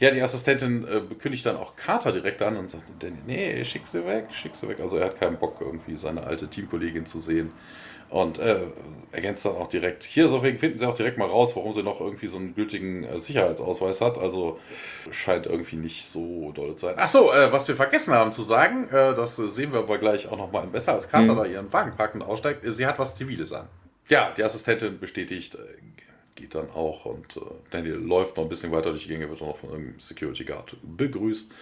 Ja, 0.03 0.11
die 0.11 0.21
Assistentin 0.21 0.85
äh, 0.89 0.99
bekündigt 0.99 1.47
dann 1.47 1.57
auch 1.57 1.77
Carter 1.77 2.11
direkt 2.11 2.43
an 2.43 2.57
und 2.57 2.69
sagt, 2.69 2.87
nee, 3.25 3.65
schick 3.65 3.87
sie 3.87 4.05
weg, 4.05 4.27
schick 4.33 4.57
sie 4.57 4.69
weg. 4.69 4.81
Also 4.81 4.97
er 4.97 5.05
hat 5.05 5.21
keinen 5.21 5.37
Bock, 5.37 5.59
irgendwie 5.61 5.97
seine 5.97 6.25
alte 6.25 6.49
Teamkollegin 6.49 7.07
zu 7.07 7.21
sehen. 7.21 7.53
Und 8.11 8.41
äh, 8.41 8.63
ergänzt 9.13 9.45
dann 9.45 9.53
auch 9.53 9.69
direkt, 9.69 10.03
hier, 10.03 10.27
deswegen 10.27 10.59
finden 10.59 10.77
sie 10.77 10.87
auch 10.87 10.97
direkt 10.97 11.19
mal 11.19 11.29
raus, 11.29 11.55
warum 11.55 11.71
sie 11.71 11.85
noch 11.85 12.01
irgendwie 12.01 12.27
so 12.27 12.39
einen 12.39 12.57
gültigen 12.57 13.05
äh, 13.05 13.17
Sicherheitsausweis 13.17 14.01
hat. 14.01 14.19
Also 14.19 14.59
scheint 15.13 15.47
irgendwie 15.47 15.77
nicht 15.77 16.09
so 16.09 16.51
doll 16.51 16.75
zu 16.75 16.87
sein. 16.87 16.99
Achso, 16.99 17.33
äh, 17.33 17.53
was 17.53 17.69
wir 17.69 17.77
vergessen 17.77 18.13
haben 18.13 18.33
zu 18.33 18.43
sagen, 18.43 18.89
äh, 18.89 19.15
das 19.15 19.37
sehen 19.37 19.73
wir 19.73 19.79
aber 19.79 19.99
gleich 19.99 20.27
auch 20.27 20.37
nochmal 20.37 20.67
besser, 20.67 20.95
als 20.95 21.09
Carter 21.09 21.35
mhm. 21.35 21.39
da 21.39 21.45
ihren 21.45 21.73
Wagen 21.73 21.93
packend 21.97 22.25
aussteigt. 22.25 22.65
Sie 22.65 22.87
hat 22.89 22.99
was 22.99 23.15
Ziviles 23.15 23.53
an. 23.53 23.69
Ja, 24.09 24.33
die 24.37 24.43
Assistentin 24.43 24.99
bestätigt, 24.99 25.55
äh, 25.55 25.59
geht 26.35 26.55
dann 26.55 26.71
auch 26.71 27.05
und 27.05 27.37
äh, 27.37 27.41
Daniel 27.71 27.95
läuft 27.95 28.37
noch 28.37 28.45
ein 28.45 28.49
bisschen 28.49 28.73
weiter 28.73 28.91
durch 28.91 29.05
die 29.05 29.09
Gänge, 29.09 29.29
wird 29.29 29.43
auch 29.43 29.49
noch 29.49 29.57
von 29.57 29.71
irgendeinem 29.71 30.01
Security 30.01 30.45
Guard 30.45 30.77
begrüßt. 30.83 31.53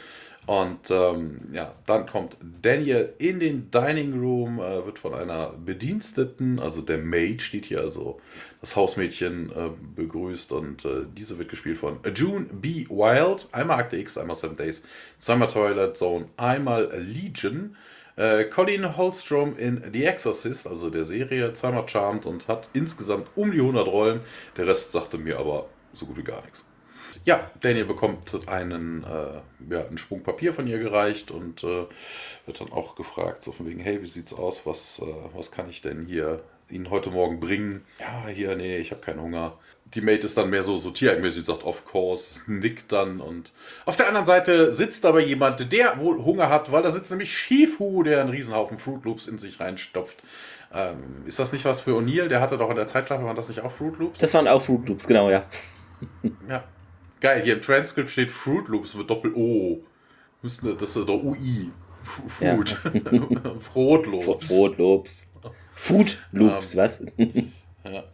Und 0.46 0.90
ähm, 0.90 1.42
ja, 1.52 1.74
dann 1.86 2.06
kommt 2.06 2.36
Daniel 2.62 3.12
in 3.18 3.40
den 3.40 3.70
Dining 3.70 4.18
Room, 4.18 4.58
äh, 4.58 4.84
wird 4.86 4.98
von 4.98 5.14
einer 5.14 5.52
Bediensteten, 5.64 6.58
also 6.58 6.80
der 6.80 6.98
Maid 6.98 7.42
steht 7.42 7.66
hier, 7.66 7.80
also 7.80 8.20
das 8.60 8.74
Hausmädchen 8.74 9.52
äh, 9.52 9.70
begrüßt 9.96 10.52
und 10.52 10.84
äh, 10.86 11.02
diese 11.16 11.38
wird 11.38 11.50
gespielt 11.50 11.76
von 11.76 11.98
June 12.14 12.46
B. 12.50 12.86
Wild, 12.88 13.48
einmal 13.52 13.80
Akte 13.80 13.98
X, 13.98 14.16
einmal 14.16 14.34
Seven 14.34 14.56
Days, 14.56 14.82
zweimal 15.18 15.48
Twilight 15.48 15.96
Zone, 15.96 16.26
einmal 16.36 16.90
Legion. 16.96 17.76
Äh, 18.16 18.44
Colleen 18.44 18.96
Holstrom 18.96 19.56
in 19.56 19.82
The 19.92 20.04
Exorcist, 20.04 20.66
also 20.66 20.90
der 20.90 21.04
Serie, 21.04 21.52
zweimal 21.52 21.88
Charmed 21.88 22.26
und 22.26 22.48
hat 22.48 22.68
insgesamt 22.72 23.28
um 23.34 23.50
die 23.50 23.60
100 23.60 23.86
Rollen. 23.86 24.20
Der 24.56 24.66
Rest 24.66 24.92
sagte 24.92 25.18
mir 25.18 25.38
aber 25.38 25.66
so 25.92 26.06
gut 26.06 26.16
wie 26.16 26.24
gar 26.24 26.42
nichts. 26.42 26.66
Ja, 27.24 27.50
Daniel 27.60 27.84
bekommt 27.84 28.48
einen, 28.48 29.04
äh, 29.04 29.72
ja, 29.72 29.84
einen 29.86 29.98
Sprung 29.98 30.22
Papier 30.22 30.52
von 30.52 30.66
ihr 30.66 30.78
gereicht 30.78 31.30
und 31.30 31.64
äh, 31.64 31.86
wird 32.46 32.60
dann 32.60 32.72
auch 32.72 32.94
gefragt, 32.94 33.42
so 33.42 33.52
von 33.52 33.66
wegen, 33.66 33.80
hey, 33.80 34.00
wie 34.00 34.06
sieht's 34.06 34.32
aus? 34.32 34.64
Was, 34.64 35.00
äh, 35.00 35.12
was 35.34 35.50
kann 35.50 35.68
ich 35.68 35.82
denn 35.82 36.06
hier 36.06 36.42
Ihnen 36.70 36.90
heute 36.90 37.10
Morgen 37.10 37.40
bringen? 37.40 37.84
Ja, 37.98 38.28
hier, 38.28 38.54
nee, 38.56 38.78
ich 38.78 38.92
habe 38.92 39.00
keinen 39.00 39.20
Hunger. 39.20 39.58
Die 39.94 40.00
Mate 40.00 40.26
ist 40.26 40.36
dann 40.36 40.50
mehr 40.50 40.62
so, 40.62 40.76
so 40.76 40.90
tiermäßig, 40.90 41.44
sagt, 41.44 41.64
of 41.64 41.84
course, 41.84 42.42
nickt 42.46 42.92
dann 42.92 43.20
und 43.20 43.52
auf 43.86 43.96
der 43.96 44.06
anderen 44.06 44.26
Seite 44.26 44.72
sitzt 44.74 45.04
aber 45.04 45.20
jemand, 45.20 45.72
der 45.72 45.98
wohl 45.98 46.24
Hunger 46.24 46.48
hat, 46.48 46.70
weil 46.70 46.82
da 46.82 46.90
sitzt 46.90 47.10
nämlich 47.10 47.36
Shifu, 47.36 48.02
der 48.02 48.20
einen 48.20 48.30
Riesenhaufen 48.30 48.78
Fruit 48.78 49.04
Loops 49.04 49.26
in 49.26 49.38
sich 49.38 49.58
reinstopft. 49.58 50.22
Ähm, 50.72 51.24
ist 51.26 51.38
das 51.38 51.52
nicht 51.52 51.64
was 51.64 51.80
für 51.80 51.92
O'Neill? 51.92 52.28
Der 52.28 52.40
hatte 52.40 52.56
doch 52.56 52.70
in 52.70 52.76
der 52.76 52.86
Zeitklappe, 52.86 53.24
waren 53.24 53.34
das 53.34 53.48
nicht 53.48 53.62
auch 53.62 53.72
Fruit 53.72 53.98
Loops? 53.98 54.20
Das 54.20 54.32
waren 54.34 54.46
auch 54.46 54.62
Fruit 54.62 54.88
Loops, 54.88 55.08
genau, 55.08 55.28
ja. 55.28 55.44
ja. 56.48 56.64
Geil, 57.20 57.42
hier 57.42 57.54
im 57.54 57.62
Transcript 57.62 58.10
steht 58.10 58.30
Fruit 58.30 58.68
Loops 58.68 58.94
mit 58.94 59.10
Doppel-O. 59.10 59.82
Das 60.42 60.54
ist 60.96 61.08
doch 61.08 61.22
UI. 61.22 61.70
Fruit. 62.02 62.76
Ja. 62.92 63.58
Frotlobs. 63.58 64.46
Frotlobs. 64.46 65.26
Food 65.74 66.18
Loops, 66.32 66.74
um, 66.74 66.80
was? 66.80 67.04
ja. 67.84 68.04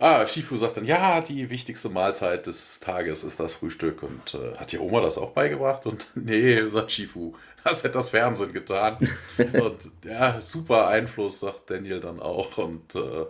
Ah, 0.00 0.24
Shifu 0.28 0.56
sagt 0.56 0.76
dann, 0.76 0.84
ja, 0.84 1.20
die 1.20 1.50
wichtigste 1.50 1.88
Mahlzeit 1.88 2.46
des 2.46 2.78
Tages 2.78 3.24
ist 3.24 3.40
das 3.40 3.54
Frühstück. 3.54 4.04
Und 4.04 4.34
äh, 4.34 4.56
hat 4.56 4.70
die 4.70 4.78
Oma 4.78 5.00
das 5.00 5.18
auch 5.18 5.30
beigebracht? 5.32 5.86
Und 5.86 6.10
nee, 6.14 6.68
sagt 6.68 6.92
Shifu, 6.92 7.34
das 7.64 7.82
hätte 7.82 7.94
das 7.94 8.10
Fernsehen 8.10 8.52
getan. 8.52 8.96
und 9.38 9.90
ja, 10.04 10.40
super 10.40 10.86
Einfluss, 10.86 11.40
sagt 11.40 11.70
Daniel 11.70 11.98
dann 11.98 12.20
auch. 12.20 12.58
Und 12.58 12.94
äh, 12.94 13.26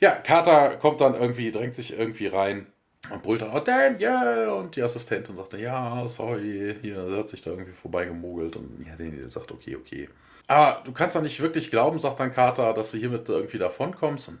ja, 0.00 0.12
Carter 0.12 0.76
kommt 0.76 1.00
dann 1.00 1.14
irgendwie, 1.14 1.50
drängt 1.50 1.74
sich 1.74 1.98
irgendwie 1.98 2.28
rein 2.28 2.66
und 3.10 3.22
brüllt 3.24 3.42
dann, 3.42 3.50
oh 3.50 3.60
Daniel! 3.60 4.50
Und 4.50 4.76
die 4.76 4.82
Assistentin 4.82 5.34
sagt 5.34 5.54
dann, 5.54 5.60
ja, 5.60 6.06
sorry, 6.06 6.76
hier, 6.80 7.08
sie 7.10 7.16
hat 7.16 7.28
sich 7.28 7.42
da 7.42 7.50
irgendwie 7.50 7.72
vorbeigemogelt. 7.72 8.54
Und 8.54 8.86
ja, 8.86 8.94
Daniel 8.96 9.28
sagt, 9.30 9.50
okay, 9.50 9.74
okay. 9.74 10.08
Aber 10.46 10.82
du 10.84 10.92
kannst 10.92 11.16
doch 11.16 11.22
nicht 11.22 11.40
wirklich 11.40 11.70
glauben, 11.70 11.98
sagt 11.98 12.20
dann 12.20 12.32
Carter, 12.32 12.74
dass 12.74 12.90
du 12.90 12.98
hiermit 12.98 13.28
irgendwie 13.28 13.58
davonkommst. 13.58 14.28
Und, 14.28 14.40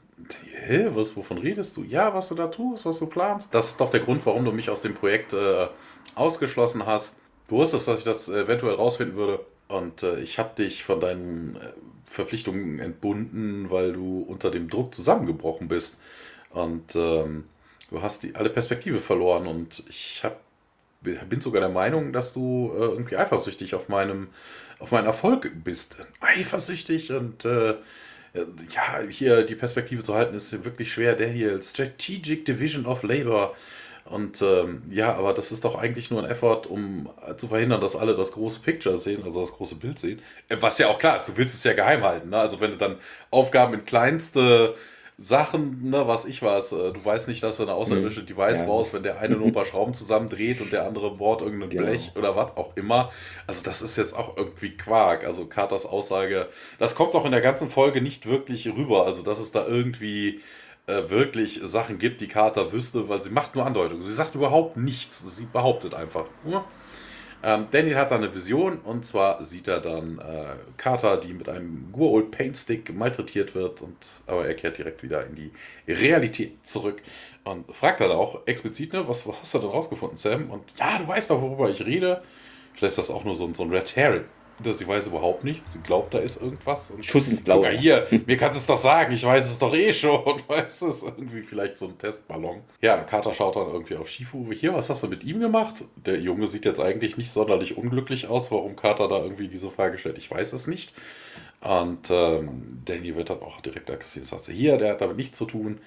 hä, 0.52 0.88
was, 0.90 1.16
wovon 1.16 1.38
redest 1.38 1.76
du? 1.76 1.82
Ja, 1.82 2.12
was 2.12 2.28
du 2.28 2.34
da 2.34 2.48
tust, 2.48 2.84
was 2.84 2.98
du 2.98 3.06
planst. 3.06 3.54
Das 3.54 3.68
ist 3.68 3.80
doch 3.80 3.90
der 3.90 4.00
Grund, 4.00 4.24
warum 4.26 4.44
du 4.44 4.52
mich 4.52 4.68
aus 4.68 4.82
dem 4.82 4.92
Projekt 4.92 5.32
äh, 5.32 5.66
ausgeschlossen 6.14 6.84
hast. 6.84 7.16
Du 7.48 7.56
wusstest, 7.56 7.88
dass 7.88 8.00
ich 8.00 8.04
das 8.04 8.28
eventuell 8.28 8.74
rausfinden 8.74 9.16
würde. 9.16 9.40
Und 9.68 10.02
äh, 10.02 10.20
ich 10.20 10.38
habe 10.38 10.54
dich 10.56 10.84
von 10.84 11.00
deinen 11.00 11.56
äh, 11.56 11.72
Verpflichtungen 12.04 12.80
entbunden, 12.80 13.70
weil 13.70 13.94
du 13.94 14.22
unter 14.28 14.50
dem 14.50 14.68
Druck 14.68 14.94
zusammengebrochen 14.94 15.68
bist. 15.68 16.00
Und 16.50 16.94
ähm, 16.96 17.44
du 17.90 18.02
hast 18.02 18.22
die, 18.22 18.34
alle 18.34 18.50
Perspektive 18.50 19.00
verloren. 19.00 19.46
Und 19.46 19.82
ich 19.88 20.22
hab, 20.22 20.40
bin 21.00 21.40
sogar 21.40 21.60
der 21.60 21.70
Meinung, 21.70 22.12
dass 22.12 22.34
du 22.34 22.72
äh, 22.74 22.78
irgendwie 22.78 23.16
eifersüchtig 23.16 23.74
auf, 23.74 23.88
meinem, 23.88 24.28
auf 24.78 24.92
meinen 24.92 25.06
Erfolg 25.06 25.50
bist. 25.64 25.98
Eifersüchtig 26.20 27.12
und 27.12 27.44
äh, 27.44 27.74
ja, 28.34 29.00
hier 29.08 29.42
die 29.42 29.54
Perspektive 29.54 30.02
zu 30.02 30.14
halten, 30.14 30.34
ist 30.34 30.64
wirklich 30.64 30.92
schwer. 30.92 31.14
Der 31.14 31.28
hier, 31.28 31.60
Strategic 31.62 32.44
Division 32.44 32.86
of 32.86 33.02
Labor. 33.02 33.54
Und 34.04 34.42
ähm, 34.42 34.82
ja, 34.90 35.14
aber 35.14 35.32
das 35.32 35.50
ist 35.50 35.64
doch 35.64 35.76
eigentlich 35.76 36.10
nur 36.10 36.22
ein 36.22 36.30
Effort, 36.30 36.66
um 36.68 37.08
zu 37.38 37.48
verhindern, 37.48 37.80
dass 37.80 37.96
alle 37.96 38.14
das 38.14 38.32
große 38.32 38.60
Picture 38.60 38.98
sehen, 38.98 39.22
also 39.24 39.40
das 39.40 39.52
große 39.52 39.76
Bild 39.76 39.98
sehen. 39.98 40.20
Äh, 40.48 40.56
was 40.60 40.78
ja 40.78 40.88
auch 40.88 40.98
klar 40.98 41.16
ist, 41.16 41.26
du 41.26 41.36
willst 41.36 41.54
es 41.54 41.64
ja 41.64 41.72
geheim 41.72 42.04
halten. 42.04 42.28
Ne? 42.30 42.38
Also 42.38 42.60
wenn 42.60 42.72
du 42.72 42.76
dann 42.76 42.98
Aufgaben 43.30 43.72
in 43.72 43.84
kleinste 43.84 44.74
Sachen, 45.16 45.90
ne, 45.90 46.08
was 46.08 46.24
ich 46.24 46.42
weiß, 46.42 46.72
äh, 46.72 46.92
du 46.92 47.04
weißt 47.04 47.28
nicht, 47.28 47.42
dass 47.42 47.58
du 47.58 47.62
eine 47.62 47.74
außerirdische 47.74 48.22
mhm. 48.22 48.26
Device 48.26 48.58
ja. 48.58 48.66
brauchst, 48.66 48.92
wenn 48.92 49.04
der 49.04 49.20
eine 49.20 49.36
nur 49.36 49.46
ein 49.46 49.52
paar 49.52 49.64
Schrauben 49.64 49.94
zusammendreht 49.94 50.60
und 50.60 50.72
der 50.72 50.86
andere 50.86 51.12
bohrt 51.12 51.40
irgendein 51.40 51.70
genau. 51.70 51.84
Blech 51.84 52.12
oder 52.16 52.34
was 52.34 52.56
auch 52.56 52.76
immer. 52.76 53.12
Also 53.46 53.62
das 53.62 53.80
ist 53.80 53.96
jetzt 53.96 54.14
auch 54.14 54.36
irgendwie 54.36 54.76
Quark. 54.76 55.24
Also 55.24 55.46
Carters 55.46 55.86
Aussage, 55.86 56.48
das 56.80 56.96
kommt 56.96 57.14
auch 57.14 57.24
in 57.24 57.30
der 57.30 57.40
ganzen 57.40 57.68
Folge 57.68 58.00
nicht 58.00 58.26
wirklich 58.26 58.66
rüber. 58.66 59.06
Also 59.06 59.22
dass 59.22 59.38
es 59.38 59.52
da 59.52 59.64
irgendwie 59.64 60.40
äh, 60.88 61.08
wirklich 61.08 61.60
Sachen 61.62 61.98
gibt, 61.98 62.20
die 62.20 62.28
Carter 62.28 62.72
wüsste, 62.72 63.08
weil 63.08 63.22
sie 63.22 63.30
macht 63.30 63.54
nur 63.54 63.64
Andeutungen. 63.64 64.02
Sie 64.02 64.12
sagt 64.12 64.34
überhaupt 64.34 64.76
nichts. 64.76 65.36
Sie 65.36 65.46
behauptet 65.46 65.94
einfach 65.94 66.24
nur. 66.44 66.64
Ähm, 67.46 67.66
Daniel 67.70 67.96
hat 67.96 68.10
da 68.10 68.16
eine 68.16 68.34
Vision 68.34 68.78
und 68.78 69.04
zwar 69.04 69.44
sieht 69.44 69.68
er 69.68 69.80
dann 69.80 70.18
äh, 70.18 70.56
Carter, 70.78 71.18
die 71.18 71.34
mit 71.34 71.46
einem 71.50 71.90
Gurold 71.92 72.30
Paintstick 72.30 72.94
malträtiert 72.94 73.54
wird, 73.54 73.82
und, 73.82 73.94
aber 74.26 74.46
er 74.46 74.54
kehrt 74.54 74.78
direkt 74.78 75.02
wieder 75.02 75.26
in 75.26 75.34
die 75.34 75.52
Realität 75.86 76.66
zurück 76.66 77.02
und 77.44 77.70
fragt 77.76 78.00
dann 78.00 78.12
auch 78.12 78.46
explizit, 78.46 78.94
ne, 78.94 79.06
was, 79.06 79.28
was 79.28 79.42
hast 79.42 79.52
du 79.52 79.58
denn 79.58 79.68
rausgefunden, 79.68 80.16
Sam? 80.16 80.50
Und 80.50 80.62
ja, 80.78 80.96
du 80.96 81.06
weißt 81.06 81.30
doch, 81.30 81.42
worüber 81.42 81.68
ich 81.68 81.84
rede. 81.84 82.22
Vielleicht 82.72 82.92
ist 82.92 83.08
das 83.08 83.10
auch 83.10 83.24
nur 83.24 83.34
so, 83.34 83.52
so 83.52 83.64
ein 83.64 83.70
Red 83.70 83.94
Herring 83.94 84.24
dass 84.62 84.78
sie 84.78 84.86
weiß 84.86 85.08
überhaupt 85.08 85.44
nichts. 85.44 85.72
Sie 85.72 85.82
glaubt, 85.82 86.14
da 86.14 86.18
ist 86.18 86.40
irgendwas. 86.40 86.90
Und 86.90 87.04
Schuss 87.04 87.28
ins 87.28 87.42
Blaue. 87.42 87.64
Sogar 87.64 87.72
hier, 87.72 88.06
mir 88.26 88.36
kannst 88.36 88.56
du 88.56 88.60
es 88.60 88.66
doch 88.66 88.76
sagen, 88.76 89.12
ich 89.12 89.24
weiß 89.24 89.44
es 89.44 89.58
doch 89.58 89.74
eh 89.74 89.92
schon. 89.92 90.40
Weißt 90.46 90.82
du, 90.82 90.88
es 90.88 91.02
irgendwie 91.02 91.42
vielleicht 91.42 91.78
so 91.78 91.86
ein 91.86 91.98
Testballon. 91.98 92.60
Ja, 92.80 92.98
Carter 92.98 93.34
schaut 93.34 93.56
dann 93.56 93.68
irgendwie 93.68 93.96
auf 93.96 94.08
Shifu. 94.08 94.52
Hier, 94.52 94.72
was 94.74 94.90
hast 94.90 95.02
du 95.02 95.08
mit 95.08 95.24
ihm 95.24 95.40
gemacht? 95.40 95.84
Der 95.96 96.20
Junge 96.20 96.46
sieht 96.46 96.64
jetzt 96.64 96.80
eigentlich 96.80 97.16
nicht 97.16 97.30
sonderlich 97.30 97.76
unglücklich 97.76 98.28
aus, 98.28 98.50
warum 98.50 98.76
Carter 98.76 99.08
da 99.08 99.22
irgendwie 99.22 99.48
diese 99.48 99.70
Frage 99.70 99.98
stellt. 99.98 100.18
Ich 100.18 100.30
weiß 100.30 100.52
es 100.52 100.66
nicht. 100.66 100.94
Und 101.60 102.10
ähm, 102.10 102.82
Danny 102.84 103.16
wird 103.16 103.30
dann 103.30 103.40
auch 103.40 103.60
direkt 103.60 103.90
aggressiv. 103.90 104.26
Sagt 104.26 104.44
sie, 104.44 104.54
hier, 104.54 104.76
der 104.76 104.92
hat 104.92 105.00
damit 105.00 105.16
nichts 105.16 105.38
zu 105.38 105.46
tun. 105.46 105.80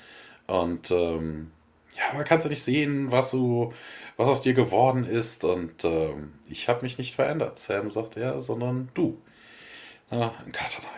Und 0.48 0.92
ähm, 0.92 1.52
ja, 1.96 2.14
aber 2.14 2.24
kannst 2.24 2.46
du 2.46 2.50
nicht 2.50 2.64
sehen, 2.64 3.12
was 3.12 3.32
du 3.32 3.74
was 4.18 4.28
aus 4.28 4.42
dir 4.42 4.54
geworden 4.54 5.06
ist. 5.06 5.44
Und 5.44 5.86
ähm, 5.86 6.34
ich 6.50 6.68
habe 6.68 6.82
mich 6.82 6.98
nicht 6.98 7.16
verändert. 7.16 7.58
Sam 7.58 7.90
sagt 7.90 8.16
ja, 8.16 8.40
sondern 8.40 8.90
du. 8.94 9.22
Ja, 10.10 10.34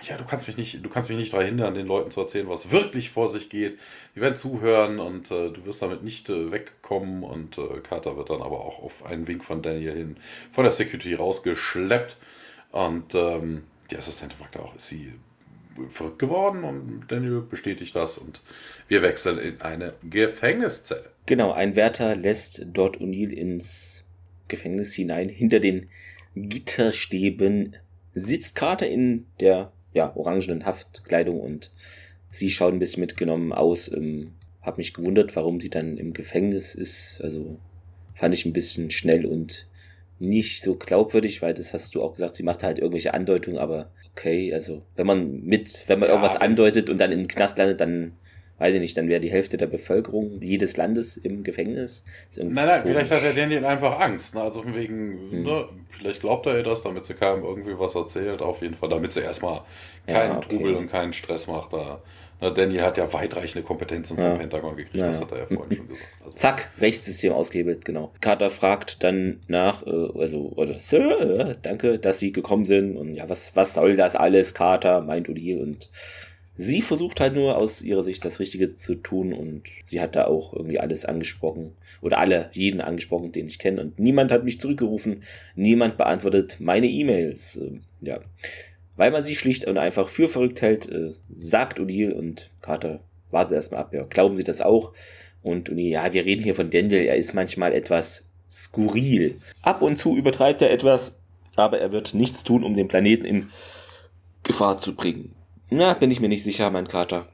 ja, 0.03 0.17
du 0.17 0.23
kannst 0.23 0.45
mich 0.45 0.55
nicht, 0.55 0.85
du 0.85 0.89
kannst 0.89 1.09
mich 1.09 1.17
nicht 1.17 1.33
daran 1.33 1.47
hindern, 1.47 1.73
den 1.73 1.87
Leuten 1.87 2.11
zu 2.11 2.21
erzählen, 2.21 2.47
was 2.47 2.71
wirklich 2.71 3.09
vor 3.09 3.27
sich 3.27 3.49
geht. 3.49 3.79
Die 4.15 4.21
werden 4.21 4.35
zuhören 4.35 4.99
und 4.99 5.31
äh, 5.31 5.49
du 5.49 5.65
wirst 5.65 5.81
damit 5.81 6.03
nicht 6.03 6.29
äh, 6.29 6.51
wegkommen. 6.51 7.23
Und 7.23 7.57
äh, 7.57 7.79
Carter 7.81 8.17
wird 8.17 8.29
dann 8.29 8.41
aber 8.41 8.59
auch 8.59 8.83
auf 8.83 9.05
einen 9.05 9.27
Wink 9.27 9.43
von 9.43 9.61
Daniel 9.63 9.95
hin 9.95 10.17
von 10.51 10.63
der 10.63 10.71
Security 10.71 11.15
rausgeschleppt. 11.15 12.17
Und 12.71 13.15
ähm, 13.15 13.63
die 13.89 13.97
Assistentin 13.97 14.37
fragt 14.37 14.57
auch, 14.57 14.75
ist 14.75 14.87
sie 14.87 15.13
verrückt 15.87 16.19
geworden? 16.19 16.63
Und 16.63 17.05
Daniel 17.07 17.41
bestätigt 17.41 17.95
das 17.95 18.17
und 18.17 18.41
wir 18.87 19.01
wechseln 19.01 19.37
in 19.37 19.61
eine 19.61 19.93
Gefängniszelle. 20.03 21.11
Genau, 21.25 21.51
ein 21.51 21.75
Wärter 21.75 22.15
lässt 22.15 22.65
dort 22.73 22.97
O'Neill 22.97 23.31
ins 23.31 24.03
Gefängnis 24.47 24.93
hinein. 24.93 25.29
Hinter 25.29 25.59
den 25.59 25.89
Gitterstäben 26.35 27.75
sitzt 28.13 28.55
Carter 28.55 28.87
in 28.87 29.25
der 29.39 29.71
ja, 29.93 30.15
orangenen 30.15 30.65
Haftkleidung 30.65 31.39
und 31.39 31.71
sie 32.31 32.49
schaut 32.49 32.73
ein 32.73 32.79
bisschen 32.79 33.01
mitgenommen 33.01 33.53
aus. 33.53 33.91
Ähm, 33.91 34.31
hab 34.61 34.77
mich 34.77 34.93
gewundert, 34.93 35.35
warum 35.35 35.59
sie 35.59 35.69
dann 35.69 35.97
im 35.97 36.13
Gefängnis 36.13 36.75
ist. 36.75 37.21
Also 37.21 37.57
fand 38.15 38.33
ich 38.33 38.45
ein 38.45 38.53
bisschen 38.53 38.91
schnell 38.91 39.25
und 39.25 39.67
nicht 40.19 40.61
so 40.61 40.75
glaubwürdig, 40.75 41.41
weil 41.41 41.53
das 41.53 41.73
hast 41.73 41.95
du 41.95 42.03
auch 42.03 42.13
gesagt, 42.13 42.35
sie 42.35 42.43
macht 42.43 42.63
halt 42.63 42.77
irgendwelche 42.77 43.13
Andeutungen, 43.13 43.57
aber 43.57 43.89
okay, 44.19 44.53
also 44.53 44.81
wenn 44.95 45.07
man 45.07 45.41
mit, 45.43 45.85
wenn 45.87 45.99
man 45.99 46.09
ja, 46.09 46.15
irgendwas 46.15 46.35
andeutet 46.35 46.89
und 46.89 46.99
dann 46.99 47.11
in 47.11 47.19
den 47.19 47.27
Knast 47.27 47.57
landet, 47.57 47.79
dann 47.79 48.13
weiß 48.57 48.75
ich 48.75 48.81
nicht, 48.81 48.97
dann 48.97 49.07
wäre 49.07 49.21
die 49.21 49.31
Hälfte 49.31 49.55
der 49.55 49.67
Bevölkerung 49.67 50.41
jedes 50.41 50.75
Landes 50.75 51.15
im 51.15 51.43
Gefängnis. 51.43 52.03
Nein, 52.35 52.53
nein, 52.53 52.81
komisch. 52.81 52.97
vielleicht 52.97 53.11
hat 53.11 53.23
der 53.23 53.33
Daniel 53.33 53.63
einfach 53.63 53.99
Angst. 54.01 54.35
Ne? 54.35 54.41
Also 54.41 54.61
von 54.63 54.75
wegen, 54.75 55.31
hm. 55.31 55.43
ne? 55.43 55.69
vielleicht 55.89 56.19
glaubt 56.19 56.45
er 56.45 56.57
ihr 56.57 56.63
das, 56.63 56.83
damit 56.83 57.05
sie 57.05 57.13
keinem 57.13 57.43
irgendwie 57.43 57.79
was 57.79 57.95
erzählt, 57.95 58.41
auf 58.41 58.61
jeden 58.61 58.73
Fall, 58.73 58.89
damit 58.89 59.13
sie 59.13 59.21
erstmal 59.21 59.61
keinen 60.05 60.31
ja, 60.31 60.37
okay. 60.37 60.57
Trubel 60.57 60.75
und 60.75 60.87
keinen 60.91 61.13
Stress 61.13 61.47
macht 61.47 61.71
da. 61.71 62.01
Ne, 62.41 62.53
Daniel 62.53 62.83
hat 62.83 62.97
ja 62.97 63.11
weitreichende 63.11 63.65
Kompetenzen 63.65 64.15
vom 64.15 64.23
ja. 64.23 64.35
Pentagon 64.35 64.75
gekriegt, 64.75 64.95
ja. 64.95 65.07
das 65.07 65.19
hat 65.19 65.31
er 65.33 65.39
ja 65.39 65.45
vorhin 65.45 65.75
schon 65.75 65.87
gesagt. 65.87 66.07
Also 66.23 66.37
Zack, 66.37 66.69
Rechtssystem 66.79 67.33
ausgehebelt, 67.33 67.83
genau. 67.83 68.13
Carter 68.21 68.49
fragt 68.49 69.03
dann 69.03 69.39
nach, 69.47 69.85
äh, 69.85 69.89
also, 69.89 70.53
oder 70.55 70.79
Sir, 70.79 71.49
äh, 71.49 71.55
danke, 71.61 71.99
dass 71.99 72.19
Sie 72.19 72.31
gekommen 72.31 72.65
sind 72.65 72.95
und 72.95 73.15
ja, 73.15 73.27
was, 73.27 73.55
was 73.55 73.73
soll 73.73 73.97
das 73.97 74.15
alles, 74.15 74.53
Carter, 74.53 75.01
meint 75.01 75.27
O'Neill 75.27 75.61
und 75.61 75.89
Sie 76.61 76.81
versucht 76.81 77.21
halt 77.21 77.35
nur 77.35 77.55
aus 77.55 77.81
ihrer 77.81 78.03
Sicht 78.03 78.25
das 78.25 78.41
Richtige 78.41 78.73
zu 78.73 78.95
tun 78.95 79.31
und 79.31 79.63
sie 79.85 80.01
hat 80.01 80.17
da 80.17 80.25
auch 80.25 80.51
irgendwie 80.51 80.77
alles 80.77 81.05
angesprochen 81.05 81.71
oder 82.01 82.17
alle, 82.17 82.49
jeden 82.51 82.81
angesprochen, 82.81 83.31
den 83.31 83.47
ich 83.47 83.59
kenne 83.59 83.79
und 83.79 83.97
niemand 83.97 84.29
hat 84.29 84.43
mich 84.43 84.59
zurückgerufen, 84.59 85.23
niemand 85.55 85.95
beantwortet 85.95 86.57
meine 86.59 86.87
E-Mails. 86.87 87.55
Ähm, 87.55 87.83
ja, 88.01 88.19
weil 88.99 89.11
man 89.11 89.23
sie 89.23 89.35
schlicht 89.35 89.63
und 89.65 89.77
einfach 89.77 90.09
für 90.09 90.27
verrückt 90.27 90.61
hält, 90.61 90.89
äh, 90.89 91.13
sagt 91.31 91.79
O'Neill 91.79 92.11
und 92.11 92.51
Carter 92.61 92.99
wartet 93.31 93.53
erstmal 93.53 93.79
ab. 93.79 93.93
Ja, 93.93 94.03
glauben 94.03 94.35
Sie 94.35 94.43
das 94.43 94.59
auch? 94.59 94.91
Und 95.41 95.69
O'Neill, 95.69 95.91
ja, 95.91 96.13
wir 96.13 96.25
reden 96.25 96.43
hier 96.43 96.53
von 96.53 96.69
Daniel, 96.69 97.05
er 97.05 97.15
ist 97.15 97.33
manchmal 97.33 97.71
etwas 97.71 98.29
skurril. 98.51 99.39
Ab 99.61 99.81
und 99.81 99.95
zu 99.95 100.17
übertreibt 100.17 100.61
er 100.61 100.71
etwas, 100.71 101.21
aber 101.55 101.79
er 101.79 101.93
wird 101.93 102.13
nichts 102.13 102.43
tun, 102.43 102.61
um 102.61 102.75
den 102.75 102.89
Planeten 102.89 103.23
in 103.23 103.49
Gefahr 104.43 104.77
zu 104.77 104.93
bringen. 104.93 105.33
Na, 105.69 105.93
bin 105.93 106.11
ich 106.11 106.19
mir 106.19 106.27
nicht 106.27 106.43
sicher, 106.43 106.69
mein 106.69 106.89
Kater. 106.89 107.29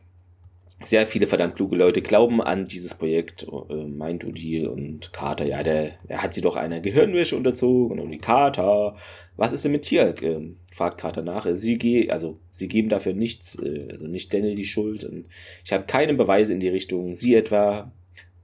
Sehr 0.84 1.08
viele 1.08 1.26
verdammt 1.28 1.56
kluge 1.56 1.76
Leute 1.76 2.02
glauben 2.02 2.42
an 2.42 2.66
dieses 2.66 2.94
Projekt, 2.96 3.48
äh, 3.70 3.86
meint 3.86 4.26
Odile 4.26 4.70
und 4.70 5.14
Carter, 5.14 5.46
ja, 5.46 5.64
der, 5.64 5.94
er 6.08 6.22
hat 6.22 6.34
sie 6.34 6.42
doch 6.42 6.58
einer 6.58 6.80
Gehirnwäsche 6.82 7.36
unterzogen 7.36 8.00
und 8.00 8.12
die 8.12 8.18
Carter, 8.18 8.96
was 9.38 9.54
ist 9.54 9.64
denn 9.64 9.72
mit 9.72 9.84
Tierk? 9.84 10.22
Ähm, 10.22 10.58
fragt 10.72 11.00
Carter 11.00 11.22
nach. 11.22 11.48
Sie, 11.54 11.78
ge 11.78 12.10
also, 12.10 12.40
sie 12.52 12.68
geben 12.68 12.90
dafür 12.90 13.14
nichts, 13.14 13.58
äh, 13.60 13.88
also 13.92 14.08
nicht 14.08 14.34
Daniel 14.34 14.56
die 14.56 14.66
Schuld 14.66 15.04
und 15.06 15.30
ich 15.64 15.72
habe 15.72 15.86
keine 15.86 16.14
Beweise 16.14 16.54
in 16.54 16.60
die 16.60 16.70
Richtung. 16.70 17.16
Sie 17.16 17.36
etwa? 17.36 17.92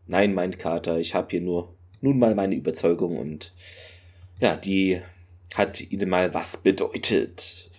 Nein, 0.08 0.34
meint 0.34 0.60
Carter, 0.60 1.00
ich 1.00 1.14
habe 1.14 1.28
hier 1.32 1.42
nur 1.42 1.76
nun 2.02 2.18
mal 2.20 2.36
meine 2.36 2.56
Überzeugung 2.56 3.18
und 3.18 3.54
ja, 4.40 4.56
die 4.56 5.02
hat 5.54 5.82
ihnen 5.82 6.10
mal 6.10 6.34
was 6.34 6.58
bedeutet. 6.58 7.71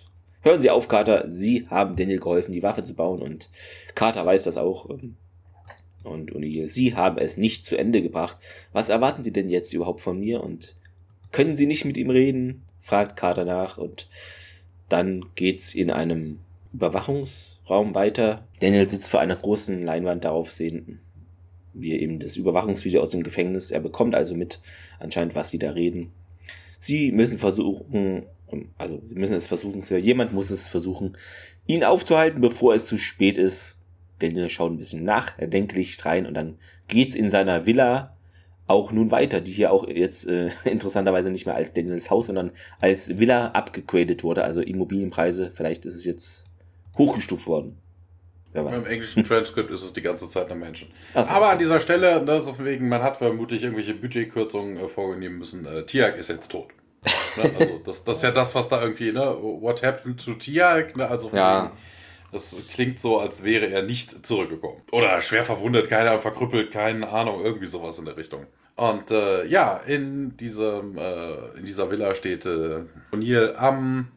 Hören 0.43 0.61
Sie 0.61 0.69
auf, 0.69 0.87
Carter, 0.87 1.29
Sie 1.29 1.67
haben 1.69 1.95
Daniel 1.95 2.19
geholfen, 2.19 2.51
die 2.51 2.63
Waffe 2.63 2.83
zu 2.83 2.93
bauen 2.93 3.21
und 3.21 3.49
Carter 3.95 4.25
weiß 4.25 4.43
das 4.43 4.57
auch. 4.57 4.89
Ähm, 4.89 5.15
und 6.03 6.33
O'Neill, 6.33 6.67
Sie 6.67 6.95
haben 6.95 7.17
es 7.17 7.37
nicht 7.37 7.63
zu 7.63 7.77
Ende 7.77 8.01
gebracht. 8.01 8.37
Was 8.73 8.89
erwarten 8.89 9.23
Sie 9.23 9.31
denn 9.31 9.47
jetzt 9.49 9.73
überhaupt 9.73 10.01
von 10.01 10.19
mir? 10.19 10.43
Und 10.43 10.75
können 11.31 11.55
Sie 11.55 11.65
nicht 11.65 11.85
mit 11.85 11.97
ihm 11.97 12.09
reden? 12.09 12.63
fragt 12.81 13.15
Carter 13.15 13.45
nach 13.45 13.77
und 13.77 14.09
dann 14.89 15.27
geht's 15.35 15.73
in 15.73 15.89
einem 15.89 16.39
Überwachungsraum 16.73 17.95
weiter. 17.95 18.45
Daniel 18.59 18.89
sitzt 18.89 19.09
vor 19.09 19.21
einer 19.21 19.37
großen 19.37 19.85
Leinwand 19.85 20.25
darauf 20.25 20.51
sehen 20.51 20.99
wir 21.73 21.99
eben 21.99 22.19
das 22.19 22.35
Überwachungsvideo 22.35 23.01
aus 23.01 23.09
dem 23.09 23.23
Gefängnis. 23.23 23.71
Er 23.71 23.79
bekommt 23.79 24.15
also 24.15 24.35
mit 24.35 24.61
anscheinend, 24.99 25.35
was 25.35 25.49
sie 25.49 25.59
da 25.59 25.71
reden. 25.71 26.11
Sie 26.79 27.11
müssen 27.11 27.39
versuchen, 27.39 28.23
also 28.77 29.01
sie 29.05 29.15
müssen 29.15 29.35
es 29.35 29.47
versuchen, 29.47 29.81
jemand 30.01 30.33
muss 30.33 30.51
es 30.51 30.69
versuchen, 30.69 31.17
ihn 31.65 31.83
aufzuhalten, 31.83 32.41
bevor 32.41 32.75
es 32.75 32.85
zu 32.85 32.97
spät 32.97 33.37
ist. 33.37 33.77
Daniel 34.19 34.49
schaut 34.49 34.71
ein 34.71 34.77
bisschen 34.77 35.03
nachdenklich 35.03 35.97
rein 36.05 36.25
und 36.25 36.35
dann 36.35 36.57
geht's 36.87 37.15
in 37.15 37.29
seiner 37.29 37.65
Villa 37.65 38.15
auch 38.67 38.91
nun 38.91 39.11
weiter, 39.11 39.41
die 39.41 39.51
hier 39.51 39.71
auch 39.71 39.87
jetzt 39.87 40.27
äh, 40.27 40.49
interessanterweise 40.65 41.29
nicht 41.29 41.45
mehr 41.45 41.55
als 41.55 41.73
Daniels 41.73 42.09
Haus, 42.09 42.27
sondern 42.27 42.51
als 42.79 43.19
Villa 43.19 43.47
abgegradet 43.47 44.23
wurde, 44.23 44.43
also 44.43 44.61
Immobilienpreise, 44.61 45.51
vielleicht 45.53 45.85
ist 45.85 45.95
es 45.95 46.05
jetzt 46.05 46.45
hochgestuft 46.97 47.47
worden. 47.47 47.77
Im 48.53 48.67
englischen 48.67 49.23
Transkript 49.23 49.71
ist 49.71 49.83
es 49.83 49.93
die 49.93 50.03
ganze 50.03 50.29
Zeit 50.29 50.51
eine 50.51 50.59
Menschen. 50.59 50.89
So. 51.15 51.21
Aber 51.21 51.49
an 51.49 51.57
dieser 51.57 51.79
Stelle, 51.79 52.23
ne, 52.23 52.39
so 52.39 52.63
wegen, 52.63 52.87
man 52.87 53.01
hat 53.01 53.17
vermutlich 53.17 53.63
irgendwelche 53.63 53.95
Budgetkürzungen 53.95 54.77
äh, 54.77 54.87
vorgenommen 54.87 55.39
müssen. 55.39 55.65
Äh, 55.65 55.85
Tiag 55.85 56.17
ist 56.17 56.29
jetzt 56.29 56.51
tot. 56.51 56.67
Ne? 57.37 57.51
Also 57.59 57.81
das, 57.85 58.03
das 58.03 58.17
ist 58.17 58.23
ja 58.23 58.31
das, 58.31 58.55
was 58.55 58.69
da 58.69 58.81
irgendwie, 58.81 59.11
ne? 59.11 59.37
What 59.39 59.83
happened 59.83 60.23
to 60.23 60.33
Tiag? 60.33 60.95
Ne? 60.95 61.07
Also 61.07 61.29
ja. 61.33 61.71
das 62.31 62.55
klingt 62.69 62.99
so, 62.99 63.19
als 63.19 63.43
wäre 63.43 63.67
er 63.67 63.83
nicht 63.83 64.25
zurückgekommen. 64.25 64.81
Oder 64.91 65.21
schwer 65.21 65.43
verwundet, 65.43 65.89
keiner 65.89 66.19
verkrüppelt, 66.19 66.71
keine 66.71 67.07
Ahnung, 67.09 67.41
irgendwie 67.43 67.67
sowas 67.67 67.99
in 67.99 68.05
der 68.05 68.17
Richtung. 68.17 68.45
Und 68.75 69.11
äh, 69.11 69.45
ja, 69.45 69.77
in, 69.77 70.35
diesem, 70.37 70.97
äh, 70.97 71.57
in 71.57 71.65
dieser 71.65 71.91
Villa 71.91 72.15
steht 72.15 72.45
äh, 72.45 72.81
O'Neill 73.11 73.55
am 73.55 74.07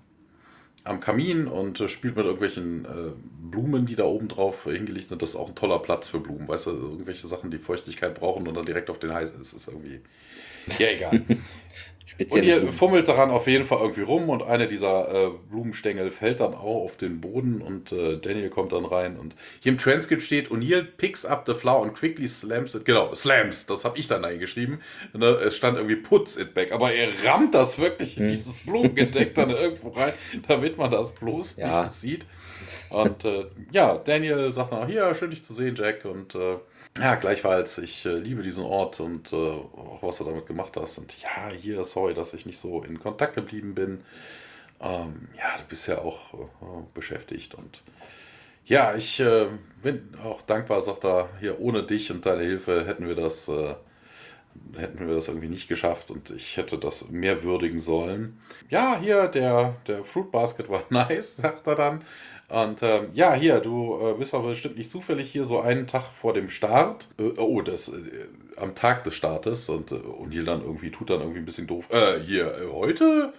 am 0.86 1.00
Kamin 1.00 1.46
und 1.46 1.80
äh, 1.80 1.88
spielt 1.88 2.16
mit 2.16 2.24
irgendwelchen 2.24 2.84
äh, 2.84 3.12
Blumen, 3.50 3.86
die 3.86 3.96
da 3.96 4.04
oben 4.04 4.28
drauf 4.28 4.64
hingelegt 4.64 5.08
sind. 5.08 5.20
Das 5.20 5.30
ist 5.30 5.36
auch 5.36 5.48
ein 5.48 5.54
toller 5.54 5.80
Platz 5.80 6.08
für 6.08 6.20
Blumen, 6.20 6.48
weißt 6.48 6.66
du, 6.66 6.70
irgendwelche 6.70 7.26
Sachen, 7.26 7.50
die 7.50 7.58
Feuchtigkeit 7.58 8.14
brauchen 8.14 8.46
und 8.46 8.54
dann 8.54 8.64
direkt 8.64 8.88
auf 8.90 8.98
den 8.98 9.12
heiß 9.12 9.30
ist, 9.30 9.52
ist 9.52 9.68
irgendwie. 9.68 10.00
Ja, 10.78 10.88
egal. 10.88 11.22
und 12.30 12.42
ihr 12.42 12.72
fummelt 12.72 13.08
daran 13.08 13.30
auf 13.30 13.46
jeden 13.46 13.64
Fall 13.64 13.78
irgendwie 13.80 14.02
rum 14.02 14.28
und 14.28 14.42
eine 14.42 14.68
dieser 14.68 15.08
äh, 15.08 15.30
Blumenstängel 15.50 16.10
fällt 16.10 16.40
dann 16.40 16.54
auch 16.54 16.84
auf 16.84 16.96
den 16.96 17.20
Boden 17.20 17.60
und 17.60 17.92
äh, 17.92 18.16
Daniel 18.18 18.48
kommt 18.48 18.72
dann 18.72 18.84
rein 18.84 19.18
und 19.18 19.34
hier 19.60 19.72
im 19.72 19.78
Transkript 19.78 20.22
steht 20.22 20.50
O'Neill 20.50 20.82
picks 20.82 21.26
up 21.26 21.44
the 21.46 21.54
flower 21.54 21.84
and 21.84 21.94
quickly 21.94 22.28
slams 22.28 22.74
it. 22.74 22.84
Genau, 22.84 23.14
slams, 23.14 23.66
das 23.66 23.84
habe 23.84 23.98
ich 23.98 24.08
dann 24.08 24.24
eingeschrieben. 24.24 24.80
Ne, 25.12 25.26
es 25.26 25.56
stand 25.56 25.76
irgendwie 25.76 25.96
puts 25.96 26.36
it 26.36 26.54
back, 26.54 26.72
aber 26.72 26.92
er 26.92 27.08
rammt 27.24 27.54
das 27.54 27.78
wirklich 27.78 28.16
in 28.16 28.24
hm. 28.24 28.28
dieses 28.28 28.58
Blumengedeck 28.58 29.34
dann 29.34 29.50
irgendwo 29.50 29.90
rein, 29.90 30.14
damit 30.48 30.78
man 30.78 30.90
das 30.90 31.12
bloß 31.14 31.56
ja. 31.56 31.82
nicht 31.82 31.94
sieht. 31.94 32.26
Und 32.90 33.24
äh, 33.24 33.46
ja, 33.72 33.98
Daniel 33.98 34.52
sagt 34.52 34.72
dann, 34.72 34.88
hier, 34.88 35.14
schön 35.14 35.30
dich 35.30 35.44
zu 35.44 35.52
sehen, 35.52 35.74
Jack 35.74 36.04
und 36.04 36.34
äh, 36.34 36.56
ja, 37.00 37.14
gleichfalls, 37.16 37.78
ich 37.78 38.06
äh, 38.06 38.14
liebe 38.14 38.42
diesen 38.42 38.64
Ort 38.64 39.00
und 39.00 39.32
äh, 39.32 39.36
auch 39.36 39.98
was 40.02 40.18
du 40.18 40.24
damit 40.24 40.46
gemacht 40.46 40.76
hast. 40.76 40.98
Und 40.98 41.20
ja, 41.20 41.50
hier, 41.50 41.84
sorry, 41.84 42.14
dass 42.14 42.34
ich 42.34 42.46
nicht 42.46 42.58
so 42.58 42.82
in 42.82 42.98
Kontakt 42.98 43.34
geblieben 43.34 43.74
bin. 43.74 44.02
Ähm, 44.80 45.28
ja, 45.36 45.56
du 45.56 45.64
bist 45.68 45.88
ja 45.88 45.98
auch 45.98 46.34
äh, 46.34 46.82
beschäftigt 46.94 47.54
und 47.54 47.82
ja, 48.66 48.96
ich 48.96 49.20
äh, 49.20 49.46
bin 49.80 50.12
auch 50.24 50.42
dankbar, 50.42 50.80
sagt 50.80 51.04
er, 51.04 51.28
hier 51.38 51.60
ohne 51.60 51.84
dich 51.84 52.10
und 52.10 52.26
deine 52.26 52.42
Hilfe 52.42 52.84
hätten 52.84 53.06
wir 53.06 53.14
das, 53.14 53.48
äh, 53.48 53.74
hätten 54.76 55.06
wir 55.06 55.14
das 55.14 55.28
irgendwie 55.28 55.48
nicht 55.48 55.68
geschafft 55.68 56.10
und 56.10 56.30
ich 56.30 56.56
hätte 56.56 56.76
das 56.76 57.08
mehr 57.10 57.44
würdigen 57.44 57.78
sollen. 57.78 58.38
Ja, 58.68 58.98
hier, 59.00 59.28
der, 59.28 59.76
der 59.86 60.02
Fruit 60.02 60.32
Basket 60.32 60.68
war 60.68 60.82
nice, 60.90 61.36
sagt 61.36 61.66
er 61.66 61.76
dann. 61.76 62.04
Und 62.48 62.82
ähm, 62.82 63.08
ja, 63.12 63.34
hier, 63.34 63.60
du 63.60 63.98
äh, 64.00 64.14
bist 64.14 64.34
aber 64.34 64.48
bestimmt 64.48 64.76
nicht 64.76 64.90
zufällig 64.90 65.30
hier 65.30 65.44
so 65.44 65.60
einen 65.60 65.86
Tag 65.86 66.04
vor 66.04 66.32
dem 66.32 66.48
Start. 66.48 67.08
Äh, 67.18 67.38
oh, 67.38 67.60
das 67.60 67.88
äh, 67.88 67.92
am 68.56 68.74
Tag 68.74 69.04
des 69.04 69.14
Startes 69.14 69.68
und 69.68 69.92
äh, 69.92 69.96
O'Neill 69.96 70.44
dann 70.44 70.62
irgendwie 70.62 70.90
tut 70.90 71.10
dann 71.10 71.20
irgendwie 71.20 71.40
ein 71.40 71.44
bisschen 71.44 71.66
doof. 71.66 71.88
Äh, 71.90 72.20
hier, 72.20 72.46
äh, 72.46 72.72
heute? 72.72 73.32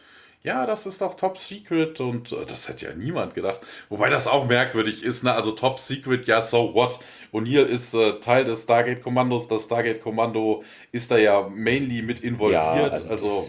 Ja, 0.44 0.66
das 0.66 0.86
ist 0.86 1.02
doch 1.02 1.16
Top 1.16 1.38
Secret 1.38 2.00
und 2.00 2.32
äh, 2.32 2.46
das 2.46 2.70
hätte 2.70 2.86
ja 2.86 2.94
niemand 2.94 3.34
gedacht. 3.34 3.60
Wobei 3.90 4.10
das 4.10 4.28
auch 4.28 4.48
merkwürdig 4.48 5.04
ist, 5.04 5.24
ne? 5.24 5.34
Also 5.34 5.52
Top 5.52 5.80
Secret, 5.80 6.28
ja, 6.28 6.42
so 6.42 6.74
what? 6.74 7.00
O'Neill 7.34 7.66
ist 7.66 7.94
äh, 7.94 8.20
Teil 8.20 8.46
des 8.46 8.64
Stargate-Kommandos. 8.64 9.48
Das 9.48 9.64
Stargate-Kommando 9.64 10.64
ist 10.92 11.12
da 11.12 11.18
ja 11.18 11.50
mainly 11.54 12.02
mit 12.02 12.20
involviert. 12.20 12.62
Ja, 12.62 12.90
also, 12.90 13.12
also 13.12 13.44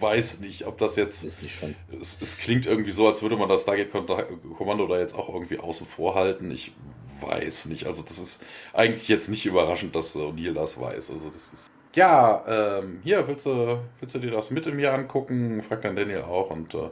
weiß 0.00 0.40
nicht, 0.40 0.66
ob 0.66 0.78
das 0.78 0.96
jetzt. 0.96 1.24
Ist 1.24 1.42
nicht 1.42 1.54
schon. 1.54 1.74
Es, 2.00 2.20
es, 2.20 2.38
klingt 2.38 2.66
irgendwie 2.66 2.90
so, 2.90 3.06
als 3.06 3.22
würde 3.22 3.36
man 3.36 3.48
das 3.48 3.62
Stargate-Kommando 3.62 4.86
da 4.86 4.98
jetzt 4.98 5.14
auch 5.14 5.32
irgendwie 5.32 5.58
außen 5.58 5.86
vor 5.86 6.14
halten. 6.14 6.50
Ich 6.50 6.72
weiß 7.20 7.66
nicht. 7.66 7.86
Also, 7.86 8.02
das 8.02 8.18
ist 8.18 8.44
eigentlich 8.72 9.08
jetzt 9.08 9.28
nicht 9.28 9.46
überraschend, 9.46 9.94
dass 9.94 10.16
O'Neill 10.16 10.54
das 10.54 10.80
weiß. 10.80 11.10
Also, 11.10 11.28
das 11.28 11.52
ist. 11.52 11.70
Ja, 11.96 12.44
ähm, 12.46 13.00
hier, 13.02 13.26
willst 13.26 13.46
du, 13.46 13.80
willst 13.98 14.14
du 14.14 14.20
dir 14.20 14.30
das 14.30 14.52
mit 14.52 14.64
im 14.66 14.78
Jahr 14.78 14.94
angucken? 14.94 15.60
Fragt 15.60 15.84
dann 15.84 15.96
Daniel 15.96 16.22
auch. 16.22 16.50
Und 16.50 16.74
äh, 16.74 16.88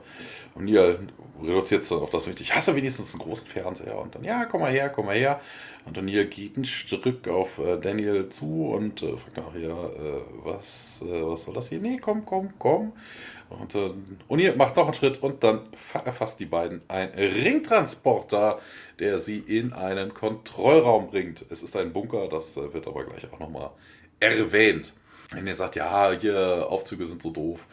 O'Neill 0.57 0.99
reduziert 1.43 1.85
es 1.85 1.93
auf 1.93 2.11
das 2.11 2.27
wichtig. 2.27 2.55
Hast 2.55 2.69
du 2.69 2.75
wenigstens 2.75 3.13
einen 3.15 3.23
großen 3.23 3.47
Fernseher? 3.47 3.99
Und 3.99 4.15
dann, 4.15 4.25
ja, 4.25 4.45
komm 4.47 4.63
mal 4.63 4.73
her, 4.73 4.89
komm 4.89 5.07
mal 5.07 5.17
her. 5.17 5.41
Und 5.89 5.97
O'Neill 5.97 6.27
geht 6.27 6.59
ein 6.59 6.67
Stück 6.67 7.27
auf 7.29 7.59
äh, 7.59 7.79
Daniel 7.79 8.29
zu 8.29 8.67
und 8.67 9.03
äh, 9.03 9.17
fragt 9.17 9.39
nachher, 9.39 9.71
äh, 9.71 10.21
was, 10.45 11.03
äh, 11.03 11.23
was 11.23 11.45
soll 11.45 11.55
das 11.55 11.71
hier? 11.71 11.81
Nee, 11.81 11.97
komm, 11.97 12.27
komm, 12.27 12.53
komm. 12.59 12.93
Und 13.49 13.75
äh, 13.75 13.91
O'Neill 14.29 14.55
macht 14.55 14.77
noch 14.77 14.85
einen 14.85 14.93
Schritt 14.93 15.23
und 15.23 15.43
dann 15.43 15.63
erfasst 16.05 16.41
die 16.41 16.45
beiden 16.45 16.83
ein 16.89 17.09
Ringtransporter, 17.09 18.59
der 18.99 19.19
sie 19.19 19.39
in 19.39 19.73
einen 19.73 20.13
Kontrollraum 20.13 21.07
bringt. 21.09 21.47
Es 21.49 21.63
ist 21.63 21.75
ein 21.75 21.95
Bunker, 21.95 22.29
das 22.29 22.59
äh, 22.59 22.75
wird 22.75 22.87
aber 22.87 23.05
gleich 23.05 23.33
auch 23.33 23.39
nochmal 23.39 23.71
erwähnt. 24.21 24.93
Wenn 25.31 25.47
ihr 25.47 25.57
sagt, 25.57 25.77
ja, 25.77 26.13
hier 26.13 26.67
Aufzüge 26.69 27.07
sind 27.07 27.23
so 27.23 27.31
doof. 27.31 27.67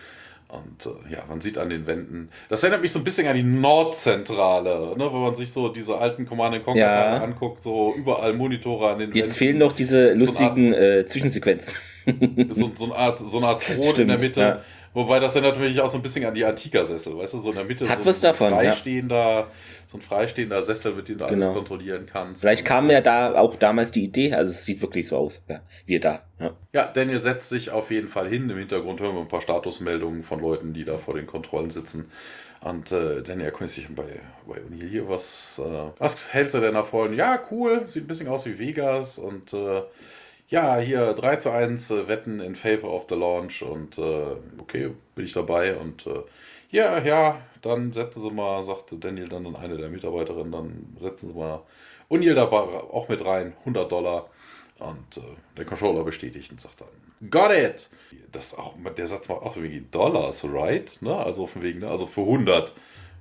Und 0.56 0.86
äh, 0.86 1.14
ja, 1.14 1.24
man 1.28 1.41
sieht 1.41 1.58
an 1.58 1.70
den 1.70 1.86
Wänden. 1.88 2.30
Das 2.49 2.64
erinnert 2.64 2.82
mich 2.82 2.91
so 2.91 2.99
ein 2.99 3.03
bisschen 3.03 3.28
an 3.28 3.36
die 3.36 3.43
Nordzentrale, 3.43 4.95
ne, 4.97 5.14
wenn 5.14 5.22
man 5.22 5.36
sich 5.36 5.51
so 5.51 5.70
diese 5.70 5.97
alten 5.97 6.26
Command 6.26 6.64
Conquer 6.64 6.80
ja. 6.80 7.18
anguckt, 7.18 7.64
so 7.64 7.93
überall 7.95 8.34
Monitore 8.34 8.89
an 8.89 8.99
den 8.99 9.08
Jetzt 9.10 9.16
Wänden. 9.16 9.28
Jetzt 9.28 9.38
fehlen 9.38 9.58
noch 9.58 9.72
diese 9.72 10.14
lustigen 10.14 10.72
so 10.72 10.78
Art, 10.78 10.84
äh, 10.84 11.06
Zwischensequenzen. 11.06 11.78
so, 12.49 12.72
so, 12.76 12.86
eine 12.86 12.95
Art, 12.95 13.20
so 13.20 13.38
eine 13.38 13.47
Art 13.47 13.64
Thron 13.66 13.95
in 13.95 14.08
der 14.08 14.20
Mitte. 14.20 14.41
Ja. 14.41 14.62
Wobei 14.96 15.20
das 15.20 15.36
erinnert 15.36 15.60
mich 15.60 15.78
auch 15.82 15.89
so 15.89 15.98
ein 15.98 16.02
bisschen 16.02 16.24
an 16.24 16.34
die 16.34 16.46
Antiker-Sessel, 16.46 17.18
weißt 17.18 17.34
du, 17.34 17.39
so 17.39 17.50
in 17.50 17.58
der 17.58 17.66
Mitte 17.66 17.89
Hat 17.89 18.00
so 18.02 18.10
was 18.10 18.22
davon, 18.22 18.54
freistehender, 18.54 19.16
ja. 19.16 19.48
so 19.88 19.98
ein 19.98 20.02
freistehender 20.02 20.64
Sessel, 20.64 20.93
mit 20.93 21.10
dem 21.10 21.18
du 21.18 21.26
genau. 21.26 21.36
alles 21.36 21.54
kontrollieren 21.54 22.06
kannst. 22.06 22.39
Vielleicht 22.39 22.64
kam 22.64 22.89
ja 22.89 23.02
da 23.02 23.36
auch 23.36 23.58
damals 23.58 23.91
die 23.91 24.04
Idee, 24.04 24.34
also 24.34 24.54
es 24.54 24.64
sieht 24.64 24.82
wirklich 24.82 25.06
so 25.06 25.18
aus, 25.18 25.43
ja, 25.50 25.60
wie 25.86 26.00
da. 26.00 26.22
Ja. 26.39 26.52
ja, 26.72 26.86
Daniel 26.88 27.22
setzt 27.22 27.50
sich 27.50 27.72
auf 27.72 27.91
jeden 27.91 28.08
Fall 28.08 28.30
hin. 28.30 28.50
Im 28.50 28.58
Hintergrund 28.58 29.02
hören 29.02 29.16
wir 29.16 29.22
ein 29.22 29.28
paar 29.28 29.41
Statusmeldungen 29.41 30.24
von 30.24 30.39
Leuten, 30.39 30.72
die 30.72 30.86
da 30.86 30.98
vor 30.98 31.16
den 31.16 31.28
Kontrollen 31.28 31.72
sitzen. 31.72 32.10
Und 32.62 32.93
äh, 32.93 33.22
Daniel 33.22 33.48
erkundigt 33.48 33.76
sich 33.76 33.93
bei, 33.93 34.22
bei 34.48 34.56
O'Neill 34.56 34.89
hier, 34.89 35.10
was, 35.10 35.62
äh, 35.64 35.91
was 36.00 36.34
hältst 36.34 36.56
du 36.56 36.62
denn 36.62 36.74
davon? 36.74 37.14
Ja, 37.14 37.41
cool, 37.52 37.86
sieht 37.86 38.06
ein 38.06 38.08
bisschen 38.08 38.30
aus 38.30 38.46
wie 38.46 38.58
Vegas 38.58 39.18
und 39.18 39.54
äh, 39.54 39.82
ja, 40.48 40.78
hier 40.78 41.14
3 41.14 41.36
zu 41.38 41.52
1 41.52 41.91
äh, 41.91 42.08
Wetten 42.08 42.39
in 42.39 42.56
favor 42.56 42.93
of 42.93 43.06
the 43.10 43.16
launch 43.16 43.64
und 43.64 43.98
äh, 43.98 44.36
okay, 44.58 44.91
bin 45.16 45.26
ich 45.26 45.34
dabei 45.34 45.76
und 45.76 46.06
äh, 46.08 46.22
ja, 46.72 47.02
ja, 47.02 47.41
dann 47.62 47.93
setzen 47.93 48.22
Sie 48.22 48.32
mal, 48.32 48.62
sagte 48.64 48.98
Daniel 48.98 49.30
dann 49.30 49.46
an 49.48 49.56
eine 49.56 49.78
der 49.78 49.89
Mitarbeiterinnen, 49.89 50.52
dann 50.52 50.96
setzen 51.00 51.30
Sie 51.30 51.38
mal 51.38 51.62
O'Neill 52.10 52.36
dabei 52.36 52.58
auch 52.58 53.08
mit 53.10 53.26
rein, 53.26 53.54
100 53.60 53.91
Dollar 53.91 54.30
und 54.80 55.18
äh, 55.18 55.22
der 55.58 55.66
Controller 55.66 56.04
bestätigt 56.04 56.52
und 56.52 56.62
sagt 56.62 56.82
dann, 56.82 57.30
got 57.30 57.52
it! 57.52 57.89
Das 58.32 58.58
auch, 58.58 58.76
der 58.98 59.08
Satz 59.08 59.30
macht 59.30 59.41
auch 59.41 59.56
wegen 59.56 59.89
Dollars, 59.91 60.46
right? 60.52 60.98
Ne? 61.02 61.16
Also 61.16 61.48
von 61.48 61.62
wegen, 61.62 61.80
ne? 61.80 61.88
also 61.88 62.06
für 62.06 62.22
100. 62.22 62.74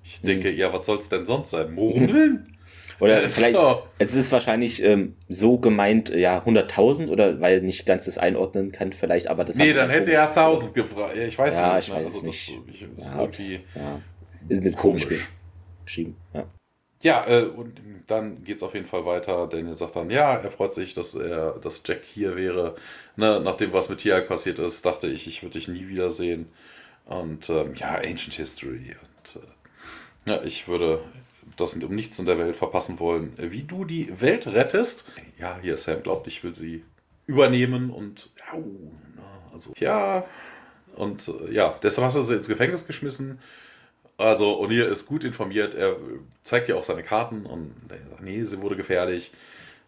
Ich 0.03 0.21
denke, 0.21 0.51
mhm. 0.51 0.59
ja, 0.59 0.73
was 0.73 0.87
soll 0.87 0.99
es 0.99 1.09
denn 1.09 1.25
sonst 1.25 1.51
sein? 1.51 1.73
Murmeln? 1.73 2.54
Oder 3.05 3.21
ja, 3.21 3.29
vielleicht, 3.29 3.55
so. 3.55 3.83
es 3.99 4.15
ist 4.15 4.33
wahrscheinlich 4.33 4.83
ähm, 4.83 5.15
so 5.29 5.59
gemeint, 5.59 6.09
ja, 6.09 6.39
100.000 6.39 7.11
oder 7.11 7.39
weil 7.39 7.61
nicht 7.61 7.85
ganz 7.85 8.07
das 8.07 8.17
einordnen 8.17 8.73
kann, 8.73 8.95
vielleicht, 8.95 9.29
aber 9.29 9.45
das 9.45 9.57
Nee, 9.57 9.75
dann 9.75 9.91
hätte 9.91 10.11
er 10.11 10.29
1000 10.29 10.73
gefragt. 10.73 11.15
Ich 11.15 11.39
weiß 11.39 11.55
ja, 11.55 11.75
nicht. 11.75 11.89
Ich 11.89 11.95
weiß 11.95 12.07
also, 12.07 12.17
es 12.17 12.23
nicht. 12.23 12.49
Das, 12.49 12.75
ich, 12.75 12.83
ist, 12.83 13.15
ja, 13.15 13.21
irgendwie 13.21 13.61
ja. 13.75 14.01
ist 14.49 14.61
ein 14.61 14.65
bisschen 14.65 14.81
komisch, 14.81 15.05
komisch 15.05 15.29
geschrieben. 15.85 16.17
Ja, 16.33 16.47
ja 17.03 17.27
äh, 17.29 17.45
und 17.45 17.79
dann 18.07 18.43
geht 18.43 18.57
es 18.57 18.63
auf 18.63 18.73
jeden 18.73 18.87
Fall 18.87 19.05
weiter. 19.05 19.49
Daniel 19.49 19.77
sagt 19.77 19.97
dann, 19.97 20.09
ja, 20.09 20.37
er 20.37 20.51
freut 20.51 20.73
sich, 20.73 20.95
dass 20.95 21.15
er, 21.15 21.59
dass 21.59 21.83
Jack 21.85 22.05
hier 22.05 22.37
wäre. 22.37 22.75
Ne, 23.17 23.39
nach 23.39 23.57
dem, 23.57 23.75
was 23.75 23.91
mit 23.91 23.99
Tia 23.99 24.19
passiert 24.23 24.59
ist, 24.61 24.87
dachte 24.87 25.09
ich, 25.09 25.27
ich 25.27 25.43
würde 25.43 25.59
dich 25.59 25.69
nie 25.69 25.89
wiedersehen. 25.89 26.49
Und 27.05 27.51
ähm, 27.51 27.75
ja, 27.75 27.97
Ancient 27.97 28.33
History. 28.37 28.97
Und 29.03 29.43
äh, 29.43 30.31
ja, 30.31 30.43
ich 30.43 30.69
würde 30.69 31.01
das 31.57 31.75
um 31.75 31.95
nichts 31.95 32.19
in 32.19 32.27
der 32.27 32.39
Welt 32.39 32.57
verpassen 32.57 32.99
wollen. 32.99 33.33
Wie 33.37 33.63
du 33.63 33.85
die 33.85 34.21
Welt 34.21 34.47
rettest. 34.47 35.11
Ja, 35.39 35.59
hier 35.61 35.77
Sam 35.77 36.03
glaubt, 36.03 36.27
ich 36.27 36.43
will 36.45 36.55
sie 36.55 36.85
übernehmen 37.27 37.91
und 37.91 38.31
also 39.53 39.73
ja. 39.79 40.25
Und 40.95 41.29
äh, 41.29 41.53
ja, 41.53 41.79
deshalb 41.83 42.07
hast 42.07 42.17
du 42.17 42.23
sie 42.23 42.35
ins 42.35 42.49
Gefängnis 42.49 42.87
geschmissen. 42.87 43.39
Also 44.17 44.63
O'Neill 44.63 44.87
ist 44.87 45.07
gut 45.07 45.25
informiert, 45.25 45.75
er 45.75 45.97
zeigt 46.45 46.69
ja 46.69 46.77
auch 46.77 46.85
seine 46.85 47.03
Karten 47.03 47.47
und 47.47 47.75
sagt, 47.89 48.23
nee, 48.23 48.45
sie 48.45 48.63
wurde 48.63 48.77
gefährlich. 48.77 49.33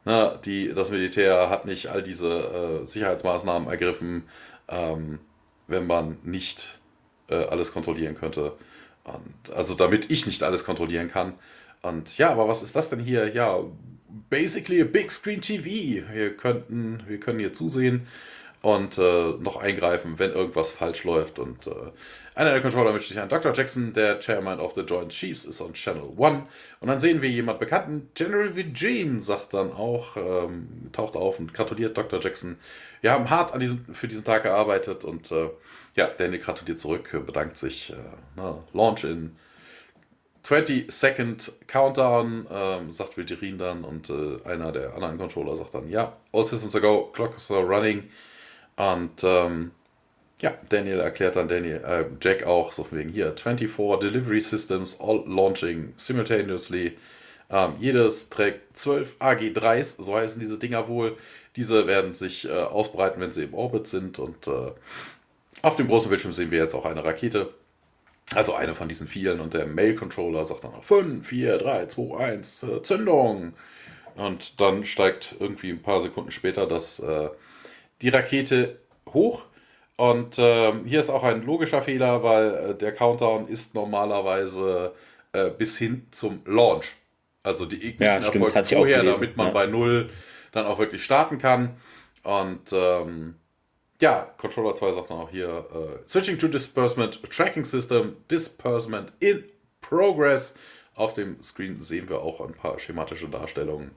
Na, 0.04 0.36
die, 0.36 0.72
das 0.74 0.90
Militär 0.90 1.48
hat 1.48 1.64
nicht 1.64 1.88
all 1.88 2.02
diese 2.02 2.80
äh, 2.82 2.86
Sicherheitsmaßnahmen 2.86 3.68
ergriffen, 3.68 4.24
ähm, 4.68 5.20
wenn 5.68 5.86
man 5.86 6.18
nicht 6.24 6.80
äh, 7.28 7.34
alles 7.34 7.72
kontrollieren 7.72 8.16
könnte. 8.16 8.56
Und, 9.06 9.54
also 9.54 9.74
damit 9.74 10.10
ich 10.10 10.26
nicht 10.26 10.42
alles 10.42 10.64
kontrollieren 10.64 11.08
kann. 11.08 11.34
Und 11.82 12.18
ja, 12.18 12.30
aber 12.30 12.48
was 12.48 12.62
ist 12.62 12.74
das 12.74 12.90
denn 12.90 13.00
hier? 13.00 13.32
Ja, 13.32 13.60
basically 14.30 14.80
a 14.80 14.84
big 14.84 15.10
screen 15.10 15.40
TV. 15.40 16.04
Wir 16.12 16.36
könnten, 16.36 17.02
wir 17.06 17.20
können 17.20 17.38
hier 17.38 17.52
zusehen 17.52 18.06
und 18.62 18.98
äh, 18.98 19.30
noch 19.38 19.56
eingreifen, 19.56 20.18
wenn 20.18 20.32
irgendwas 20.32 20.72
falsch 20.72 21.04
läuft. 21.04 21.38
Und 21.38 21.68
äh, 21.68 21.70
einer 22.34 22.50
der 22.50 22.60
Controller 22.60 22.92
mischt 22.92 23.08
sich 23.08 23.20
an. 23.20 23.28
Dr. 23.28 23.52
Jackson, 23.52 23.92
der 23.92 24.18
Chairman 24.18 24.58
of 24.58 24.74
the 24.74 24.80
Joint 24.80 25.10
Chiefs, 25.12 25.44
ist 25.44 25.60
on 25.60 25.72
Channel 25.72 26.10
1. 26.18 26.42
Und 26.80 26.88
dann 26.88 26.98
sehen 26.98 27.22
wir 27.22 27.30
jemand 27.30 27.60
Bekannten. 27.60 28.10
General 28.14 28.56
Virgin 28.56 29.20
sagt 29.20 29.54
dann 29.54 29.70
auch, 29.70 30.16
ähm, 30.16 30.68
taucht 30.92 31.14
auf 31.14 31.38
und 31.38 31.54
gratuliert 31.54 31.96
Dr. 31.96 32.20
Jackson. 32.20 32.56
Wir 33.02 33.12
haben 33.12 33.30
hart 33.30 33.54
an 33.54 33.60
diesem, 33.60 33.84
für 33.94 34.08
diesen 34.08 34.24
Tag 34.24 34.42
gearbeitet 34.42 35.04
und 35.04 35.30
äh, 35.30 35.48
ja, 35.96 36.06
Daniel 36.06 36.40
gratuliert 36.40 36.78
zurück, 36.78 37.10
bedankt 37.26 37.56
sich. 37.56 37.90
Äh, 37.90 37.96
na, 38.36 38.62
Launch 38.72 39.04
in 39.04 39.34
20 40.42 40.92
Second 40.92 41.52
Countdown, 41.66 42.46
ähm, 42.48 42.92
sagt 42.92 43.16
Virgin 43.16 43.58
dann 43.58 43.82
und 43.82 44.10
äh, 44.10 44.38
einer 44.44 44.70
der 44.70 44.94
anderen 44.94 45.18
Controller 45.18 45.56
sagt 45.56 45.74
dann, 45.74 45.90
ja, 45.90 46.16
all 46.32 46.46
systems 46.46 46.76
are 46.76 46.82
go, 46.82 47.10
clock 47.12 47.36
is 47.36 47.50
running. 47.50 48.04
Und 48.76 49.24
ähm, 49.24 49.72
ja, 50.38 50.54
Daniel 50.68 51.00
erklärt 51.00 51.34
dann 51.34 51.48
Daniel, 51.48 51.82
äh, 51.84 52.04
Jack 52.20 52.44
auch, 52.44 52.70
so 52.70 52.84
von 52.84 52.98
wegen 52.98 53.10
hier, 53.10 53.34
24 53.36 53.98
Delivery 53.98 54.40
Systems, 54.40 55.00
all 55.00 55.24
launching 55.26 55.94
simultaneously. 55.96 56.96
Ähm, 57.48 57.74
jedes 57.78 58.28
trägt 58.28 58.76
12 58.76 59.16
AG3s, 59.18 60.02
so 60.02 60.14
heißen 60.14 60.38
diese 60.38 60.58
Dinger 60.58 60.88
wohl. 60.88 61.16
Diese 61.56 61.86
werden 61.86 62.12
sich 62.12 62.46
äh, 62.48 62.52
ausbreiten, 62.52 63.20
wenn 63.20 63.32
sie 63.32 63.44
im 63.44 63.54
Orbit 63.54 63.86
sind. 63.86 64.18
Und 64.18 64.46
äh, 64.46 64.72
auf 65.62 65.76
dem 65.76 65.88
großen 65.88 66.08
Bildschirm 66.08 66.32
sehen 66.32 66.50
wir 66.50 66.58
jetzt 66.58 66.74
auch 66.74 66.84
eine 66.84 67.04
Rakete. 67.04 67.52
Also 68.34 68.54
eine 68.54 68.74
von 68.74 68.88
diesen 68.88 69.06
vielen. 69.06 69.40
Und 69.40 69.54
der 69.54 69.66
Mail-Controller 69.66 70.44
sagt 70.44 70.64
dann 70.64 70.74
auch 70.74 70.84
5, 70.84 71.26
4, 71.26 71.58
3, 71.58 71.86
2, 71.86 72.16
1, 72.16 72.66
Zündung. 72.82 73.54
Und 74.16 74.60
dann 74.60 74.84
steigt 74.84 75.36
irgendwie 75.38 75.70
ein 75.70 75.82
paar 75.82 76.00
Sekunden 76.00 76.30
später 76.30 76.66
das 76.66 76.98
äh, 77.00 77.28
die 78.02 78.08
Rakete 78.08 78.80
hoch. 79.12 79.44
Und 79.96 80.38
äh, 80.38 80.72
hier 80.84 81.00
ist 81.00 81.10
auch 81.10 81.22
ein 81.22 81.42
logischer 81.42 81.82
Fehler, 81.82 82.22
weil 82.22 82.54
äh, 82.54 82.74
der 82.74 82.92
Countdown 82.92 83.48
ist 83.48 83.74
normalerweise 83.74 84.92
äh, 85.32 85.50
bis 85.50 85.78
hin 85.78 86.06
zum 86.10 86.42
Launch. 86.44 86.96
Also 87.42 87.64
die 87.64 87.76
Ignition 87.76 88.08
ja, 88.08 88.48
erfolgt 88.48 88.68
vorher, 88.68 89.02
damit 89.04 89.36
man 89.36 89.48
ja. 89.48 89.52
bei 89.52 89.66
Null 89.66 90.10
dann 90.52 90.66
auch 90.66 90.78
wirklich 90.78 91.04
starten 91.04 91.38
kann. 91.38 91.76
Und 92.24 92.72
ähm, 92.72 93.36
ja, 94.00 94.32
Controller 94.38 94.74
2 94.74 94.92
sagt 94.92 95.10
dann 95.10 95.18
auch 95.18 95.30
hier, 95.30 95.48
äh, 95.48 96.08
Switching 96.08 96.38
to 96.38 96.48
Disbursement 96.48 97.22
Tracking 97.30 97.64
System, 97.64 98.16
Disbursement 98.30 99.12
in 99.20 99.44
Progress. 99.80 100.54
Auf 100.94 101.12
dem 101.12 101.40
Screen 101.42 101.82
sehen 101.82 102.08
wir 102.08 102.20
auch 102.20 102.40
ein 102.40 102.54
paar 102.54 102.78
schematische 102.78 103.28
Darstellungen 103.28 103.90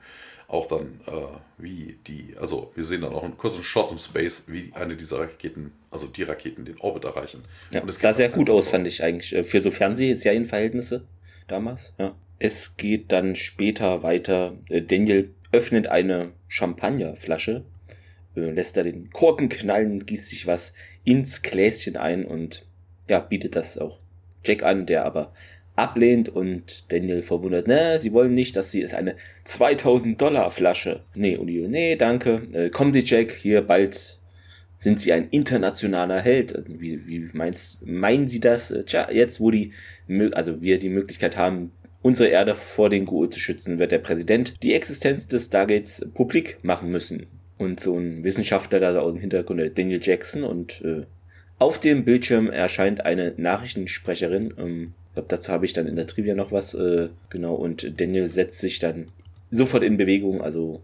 auch 0.49 0.65
dann 0.65 0.99
äh, 1.05 1.11
wie 1.59 1.99
die, 2.07 2.35
also 2.39 2.71
wir 2.73 2.83
sehen 2.83 3.01
dann 3.01 3.13
auch 3.13 3.23
einen 3.23 3.37
kurzen 3.37 3.63
Shot 3.63 3.91
im 3.91 3.99
Space, 3.99 4.45
wie 4.47 4.71
eine 4.73 4.95
dieser 4.95 5.19
Raketen, 5.19 5.71
also 5.91 6.07
die 6.07 6.23
Raketen 6.23 6.65
den 6.65 6.79
Orbit 6.79 7.05
erreichen. 7.05 7.43
Ja, 7.71 7.81
und 7.81 7.89
es 7.89 8.01
sah 8.01 8.13
sehr 8.13 8.29
gut 8.29 8.49
aus, 8.49 8.67
fand 8.67 8.87
ich 8.87 9.03
eigentlich, 9.03 9.33
äh, 9.35 9.43
für 9.43 9.61
so 9.61 9.69
Fernsehserienverhältnisse 9.69 11.05
damals. 11.47 11.93
Ja. 11.99 12.15
Es 12.39 12.77
geht 12.77 13.11
dann 13.11 13.35
später 13.35 14.01
weiter. 14.01 14.57
Äh, 14.69 14.81
Daniel 14.81 15.35
öffnet 15.51 15.87
eine 15.87 16.31
Champagnerflasche, 16.47 17.63
äh, 18.35 18.51
lässt 18.51 18.77
da 18.77 18.83
den 18.83 19.09
Korken 19.11 19.49
knallen, 19.49 20.05
gießt 20.05 20.29
sich 20.29 20.47
was 20.47 20.73
ins 21.03 21.41
Gläschen 21.41 21.97
ein 21.97 22.25
und 22.25 22.65
ja, 23.07 23.19
bietet 23.19 23.55
das 23.55 23.77
auch 23.77 23.99
Jack 24.43 24.63
an, 24.63 24.85
der 24.85 25.05
aber 25.05 25.33
ablehnt 25.79 26.29
und 26.29 26.91
Daniel 26.91 27.21
verwundert, 27.21 27.67
ne, 27.67 27.99
sie 27.99 28.13
wollen 28.13 28.33
nicht, 28.33 28.55
dass 28.55 28.71
sie 28.71 28.81
ist 28.81 28.93
eine 28.93 29.15
2000 29.45 30.21
Dollar 30.21 30.51
Flasche. 30.51 31.01
Nee, 31.15 31.37
O'Neill, 31.37 31.67
nee, 31.67 31.95
danke. 31.95 32.41
Äh, 32.51 32.69
kommen 32.69 32.93
Sie, 32.93 32.99
Jack, 32.99 33.31
hier 33.31 33.61
bald 33.61 34.19
sind 34.77 35.01
Sie 35.01 35.11
ein 35.13 35.29
internationaler 35.29 36.21
Held. 36.21 36.63
Wie, 36.67 37.07
wie 37.07 37.29
meinst, 37.33 37.85
meinen 37.85 38.27
Sie 38.27 38.39
das? 38.39 38.71
Äh, 38.71 38.83
tja, 38.83 39.09
jetzt, 39.11 39.39
wo 39.39 39.51
die, 39.51 39.71
also 40.33 40.61
wir 40.61 40.79
die 40.79 40.89
Möglichkeit 40.89 41.37
haben, 41.37 41.71
unsere 42.01 42.29
Erde 42.29 42.55
vor 42.55 42.89
den 42.89 43.05
GUE 43.05 43.29
zu 43.29 43.39
schützen, 43.39 43.79
wird 43.79 43.91
der 43.91 43.99
Präsident 43.99 44.61
die 44.63 44.73
Existenz 44.73 45.27
des 45.27 45.45
Stargates 45.45 46.07
publik 46.13 46.59
machen 46.61 46.91
müssen. 46.91 47.27
Und 47.59 47.79
so 47.79 47.99
ein 47.99 48.23
Wissenschaftler 48.23 48.79
da 48.79 48.97
aus 48.99 49.11
dem 49.11 49.19
Hintergrund, 49.19 49.77
Daniel 49.77 49.99
Jackson, 50.01 50.43
und 50.43 50.81
äh, 50.81 51.05
auf 51.59 51.79
dem 51.79 52.05
Bildschirm 52.05 52.49
erscheint 52.49 53.05
eine 53.05 53.35
Nachrichtensprecherin, 53.37 54.53
ähm, 54.57 54.93
glaube, 55.19 55.27
dazu 55.29 55.51
habe 55.51 55.65
ich 55.65 55.73
dann 55.73 55.87
in 55.87 55.95
der 55.95 56.07
Trivia 56.07 56.35
noch 56.35 56.51
was. 56.51 56.73
Äh, 56.73 57.09
genau, 57.29 57.55
und 57.55 57.99
Daniel 57.99 58.27
setzt 58.27 58.59
sich 58.59 58.79
dann 58.79 59.07
sofort 59.51 59.83
in 59.83 59.97
Bewegung. 59.97 60.41
Also 60.41 60.81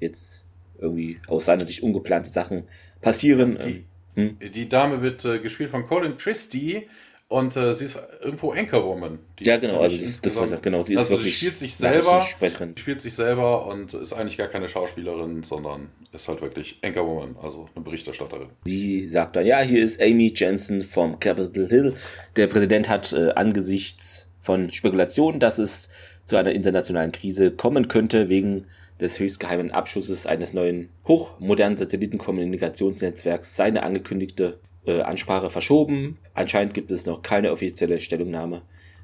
jetzt 0.00 0.44
irgendwie 0.78 1.18
aus 1.26 1.46
seiner 1.46 1.66
Sicht 1.66 1.82
ungeplante 1.82 2.28
Sachen 2.28 2.64
passieren. 3.00 3.58
Die, 3.64 3.84
ähm, 4.20 4.36
hm? 4.40 4.50
die 4.52 4.68
Dame 4.68 5.02
wird 5.02 5.24
äh, 5.24 5.38
gespielt 5.38 5.70
von 5.70 5.86
Colin 5.86 6.16
Christie 6.16 6.86
und 7.28 7.56
äh, 7.56 7.74
sie 7.74 7.84
ist 7.84 8.00
irgendwo 8.22 8.52
Anchorwoman. 8.52 9.18
ja, 9.40 9.58
genau, 9.58 9.80
also 9.80 9.96
das, 9.96 10.20
das 10.22 10.36
war 10.36 10.46
genau. 10.46 10.80
Sie 10.80 10.94
ist 10.94 11.00
also 11.00 11.10
wirklich 11.12 11.34
sie 11.34 11.46
spielt 11.46 11.58
sich 11.58 11.76
selber, 11.76 12.26
spielt 12.74 13.02
sich 13.02 13.14
selber 13.14 13.66
und 13.66 13.92
ist 13.92 14.14
eigentlich 14.14 14.38
gar 14.38 14.48
keine 14.48 14.66
Schauspielerin, 14.66 15.42
sondern 15.42 15.90
ist 16.12 16.26
halt 16.26 16.40
wirklich 16.40 16.78
Anchorwoman, 16.82 17.36
also 17.42 17.68
eine 17.74 17.84
Berichterstatterin. 17.84 18.48
Sie 18.64 19.06
sagt 19.08 19.36
dann, 19.36 19.44
ja, 19.44 19.60
hier 19.60 19.84
ist 19.84 20.00
Amy 20.00 20.32
Jensen 20.34 20.82
vom 20.82 21.20
Capitol 21.20 21.68
Hill. 21.68 21.96
Der 22.36 22.46
Präsident 22.46 22.88
hat 22.88 23.12
äh, 23.12 23.32
angesichts 23.32 24.30
von 24.40 24.70
Spekulationen, 24.70 25.38
dass 25.38 25.58
es 25.58 25.90
zu 26.24 26.36
einer 26.36 26.52
internationalen 26.52 27.12
Krise 27.12 27.50
kommen 27.50 27.88
könnte, 27.88 28.30
wegen 28.30 28.66
des 29.00 29.20
höchstgeheimen 29.20 29.70
Abschusses 29.70 30.26
eines 30.26 30.54
neuen 30.54 30.88
hochmodernen 31.06 31.76
Satellitenkommunikationsnetzwerks 31.76 33.54
seine 33.54 33.82
angekündigte 33.82 34.58
äh, 34.88 35.02
Ansprache 35.02 35.50
verschoben. 35.50 36.18
Anscheinend 36.34 36.74
gibt 36.74 36.90
es 36.90 37.06
noch 37.06 37.22
keine 37.22 37.52
offizielle 37.52 38.00
Stellungnahme. 38.00 38.62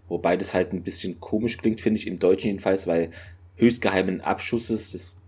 Wobei 0.08 0.36
das 0.36 0.54
halt 0.54 0.72
ein 0.72 0.82
bisschen 0.82 1.20
komisch 1.20 1.58
klingt, 1.58 1.80
finde 1.80 2.00
ich, 2.00 2.06
im 2.06 2.18
Deutschen 2.18 2.48
jedenfalls, 2.48 2.86
weil 2.86 3.10
höchstgeheimen 3.56 4.20
Abschusses, 4.20 4.92
das, 4.92 5.22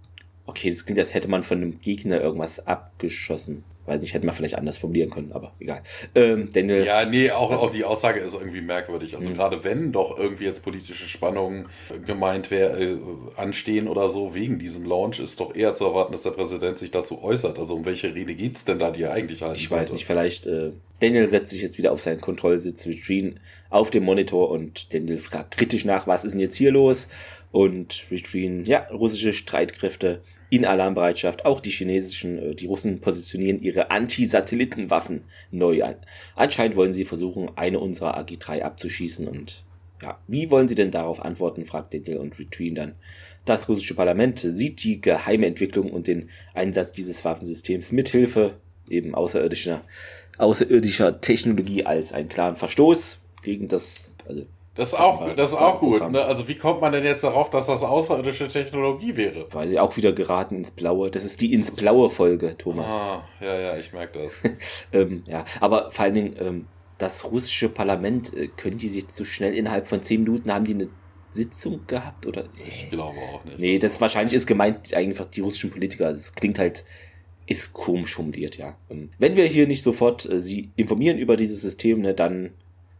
okay, 0.46 0.68
das 0.70 0.84
klingt, 0.84 0.98
als 0.98 1.14
hätte 1.14 1.28
man 1.28 1.44
von 1.44 1.58
einem 1.58 1.80
Gegner 1.80 2.20
irgendwas 2.20 2.66
abgeschossen. 2.66 3.64
Weiß 3.86 4.00
nicht, 4.00 4.14
hätte 4.14 4.26
man 4.26 4.34
vielleicht 4.34 4.56
anders 4.56 4.78
formulieren 4.78 5.10
können, 5.10 5.32
aber 5.32 5.52
egal. 5.60 5.82
Ähm, 6.14 6.48
Daniel, 6.52 6.84
ja, 6.84 7.04
nee, 7.04 7.30
auch, 7.30 7.50
also, 7.50 7.66
auch 7.66 7.70
die 7.70 7.84
Aussage 7.84 8.20
ist 8.20 8.34
irgendwie 8.34 8.60
merkwürdig. 8.60 9.16
Also 9.16 9.30
mhm. 9.30 9.34
gerade 9.34 9.64
wenn 9.64 9.92
doch 9.92 10.18
irgendwie 10.18 10.44
jetzt 10.44 10.62
politische 10.62 11.06
Spannungen 11.08 11.66
gemeint 12.04 12.50
wär, 12.50 12.78
äh, 12.78 12.96
anstehen 13.36 13.88
oder 13.88 14.08
so 14.08 14.34
wegen 14.34 14.58
diesem 14.58 14.84
Launch, 14.84 15.20
ist 15.20 15.40
doch 15.40 15.54
eher 15.54 15.74
zu 15.74 15.84
erwarten, 15.84 16.12
dass 16.12 16.22
der 16.22 16.30
Präsident 16.30 16.78
sich 16.78 16.90
dazu 16.90 17.22
äußert. 17.22 17.58
Also 17.58 17.74
um 17.74 17.84
welche 17.84 18.14
Rede 18.14 18.34
geht 18.34 18.56
es 18.56 18.64
denn 18.64 18.78
da, 18.78 18.90
die 18.90 19.02
er 19.02 19.12
eigentlich 19.12 19.42
halten 19.42 19.56
Ich 19.56 19.68
sollte? 19.68 19.82
weiß 19.82 19.92
nicht, 19.92 20.06
vielleicht 20.06 20.46
äh, 20.46 20.72
Daniel 21.00 21.26
setzt 21.26 21.50
sich 21.50 21.62
jetzt 21.62 21.78
wieder 21.78 21.92
auf 21.92 22.00
seinen 22.00 22.20
Kontrollsitz 22.20 22.86
mit 22.86 23.02
Green 23.04 23.40
auf 23.70 23.90
dem 23.90 24.04
Monitor 24.04 24.50
und 24.50 24.94
Daniel 24.94 25.18
fragt 25.18 25.56
kritisch 25.56 25.84
nach, 25.84 26.06
was 26.06 26.24
ist 26.24 26.32
denn 26.32 26.40
jetzt 26.40 26.56
hier 26.56 26.70
los? 26.70 27.08
Und 27.52 28.10
Vitrine, 28.10 28.64
ja, 28.64 28.86
russische 28.90 29.32
Streitkräfte 29.32 30.22
in 30.50 30.64
Alarmbereitschaft. 30.64 31.44
Auch 31.44 31.60
die 31.60 31.70
chinesischen, 31.70 32.38
äh, 32.38 32.54
die 32.54 32.66
Russen 32.66 33.00
positionieren 33.00 33.60
ihre 33.60 33.90
Anti-Satellitenwaffen 33.90 35.24
neu 35.50 35.82
an. 35.82 35.96
Anscheinend 36.34 36.76
wollen 36.76 36.92
sie 36.92 37.04
versuchen, 37.04 37.50
eine 37.56 37.80
unserer 37.80 38.18
AG3 38.18 38.62
abzuschießen. 38.62 39.28
Und 39.28 39.64
ja, 40.02 40.18
wie 40.26 40.50
wollen 40.50 40.68
sie 40.68 40.74
denn 40.74 40.90
darauf 40.90 41.24
antworten, 41.24 41.64
fragt 41.64 41.94
Daniel 41.94 42.18
und 42.18 42.38
Retrien 42.38 42.74
dann. 42.74 42.94
Das 43.44 43.68
russische 43.68 43.94
Parlament 43.94 44.40
sieht 44.40 44.82
die 44.82 45.00
geheime 45.00 45.46
Entwicklung 45.46 45.92
und 45.92 46.08
den 46.08 46.30
Einsatz 46.52 46.92
dieses 46.92 47.24
Waffensystems 47.24 47.92
mithilfe 47.92 48.56
eben 48.90 49.14
außerirdischer, 49.14 49.84
außerirdischer 50.38 51.20
Technologie 51.20 51.84
als 51.84 52.12
einen 52.12 52.28
klaren 52.28 52.56
Verstoß 52.56 53.20
gegen 53.42 53.68
das, 53.68 54.14
also 54.28 54.46
das 54.76 54.88
ist 54.88 54.98
auch, 54.98 55.34
das 55.34 55.52
ist 55.52 55.58
auch 55.58 55.80
gut. 55.80 56.10
Ne? 56.10 56.24
Also 56.24 56.46
wie 56.48 56.56
kommt 56.56 56.80
man 56.80 56.92
denn 56.92 57.04
jetzt 57.04 57.24
darauf, 57.24 57.50
dass 57.50 57.66
das 57.66 57.82
außerirdische 57.82 58.48
Technologie 58.48 59.16
wäre? 59.16 59.46
Weil 59.50 59.68
sie 59.68 59.78
auch 59.78 59.96
wieder 59.96 60.12
geraten 60.12 60.56
ins 60.56 60.70
Blaue. 60.70 61.10
Das 61.10 61.24
ist 61.24 61.40
die 61.40 61.52
ins 61.52 61.70
Blaue 61.70 62.10
Folge, 62.10 62.56
Thomas. 62.56 62.92
Ah, 62.92 63.24
ja, 63.40 63.58
ja, 63.58 63.76
ich 63.78 63.92
merke 63.92 64.20
das. 64.22 64.36
ähm, 64.92 65.22
ja, 65.26 65.44
aber 65.60 65.90
vor 65.90 66.04
allen 66.04 66.14
Dingen 66.14 66.36
ähm, 66.38 66.66
das 66.98 67.30
russische 67.30 67.68
Parlament, 67.68 68.34
äh, 68.34 68.48
können 68.48 68.78
die 68.78 68.88
sich 68.88 69.08
zu 69.08 69.24
schnell 69.24 69.54
innerhalb 69.54 69.88
von 69.88 70.02
zehn 70.02 70.22
Minuten 70.22 70.52
haben 70.52 70.64
die 70.64 70.74
eine 70.74 70.88
Sitzung 71.30 71.86
gehabt 71.86 72.26
oder? 72.26 72.44
Ich 72.66 72.90
glaube 72.90 73.18
auch 73.18 73.44
nicht. 73.44 73.58
Nee, 73.58 73.78
das, 73.78 73.92
das 73.92 74.00
wahrscheinlich 74.00 74.34
ist 74.34 74.46
gemeint 74.46 74.94
einfach 74.94 75.26
die 75.26 75.40
russischen 75.40 75.70
Politiker. 75.70 76.12
Das 76.12 76.34
klingt 76.34 76.58
halt 76.58 76.84
ist 77.46 77.72
komisch 77.72 78.14
formuliert, 78.14 78.56
ja. 78.56 78.76
Ähm, 78.90 79.10
wenn 79.18 79.36
wir 79.36 79.46
hier 79.46 79.66
nicht 79.66 79.82
sofort 79.82 80.28
äh, 80.28 80.40
sie 80.40 80.70
informieren 80.76 81.18
über 81.18 81.36
dieses 81.36 81.62
System, 81.62 82.00
ne, 82.00 82.12
dann 82.12 82.50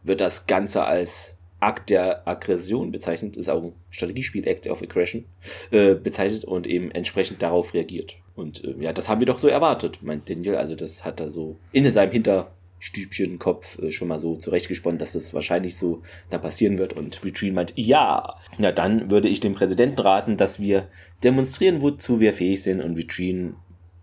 wird 0.05 0.21
das 0.21 0.47
Ganze 0.47 0.85
als 0.85 1.36
Akt 1.61 1.91
der 1.91 2.27
Aggression 2.29 2.93
bezeichnet, 2.93 3.37
ist 3.37 3.49
auch 3.49 3.63
ein 3.63 3.73
Strategiespiel, 3.91 4.47
Act 4.47 4.67
of 4.69 4.83
Aggression, 4.83 5.25
äh, 5.71 5.95
bezeichnet 5.95 6.45
und 6.45 6.67
eben 6.67 6.91
entsprechend 6.91 7.43
darauf 7.43 7.73
reagiert. 7.73 8.17
Und 8.35 8.63
äh, 8.65 8.75
ja, 8.79 8.93
das 8.93 9.09
haben 9.09 9.21
wir 9.21 9.27
doch 9.27 9.39
so 9.39 9.49
erwartet, 9.49 10.03
meint 10.03 10.29
Daniel. 10.29 10.57
Also 10.57 10.75
das 10.75 11.05
hat 11.05 11.21
er 11.21 11.31
so 11.31 11.57
in 11.73 11.91
seinem 11.91 12.13
Hinterstübchen 12.13 13.39
Kopf 13.39 13.79
äh, 13.79 13.91
schon 13.91 14.09
mal 14.09 14.19
so 14.19 14.37
zurechtgesponnen, 14.37 14.99
dass 14.99 15.13
das 15.13 15.33
wahrscheinlich 15.33 15.77
so 15.77 16.03
dann 16.29 16.43
passieren 16.43 16.77
wird. 16.77 16.93
Und 16.93 17.25
Vitrine 17.25 17.55
meint, 17.55 17.73
ja, 17.77 18.37
na 18.59 18.71
dann 18.71 19.11
würde 19.11 19.29
ich 19.29 19.41
dem 19.41 19.55
Präsidenten 19.55 20.01
raten, 20.01 20.37
dass 20.37 20.61
wir 20.61 20.89
demonstrieren, 21.25 21.81
wozu 21.81 22.21
wir 22.21 22.35
fähig 22.35 22.63
sind. 22.63 22.83
Und 22.83 22.99
Vitrine 22.99 23.55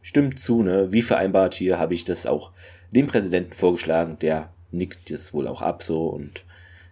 stimmt 0.02 0.40
zu, 0.40 0.64
ne? 0.64 0.92
Wie 0.92 1.04
vereinbart 1.04 1.54
hier 1.54 1.78
habe 1.78 1.94
ich 1.94 2.04
das 2.04 2.26
auch 2.26 2.52
dem 2.90 3.06
Präsidenten 3.06 3.54
vorgeschlagen, 3.54 4.18
der 4.20 4.52
nickt 4.72 5.12
es 5.12 5.34
wohl 5.34 5.48
auch 5.48 5.62
ab 5.62 5.84
so 5.84 6.08
und 6.08 6.44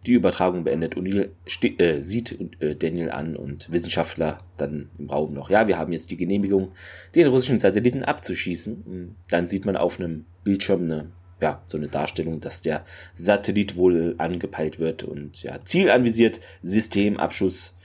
die 0.06 0.14
Übertragung 0.14 0.64
beendet. 0.64 0.96
O'Neill 0.96 1.30
äh, 1.78 2.00
sieht 2.00 2.38
äh, 2.60 2.76
Daniel 2.76 3.12
an 3.12 3.36
und 3.36 3.72
Wissenschaftler 3.72 4.40
dann 4.58 4.90
im 4.98 5.10
Raum 5.10 5.34
noch. 5.34 5.50
Ja, 5.50 5.68
wir 5.68 5.78
haben 5.78 5.94
jetzt 5.94 6.12
die 6.12 6.18
Genehmigung, 6.18 6.72
den 7.16 7.28
russischen 7.28 7.60
Satelliten 7.60 8.04
abzuschießen. 8.04 9.16
Dann 9.30 9.48
sieht 9.48 9.66
man 9.66 9.78
auf 9.78 10.00
einem 10.00 10.26
Bildschirm 10.44 10.84
eine, 10.84 11.12
ja, 11.40 11.62
so 11.68 11.78
eine 11.78 11.88
Darstellung, 11.88 12.40
dass 12.40 12.62
der 12.62 12.84
Satellit 13.14 13.76
wohl 13.76 14.16
angepeilt 14.18 14.80
wird 14.80 15.04
und 15.04 15.44
ja, 15.44 15.60
Ziel 15.64 15.90
anvisiert, 15.92 16.40
Systemabschuss 16.62 17.76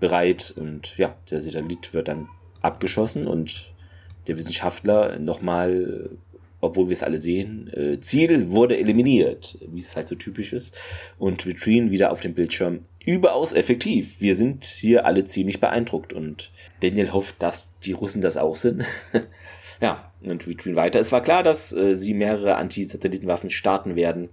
bereit 0.00 0.54
und 0.56 0.96
ja, 0.98 1.16
der 1.30 1.40
Satellit 1.40 1.92
wird 1.92 2.08
dann 2.08 2.28
abgeschossen 2.60 3.26
und 3.26 3.72
der 4.26 4.36
Wissenschaftler 4.36 5.18
nochmal 5.18 6.10
obwohl 6.64 6.88
wir 6.88 6.94
es 6.94 7.02
alle 7.02 7.18
sehen. 7.18 7.70
Äh, 7.72 8.00
Ziel 8.00 8.50
wurde 8.50 8.78
eliminiert, 8.78 9.58
wie 9.68 9.80
es 9.80 9.94
halt 9.96 10.08
so 10.08 10.14
typisch 10.14 10.52
ist. 10.52 10.76
Und 11.18 11.46
Vitrine 11.46 11.90
wieder 11.90 12.10
auf 12.10 12.20
dem 12.20 12.34
Bildschirm 12.34 12.80
überaus 13.04 13.52
effektiv. 13.52 14.20
Wir 14.20 14.34
sind 14.34 14.64
hier 14.64 15.04
alle 15.04 15.24
ziemlich 15.24 15.60
beeindruckt 15.60 16.12
und 16.12 16.50
Daniel 16.80 17.12
hofft, 17.12 17.36
dass 17.38 17.72
die 17.84 17.92
Russen 17.92 18.22
das 18.22 18.36
auch 18.36 18.56
sind. 18.56 18.84
ja, 19.80 20.10
und 20.22 20.46
Vitrine 20.46 20.76
weiter. 20.76 21.00
Es 21.00 21.12
war 21.12 21.22
klar, 21.22 21.42
dass 21.42 21.72
äh, 21.72 21.96
sie 21.96 22.14
mehrere 22.14 22.56
Anti-Satellitenwaffen 22.56 23.50
starten 23.50 23.96
werden. 23.96 24.30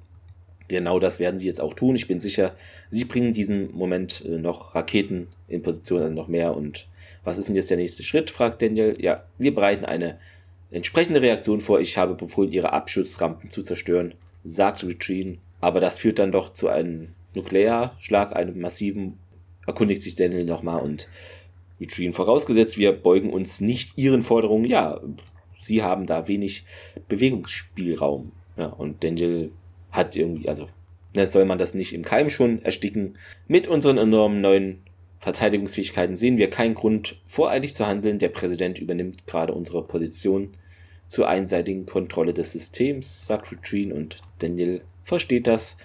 Genau 0.70 1.00
das 1.00 1.20
werden 1.20 1.38
sie 1.38 1.48
jetzt 1.48 1.60
auch 1.60 1.74
tun. 1.74 1.96
Ich 1.96 2.08
bin 2.08 2.22
sicher, 2.22 2.56
sie 2.90 3.04
bringen 3.04 3.34
diesen 3.34 3.74
Moment 3.74 4.24
äh, 4.26 4.38
noch 4.38 4.74
Raketen 4.74 5.28
in 5.50 5.62
Position, 5.62 6.02
also 6.02 6.14
noch 6.14 6.30
mehr. 6.30 6.56
Und 6.56 6.88
was 7.26 7.38
ist 7.38 7.50
denn 7.50 7.56
jetzt 7.56 7.70
der 7.70 7.78
nächste 7.78 8.04
Schritt? 8.04 8.30
fragt 8.30 8.62
Daniel. 8.62 8.96
Ja, 9.00 9.26
wir 9.38 9.54
bereiten 9.54 9.84
eine 9.84 10.18
Entsprechende 10.72 11.22
Reaktion 11.22 11.60
vor, 11.60 11.82
ich 11.82 11.98
habe 11.98 12.16
befohlen, 12.16 12.52
ihre 12.52 12.72
Abschussrampen 12.72 13.50
zu 13.50 13.62
zerstören, 13.62 14.14
sagt 14.44 14.84
Retrine, 14.84 15.38
aber 15.60 15.82
das 15.82 16.00
führt 16.00 16.18
dann 16.18 16.32
doch 16.32 16.50
zu 16.50 16.70
einem 16.70 17.10
Nuklearschlag, 17.36 18.36
einem 18.36 18.60
massiven, 18.60 19.18
erkundigt 19.68 20.02
sich 20.02 20.16
Daniel 20.16 20.46
nochmal 20.46 20.82
und 20.82 21.10
Retrine 21.80 22.14
vorausgesetzt, 22.14 22.78
wir 22.78 22.94
beugen 22.94 23.32
uns 23.32 23.60
nicht 23.60 23.98
ihren 23.98 24.24
Forderungen, 24.24 24.66
ja, 24.66 25.02
sie 25.60 25.84
haben 25.84 26.06
da 26.06 26.28
wenig 26.28 26.66
Bewegungsspielraum. 27.08 28.32
Ja, 28.58 28.68
und 28.68 29.04
Daniel 29.04 29.52
hat 29.92 30.16
irgendwie, 30.16 30.48
also 30.48 30.68
ne, 31.16 31.28
soll 31.28 31.46
man 31.46 31.58
das 31.58 31.74
nicht 31.74 31.94
im 31.94 32.04
Keim 32.04 32.30
schon 32.30 32.62
ersticken? 32.64 33.18
Mit 33.48 33.68
unseren 33.68 33.98
enormen 33.98 34.42
neuen 34.42 34.84
Verteidigungsfähigkeiten 35.20 36.16
sehen 36.16 36.38
wir 36.38 36.50
keinen 36.50 36.74
Grund, 36.74 37.18
voreilig 37.28 37.74
zu 37.76 37.86
handeln. 37.88 38.20
Der 38.20 38.30
Präsident 38.30 38.80
übernimmt 38.80 39.28
gerade 39.28 39.54
unsere 39.54 39.84
Position 39.84 40.52
zur 41.12 41.28
einseitigen 41.28 41.86
Kontrolle 41.86 42.34
des 42.34 42.54
Systems, 42.54 43.28
sagt 43.28 43.52
Retrine 43.52 43.94
und 43.94 44.16
Daniel 44.40 44.80
versteht 45.04 45.46
das, 45.46 45.76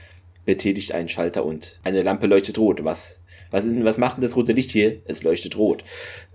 betätigt 0.44 0.92
einen 0.92 1.08
Schalter 1.08 1.44
und 1.44 1.80
eine 1.82 2.02
Lampe 2.02 2.28
leuchtet 2.28 2.58
rot. 2.58 2.84
Was, 2.84 3.20
was, 3.50 3.64
ist, 3.64 3.82
was 3.84 3.98
macht 3.98 4.18
denn 4.18 4.22
das 4.22 4.36
rote 4.36 4.52
Licht 4.52 4.70
hier? 4.70 5.00
Es 5.04 5.24
leuchtet 5.24 5.58
rot. 5.58 5.82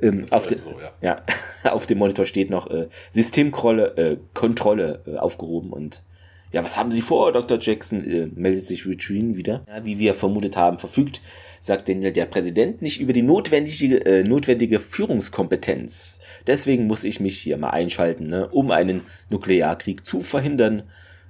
Ähm, 0.02 0.26
auf, 0.30 0.46
de, 0.46 0.58
so, 0.58 0.76
ja. 1.02 1.24
ja. 1.64 1.72
auf 1.72 1.88
dem 1.88 2.00
Monitor 2.00 2.26
steht 2.26 2.50
noch 2.50 2.70
äh, 2.70 2.90
Systemkontrolle 3.12 3.96
äh, 3.96 4.18
Kontrolle, 4.34 5.04
äh, 5.08 5.16
aufgehoben 5.16 5.72
und 5.72 6.04
ja, 6.52 6.64
was 6.64 6.78
haben 6.78 6.92
Sie 6.92 7.02
vor, 7.02 7.32
Dr. 7.32 7.58
Jackson? 7.60 8.04
Äh, 8.06 8.28
meldet 8.36 8.66
sich 8.66 8.86
Retrine 8.86 9.36
wieder. 9.36 9.64
Ja, 9.68 9.86
wie 9.86 10.00
wir 10.00 10.14
vermutet 10.14 10.58
haben, 10.58 10.80
verfügt, 10.80 11.22
sagt 11.60 11.88
Daniel, 11.88 12.12
der 12.12 12.26
Präsident 12.26 12.82
nicht 12.82 13.00
über 13.00 13.14
die 13.14 13.22
notwendige, 13.22 14.06
äh, 14.06 14.24
notwendige 14.24 14.80
Führungskompetenz. 14.80 16.20
Deswegen 16.48 16.88
muss 16.88 17.04
ich 17.04 17.20
mich 17.20 17.38
hier 17.38 17.58
mal 17.58 17.70
einschalten, 17.70 18.28
ne, 18.28 18.50
um 18.50 18.72
einen 18.72 19.04
Nuklearkrieg 19.30 20.06
zu 20.06 20.20
verhindern. 20.20 20.84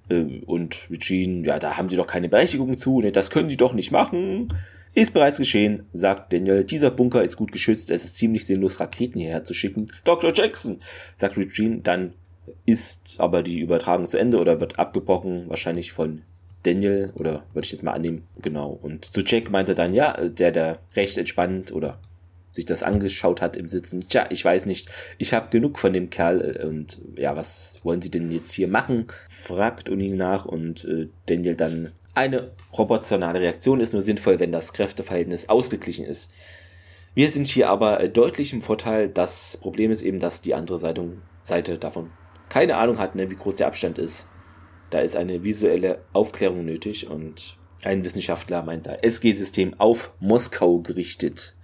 Äh, 0.10 0.42
und 0.46 0.90
Retrine, 0.90 1.46
ja, 1.46 1.60
da 1.60 1.78
haben 1.78 1.90
Sie 1.90 1.98
doch 1.98 2.08
keine 2.08 2.30
Berechtigung 2.30 2.78
zu, 2.78 3.02
ne, 3.02 3.12
das 3.12 3.30
können 3.30 3.50
Sie 3.50 3.58
doch 3.58 3.74
nicht 3.74 3.92
machen. 3.92 4.48
Ist 4.94 5.14
bereits 5.14 5.38
geschehen, 5.38 5.86
sagt 5.94 6.34
Daniel. 6.34 6.66
Dieser 6.66 6.92
Bunker 6.92 7.24
ist 7.24 7.38
gut 7.38 7.54
geschützt. 7.54 7.90
Es 7.92 8.04
ist 8.04 8.18
ziemlich 8.18 8.46
sinnlos, 8.46 8.82
Raketen 8.82 9.20
hierher 9.22 9.44
zu 9.46 9.54
schicken. 9.54 9.90
Dr. 10.04 10.34
Jackson, 10.34 10.82
sagt 11.16 11.38
Retrine. 11.38 11.80
Dann 11.82 12.14
ist 12.66 13.16
aber 13.20 13.44
die 13.44 13.60
Übertragung 13.60 14.08
zu 14.08 14.18
Ende 14.18 14.40
oder 14.40 14.60
wird 14.60 14.80
abgebrochen, 14.80 15.50
wahrscheinlich 15.50 15.92
von 15.92 16.22
Daniel, 16.64 17.12
oder 17.16 17.44
würde 17.54 17.66
ich 17.66 17.72
jetzt 17.72 17.84
mal 17.84 17.94
annehmen, 17.94 18.28
genau. 18.42 18.80
Und 18.82 19.06
zu 19.06 19.22
Jack 19.22 19.50
meinte 19.50 19.76
dann, 19.76 19.94
ja, 19.94 20.14
der, 20.14 20.52
der 20.52 20.80
recht 20.96 21.18
entspannt 21.18 21.72
oder 21.72 21.98
sich 22.52 22.66
das 22.66 22.84
angeschaut 22.84 23.42
hat 23.42 23.56
im 23.56 23.68
Sitzen, 23.68 24.08
tja, 24.10 24.28
ich 24.30 24.44
weiß 24.44 24.66
nicht, 24.66 24.90
ich 25.18 25.34
habe 25.34 25.50
genug 25.50 25.80
von 25.80 25.94
dem 25.94 26.10
Kerl 26.10 26.58
äh, 26.60 26.66
und 26.66 27.02
ja, 27.16 27.36
was 27.36 27.80
wollen 27.84 28.02
Sie 28.02 28.12
denn 28.12 28.32
jetzt 28.32 28.52
hier 28.52 28.68
machen? 28.68 29.08
fragt 29.30 29.90
Uni 29.90 30.10
nach 30.10 30.46
und 30.46 30.86
äh, 30.86 31.08
Daniel 31.26 31.56
dann, 31.56 31.92
eine 32.14 32.52
proportionale 32.72 33.40
Reaktion 33.40 33.80
ist 33.80 33.94
nur 33.94 34.02
sinnvoll, 34.02 34.40
wenn 34.40 34.52
das 34.52 34.74
Kräfteverhältnis 34.74 35.48
ausgeglichen 35.48 36.06
ist. 36.06 36.34
Wir 37.14 37.30
sind 37.30 37.48
hier 37.48 37.70
aber 37.70 38.02
äh, 38.02 38.10
deutlich 38.10 38.54
im 38.54 38.62
Vorteil. 38.62 39.10
Das 39.10 39.58
Problem 39.58 39.92
ist 39.92 40.02
eben, 40.02 40.20
dass 40.20 40.42
die 40.42 40.54
andere 40.54 40.78
Seite 41.44 41.78
davon 41.78 42.12
keine 42.52 42.76
Ahnung 42.76 43.00
hat, 43.00 43.16
ne, 43.16 43.30
wie 43.30 43.38
groß 43.38 43.56
der 43.56 43.68
Abstand 43.68 43.98
ist. 43.98 44.28
Da 44.90 45.00
ist 45.00 45.16
eine 45.16 45.46
visuelle 45.46 46.04
Aufklärung 46.12 46.66
nötig 46.66 47.10
und 47.10 47.56
ein 47.82 48.04
Wissenschaftler 48.04 48.62
meint 48.62 48.88
da, 48.88 48.98
SG-System 49.02 49.80
auf 49.80 50.12
Moskau 50.20 50.80
gerichtet. 50.80 51.56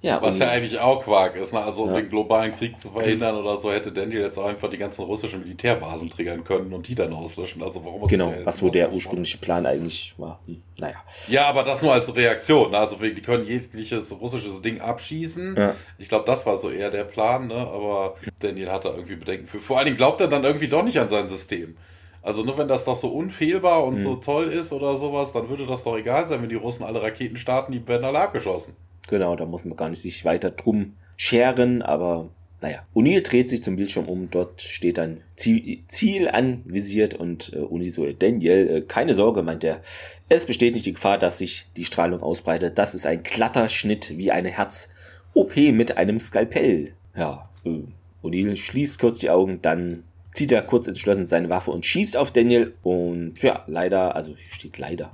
Ja, 0.00 0.22
Was 0.22 0.38
ja 0.38 0.48
eigentlich 0.48 0.78
auch 0.78 1.02
Quark 1.02 1.34
ist, 1.34 1.52
ne? 1.52 1.60
also 1.60 1.82
um 1.82 1.90
ja. 1.90 1.96
den 1.96 2.08
globalen 2.08 2.54
Krieg 2.56 2.78
zu 2.78 2.88
verhindern 2.88 3.34
oder 3.34 3.56
so, 3.56 3.72
hätte 3.72 3.90
Daniel 3.90 4.20
jetzt 4.20 4.38
auch 4.38 4.46
einfach 4.46 4.70
die 4.70 4.78
ganzen 4.78 5.02
russischen 5.02 5.40
Militärbasen 5.40 6.08
triggern 6.08 6.44
können 6.44 6.72
und 6.72 6.86
die 6.86 6.94
dann 6.94 7.12
auslöschen. 7.12 7.64
Also 7.64 7.84
warum 7.84 8.06
Genau, 8.06 8.32
was 8.44 8.62
wo 8.62 8.68
der 8.68 8.92
ursprüngliche 8.92 9.38
Plan 9.38 9.66
eigentlich 9.66 10.14
war. 10.16 10.38
Hm, 10.46 10.62
naja. 10.78 11.02
Ja, 11.26 11.48
aber 11.48 11.64
das 11.64 11.82
nur 11.82 11.92
als 11.92 12.14
Reaktion. 12.14 12.70
Ne? 12.70 12.78
Also 12.78 12.94
die 12.94 13.20
können 13.20 13.44
jegliches 13.44 14.20
russisches 14.20 14.62
Ding 14.62 14.80
abschießen. 14.80 15.56
Ja. 15.56 15.74
Ich 15.98 16.08
glaube, 16.08 16.26
das 16.26 16.46
war 16.46 16.56
so 16.56 16.70
eher 16.70 16.90
der 16.90 17.02
Plan, 17.04 17.48
ne? 17.48 17.56
aber 17.56 18.14
Daniel 18.38 18.70
hat 18.70 18.84
da 18.84 18.90
irgendwie 18.90 19.16
Bedenken 19.16 19.48
für. 19.48 19.58
Vor 19.58 19.78
allen 19.78 19.86
Dingen 19.86 19.96
glaubt 19.96 20.20
er 20.20 20.28
dann 20.28 20.44
irgendwie 20.44 20.68
doch 20.68 20.84
nicht 20.84 21.00
an 21.00 21.08
sein 21.08 21.26
System. 21.26 21.76
Also 22.22 22.44
nur 22.44 22.56
wenn 22.56 22.68
das 22.68 22.84
doch 22.84 22.96
so 22.96 23.08
unfehlbar 23.08 23.82
und 23.82 23.94
mhm. 23.94 23.98
so 24.00 24.16
toll 24.16 24.46
ist 24.46 24.72
oder 24.72 24.96
sowas, 24.96 25.32
dann 25.32 25.48
würde 25.48 25.66
das 25.66 25.82
doch 25.82 25.96
egal 25.96 26.28
sein, 26.28 26.40
wenn 26.40 26.48
die 26.48 26.54
Russen 26.54 26.84
alle 26.84 27.02
Raketen 27.02 27.36
starten, 27.36 27.72
die 27.72 27.86
werden 27.88 28.04
alle 28.04 28.20
abgeschossen. 28.20 28.76
Genau, 29.08 29.36
da 29.36 29.46
muss 29.46 29.64
man 29.64 29.76
gar 29.76 29.88
nicht 29.88 30.00
sich 30.00 30.24
weiter 30.24 30.50
drum 30.50 30.94
scheren, 31.16 31.82
aber 31.82 32.30
naja. 32.60 32.84
O'Neill 32.94 33.22
dreht 33.22 33.48
sich 33.48 33.62
zum 33.62 33.76
Bildschirm 33.76 34.08
um, 34.08 34.30
dort 34.30 34.62
steht 34.62 34.98
dann 34.98 35.22
Ziel, 35.36 35.84
Ziel 35.86 36.28
anvisiert 36.28 37.14
und 37.14 37.52
äh, 37.52 37.58
Uni 37.58 37.88
so, 37.88 38.04
Daniel, 38.06 38.68
äh, 38.68 38.80
keine 38.80 39.14
Sorge, 39.14 39.42
meint 39.42 39.62
er. 39.62 39.80
Es 40.28 40.44
besteht 40.44 40.74
nicht 40.74 40.86
die 40.86 40.92
Gefahr, 40.92 41.18
dass 41.18 41.38
sich 41.38 41.66
die 41.76 41.84
Strahlung 41.84 42.20
ausbreitet. 42.20 42.76
Das 42.76 42.94
ist 42.94 43.06
ein 43.06 43.22
glatter 43.22 43.68
Schnitt 43.68 44.18
wie 44.18 44.32
eine 44.32 44.50
Herz-OP 44.50 45.56
mit 45.72 45.96
einem 45.96 46.18
Skalpell. 46.18 46.94
Ja, 47.16 47.44
äh, 47.64 47.82
O'Neill 48.24 48.56
schließt 48.56 48.98
kurz 48.98 49.20
die 49.20 49.30
Augen, 49.30 49.60
dann 49.62 50.02
zieht 50.34 50.50
er 50.50 50.62
kurz 50.62 50.88
entschlossen 50.88 51.24
seine 51.24 51.50
Waffe 51.50 51.70
und 51.70 51.86
schießt 51.86 52.16
auf 52.16 52.32
Daniel 52.32 52.74
und 52.82 53.40
ja, 53.40 53.64
leider, 53.66 54.16
also 54.16 54.34
steht 54.48 54.78
leider, 54.78 55.10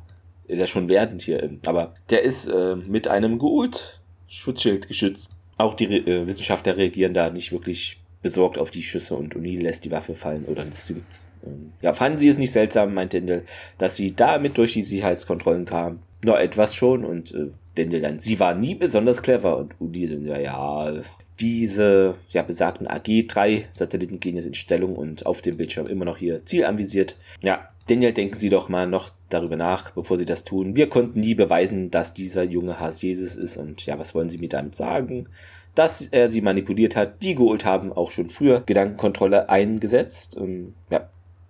ist 0.46 0.58
ja 0.58 0.66
schon 0.66 0.88
werdend 0.88 1.22
hier, 1.22 1.50
aber 1.66 1.94
der 2.10 2.22
ist 2.22 2.46
äh, 2.46 2.76
mit 2.76 3.08
einem 3.08 3.38
Geult 3.38 4.00
Schutzschild 4.26 4.88
geschützt 4.88 5.32
Auch 5.56 5.74
die 5.74 5.84
äh, 5.86 6.26
Wissenschaftler 6.26 6.76
reagieren 6.76 7.14
da 7.14 7.30
nicht 7.30 7.52
wirklich 7.52 8.00
besorgt 8.22 8.58
auf 8.58 8.70
die 8.70 8.82
Schüsse 8.82 9.16
und 9.16 9.36
O'Neill 9.36 9.62
lässt 9.62 9.84
die 9.84 9.90
Waffe 9.90 10.14
fallen 10.14 10.46
oder 10.46 10.64
sind, 10.72 11.04
ähm, 11.46 11.72
ja, 11.82 11.92
fanden 11.92 12.18
sie 12.18 12.28
es 12.28 12.38
nicht 12.38 12.52
seltsam, 12.52 12.94
meint 12.94 13.12
Dendel, 13.12 13.44
dass 13.76 13.96
sie 13.96 14.16
damit 14.16 14.56
durch 14.56 14.72
die 14.72 14.82
Sicherheitskontrollen 14.82 15.66
kam. 15.66 16.00
Nur 16.24 16.40
etwas 16.40 16.74
schon 16.74 17.04
und 17.04 17.34
äh, 17.34 17.50
Dendel 17.76 18.00
dann, 18.00 18.18
sie 18.18 18.40
war 18.40 18.54
nie 18.54 18.74
besonders 18.74 19.22
clever 19.22 19.58
und 19.58 19.74
O'Neill, 19.76 20.26
ja, 20.26 20.38
ja, 20.38 21.02
diese 21.38 22.14
ja, 22.30 22.42
besagten 22.42 22.86
AG-3-Satelliten 22.86 24.20
gehen 24.20 24.36
jetzt 24.36 24.46
in 24.46 24.54
Stellung 24.54 24.94
und 24.96 25.26
auf 25.26 25.42
dem 25.42 25.56
Bildschirm 25.56 25.86
immer 25.86 26.04
noch 26.04 26.16
hier 26.16 26.46
Ziel 26.46 26.64
anvisiert. 26.64 27.16
Ja, 27.42 27.68
Daniel, 27.86 28.12
denken 28.12 28.38
Sie 28.38 28.48
doch 28.48 28.68
mal 28.68 28.86
noch 28.86 29.10
darüber 29.28 29.56
nach, 29.56 29.90
bevor 29.90 30.16
Sie 30.16 30.24
das 30.24 30.44
tun. 30.44 30.74
Wir 30.74 30.88
konnten 30.88 31.20
nie 31.20 31.34
beweisen, 31.34 31.90
dass 31.90 32.14
dieser 32.14 32.42
junge 32.42 32.80
Has 32.80 33.02
Jesus 33.02 33.36
ist 33.36 33.56
und 33.56 33.84
ja, 33.84 33.98
was 33.98 34.14
wollen 34.14 34.30
Sie 34.30 34.38
mir 34.38 34.48
damit 34.48 34.74
sagen? 34.74 35.28
Dass 35.74 36.02
er 36.02 36.28
sie 36.28 36.40
manipuliert 36.40 36.94
hat, 36.94 37.22
die 37.22 37.34
geholt 37.34 37.64
haben 37.64 37.92
auch 37.92 38.10
schon 38.10 38.30
früher 38.30 38.62
Gedankenkontrolle 38.64 39.48
eingesetzt. 39.48 40.36
Und, 40.36 40.74
ja, 40.88 41.08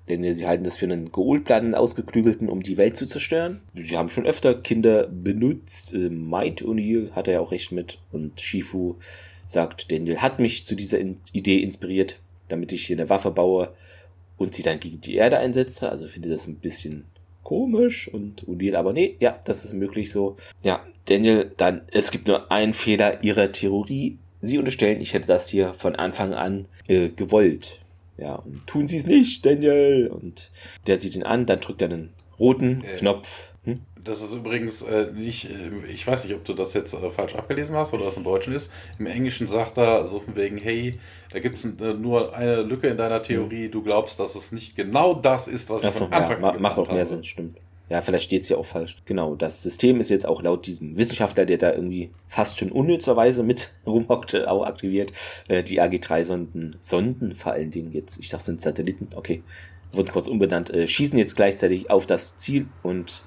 denn 0.08 0.34
sie 0.34 0.46
halten 0.46 0.64
das 0.64 0.76
für 0.76 0.86
einen 0.86 1.12
Geholplan 1.12 1.74
ausgeklügelten, 1.74 2.48
um 2.48 2.62
die 2.62 2.76
Welt 2.78 2.96
zu 2.96 3.06
zerstören. 3.06 3.60
Sie 3.74 3.96
haben 3.96 4.08
schon 4.08 4.26
öfter 4.26 4.54
Kinder 4.54 5.08
benutzt. 5.08 5.92
Äh, 5.92 6.08
O'Neill 6.08 7.12
hat 7.12 7.28
er 7.28 7.34
ja 7.34 7.40
auch 7.40 7.52
recht 7.52 7.70
mit. 7.70 7.98
Und 8.12 8.40
Shifu 8.40 8.96
sagt, 9.46 9.92
Daniel 9.92 10.18
hat 10.18 10.38
mich 10.38 10.64
zu 10.64 10.74
dieser 10.74 10.98
Idee 11.32 11.60
inspiriert, 11.60 12.18
damit 12.48 12.72
ich 12.72 12.86
hier 12.86 12.96
eine 12.96 13.10
Waffe 13.10 13.30
baue 13.30 13.74
und 14.36 14.54
sie 14.54 14.62
dann 14.62 14.80
gegen 14.80 15.00
die 15.00 15.14
Erde 15.14 15.38
einsetze. 15.38 15.88
Also 15.88 16.06
finde 16.06 16.28
das 16.28 16.46
ein 16.46 16.56
bisschen 16.56 17.06
komisch 17.42 18.08
und 18.08 18.46
O'Neill 18.46 18.74
aber 18.74 18.92
nee, 18.92 19.16
ja, 19.20 19.38
das 19.44 19.64
ist 19.64 19.74
möglich 19.74 20.10
so. 20.10 20.36
Ja, 20.62 20.84
Daniel, 21.06 21.52
dann, 21.56 21.82
es 21.92 22.10
gibt 22.10 22.26
nur 22.26 22.50
einen 22.50 22.72
Fehler 22.72 23.22
ihrer 23.22 23.52
Theorie. 23.52 24.18
Sie 24.40 24.58
unterstellen, 24.58 25.00
ich 25.00 25.14
hätte 25.14 25.28
das 25.28 25.48
hier 25.48 25.72
von 25.74 25.94
Anfang 25.94 26.34
an 26.34 26.66
äh, 26.88 27.10
gewollt. 27.10 27.80
Ja, 28.16 28.36
und 28.36 28.66
tun 28.66 28.86
sie 28.86 28.96
es 28.96 29.06
nicht, 29.06 29.44
Daniel. 29.44 30.08
Und 30.08 30.50
der 30.86 30.98
sieht 30.98 31.14
ihn 31.14 31.22
an, 31.22 31.46
dann 31.46 31.60
drückt 31.60 31.82
er 31.82 31.90
einen 31.90 32.10
roten 32.38 32.82
äh, 32.84 32.96
Knopf. 32.96 33.52
Hm? 33.64 33.80
Das 34.04 34.20
ist 34.20 34.34
übrigens 34.34 34.82
äh, 34.82 35.06
nicht, 35.12 35.50
äh, 35.50 35.70
ich 35.88 36.06
weiß 36.06 36.24
nicht, 36.24 36.34
ob 36.34 36.44
du 36.44 36.52
das 36.52 36.74
jetzt 36.74 36.92
äh, 36.92 37.10
falsch 37.10 37.34
abgelesen 37.34 37.74
hast 37.74 37.94
oder 37.94 38.04
das 38.04 38.18
im 38.18 38.24
Deutschen 38.24 38.52
ist. 38.52 38.70
Im 38.98 39.06
Englischen 39.06 39.46
sagt 39.46 39.78
er 39.78 40.04
so 40.04 40.20
von 40.20 40.36
wegen, 40.36 40.58
hey, 40.58 40.98
da 41.32 41.40
gibt 41.40 41.54
es 41.54 41.64
äh, 41.64 41.94
nur 41.94 42.34
eine 42.34 42.62
Lücke 42.62 42.88
in 42.88 42.98
deiner 42.98 43.22
Theorie, 43.22 43.68
du 43.70 43.82
glaubst, 43.82 44.20
dass 44.20 44.34
es 44.34 44.52
nicht 44.52 44.76
genau 44.76 45.14
das 45.14 45.48
ist, 45.48 45.70
was 45.70 45.80
ich 45.80 45.86
Achso, 45.88 46.04
von 46.04 46.12
Anfang 46.12 46.42
ja, 46.42 46.50
an 46.50 46.60
Macht 46.60 46.78
auch 46.78 46.88
mehr 46.88 46.96
habe. 46.96 47.06
Sinn, 47.06 47.24
stimmt. 47.24 47.58
Ja, 47.88 48.00
vielleicht 48.00 48.24
steht 48.24 48.42
es 48.42 48.48
ja 48.48 48.56
auch 48.56 48.66
falsch. 48.66 48.96
Genau, 49.04 49.34
das 49.36 49.62
System 49.62 50.00
ist 50.00 50.10
jetzt 50.10 50.26
auch 50.26 50.42
laut 50.42 50.66
diesem 50.66 50.96
Wissenschaftler, 50.96 51.44
der 51.46 51.58
da 51.58 51.72
irgendwie 51.72 52.10
fast 52.28 52.58
schon 52.58 52.72
unnützerweise 52.72 53.42
mit 53.42 53.72
rumhockte, 53.86 54.50
auch 54.50 54.66
aktiviert. 54.66 55.12
Äh, 55.48 55.62
die 55.62 55.80
AG3-Sonden, 55.80 56.76
Sonden 56.80 57.34
vor 57.34 57.52
allen 57.52 57.70
Dingen 57.70 57.92
jetzt, 57.92 58.18
ich 58.18 58.28
sag, 58.28 58.40
sind 58.40 58.60
Satelliten, 58.60 59.08
okay, 59.14 59.42
wurden 59.92 60.12
kurz 60.12 60.26
umbenannt, 60.26 60.74
äh, 60.74 60.86
schießen 60.86 61.18
jetzt 61.18 61.36
gleichzeitig 61.36 61.90
auf 61.90 62.06
das 62.06 62.36
Ziel 62.36 62.66
und 62.82 63.22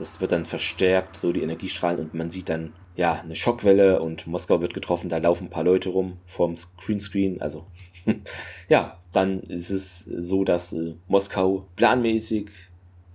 das 0.00 0.20
wird 0.20 0.32
dann 0.32 0.46
verstärkt, 0.46 1.16
so 1.16 1.32
die 1.32 1.42
Energiestrahlen 1.42 2.00
und 2.00 2.14
man 2.14 2.30
sieht 2.30 2.48
dann, 2.48 2.72
ja, 2.96 3.20
eine 3.20 3.36
Schockwelle 3.36 4.00
und 4.00 4.26
Moskau 4.26 4.60
wird 4.60 4.74
getroffen, 4.74 5.08
da 5.08 5.18
laufen 5.18 5.44
ein 5.44 5.50
paar 5.50 5.64
Leute 5.64 5.90
rum 5.90 6.18
vorm 6.26 6.54
Greenscreen, 6.78 7.40
also 7.40 7.64
ja, 8.68 8.98
dann 9.12 9.40
ist 9.40 9.70
es 9.70 10.00
so, 10.04 10.44
dass 10.44 10.72
äh, 10.72 10.94
Moskau 11.08 11.64
planmäßig 11.76 12.48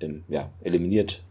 ähm, 0.01 0.23
ja, 0.27 0.51
eliminiert, 0.61 1.23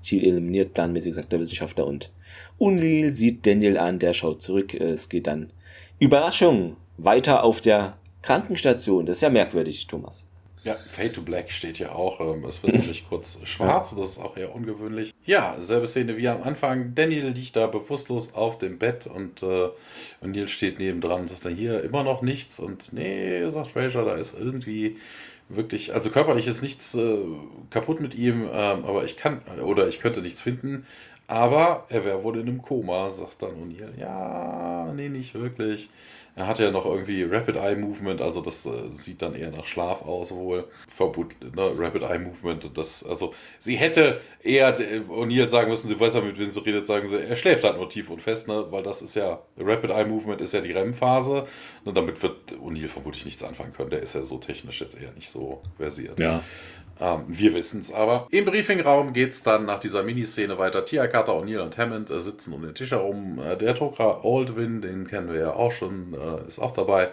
Ziel 0.00 0.24
eliminiert, 0.24 0.74
planmäßig, 0.74 1.14
sagt 1.14 1.32
der 1.32 1.40
Wissenschaftler. 1.40 1.86
Und 1.86 2.12
Unlil 2.58 3.10
sieht 3.10 3.46
Daniel 3.46 3.78
an, 3.78 3.98
der 3.98 4.12
schaut 4.12 4.42
zurück. 4.42 4.74
Äh, 4.74 4.90
es 4.90 5.08
geht 5.08 5.26
dann, 5.26 5.50
Überraschung, 5.98 6.76
weiter 6.96 7.44
auf 7.44 7.60
der 7.60 7.96
Krankenstation. 8.20 9.06
Das 9.06 9.16
ist 9.16 9.22
ja 9.22 9.30
merkwürdig, 9.30 9.86
Thomas. 9.86 10.28
Ja, 10.64 10.74
Fade 10.74 11.12
to 11.12 11.22
Black 11.22 11.50
steht 11.50 11.78
ja 11.78 11.92
auch. 11.92 12.20
Ähm, 12.20 12.44
es 12.44 12.62
wird 12.62 12.74
nämlich 12.74 13.06
kurz 13.08 13.38
schwarz, 13.44 13.94
das 13.96 14.12
ist 14.12 14.18
auch 14.18 14.36
eher 14.36 14.54
ungewöhnlich. 14.54 15.12
Ja, 15.24 15.56
selbe 15.60 15.88
Szene 15.88 16.16
wie 16.16 16.28
am 16.28 16.42
Anfang. 16.42 16.94
Daniel 16.94 17.28
liegt 17.28 17.56
da 17.56 17.66
bewusstlos 17.66 18.34
auf 18.34 18.58
dem 18.58 18.78
Bett 18.78 19.06
und, 19.06 19.42
äh, 19.42 19.70
und 20.20 20.36
Neil 20.36 20.48
steht 20.48 20.78
nebendran 20.78 21.22
und 21.22 21.28
sagt 21.28 21.44
dann 21.44 21.56
hier 21.56 21.82
immer 21.82 22.04
noch 22.04 22.22
nichts. 22.22 22.60
Und 22.60 22.92
nee, 22.92 23.48
sagt 23.50 23.68
Fraser, 23.68 24.04
da 24.04 24.14
ist 24.14 24.38
irgendwie 24.38 24.98
wirklich, 25.48 25.94
also 25.94 26.10
körperlich 26.10 26.46
ist 26.46 26.62
nichts 26.62 26.94
äh, 26.94 27.18
kaputt 27.70 28.00
mit 28.00 28.14
ihm, 28.14 28.44
äh, 28.46 28.50
aber 28.50 29.04
ich 29.04 29.16
kann, 29.16 29.42
oder 29.64 29.88
ich 29.88 30.00
könnte 30.00 30.22
nichts 30.22 30.40
finden. 30.40 30.86
Aber 31.26 31.86
er 31.88 32.04
wäre 32.04 32.22
wohl 32.24 32.36
in 32.38 32.48
einem 32.48 32.62
Koma, 32.62 33.08
sagt 33.10 33.42
dann 33.42 33.52
O'Neill. 33.52 33.98
Ja, 33.98 34.92
nee, 34.94 35.08
nicht 35.08 35.34
wirklich. 35.34 35.88
Er 36.34 36.46
hat 36.46 36.58
ja 36.58 36.70
noch 36.70 36.86
irgendwie 36.86 37.24
Rapid 37.24 37.56
Eye 37.56 37.76
Movement, 37.76 38.22
also 38.22 38.40
das 38.40 38.64
äh, 38.64 38.90
sieht 38.90 39.20
dann 39.20 39.34
eher 39.34 39.50
nach 39.50 39.66
Schlaf 39.66 40.00
aus 40.02 40.32
wohl. 40.32 40.64
Verbot, 40.86 41.34
ne? 41.54 41.72
Rapid 41.76 42.02
Eye 42.02 42.18
Movement, 42.18 42.70
das, 42.74 43.04
also 43.04 43.34
sie 43.58 43.76
hätte 43.76 44.20
eher 44.42 44.74
O'Neill 45.10 45.48
sagen 45.50 45.70
müssen, 45.70 45.88
sie 45.88 46.00
weiß 46.00 46.14
ja, 46.14 46.20
mit 46.22 46.38
wem 46.38 46.50
sie 46.50 46.60
redet, 46.60 46.86
sagen 46.86 47.10
sie, 47.10 47.22
er 47.22 47.36
schläft 47.36 47.64
halt 47.64 47.76
nur 47.76 47.88
tief 47.88 48.08
und 48.08 48.22
fest, 48.22 48.48
ne? 48.48 48.66
weil 48.70 48.82
das 48.82 49.02
ist 49.02 49.14
ja, 49.14 49.40
Rapid 49.58 49.90
Eye 49.90 50.06
Movement 50.06 50.40
ist 50.40 50.54
ja 50.54 50.62
die 50.62 50.72
REM-Phase. 50.72 51.46
Und 51.84 51.96
damit 51.96 52.22
wird 52.22 52.52
O'Neill 52.52 52.88
vermutlich 52.88 53.26
nichts 53.26 53.42
anfangen 53.42 53.72
können. 53.72 53.90
Der 53.90 54.00
ist 54.00 54.14
ja 54.14 54.24
so 54.24 54.38
technisch 54.38 54.80
jetzt 54.80 54.98
eher 54.98 55.12
nicht 55.12 55.28
so 55.28 55.60
versiert. 55.76 56.18
Ja. 56.18 56.42
Ähm, 57.00 57.24
wir 57.26 57.54
wissen 57.54 57.80
es 57.80 57.92
aber. 57.92 58.26
Im 58.30 58.44
Briefingraum 58.44 59.12
geht 59.12 59.30
es 59.32 59.42
dann 59.42 59.66
nach 59.66 59.78
dieser 59.78 60.02
Miniszene 60.02 60.58
weiter. 60.58 60.84
Tia, 60.84 61.06
Carter, 61.06 61.32
O'Neill 61.32 61.60
und 61.60 61.76
Hammond 61.78 62.10
äh, 62.10 62.20
sitzen 62.20 62.52
um 62.52 62.62
den 62.62 62.74
Tisch 62.74 62.90
herum. 62.90 63.38
Äh, 63.38 63.56
der 63.56 63.74
Drucker 63.74 64.24
Aldwin, 64.24 64.82
den 64.82 65.06
kennen 65.06 65.32
wir 65.32 65.40
ja 65.40 65.52
auch 65.54 65.72
schon, 65.72 66.14
äh, 66.14 66.46
ist 66.46 66.58
auch 66.58 66.72
dabei. 66.72 67.10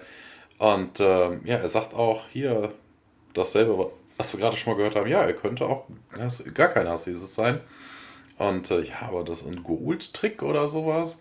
Und 0.57 0.99
ähm, 0.99 1.41
ja, 1.45 1.57
er 1.57 1.69
sagt 1.69 1.93
auch 1.93 2.27
hier 2.29 2.73
dasselbe, 3.33 3.91
was 4.17 4.33
wir 4.33 4.39
gerade 4.39 4.57
schon 4.57 4.73
mal 4.73 4.77
gehört 4.77 4.95
haben. 4.95 5.09
Ja, 5.09 5.23
er 5.23 5.33
könnte 5.33 5.65
auch 5.65 5.85
gar 6.53 6.67
kein 6.67 6.87
Hasseses 6.87 7.33
sein. 7.33 7.61
Und 8.37 8.71
äh, 8.71 8.81
ja, 8.81 9.01
aber 9.07 9.23
das 9.23 9.41
ist 9.41 9.47
ein 9.47 9.63
Goult-Trick 9.63 10.43
oder 10.43 10.69
sowas. 10.69 11.19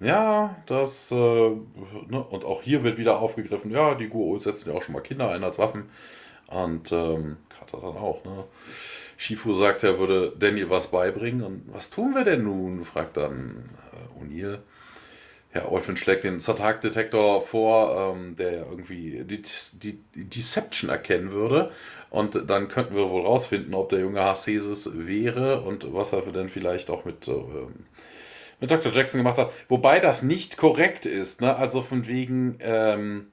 Ja, 0.00 0.56
das, 0.64 1.10
äh, 1.12 1.14
ne, 1.14 2.24
und 2.30 2.44
auch 2.44 2.62
hier 2.62 2.82
wird 2.82 2.96
wieder 2.96 3.18
aufgegriffen, 3.18 3.70
ja, 3.70 3.94
die 3.94 4.08
Goa'uld 4.08 4.40
setzen 4.40 4.70
ja 4.70 4.76
auch 4.76 4.82
schon 4.82 4.94
mal 4.94 5.02
Kinder 5.02 5.30
ein 5.30 5.44
als 5.44 5.58
Waffen. 5.58 5.90
Und 6.46 6.90
ähm, 6.92 7.36
Carter 7.70 7.86
dann 7.86 7.96
auch, 7.96 8.24
ne? 8.24 8.44
Shifu 9.16 9.52
sagt, 9.52 9.82
er 9.84 9.98
würde 9.98 10.32
Daniel 10.38 10.70
was 10.70 10.90
beibringen. 10.90 11.42
Und 11.42 11.64
was 11.72 11.90
tun 11.90 12.14
wir 12.14 12.24
denn 12.24 12.44
nun? 12.44 12.84
fragt 12.84 13.16
dann 13.16 13.64
äh, 13.92 14.22
O'Neill. 14.22 14.58
Ja, 15.52 15.66
Ortwin 15.66 15.96
schlägt 15.96 16.22
den 16.22 16.38
Zatak-Detektor 16.38 17.42
vor, 17.42 18.14
ähm, 18.14 18.36
der 18.36 18.52
ja 18.52 18.62
irgendwie 18.62 19.24
die, 19.24 19.42
die, 19.42 20.00
Deception 20.14 20.90
erkennen 20.90 21.32
würde. 21.32 21.72
Und 22.08 22.48
dann 22.48 22.68
könnten 22.68 22.94
wir 22.94 23.10
wohl 23.10 23.22
rausfinden, 23.22 23.74
ob 23.74 23.88
der 23.88 23.98
junge 23.98 24.22
Hasesis 24.22 24.90
wäre 24.94 25.62
und 25.62 25.92
was 25.92 26.12
er 26.12 26.22
denn 26.22 26.48
vielleicht 26.48 26.88
auch 26.88 27.04
mit, 27.04 27.26
äh, 27.26 27.32
mit 28.60 28.70
Dr. 28.70 28.92
Jackson 28.92 29.18
gemacht 29.18 29.38
hat. 29.38 29.52
Wobei 29.68 29.98
das 29.98 30.22
nicht 30.22 30.56
korrekt 30.56 31.04
ist. 31.04 31.40
Ne? 31.40 31.54
Also 31.54 31.82
von 31.82 32.06
wegen, 32.06 32.56
ähm, 32.60 33.32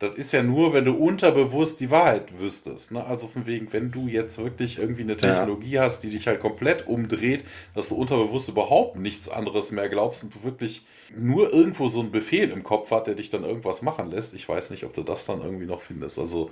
das 0.00 0.16
ist 0.16 0.32
ja 0.32 0.42
nur, 0.42 0.72
wenn 0.72 0.84
du 0.84 0.94
unterbewusst 0.94 1.80
die 1.80 1.90
Wahrheit 1.90 2.38
wüsstest. 2.38 2.92
Ne? 2.92 3.04
Also 3.04 3.28
von 3.28 3.46
wegen, 3.46 3.72
wenn 3.72 3.90
du 3.90 4.08
jetzt 4.08 4.38
wirklich 4.38 4.78
irgendwie 4.78 5.02
eine 5.02 5.16
Technologie 5.16 5.72
ja. 5.72 5.82
hast, 5.82 6.00
die 6.00 6.10
dich 6.10 6.26
halt 6.26 6.40
komplett 6.40 6.88
umdreht, 6.88 7.44
dass 7.74 7.88
du 7.88 7.94
unterbewusst 7.94 8.48
überhaupt 8.48 8.96
nichts 8.96 9.28
anderes 9.28 9.70
mehr 9.70 9.88
glaubst 9.88 10.24
und 10.24 10.34
du 10.34 10.42
wirklich 10.42 10.84
nur 11.16 11.52
irgendwo 11.52 11.88
so 11.88 12.00
einen 12.00 12.10
Befehl 12.10 12.50
im 12.50 12.64
Kopf 12.64 12.90
hat, 12.90 13.06
der 13.06 13.14
dich 13.14 13.30
dann 13.30 13.44
irgendwas 13.44 13.82
machen 13.82 14.10
lässt. 14.10 14.34
Ich 14.34 14.48
weiß 14.48 14.70
nicht, 14.70 14.84
ob 14.84 14.94
du 14.94 15.02
das 15.02 15.26
dann 15.26 15.42
irgendwie 15.42 15.66
noch 15.66 15.80
findest. 15.80 16.18
Also 16.18 16.50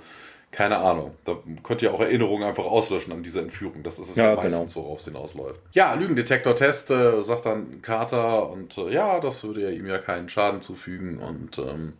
keine 0.51 0.77
Ahnung. 0.77 1.15
Da 1.25 1.35
könnt 1.63 1.81
ihr 1.81 1.93
auch 1.93 1.99
Erinnerungen 1.99 2.47
einfach 2.47 2.65
auslöschen 2.65 3.11
an 3.11 3.23
diese 3.23 3.41
Entführung. 3.41 3.83
Das 3.83 3.99
ist 3.99 4.11
es 4.11 4.15
ja, 4.15 4.35
meistens, 4.35 4.73
genau. 4.73 4.85
worauf 4.85 4.99
es 4.99 5.05
hinausläuft. 5.05 5.59
Ja, 5.73 5.95
Lügendetektor-Test, 5.95 6.91
äh, 6.91 7.21
sagt 7.21 7.45
dann 7.45 7.81
Carter 7.81 8.49
und 8.49 8.77
äh, 8.77 8.93
ja, 8.93 9.19
das 9.19 9.43
würde 9.43 9.63
ja 9.63 9.69
ihm 9.69 9.87
ja 9.87 9.97
keinen 9.97 10.29
Schaden 10.29 10.61
zufügen 10.61 11.17
und 11.17 11.57
ähm, 11.57 11.93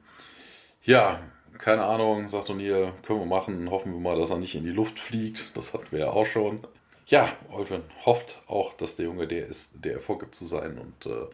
ja, 0.84 1.20
keine 1.64 1.86
Ahnung, 1.86 2.28
sagt 2.28 2.50
O'Neill, 2.50 2.92
können 3.04 3.22
wir 3.22 3.26
machen. 3.26 3.72
Hoffen 3.72 3.94
wir 3.94 4.00
mal, 4.02 4.20
dass 4.20 4.32
er 4.32 4.38
nicht 4.38 4.54
in 4.54 4.66
die 4.66 4.72
Luft 4.72 5.00
fliegt. 5.00 5.56
Das 5.56 5.74
hatten 5.74 5.88
wir 5.92 6.00
ja 6.00 6.10
auch 6.10 6.26
schon. 6.26 6.60
Ja, 7.06 7.32
Aldrin 7.50 7.84
hofft 8.06 8.42
auch, 8.48 8.74
dass 8.74 8.98
der 8.98 9.06
Junge 9.06 9.28
der 9.28 9.48
ist, 9.48 9.72
der 9.76 9.94
er 9.94 10.00
vorgibt 10.02 10.36
zu 10.36 10.46
sein. 10.46 10.78
Und 10.78 11.06
äh, 11.06 11.26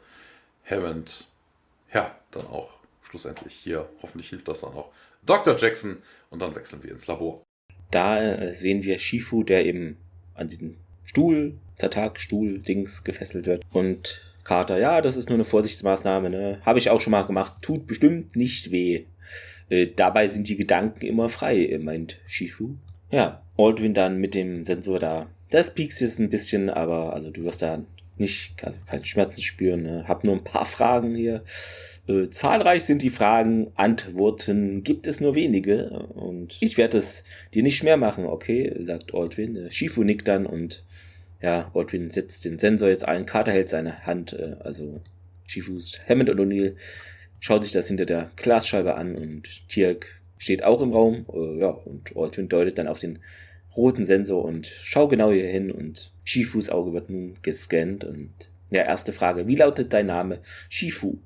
Hammond, 0.69 1.27
ja, 1.91 2.15
dann 2.29 2.45
auch 2.45 2.69
schlussendlich 3.01 3.55
hier. 3.55 3.89
Hoffentlich 4.03 4.29
hilft 4.29 4.47
das 4.47 4.61
dann 4.61 4.73
auch 4.73 4.91
Dr. 5.25 5.55
Jackson. 5.57 5.97
Und 6.29 6.43
dann 6.43 6.53
wechseln 6.53 6.83
wir 6.83 6.91
ins 6.91 7.07
Labor. 7.07 7.41
Da 7.89 8.21
äh, 8.21 8.53
sehen 8.53 8.83
wir 8.83 8.99
Shifu, 8.99 9.41
der 9.41 9.65
eben 9.65 9.97
an 10.35 10.47
diesen 10.47 10.77
Stuhl, 11.05 11.57
Zertag-Stuhl, 11.77 12.59
Dings 12.59 13.03
gefesselt 13.03 13.47
wird. 13.47 13.63
Und 13.71 14.21
Carter, 14.43 14.77
ja, 14.77 15.01
das 15.01 15.17
ist 15.17 15.29
nur 15.29 15.37
eine 15.37 15.43
Vorsichtsmaßnahme, 15.43 16.29
ne? 16.29 16.61
Habe 16.63 16.77
ich 16.77 16.91
auch 16.91 17.01
schon 17.01 17.11
mal 17.11 17.25
gemacht. 17.25 17.63
Tut 17.63 17.87
bestimmt 17.87 18.35
nicht 18.35 18.69
weh. 18.69 19.05
Äh, 19.69 19.87
dabei 19.95 20.27
sind 20.27 20.49
die 20.49 20.57
Gedanken 20.57 21.05
immer 21.05 21.29
frei, 21.29 21.77
meint 21.81 22.19
Shifu. 22.27 22.75
Ja, 23.11 23.43
Aldwin 23.57 23.93
dann 23.93 24.17
mit 24.17 24.35
dem 24.35 24.65
Sensor 24.65 24.99
da. 24.99 25.29
Das 25.49 25.73
piekst 25.73 26.01
jetzt 26.01 26.19
ein 26.19 26.29
bisschen, 26.29 26.69
aber 26.69 27.13
also 27.13 27.31
du 27.31 27.43
wirst 27.43 27.61
da 27.61 27.83
nicht, 28.17 28.53
also 28.63 28.79
kein 28.87 29.05
Schmerzen 29.05 29.41
spüren. 29.41 29.83
Ne? 29.83 30.05
Hab 30.07 30.23
nur 30.23 30.35
ein 30.35 30.43
paar 30.43 30.65
Fragen 30.65 31.15
hier. 31.15 31.43
Äh, 32.07 32.29
zahlreich 32.29 32.83
sind 32.83 33.01
die 33.01 33.09
Fragen, 33.09 33.71
Antworten 33.75 34.83
gibt 34.83 35.07
es 35.07 35.21
nur 35.21 35.35
wenige. 35.35 35.89
Und 35.89 36.57
ich 36.59 36.77
werde 36.77 36.97
es 36.97 37.23
dir 37.53 37.63
nicht 37.63 37.83
mehr 37.83 37.97
machen, 37.97 38.25
okay, 38.25 38.75
sagt 38.79 39.13
Aldwin. 39.15 39.55
Äh, 39.55 39.69
Shifu 39.71 40.03
nickt 40.03 40.27
dann 40.27 40.45
und 40.45 40.83
ja, 41.41 41.71
Aldwin 41.73 42.11
setzt 42.11 42.45
den 42.45 42.59
Sensor 42.59 42.89
jetzt 42.89 43.07
ein. 43.07 43.25
Carter 43.25 43.51
hält 43.51 43.69
seine 43.69 44.05
Hand, 44.05 44.33
äh, 44.33 44.55
also 44.59 45.01
Shifus 45.49 45.99
Hammond 46.07 46.29
und 46.29 46.39
O'Neill 46.39 46.75
schaut 47.39 47.63
sich 47.63 47.71
das 47.71 47.87
hinter 47.87 48.05
der 48.05 48.31
Glasscheibe 48.35 48.95
an 48.95 49.15
und 49.15 49.67
Tirk 49.69 50.21
steht 50.37 50.63
auch 50.63 50.81
im 50.81 50.91
Raum. 50.91 51.25
Äh, 51.33 51.59
ja, 51.59 51.69
und 51.69 52.15
Aldwin 52.15 52.49
deutet 52.49 52.77
dann 52.77 52.87
auf 52.87 52.99
den 52.99 53.19
roten 53.75 54.03
Sensor 54.03 54.43
und 54.43 54.67
schau 54.67 55.07
genau 55.07 55.31
hier 55.31 55.47
hin 55.47 55.71
und 55.71 56.11
Shifus 56.23 56.69
Auge 56.69 56.93
wird 56.93 57.09
nun 57.09 57.35
gescannt 57.41 58.03
und 58.03 58.33
ja, 58.71 58.83
erste 58.83 59.13
Frage, 59.13 59.47
wie 59.47 59.55
lautet 59.55 59.93
dein 59.93 60.05
Name? 60.05 60.39
Shifu. 60.69 61.17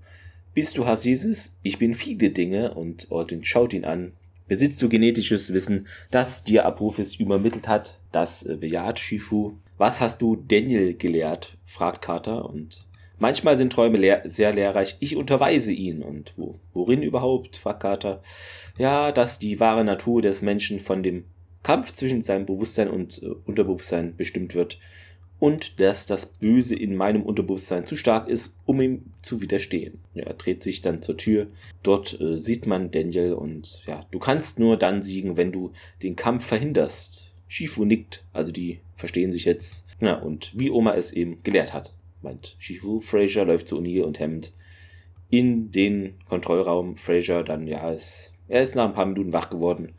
Bist 0.54 0.78
du 0.78 0.86
Hasjesis? 0.86 1.58
Ich 1.62 1.78
bin 1.78 1.94
viele 1.94 2.30
Dinge 2.30 2.74
und 2.74 3.12
Ordin 3.12 3.44
schaut 3.44 3.74
ihn 3.74 3.86
an. 3.86 4.14
Besitzt 4.48 4.82
du 4.82 4.90
genetisches 4.90 5.54
Wissen, 5.54 5.88
das 6.12 6.44
dir 6.44 6.66
Apophis 6.66 7.16
übermittelt 7.16 7.68
hat? 7.68 8.00
Das 8.12 8.44
äh, 8.44 8.56
bejaht 8.56 9.00
Shifu. 9.00 9.54
Was 9.78 10.00
hast 10.00 10.22
du 10.22 10.36
Daniel 10.36 10.96
gelehrt? 10.96 11.58
fragt 11.66 12.04
Carter 12.04 12.50
und 12.50 12.86
manchmal 13.20 13.58
sind 13.58 13.74
Träume 13.74 13.98
lehr 13.98 14.22
sehr 14.26 14.54
lehrreich. 14.54 14.98
Ich 15.00 15.16
unterweise 15.16 15.72
ihn 15.72 16.04
und 16.04 16.34
wo, 16.38 16.60
worin 16.74 17.02
überhaupt? 17.02 17.62
Carter. 17.80 18.22
Ja, 18.78 19.12
dass 19.12 19.40
die 19.40 19.60
wahre 19.60 19.84
Natur 19.84 20.22
des 20.22 20.42
Menschen 20.42 20.80
von 20.80 21.04
dem 21.04 21.26
Kampf 21.64 21.94
zwischen 21.94 22.22
seinem 22.22 22.46
Bewusstsein 22.46 22.90
und 22.90 23.22
äh, 23.24 23.28
Unterbewusstsein 23.46 24.16
bestimmt 24.16 24.54
wird 24.54 24.80
und 25.44 25.82
dass 25.82 26.06
das 26.06 26.26
Böse 26.26 26.74
in 26.74 26.96
meinem 26.96 27.24
Unterbewusstsein 27.24 27.86
zu 27.86 27.98
stark 27.98 28.30
ist, 28.30 28.56
um 28.66 28.80
ihm 28.80 29.04
zu 29.22 29.42
widerstehen. 29.42 30.00
Ja, 30.14 30.24
er 30.24 30.36
dreht 30.36 30.64
sich 30.64 30.80
dann 30.82 31.02
zur 31.02 31.18
Tür. 31.18 31.48
Dort 31.84 32.20
äh, 32.22 32.40
sieht 32.40 32.66
man 32.66 32.92
Daniel 32.92 33.34
und 33.34 33.84
ja, 33.86 34.06
du 34.12 34.20
kannst 34.20 34.58
nur 34.58 34.78
dann 34.78 35.02
siegen, 35.02 35.36
wenn 35.36 35.52
du 35.52 35.74
den 36.02 36.16
Kampf 36.16 36.46
verhinderst. 36.46 37.34
Shifu 37.50 37.84
nickt, 37.84 38.24
also 38.32 38.54
die 38.54 38.80
verstehen 38.96 39.34
sich 39.34 39.44
jetzt. 39.44 39.86
Ja, 40.00 40.16
und 40.16 40.58
wie 40.58 40.72
Oma 40.72 40.96
es 40.96 41.12
eben 41.12 41.44
gelehrt 41.44 41.74
hat, 41.74 41.94
meint 42.24 42.56
Shifu. 42.60 43.00
Fraser 43.00 43.46
läuft 43.46 43.68
zu 43.68 43.78
O'Neill 43.78 44.04
und 44.04 44.20
Hammond 44.20 44.54
in 45.30 45.72
den 45.72 46.16
Kontrollraum. 46.30 46.98
Fraser 46.98 47.44
dann, 47.44 47.68
ja, 47.68 47.92
ist, 47.92 48.32
er 48.48 48.64
ist 48.64 48.76
nach 48.76 48.86
ein 48.86 48.94
paar 48.94 49.06
Minuten 49.06 49.34
wach 49.34 49.50
geworden 49.50 49.94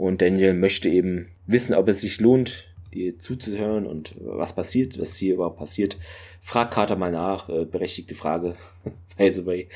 und 0.00 0.22
Daniel 0.22 0.54
möchte 0.54 0.88
eben 0.88 1.28
wissen, 1.46 1.74
ob 1.74 1.88
es 1.88 2.00
sich 2.00 2.20
lohnt, 2.20 2.68
ihr 2.90 3.18
zuzuhören 3.18 3.86
und 3.86 4.14
was 4.18 4.54
passiert, 4.54 4.98
was 4.98 5.16
hier 5.16 5.34
überhaupt 5.34 5.58
passiert. 5.58 5.98
Fragt 6.40 6.72
Carter 6.72 6.96
mal 6.96 7.12
nach, 7.12 7.48
äh, 7.48 7.64
berechtigte 7.64 8.14
Frage. 8.14 8.56
By 9.18 9.30
the 9.30 9.44
way. 9.44 9.68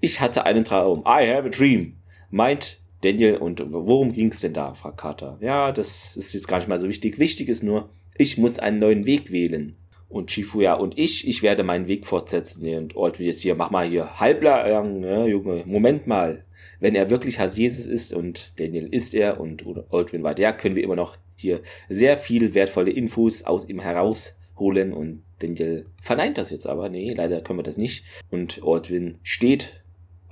Ich 0.00 0.20
hatte 0.20 0.46
einen 0.46 0.64
Traum. 0.64 1.00
I 1.00 1.28
have 1.28 1.46
a 1.46 1.48
dream. 1.48 1.96
Meint 2.30 2.78
Daniel 3.02 3.36
und 3.38 3.72
worum 3.72 4.12
ging 4.12 4.28
es 4.28 4.40
denn 4.40 4.54
da? 4.54 4.74
fragt 4.74 4.98
Carter. 4.98 5.36
Ja, 5.40 5.72
das 5.72 6.16
ist 6.16 6.32
jetzt 6.32 6.46
gar 6.46 6.58
nicht 6.58 6.68
mal 6.68 6.78
so 6.78 6.88
wichtig. 6.88 7.18
Wichtig 7.18 7.48
ist 7.48 7.64
nur, 7.64 7.90
ich 8.16 8.38
muss 8.38 8.60
einen 8.60 8.78
neuen 8.78 9.04
Weg 9.04 9.32
wählen. 9.32 9.76
Und 10.12 10.30
Shifuya 10.30 10.74
und 10.74 10.98
ich, 10.98 11.26
ich 11.26 11.42
werde 11.42 11.62
meinen 11.62 11.88
Weg 11.88 12.06
fortsetzen. 12.06 12.66
Und 12.76 12.96
Old 12.96 13.18
wie 13.18 13.26
jetzt 13.26 13.40
hier, 13.40 13.54
mach 13.54 13.70
mal 13.70 13.88
hier 13.88 14.20
halblang, 14.20 15.00
ne, 15.00 15.26
Junge, 15.26 15.62
Moment 15.66 16.06
mal 16.06 16.44
wenn 16.82 16.96
er 16.96 17.10
wirklich 17.10 17.38
Jesus 17.38 17.86
ist 17.86 18.12
und 18.12 18.58
Daniel 18.58 18.88
ist 18.92 19.14
er 19.14 19.40
und 19.40 19.64
Aldwin 19.90 20.24
war 20.24 20.34
der, 20.34 20.52
können 20.52 20.74
wir 20.74 20.82
immer 20.82 20.96
noch 20.96 21.16
hier 21.36 21.60
sehr 21.88 22.16
viel 22.16 22.54
wertvolle 22.54 22.90
Infos 22.90 23.44
aus 23.44 23.68
ihm 23.68 23.78
herausholen 23.78 24.92
und 24.92 25.22
Daniel 25.38 25.84
verneint 26.02 26.38
das 26.38 26.50
jetzt 26.50 26.66
aber. 26.66 26.88
Nee, 26.88 27.14
leider 27.14 27.40
können 27.40 27.60
wir 27.60 27.64
das 27.64 27.76
nicht. 27.76 28.04
Und 28.30 28.60
Aldwin 28.64 29.18
steht 29.22 29.81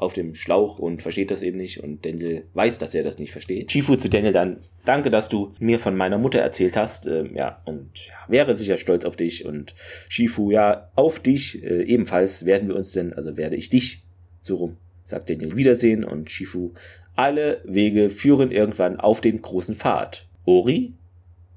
auf 0.00 0.12
dem 0.12 0.34
Schlauch 0.34 0.78
und 0.78 1.02
versteht 1.02 1.30
das 1.30 1.42
eben 1.42 1.58
nicht 1.58 1.82
und 1.82 2.04
Daniel 2.04 2.44
weiß, 2.54 2.78
dass 2.78 2.94
er 2.94 3.02
das 3.02 3.18
nicht 3.18 3.32
versteht. 3.32 3.70
Shifu 3.70 3.96
zu 3.96 4.08
Daniel 4.08 4.32
dann, 4.32 4.58
danke, 4.84 5.10
dass 5.10 5.28
du 5.28 5.52
mir 5.58 5.78
von 5.78 5.96
meiner 5.96 6.18
Mutter 6.18 6.40
erzählt 6.40 6.76
hast, 6.76 7.06
ähm, 7.06 7.34
ja, 7.34 7.62
und 7.64 8.06
ja, 8.06 8.14
wäre 8.28 8.56
sicher 8.56 8.76
stolz 8.76 9.04
auf 9.04 9.16
dich 9.16 9.44
und 9.44 9.74
Shifu, 10.08 10.50
ja, 10.50 10.90
auf 10.94 11.20
dich 11.20 11.62
äh, 11.62 11.82
ebenfalls 11.82 12.44
werden 12.46 12.68
wir 12.68 12.76
uns 12.76 12.92
denn, 12.92 13.12
also 13.12 13.36
werde 13.36 13.56
ich 13.56 13.70
dich 13.70 14.04
so 14.40 14.56
rum 14.56 14.76
sagt 15.10 15.28
Daniel 15.28 15.56
Wiedersehen 15.56 16.04
und 16.04 16.30
Shifu. 16.30 16.72
Alle 17.14 17.60
Wege 17.64 18.08
führen 18.08 18.50
irgendwann 18.50 18.98
auf 18.98 19.20
den 19.20 19.42
großen 19.42 19.74
Pfad. 19.74 20.26
Ori? 20.46 20.94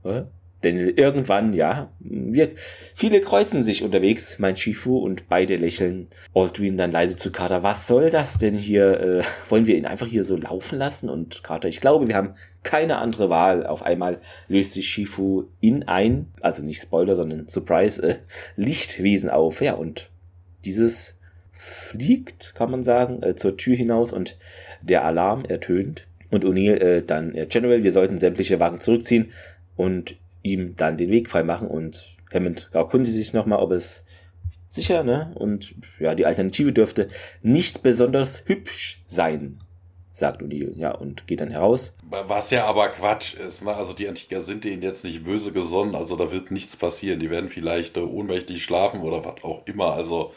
Äh? 0.04 0.24
Daniel, 0.64 0.94
irgendwann, 0.96 1.54
ja, 1.54 1.92
wir, 2.00 2.50
viele 2.96 3.22
kreuzen 3.22 3.64
sich 3.64 3.84
unterwegs, 3.84 4.40
meint 4.40 4.60
Shifu, 4.60 4.98
und 4.98 5.28
beide 5.28 5.58
lächeln. 5.58 6.08
Aldrin 6.34 6.78
dann 6.78 6.92
leise 6.92 7.18
zu 7.18 7.32
Carter, 7.32 7.64
was 7.64 7.86
soll 7.86 8.10
das 8.10 8.38
denn 8.38 8.56
hier? 8.56 9.00
Äh, 9.00 9.24
wollen 9.50 9.68
wir 9.68 9.78
ihn 9.78 9.86
einfach 9.86 10.08
hier 10.08 10.24
so 10.24 10.38
laufen 10.38 10.78
lassen? 10.80 11.10
Und 11.10 11.44
Carter, 11.44 11.68
ich 11.68 11.82
glaube, 11.82 12.08
wir 12.08 12.16
haben 12.16 12.36
keine 12.64 12.98
andere 12.98 13.30
Wahl. 13.30 13.68
Auf 13.68 13.84
einmal 13.84 14.20
löst 14.48 14.74
sich 14.74 14.88
Shifu 14.88 15.46
in 15.60 15.84
ein, 15.84 16.28
also 16.42 16.64
nicht 16.64 16.82
Spoiler, 16.82 17.16
sondern 17.16 17.48
Surprise, 17.48 18.02
äh, 18.02 18.16
Lichtwesen 18.56 19.30
auf. 19.30 19.62
Ja, 19.62 19.74
und 19.74 20.10
dieses 20.64 21.20
fliegt, 21.52 22.56
kann 22.56 22.72
man 22.72 22.84
sagen, 22.84 23.22
äh, 23.22 23.36
zur 23.36 23.58
Tür 23.58 23.76
hinaus 23.76 24.12
und 24.12 24.38
der 24.82 25.04
Alarm 25.04 25.46
ertönt. 25.46 26.08
Und 26.32 26.46
O'Neill 26.46 26.78
äh, 26.80 27.04
dann, 27.04 27.36
äh, 27.36 27.46
General, 27.48 27.84
wir 27.84 27.92
sollten 27.92 28.18
sämtliche 28.18 28.60
Wagen 28.60 28.80
zurückziehen 28.80 29.32
und 29.76 30.16
ihm 30.44 30.76
dann 30.76 30.98
den 30.98 31.10
Weg 31.10 31.30
freimachen. 31.30 31.68
Und 31.68 32.16
Hammond 32.32 32.70
erkundigt 32.72 33.16
sich 33.16 33.34
nochmal, 33.34 33.60
ob 33.60 33.72
es 33.72 34.06
sicher, 34.70 35.04
ne? 35.04 35.32
Und 35.36 35.76
ja, 36.00 36.16
die 36.16 36.26
Alternative 36.26 36.74
dürfte 36.74 37.08
nicht 37.42 37.84
besonders 37.84 38.44
hübsch 38.46 39.04
sein, 39.08 39.60
sagt 40.12 40.42
O'Neill, 40.42 40.76
ja, 40.76 40.92
und 40.92 41.28
geht 41.28 41.42
dann 41.42 41.50
heraus. 41.50 41.96
Was 42.10 42.50
ja 42.52 42.66
aber 42.66 42.90
Quatsch 42.90 43.36
ist, 43.36 43.64
ne? 43.64 43.74
Also 43.74 43.94
die 43.94 44.08
Antiker 44.08 44.42
sind 44.42 44.64
denen 44.64 44.82
jetzt 44.82 45.04
nicht 45.04 45.24
böse 45.24 45.52
gesonnen, 45.52 45.96
also 45.96 46.16
da 46.16 46.32
wird 46.32 46.52
nichts 46.52 46.76
passieren. 46.76 47.20
Die 47.20 47.30
werden 47.30 47.50
vielleicht 47.50 47.98
äh, 47.98 48.02
ohnmächtig 48.02 48.64
schlafen 48.64 49.02
oder 49.02 49.24
was 49.24 49.44
auch 49.44 49.66
immer. 49.66 49.94
Also 49.94 50.34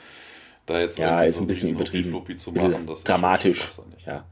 da 0.67 0.81
jetzt 0.81 0.99
ja, 0.99 1.23
ist 1.23 1.37
so 1.37 1.43
ein 1.43 1.47
bisschen 1.47 1.71
übertrieben. 1.71 2.39
Zu 2.39 2.53
machen, 2.53 2.87
das 2.87 3.05
dramatisch. 3.05 3.71
Ja. 4.05 4.25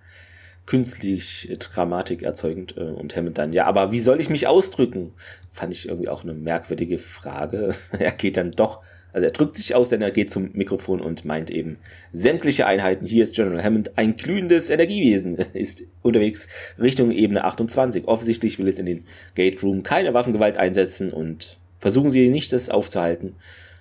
Künstlich 0.67 1.51
äh, 1.51 1.57
Dramatik 1.57 2.23
erzeugend 2.23 2.77
äh, 2.77 2.81
und 2.81 3.15
Hammond 3.17 3.39
dann, 3.39 3.53
ja, 3.53 3.67
aber 3.67 3.93
wie 3.93 4.01
soll 4.01 4.21
ich 4.21 4.31
mich 4.31 4.47
ausdrücken? 4.47 5.13
Fand 5.53 5.73
ich 5.73 5.89
irgendwie 5.89 6.09
auch 6.09 6.23
eine 6.23 6.35
merkwürdige 6.35 6.99
Frage. 6.99 7.75
er 7.99 8.13
geht 8.13 8.37
dann 8.37 8.51
doch, 8.51 8.83
also 9.13 9.27
er 9.27 9.33
drückt 9.33 9.57
sich 9.57 9.75
aus, 9.75 9.91
denn 9.91 10.03
er 10.03 10.11
geht 10.11 10.31
zum 10.31 10.51
Mikrofon 10.55 11.01
und 11.01 11.25
meint 11.25 11.51
eben, 11.51 11.77
sämtliche 12.13 12.67
Einheiten, 12.67 13.07
hier 13.07 13.23
ist 13.23 13.35
General 13.35 13.63
Hammond, 13.63 13.97
ein 13.99 14.17
glühendes 14.17 14.71
Energiewesen, 14.71 15.37
ist 15.53 15.83
unterwegs 16.03 16.49
Richtung 16.79 17.11
Ebene 17.11 17.45
28. 17.45 18.09
Offensichtlich 18.09 18.59
will 18.59 18.69
es 18.69 18.79
in 18.79 18.87
den 18.87 19.05
Gate 19.35 19.63
Room 19.63 19.83
keine 19.83 20.15
Waffengewalt 20.15 20.59
einsetzen 20.59 21.13
und 21.13 21.59
versuchen 21.79 22.11
sie 22.11 22.29
nicht, 22.31 22.53
das 22.53 22.71
aufzuhalten. 22.71 23.37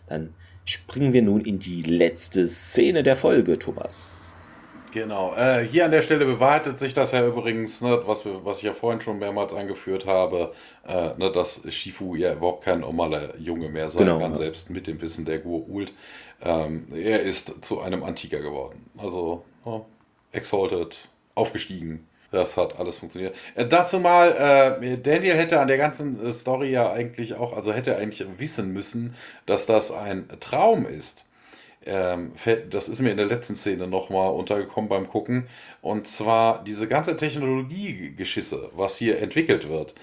Dann 0.10 0.30
springen 0.65 1.14
wir 1.14 1.22
nun 1.22 1.41
in 1.41 1.60
die 1.60 1.81
letzte 1.81 2.45
Szene 2.45 3.03
der 3.03 3.15
Folge, 3.15 3.57
Thomas. 3.57 4.22
Genau. 4.93 5.33
Äh, 5.35 5.65
hier 5.65 5.85
an 5.85 5.91
der 5.91 6.03
Stelle 6.03 6.23
bewahrheitet 6.23 6.77
sich 6.77 6.93
das 6.93 7.13
ja 7.13 7.25
übrigens, 7.25 7.81
ne, 7.81 8.03
was, 8.05 8.25
wir, 8.25 8.45
was 8.45 8.57
ich 8.57 8.63
ja 8.63 8.73
vorhin 8.73 9.01
schon 9.01 9.17
mehrmals 9.17 9.51
angeführt 9.51 10.05
habe, 10.05 10.53
äh, 10.87 11.09
ne, 11.17 11.31
dass 11.31 11.63
Shifu 11.73 12.13
ja 12.13 12.33
überhaupt 12.33 12.63
kein 12.63 12.81
normaler 12.81 13.35
Junge 13.39 13.69
mehr 13.69 13.89
sein 13.89 14.05
genau, 14.05 14.19
kann, 14.19 14.33
ja. 14.33 14.37
selbst 14.37 14.69
mit 14.69 14.85
dem 14.85 15.01
Wissen 15.01 15.25
der 15.25 15.39
Gur-Ult. 15.39 15.93
Ähm, 16.43 16.87
er 16.93 17.23
ist 17.23 17.65
zu 17.65 17.81
einem 17.81 18.03
Antiker 18.03 18.39
geworden. 18.39 18.87
Also 18.95 19.43
oh, 19.65 19.81
exalted, 20.31 21.09
aufgestiegen. 21.33 22.07
Das 22.29 22.57
hat 22.57 22.79
alles 22.79 22.99
funktioniert. 22.99 23.35
Äh, 23.55 23.65
dazu 23.65 23.99
mal, 23.99 24.79
äh, 24.79 24.97
Daniel 24.97 25.35
hätte 25.35 25.59
an 25.59 25.67
der 25.67 25.77
ganzen 25.77 26.23
äh, 26.23 26.31
Story 26.31 26.69
ja 26.69 26.91
eigentlich 26.91 27.33
auch, 27.33 27.57
also 27.57 27.73
hätte 27.73 27.97
eigentlich 27.97 28.27
wissen 28.37 28.73
müssen, 28.73 29.15
dass 29.47 29.65
das 29.65 29.91
ein 29.91 30.27
Traum 30.39 30.85
ist. 30.85 31.25
Ähm, 31.85 32.34
das 32.69 32.89
ist 32.89 33.01
mir 33.01 33.11
in 33.11 33.18
der 33.18 33.26
letzten 33.26 33.55
Szene 33.55 33.88
nochmal 33.88 34.34
untergekommen 34.34 34.89
beim 34.89 35.07
Gucken. 35.07 35.47
Und 35.81 36.07
zwar 36.07 36.64
diese 36.64 36.88
ganze 36.88 37.15
Technologiegeschisse, 37.18 38.69
was 38.76 38.97
hier 38.97 39.19
entwickelt 39.19 39.69
wird. 39.69 39.95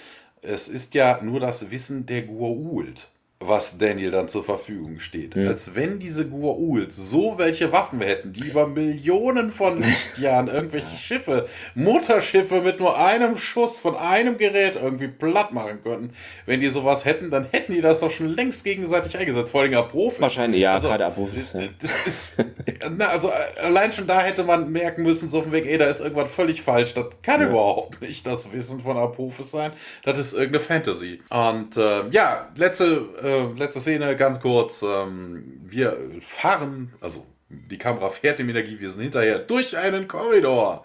Es 0.43 0.69
ist 0.69 0.95
ja 0.95 1.21
nur 1.23 1.41
das 1.41 1.71
Wissen 1.71 2.07
der 2.07 2.27
Gua'uld 2.27 3.07
was 3.43 3.79
Daniel 3.79 4.11
dann 4.11 4.29
zur 4.29 4.45
Verfügung 4.45 5.01
steht. 5.01 5.35
Ja. 5.35 5.49
Als 5.49 5.75
wenn 5.75 5.99
diese 5.99 6.25
Gua'uld 6.25 6.93
so 6.93 7.39
welche 7.39 7.73
Waffen 7.73 8.03
hätten, 8.03 8.35
die 8.35 8.47
über 8.47 8.67
Millionen 8.67 9.49
von 9.49 9.79
Lichtjahren 9.81 10.49
irgendwelche 10.49 10.95
Schiffe, 10.95 11.49
Mutterschiffe 11.75 12.61
mit 12.61 12.81
nur 12.81 12.99
einem 12.99 13.37
Schuss 13.37 13.79
von 13.79 13.97
einem 13.97 14.37
Gerät 14.37 14.77
irgendwie 14.77 15.09
platt 15.09 15.53
machen 15.53 15.83
könnten. 15.83 16.13
Wenn 16.45 16.61
die 16.61 16.69
sowas 16.69 17.07
hätten, 17.07 17.31
dann 17.31 17.47
hätten 17.51 17.73
die 17.73 17.81
das 17.81 18.01
doch 18.01 18.11
schon 18.11 18.29
längst 18.29 18.63
gegenseitig 18.63 19.17
eingesetzt. 19.17 19.53
Vor 19.53 19.63
allem 19.63 19.75
Apophis. 19.75 20.21
Wahrscheinlich, 20.21 20.61
ja, 20.61 20.75
also, 20.75 20.89
gerade 20.89 21.07
Apophis. 21.07 21.55
Ja. 21.55 21.61
Das 21.81 22.07
ist, 22.07 22.45
na, 22.99 23.07
also 23.07 23.33
allein 23.63 23.91
schon 23.91 24.07
da 24.07 24.21
hätte 24.21 24.45
man 24.45 24.71
merken 24.71 25.03
müssen, 25.03 25.31
so 25.31 25.41
von 25.41 25.53
Weg, 25.53 25.65
ey, 25.65 25.79
da 25.79 25.87
ist 25.87 26.01
irgendwas 26.01 26.31
völlig 26.31 26.61
falsch. 26.61 26.93
Das 26.93 27.07
kann 27.23 27.41
ja. 27.41 27.49
überhaupt 27.49 28.03
nicht 28.03 28.27
das 28.27 28.53
Wissen 28.53 28.81
von 28.81 28.99
Apophis 28.99 29.51
sein. 29.51 29.73
Das 30.05 30.19
ist 30.19 30.35
irgendeine 30.35 30.61
Fantasy. 30.61 31.21
Und 31.31 31.79
äh, 31.79 32.07
ja, 32.11 32.51
letzte 32.55 33.09
äh, 33.23 33.30
äh, 33.31 33.59
letzte 33.59 33.81
Szene, 33.81 34.17
ganz 34.17 34.41
kurz. 34.41 34.83
Ähm, 34.83 35.61
wir 35.65 35.97
fahren, 36.21 36.93
also 37.01 37.27
die 37.49 37.79
Kamera 37.79 38.11
fährt 38.11 38.39
dem 38.39 38.49
Energiewesen 38.49 39.03
hinterher 39.03 39.39
durch 39.39 39.77
einen 39.77 40.09
Korridor. 40.09 40.85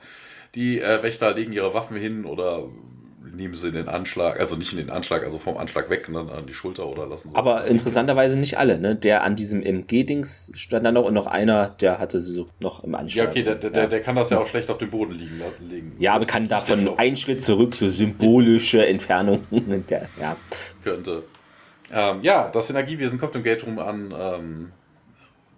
Die 0.55 0.79
äh, 0.79 1.03
Wächter 1.03 1.33
legen 1.33 1.53
ihre 1.53 1.73
Waffen 1.73 1.97
hin 1.97 2.25
oder 2.25 2.69
nehmen 3.33 3.53
sie 3.53 3.67
in 3.67 3.73
den 3.73 3.89
Anschlag, 3.89 4.39
also 4.39 4.55
nicht 4.55 4.71
in 4.71 4.77
den 4.77 4.89
Anschlag, 4.89 5.23
also 5.23 5.37
vom 5.37 5.57
Anschlag 5.57 5.89
weg 5.89 6.07
und 6.07 6.13
dann 6.15 6.29
an 6.29 6.45
die 6.45 6.53
Schulter 6.53 6.87
oder 6.87 7.05
lassen 7.05 7.31
sie. 7.31 7.35
Aber 7.35 7.65
interessanterweise 7.65 8.37
nicht 8.37 8.57
alle, 8.57 8.79
ne? 8.79 8.95
Der 8.95 9.23
an 9.23 9.35
diesem 9.35 9.61
MG-Dings 9.61 10.51
stand 10.53 10.85
da 10.85 10.91
noch 10.91 11.03
und 11.03 11.13
noch 11.13 11.27
einer, 11.27 11.69
der 11.69 11.99
hatte 11.99 12.19
sie 12.19 12.33
so 12.33 12.45
noch 12.61 12.83
im 12.83 12.95
Anschlag. 12.95 13.25
Ja, 13.25 13.31
okay, 13.31 13.43
der, 13.43 13.55
der, 13.55 13.83
ja. 13.83 13.87
der 13.87 14.01
kann 14.01 14.15
das 14.15 14.29
ja 14.29 14.39
auch 14.39 14.47
schlecht 14.47 14.69
auf 14.69 14.77
dem 14.77 14.89
Boden 14.89 15.13
liegen. 15.13 15.41
legen. 15.69 15.95
Ja, 15.99 16.13
aber 16.13 16.25
kann 16.25 16.47
davon 16.47 16.97
einen 16.97 17.15
Schritt 17.15 17.43
zurück, 17.43 17.75
so 17.75 17.89
symbolische 17.89 18.85
Entfernung. 18.85 19.41
ja. 20.19 20.37
Könnte. 20.83 21.23
Ähm, 21.91 22.23
ja, 22.23 22.49
das 22.49 22.69
Energiewesen 22.69 23.19
kommt 23.19 23.35
im 23.35 23.43
Gate 23.43 23.65
Room 23.65 23.79
an. 23.79 24.13
Ähm, 24.17 24.71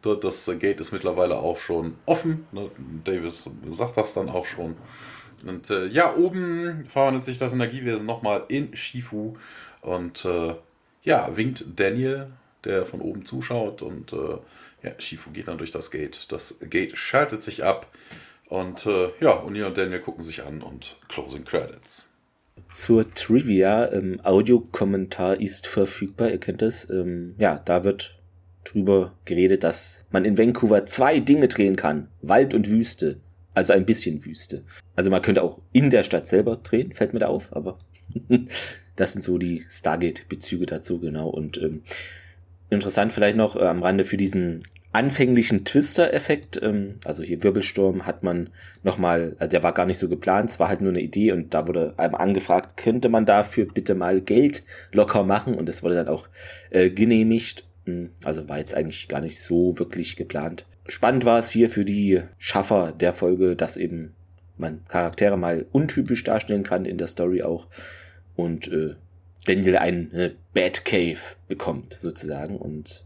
das 0.02 0.50
Gate 0.60 0.80
ist 0.80 0.92
mittlerweile 0.92 1.38
auch 1.38 1.58
schon 1.58 1.96
offen. 2.06 2.48
Ne? 2.52 2.70
Davis 3.04 3.50
sagt 3.72 3.98
das 3.98 4.14
dann 4.14 4.30
auch 4.30 4.46
schon. 4.46 4.76
Und 5.46 5.70
äh, 5.70 5.88
ja, 5.88 6.16
oben 6.16 6.86
verwandelt 6.86 7.26
sich 7.26 7.38
das 7.38 7.54
Energiewesen 7.54 8.06
nochmal 8.06 8.46
in 8.48 8.76
Shifu 8.76 9.36
und 9.82 10.26
äh, 10.26 10.56
ja, 11.04 11.36
winkt 11.36 11.66
Daniel, 11.76 12.32
der 12.64 12.86
von 12.86 13.02
oben 13.02 13.24
zuschaut 13.24 13.82
und 13.82 14.14
äh, 14.14 14.38
ja, 14.84 14.92
Shifu 15.00 15.32
geht 15.32 15.48
dann 15.48 15.58
durch 15.58 15.72
das 15.72 15.92
Gate. 15.92 16.32
Das 16.32 16.60
Gate 16.70 16.98
schaltet 16.98 17.44
sich 17.44 17.64
ab 17.64 17.88
und 18.50 18.86
äh, 18.86 19.12
ja, 19.20 19.44
O'Neill 19.44 19.68
und 19.68 19.78
Daniel 19.78 20.00
gucken 20.00 20.24
sich 20.24 20.44
an 20.44 20.62
und 20.62 20.98
Closing 21.08 21.46
Credits. 21.46 22.07
Zur 22.70 23.14
Trivia, 23.14 23.92
ähm, 23.92 24.20
Audiokommentar 24.24 25.40
ist 25.40 25.68
verfügbar, 25.68 26.30
ihr 26.32 26.40
kennt 26.40 26.62
es. 26.62 26.90
Ähm, 26.90 27.36
ja, 27.38 27.62
da 27.64 27.84
wird 27.84 28.20
drüber 28.64 29.14
geredet, 29.26 29.64
dass 29.64 30.06
man 30.12 30.26
in 30.26 30.38
Vancouver 30.38 30.86
zwei 30.86 31.20
Dinge 31.20 31.48
drehen 31.48 31.76
kann: 31.76 32.08
Wald 32.22 32.54
und 32.54 32.70
Wüste. 32.70 33.18
Also 33.54 33.74
ein 33.74 33.86
bisschen 33.86 34.24
Wüste. 34.24 34.64
Also 34.96 35.10
man 35.10 35.22
könnte 35.22 35.42
auch 35.42 35.60
in 35.72 35.90
der 35.90 36.04
Stadt 36.04 36.28
selber 36.28 36.58
drehen, 36.58 36.94
fällt 36.94 37.14
mir 37.14 37.22
da 37.22 37.28
auf, 37.28 37.56
aber 37.56 37.80
das 38.96 39.14
sind 39.14 39.22
so 39.24 39.40
die 39.40 39.66
Stargate-Bezüge 39.70 40.68
dazu, 40.68 41.00
genau. 41.00 41.30
Und 41.30 41.58
ähm, 41.58 41.82
interessant 42.70 43.14
vielleicht 43.14 43.38
noch 43.38 43.56
äh, 43.56 43.66
am 43.66 43.82
Rande 43.82 44.04
für 44.04 44.18
diesen 44.18 44.62
anfänglichen 44.98 45.64
Twister-Effekt, 45.64 46.60
ähm, 46.64 46.96
also 47.06 47.24
hier 47.24 47.44
Wirbelsturm 47.44 48.08
hat 48.08 48.24
man 48.24 48.50
nochmal, 48.82 49.36
also 49.38 49.52
der 49.52 49.62
war 49.62 49.74
gar 49.74 49.86
nicht 49.86 50.00
so 50.00 50.10
geplant, 50.10 50.50
es 50.50 50.60
war 50.60 50.70
halt 50.70 50.82
nur 50.82 50.90
eine 50.90 51.02
Idee 51.02 51.32
und 51.34 51.54
da 51.54 51.68
wurde 51.68 51.94
einem 51.98 52.16
angefragt, 52.16 52.78
könnte 52.78 53.08
man 53.08 53.28
dafür 53.28 53.66
bitte 53.66 53.94
mal 53.94 54.22
Geld 54.22 54.64
locker 54.92 55.24
machen 55.24 55.54
und 55.54 55.70
das 55.70 55.84
wurde 55.84 55.96
dann 55.96 56.08
auch 56.08 56.28
äh, 56.72 56.90
genehmigt. 56.90 57.66
Hm, 57.86 58.10
also 58.24 58.50
war 58.50 58.58
jetzt 58.58 58.74
eigentlich 58.74 59.08
gar 59.08 59.22
nicht 59.22 59.40
so 59.40 59.78
wirklich 59.78 60.16
geplant. 60.16 60.66
Spannend 60.88 61.26
war 61.26 61.38
es 61.38 61.52
hier 61.52 61.70
für 61.70 61.86
die 61.86 62.24
Schaffer 62.40 62.92
der 62.92 63.14
Folge, 63.14 63.56
dass 63.56 63.78
eben 63.78 64.16
man 64.58 64.84
Charaktere 64.86 65.38
mal 65.38 65.68
untypisch 65.72 66.24
darstellen 66.24 66.64
kann 66.64 66.86
in 66.86 66.98
der 66.98 67.08
Story 67.08 67.44
auch 67.44 67.68
und 68.36 68.72
äh, 68.72 68.96
Daniel 69.46 69.78
einen 69.78 70.12
äh, 70.12 70.32
Batcave 70.56 71.20
bekommt 71.48 71.94
sozusagen 72.00 72.58
und 72.58 73.06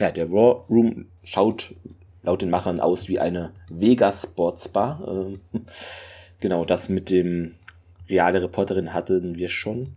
ja, 0.00 0.10
der 0.10 0.26
Raw 0.26 0.64
Room 0.68 1.06
schaut 1.22 1.74
laut 2.22 2.42
den 2.42 2.50
Machern 2.50 2.80
aus 2.80 3.08
wie 3.08 3.18
eine 3.18 3.52
Vegas 3.70 4.22
Sports 4.22 4.68
Bar. 4.68 5.02
Ähm, 5.08 5.40
genau, 6.40 6.64
das 6.64 6.88
mit 6.88 7.10
dem 7.10 7.54
reale 8.08 8.42
Reporterin 8.42 8.92
hatten 8.92 9.36
wir 9.36 9.48
schon. 9.48 9.94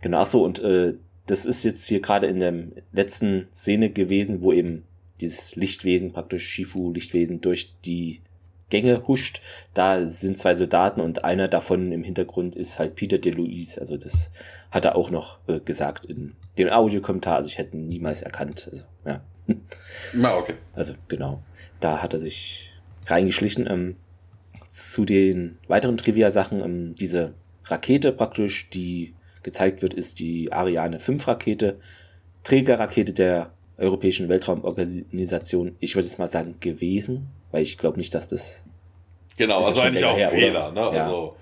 Genau, 0.00 0.20
achso, 0.20 0.44
und 0.44 0.60
äh, 0.60 0.94
das 1.26 1.46
ist 1.46 1.62
jetzt 1.64 1.86
hier 1.86 2.00
gerade 2.00 2.26
in 2.26 2.40
der 2.40 2.54
letzten 2.92 3.46
Szene 3.54 3.90
gewesen, 3.90 4.42
wo 4.42 4.52
eben 4.52 4.84
dieses 5.20 5.54
Lichtwesen, 5.54 6.12
praktisch 6.12 6.44
Shifu-Lichtwesen, 6.44 7.40
durch 7.40 7.74
die 7.84 8.20
Gänge 8.70 9.06
huscht. 9.06 9.40
Da 9.74 10.04
sind 10.06 10.36
zwei 10.36 10.54
Soldaten 10.54 11.00
und 11.00 11.24
einer 11.24 11.46
davon 11.46 11.92
im 11.92 12.02
Hintergrund 12.02 12.56
ist 12.56 12.78
halt 12.78 12.96
Peter 12.96 13.18
DeLuise. 13.18 13.78
Also 13.78 13.96
das 13.96 14.32
hat 14.70 14.84
er 14.84 14.96
auch 14.96 15.10
noch 15.10 15.38
äh, 15.46 15.60
gesagt 15.60 16.06
in 16.06 16.34
dem 16.58 16.70
Audiokommentar. 16.70 17.36
Also 17.36 17.48
ich 17.48 17.58
hätte 17.58 17.76
ihn 17.76 17.86
niemals 17.86 18.22
erkannt. 18.22 18.68
Also, 18.70 18.84
ja. 19.04 19.22
Na, 20.12 20.36
okay. 20.36 20.54
Also 20.74 20.94
genau. 21.08 21.42
Da 21.80 22.02
hat 22.02 22.12
er 22.12 22.20
sich 22.20 22.72
reingeschlichen. 23.06 23.66
Ähm, 23.68 23.96
zu 24.68 25.04
den 25.04 25.58
weiteren 25.68 25.98
Trivia-Sachen, 25.98 26.60
ähm, 26.62 26.94
diese 26.94 27.34
Rakete 27.66 28.12
praktisch, 28.12 28.70
die 28.70 29.14
gezeigt 29.42 29.82
wird, 29.82 29.92
ist 29.94 30.18
die 30.18 30.52
Ariane 30.52 30.98
5 30.98 31.26
Rakete, 31.28 31.78
Trägerrakete 32.42 33.12
der 33.12 33.52
Europäischen 33.76 34.28
Weltraumorganisation, 34.28 35.76
ich 35.80 35.94
würde 35.94 36.06
jetzt 36.06 36.18
mal 36.18 36.28
sagen, 36.28 36.56
gewesen, 36.60 37.28
weil 37.50 37.62
ich 37.62 37.78
glaube 37.78 37.98
nicht, 37.98 38.14
dass 38.14 38.28
das. 38.28 38.64
Genau, 39.36 39.62
also 39.62 39.80
eigentlich 39.80 40.04
auch 40.04 40.12
ein 40.12 40.18
her, 40.18 40.28
Fehler, 40.28 40.72
ne? 40.72 40.80
Ja. 40.80 40.88
Also 40.88 41.36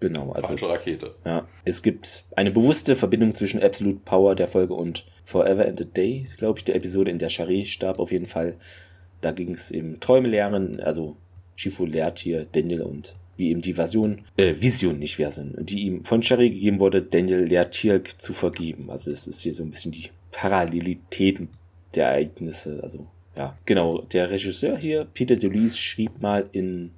genau, 0.00 0.32
also 0.32 0.54
das, 0.54 0.68
Rakete. 0.68 1.14
Ja, 1.24 1.46
es 1.64 1.82
gibt 1.82 2.24
eine 2.36 2.50
bewusste 2.50 2.96
Verbindung 2.96 3.32
zwischen 3.32 3.62
Absolute 3.62 4.00
Power 4.04 4.34
der 4.34 4.48
Folge 4.48 4.74
und 4.74 5.06
Forever 5.24 5.66
and 5.66 5.80
a 5.80 5.84
Day, 5.84 6.26
glaube 6.38 6.58
ich, 6.58 6.64
der 6.64 6.74
Episode, 6.74 7.10
in 7.10 7.18
der 7.18 7.30
Charé 7.30 7.66
starb 7.66 7.98
auf 7.98 8.10
jeden 8.12 8.26
Fall. 8.26 8.56
Da 9.20 9.32
ging 9.32 9.52
es 9.52 9.70
eben 9.70 10.00
Träume 10.00 10.28
lehren, 10.28 10.80
also 10.80 11.16
Shifu 11.54 11.84
lehrt 11.84 12.18
hier 12.18 12.46
Daniel 12.50 12.82
und 12.82 13.14
wie 13.36 13.50
eben 13.50 13.60
die 13.62 13.72
Version, 13.72 14.22
äh, 14.36 14.54
Vision, 14.58 14.98
nicht 14.98 15.16
Version, 15.16 15.54
die 15.58 15.82
ihm 15.82 16.04
von 16.04 16.22
Charé 16.22 16.50
gegeben 16.50 16.80
wurde, 16.80 17.02
Daniel 17.02 17.40
lehrt 17.40 17.72
Tirk 17.72 18.20
zu 18.20 18.32
vergeben. 18.32 18.90
Also 18.90 19.10
es 19.10 19.26
ist 19.26 19.40
hier 19.40 19.54
so 19.54 19.62
ein 19.62 19.70
bisschen 19.70 19.92
die 19.92 20.10
Parallelitäten 20.30 21.48
der 21.94 22.08
Ereignisse. 22.08 22.80
Also, 22.82 23.06
ja, 23.36 23.56
genau. 23.64 24.02
Der 24.02 24.30
Regisseur 24.30 24.76
hier, 24.76 25.06
Peter 25.12 25.36
DeLuise, 25.36 25.76
schrieb 25.76 26.20
mal 26.20 26.48
in. 26.52 26.92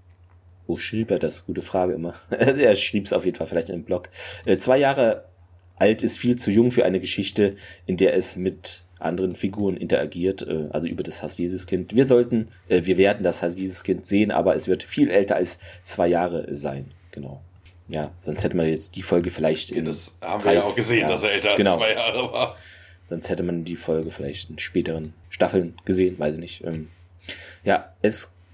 Wo 0.73 0.77
schrieb 0.77 1.11
er 1.11 1.19
das? 1.19 1.45
Gute 1.45 1.61
Frage 1.61 1.93
immer. 1.93 2.15
er 2.31 2.75
schrieb 2.77 3.05
es 3.05 3.13
auf 3.13 3.27
jeden 3.27 3.37
Fall 3.37 3.47
vielleicht 3.47 3.69
in 3.69 3.75
einem 3.75 3.85
Blog. 3.85 4.09
Äh, 4.47 4.57
zwei 4.57 4.79
Jahre 4.79 5.27
alt 5.77 6.03
ist 6.03 6.17
viel 6.17 6.37
zu 6.37 6.51
jung 6.51 6.71
für 6.71 6.87
eine 6.87 6.99
Geschichte, 6.99 7.57
in 7.85 7.99
der 7.99 8.17
es 8.17 8.37
mit 8.37 8.85
anderen 8.99 9.37
Figuren 9.37 9.77
interagiert, 9.77 10.41
äh, 10.49 10.69
also 10.71 10.89
über 10.89 11.03
das 11.03 11.23
Hass 11.23 11.37
Jesus 11.37 11.67
Kind. 11.67 11.95
Wir 11.95 12.07
sollten, 12.07 12.49
äh, 12.71 12.87
wir 12.87 12.97
werden 12.97 13.23
das 13.23 13.43
Hass 13.43 13.59
Jesus 13.59 13.85
Kind 13.85 14.07
sehen, 14.07 14.31
aber 14.31 14.57
es 14.57 14.67
wird 14.67 14.83
viel 14.83 15.11
älter 15.11 15.37
als 15.37 15.59
zwei 15.83 16.09
Jahre 16.09 16.47
sein. 16.55 16.95
Genau. 17.11 17.43
Ja, 17.89 18.13
sonst 18.19 18.43
hätte 18.43 18.57
man 18.57 18.67
jetzt 18.67 18.97
die 18.97 19.03
Folge 19.03 19.29
vielleicht. 19.29 19.73
Ja, 19.73 19.83
das 19.83 20.17
haben 20.23 20.43
drei, 20.43 20.53
wir 20.53 20.61
ja 20.61 20.63
auch 20.63 20.75
gesehen, 20.75 21.01
ja, 21.01 21.09
dass 21.09 21.23
er 21.23 21.33
älter 21.33 21.55
genau. 21.55 21.73
als 21.73 21.81
zwei 21.81 21.93
Jahre 21.93 22.33
war. 22.33 22.57
Sonst 23.05 23.29
hätte 23.29 23.43
man 23.43 23.65
die 23.65 23.77
Folge 23.77 24.11
vielleicht 24.11 24.49
in 24.49 24.59
späteren 24.59 25.13
Staffeln 25.29 25.75
gesehen, 25.85 26.19
weiß 26.19 26.33
ich 26.33 26.41
nicht. 26.41 26.65
Ähm, 26.65 26.89
ja, 27.63 27.93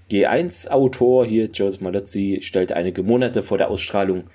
SG1-Autor 0.09 1.25
hier, 1.25 1.45
Joseph 1.45 1.81
Malozzi, 1.81 2.39
stellt 2.41 2.71
einige 2.71 3.03
Monate 3.03 3.43
vor 3.43 3.57
der 3.57 3.69
Ausstrahlung 3.69 4.25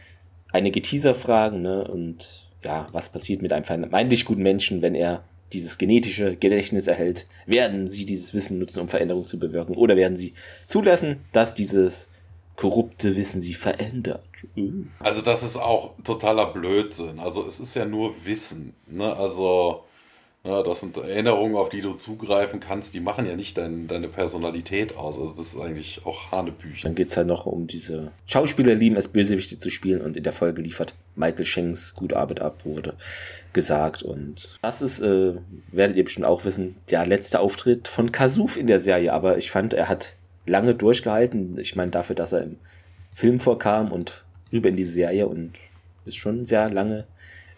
einige 0.52 0.80
Teaser-Fragen, 0.80 1.62
ne? 1.62 1.86
Und 1.86 2.48
ja, 2.62 2.86
was 2.92 3.10
passiert 3.10 3.42
mit 3.42 3.52
einem 3.52 3.64
vermeintlich 3.64 4.24
guten 4.24 4.42
Menschen, 4.42 4.82
wenn 4.82 4.94
er 4.94 5.24
dieses 5.52 5.78
genetische 5.78 6.36
Gedächtnis 6.36 6.86
erhält? 6.86 7.26
Werden 7.46 7.88
sie 7.88 8.06
dieses 8.06 8.34
Wissen 8.34 8.58
nutzen, 8.58 8.80
um 8.80 8.88
Veränderungen 8.88 9.26
zu 9.26 9.38
bewirken? 9.38 9.76
Oder 9.76 9.96
werden 9.96 10.16
sie 10.16 10.34
zulassen, 10.66 11.20
dass 11.32 11.54
dieses 11.54 12.08
korrupte 12.56 13.16
Wissen 13.16 13.40
sie 13.40 13.54
verändert? 13.54 14.24
Also 15.00 15.22
das 15.22 15.42
ist 15.42 15.56
auch 15.56 15.94
totaler 16.04 16.52
Blödsinn. 16.52 17.18
Also 17.18 17.46
es 17.46 17.60
ist 17.60 17.74
ja 17.74 17.84
nur 17.84 18.14
Wissen. 18.24 18.74
Ne? 18.86 19.14
Also 19.14 19.84
ja, 20.44 20.62
das 20.62 20.80
sind 20.80 20.98
Erinnerungen, 20.98 21.56
auf 21.56 21.70
die 21.70 21.80
du 21.80 21.94
zugreifen 21.94 22.60
kannst, 22.60 22.92
die 22.92 23.00
machen 23.00 23.26
ja 23.26 23.34
nicht 23.34 23.56
dein, 23.56 23.88
deine 23.88 24.08
Personalität 24.08 24.94
aus. 24.94 25.18
Also 25.18 25.34
das 25.34 25.54
ist 25.54 25.60
eigentlich 25.60 26.02
auch 26.04 26.30
Hanebüchen. 26.30 26.82
Dann 26.82 26.94
geht 26.94 27.08
es 27.08 27.16
halt 27.16 27.28
noch 27.28 27.46
um 27.46 27.66
diese 27.66 28.12
Schauspieler 28.26 28.74
lieben 28.74 28.96
es, 28.96 29.08
Bösewichte 29.08 29.58
zu 29.58 29.70
spielen 29.70 30.02
und 30.02 30.18
in 30.18 30.22
der 30.22 30.34
Folge 30.34 30.60
liefert 30.60 30.94
Michael 31.16 31.46
Shanks 31.46 31.94
gute 31.94 32.18
Arbeit 32.18 32.40
ab, 32.40 32.66
wurde 32.66 32.92
gesagt. 33.54 34.02
Und 34.02 34.58
das 34.60 34.82
ist, 34.82 35.00
äh, 35.00 35.32
werdet 35.72 35.96
ihr 35.96 36.04
bestimmt 36.04 36.26
auch 36.26 36.44
wissen, 36.44 36.76
der 36.90 37.06
letzte 37.06 37.40
Auftritt 37.40 37.88
von 37.88 38.12
Kasuf 38.12 38.58
in 38.58 38.66
der 38.66 38.80
Serie. 38.80 39.14
Aber 39.14 39.38
ich 39.38 39.50
fand, 39.50 39.72
er 39.72 39.88
hat 39.88 40.14
lange 40.44 40.74
durchgehalten. 40.74 41.58
Ich 41.58 41.74
meine, 41.74 41.90
dafür, 41.90 42.16
dass 42.16 42.32
er 42.32 42.42
im 42.42 42.58
Film 43.14 43.40
vorkam 43.40 43.90
und 43.90 44.24
rüber 44.52 44.68
in 44.68 44.76
die 44.76 44.84
Serie 44.84 45.26
und 45.26 45.52
ist 46.04 46.16
schon 46.16 46.44
sehr 46.44 46.68
lange 46.68 47.06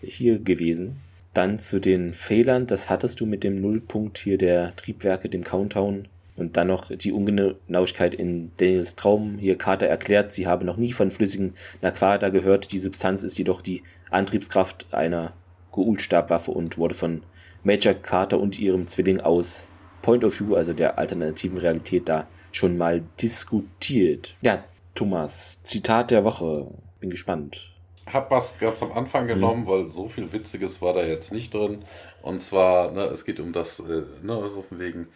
hier 0.02 0.38
gewesen. 0.38 1.00
Dann 1.36 1.58
zu 1.58 1.80
den 1.80 2.14
Fehlern, 2.14 2.66
das 2.66 2.88
hattest 2.88 3.20
du 3.20 3.26
mit 3.26 3.44
dem 3.44 3.60
Nullpunkt 3.60 4.16
hier 4.16 4.38
der 4.38 4.74
Triebwerke, 4.74 5.28
dem 5.28 5.44
Countdown. 5.44 6.08
Und 6.34 6.56
dann 6.56 6.68
noch 6.68 6.90
die 6.90 7.12
Ungenauigkeit 7.12 8.14
in 8.14 8.52
Daniels 8.56 8.96
Traum. 8.96 9.36
Hier 9.36 9.58
Carter 9.58 9.86
erklärt, 9.86 10.32
sie 10.32 10.46
habe 10.46 10.64
noch 10.64 10.78
nie 10.78 10.94
von 10.94 11.10
flüssigen 11.10 11.52
Naquata 11.82 12.30
gehört. 12.30 12.72
Die 12.72 12.78
Substanz 12.78 13.22
ist 13.22 13.38
jedoch 13.38 13.60
die 13.60 13.82
Antriebskraft 14.08 14.86
einer 14.92 15.34
Goul-Stabwaffe 15.72 16.52
und 16.52 16.78
wurde 16.78 16.94
von 16.94 17.22
Major 17.64 17.92
Carter 17.92 18.40
und 18.40 18.58
ihrem 18.58 18.86
Zwilling 18.86 19.20
aus 19.20 19.70
Point 20.00 20.24
of 20.24 20.40
View, 20.40 20.54
also 20.54 20.72
der 20.72 20.98
alternativen 20.98 21.58
Realität, 21.58 22.08
da 22.08 22.26
schon 22.50 22.78
mal 22.78 23.02
diskutiert. 23.20 24.36
Ja, 24.40 24.64
Thomas, 24.94 25.62
Zitat 25.62 26.12
der 26.12 26.24
Woche. 26.24 26.68
Bin 26.98 27.10
gespannt. 27.10 27.75
Habe 28.12 28.30
was 28.30 28.58
ganz 28.58 28.82
am 28.82 28.92
Anfang 28.92 29.24
mhm. 29.24 29.28
genommen, 29.28 29.62
mhm. 29.62 29.66
weil 29.68 29.88
so 29.88 30.06
viel 30.06 30.32
Witziges 30.32 30.80
war 30.82 30.92
da 30.92 31.04
jetzt 31.04 31.32
nicht 31.32 31.54
drin. 31.54 31.84
Und 32.22 32.40
zwar, 32.40 32.92
ne, 32.92 33.04
es 33.04 33.24
geht 33.24 33.40
um 33.40 33.52
das, 33.52 33.80
äh, 33.80 34.02
ne, 34.22 34.50
so 34.50 34.62
von 34.62 34.78
wegen, 34.78 35.08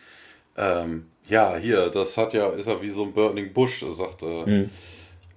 ähm, 0.57 1.07
ja, 1.29 1.57
hier, 1.57 1.89
das 1.91 2.17
hat 2.17 2.35
ja, 2.35 2.49
ist 2.51 2.67
ja 2.67 2.81
wie 2.83 2.91
so 2.91 3.05
ein 3.05 3.13
Burning 3.13 3.53
Bush, 3.53 3.85
sagt, 3.91 4.23
äh, 4.23 4.47
mhm. 4.47 4.71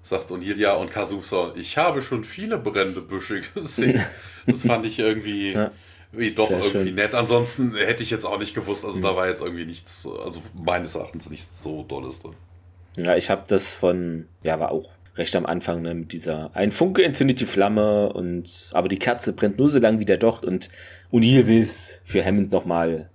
sagt 0.01 0.31
O'Neill, 0.31 0.57
ja, 0.57 0.73
und 0.75 0.91
Kazusa, 0.91 1.53
ich 1.55 1.77
habe 1.77 2.01
schon 2.01 2.23
viele 2.23 2.57
brennende 2.57 3.01
Büsche 3.01 3.41
gesehen. 3.53 4.03
das 4.47 4.63
fand 4.63 4.85
ich 4.85 4.99
irgendwie. 4.99 5.53
Ja. 5.63 5.71
Wie 6.15 6.31
doch 6.31 6.47
Sehr 6.47 6.59
irgendwie 6.59 6.89
schön. 6.89 6.95
nett. 6.95 7.15
Ansonsten 7.15 7.73
hätte 7.73 8.03
ich 8.03 8.11
jetzt 8.11 8.23
auch 8.23 8.37
nicht 8.37 8.53
gewusst, 8.53 8.85
also 8.85 8.99
mhm. 8.99 9.01
da 9.01 9.15
war 9.15 9.27
jetzt 9.27 9.41
irgendwie 9.41 9.65
nichts, 9.65 10.07
also 10.23 10.43
meines 10.63 10.93
Erachtens 10.93 11.31
nichts 11.31 11.63
so 11.63 11.81
Dolles 11.81 12.19
drin. 12.21 12.35
Ja, 12.97 13.15
ich 13.15 13.31
habe 13.31 13.43
das 13.47 13.73
von, 13.73 14.27
ja, 14.43 14.59
war 14.59 14.71
auch 14.71 14.92
recht 15.15 15.35
am 15.35 15.45
Anfang 15.45 15.81
ne, 15.81 15.93
mit 15.93 16.11
dieser 16.11 16.55
ein 16.55 16.71
Funke 16.71 17.03
entzündet 17.03 17.39
die 17.39 17.45
Flamme 17.45 18.11
und 18.13 18.69
aber 18.71 18.87
die 18.87 18.97
Kerze 18.97 19.33
brennt 19.33 19.59
nur 19.59 19.69
so 19.69 19.79
lange 19.79 19.99
wie 19.99 20.05
der 20.05 20.17
Docht 20.17 20.45
und 20.45 20.69
O'Neill 21.11 21.45
will 21.45 21.61
es 21.61 22.01
für 22.03 22.25
Hammond 22.25 22.51
nochmal 22.51 23.09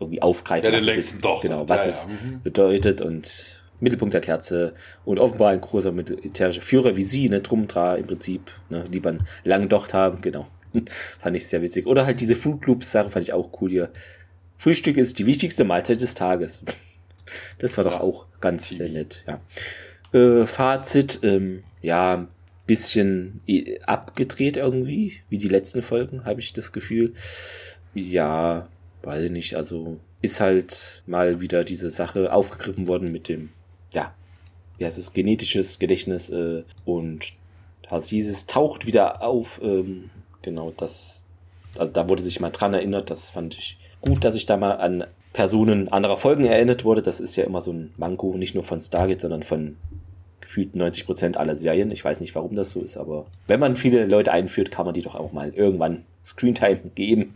irgendwie 0.00 0.22
aufgreifen. 0.22 0.64
Ja, 0.72 0.78
den 0.78 0.84
längsten 0.84 1.20
Docht. 1.20 1.42
Genau, 1.42 1.68
was 1.68 1.84
ja, 1.84 1.90
es 1.90 2.08
mhm. 2.08 2.42
bedeutet 2.42 3.00
und 3.02 3.60
Mittelpunkt 3.80 4.14
der 4.14 4.20
Kerze 4.20 4.74
und 5.04 5.18
offenbar 5.18 5.50
ein 5.50 5.60
großer 5.60 5.92
militärischer 5.92 6.62
Führer 6.62 6.96
wie 6.96 7.02
sie, 7.02 7.28
ne, 7.28 7.42
Trumtra 7.42 7.96
im 7.96 8.06
Prinzip, 8.06 8.50
ne, 8.70 8.84
lieber 8.90 9.10
einen 9.10 9.26
langen 9.44 9.68
Docht 9.68 9.94
haben, 9.94 10.20
genau. 10.20 10.46
fand 11.20 11.36
ich 11.36 11.46
sehr 11.46 11.62
witzig. 11.62 11.86
Oder 11.86 12.06
halt 12.06 12.20
diese 12.20 12.36
Food 12.36 12.66
Loops 12.66 12.92
Sache 12.92 13.10
fand 13.10 13.22
ich 13.24 13.32
auch 13.32 13.50
cool 13.60 13.70
hier. 13.70 13.90
Frühstück 14.58 14.96
ist 14.96 15.18
die 15.18 15.26
wichtigste 15.26 15.64
Mahlzeit 15.64 16.00
des 16.00 16.14
Tages. 16.14 16.62
Das 17.58 17.76
war 17.76 17.84
doch 17.84 18.00
auch 18.00 18.26
ganz 18.40 18.70
äh, 18.72 18.88
nett, 18.88 19.24
ja. 19.26 19.40
Äh, 20.16 20.46
Fazit, 20.46 21.20
ähm, 21.24 21.62
ja, 21.82 22.26
bisschen 22.66 23.42
abgedreht 23.84 24.56
irgendwie, 24.56 25.20
wie 25.28 25.36
die 25.36 25.48
letzten 25.48 25.82
Folgen, 25.82 26.24
habe 26.24 26.40
ich 26.40 26.54
das 26.54 26.72
Gefühl. 26.72 27.12
Ja, 27.94 28.66
weiß 29.02 29.24
ich 29.24 29.30
nicht, 29.30 29.56
also 29.56 29.98
ist 30.22 30.40
halt 30.40 31.02
mal 31.06 31.40
wieder 31.42 31.64
diese 31.64 31.90
Sache 31.90 32.32
aufgegriffen 32.32 32.86
worden 32.86 33.12
mit 33.12 33.28
dem, 33.28 33.50
ja, 33.92 34.14
wie 34.78 34.86
heißt 34.86 34.96
es, 34.96 35.12
genetisches 35.12 35.78
Gedächtnis 35.78 36.30
äh, 36.30 36.62
und 36.86 37.34
Tarsises 37.82 38.46
taucht 38.46 38.86
wieder 38.86 39.22
auf, 39.22 39.60
ähm, 39.62 40.10
genau, 40.40 40.72
das, 40.76 41.26
also 41.76 41.92
da 41.92 42.08
wurde 42.08 42.22
sich 42.22 42.40
mal 42.40 42.50
dran 42.50 42.72
erinnert, 42.72 43.10
das 43.10 43.28
fand 43.30 43.56
ich 43.58 43.78
gut, 44.00 44.24
dass 44.24 44.34
ich 44.34 44.46
da 44.46 44.56
mal 44.56 44.72
an 44.72 45.04
Personen 45.34 45.88
anderer 45.88 46.16
Folgen 46.16 46.44
erinnert 46.44 46.84
wurde. 46.84 47.02
Das 47.02 47.20
ist 47.20 47.36
ja 47.36 47.44
immer 47.44 47.60
so 47.60 47.70
ein 47.70 47.92
Manko, 47.98 48.38
nicht 48.38 48.54
nur 48.54 48.64
von 48.64 48.80
Stargate, 48.80 49.20
sondern 49.20 49.42
von 49.42 49.76
gefühlt 50.46 50.76
90 50.76 51.06
Prozent 51.06 51.36
aller 51.36 51.56
Serien. 51.56 51.90
Ich 51.90 52.04
weiß 52.04 52.20
nicht, 52.20 52.34
warum 52.34 52.54
das 52.54 52.70
so 52.70 52.80
ist, 52.80 52.96
aber 52.96 53.26
wenn 53.48 53.60
man 53.60 53.76
viele 53.76 54.06
Leute 54.06 54.32
einführt, 54.32 54.70
kann 54.70 54.86
man 54.86 54.94
die 54.94 55.02
doch 55.02 55.16
auch 55.16 55.32
mal 55.32 55.52
irgendwann 55.52 56.04
Screentime 56.24 56.80
geben. 56.94 57.34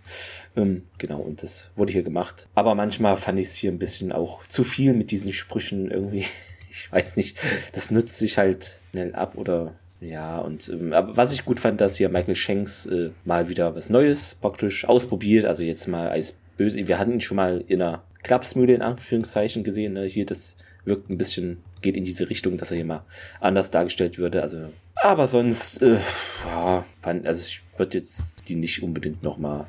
Ähm, 0.56 0.84
genau, 0.98 1.18
und 1.18 1.42
das 1.42 1.70
wurde 1.74 1.92
hier 1.92 2.02
gemacht. 2.02 2.46
Aber 2.54 2.74
manchmal 2.74 3.16
fand 3.16 3.38
ich 3.38 3.46
es 3.46 3.56
hier 3.56 3.72
ein 3.72 3.78
bisschen 3.78 4.12
auch 4.12 4.46
zu 4.46 4.64
viel 4.64 4.94
mit 4.94 5.10
diesen 5.10 5.32
Sprüchen 5.32 5.90
irgendwie. 5.90 6.24
Ich 6.72 6.92
weiß 6.92 7.16
nicht, 7.16 7.36
das 7.72 7.90
nutzt 7.90 8.16
sich 8.16 8.38
halt 8.38 8.78
schnell 8.92 9.12
ab 9.16 9.36
oder 9.36 9.74
ja, 10.00 10.38
und 10.38 10.68
ähm, 10.68 10.92
aber 10.92 11.16
was 11.16 11.32
ich 11.32 11.44
gut 11.44 11.58
fand, 11.58 11.80
dass 11.80 11.96
hier 11.96 12.08
Michael 12.08 12.36
Shanks 12.36 12.86
äh, 12.86 13.10
mal 13.24 13.48
wieder 13.48 13.74
was 13.74 13.90
Neues 13.90 14.36
praktisch 14.36 14.84
ausprobiert. 14.84 15.46
Also 15.46 15.64
jetzt 15.64 15.88
mal 15.88 16.08
als 16.08 16.36
böse. 16.56 16.86
Wir 16.86 17.00
hatten 17.00 17.14
ihn 17.14 17.20
schon 17.20 17.38
mal 17.38 17.64
in 17.66 17.82
einer 17.82 18.04
Klapsmühle 18.22 18.72
in 18.72 18.82
Anführungszeichen 18.82 19.64
gesehen. 19.64 19.94
Ne? 19.94 20.04
Hier 20.04 20.24
das 20.24 20.54
wirkt 20.84 21.10
ein 21.10 21.18
bisschen, 21.18 21.58
geht 21.82 21.96
in 21.96 22.04
diese 22.04 22.30
Richtung, 22.30 22.56
dass 22.56 22.70
er 22.70 22.76
hier 22.76 22.86
mal 22.86 23.04
anders 23.40 23.70
dargestellt 23.70 24.18
würde. 24.18 24.42
Also, 24.42 24.70
aber 24.96 25.26
sonst, 25.26 25.82
äh, 25.82 25.98
ja, 26.46 26.84
also 27.02 27.42
ich 27.42 27.62
würde 27.76 27.98
jetzt 27.98 28.48
die 28.48 28.56
nicht 28.56 28.82
unbedingt 28.82 29.22
nochmal 29.22 29.66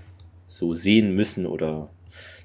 so 0.47 0.73
sehen 0.73 1.15
müssen 1.15 1.45
oder 1.45 1.89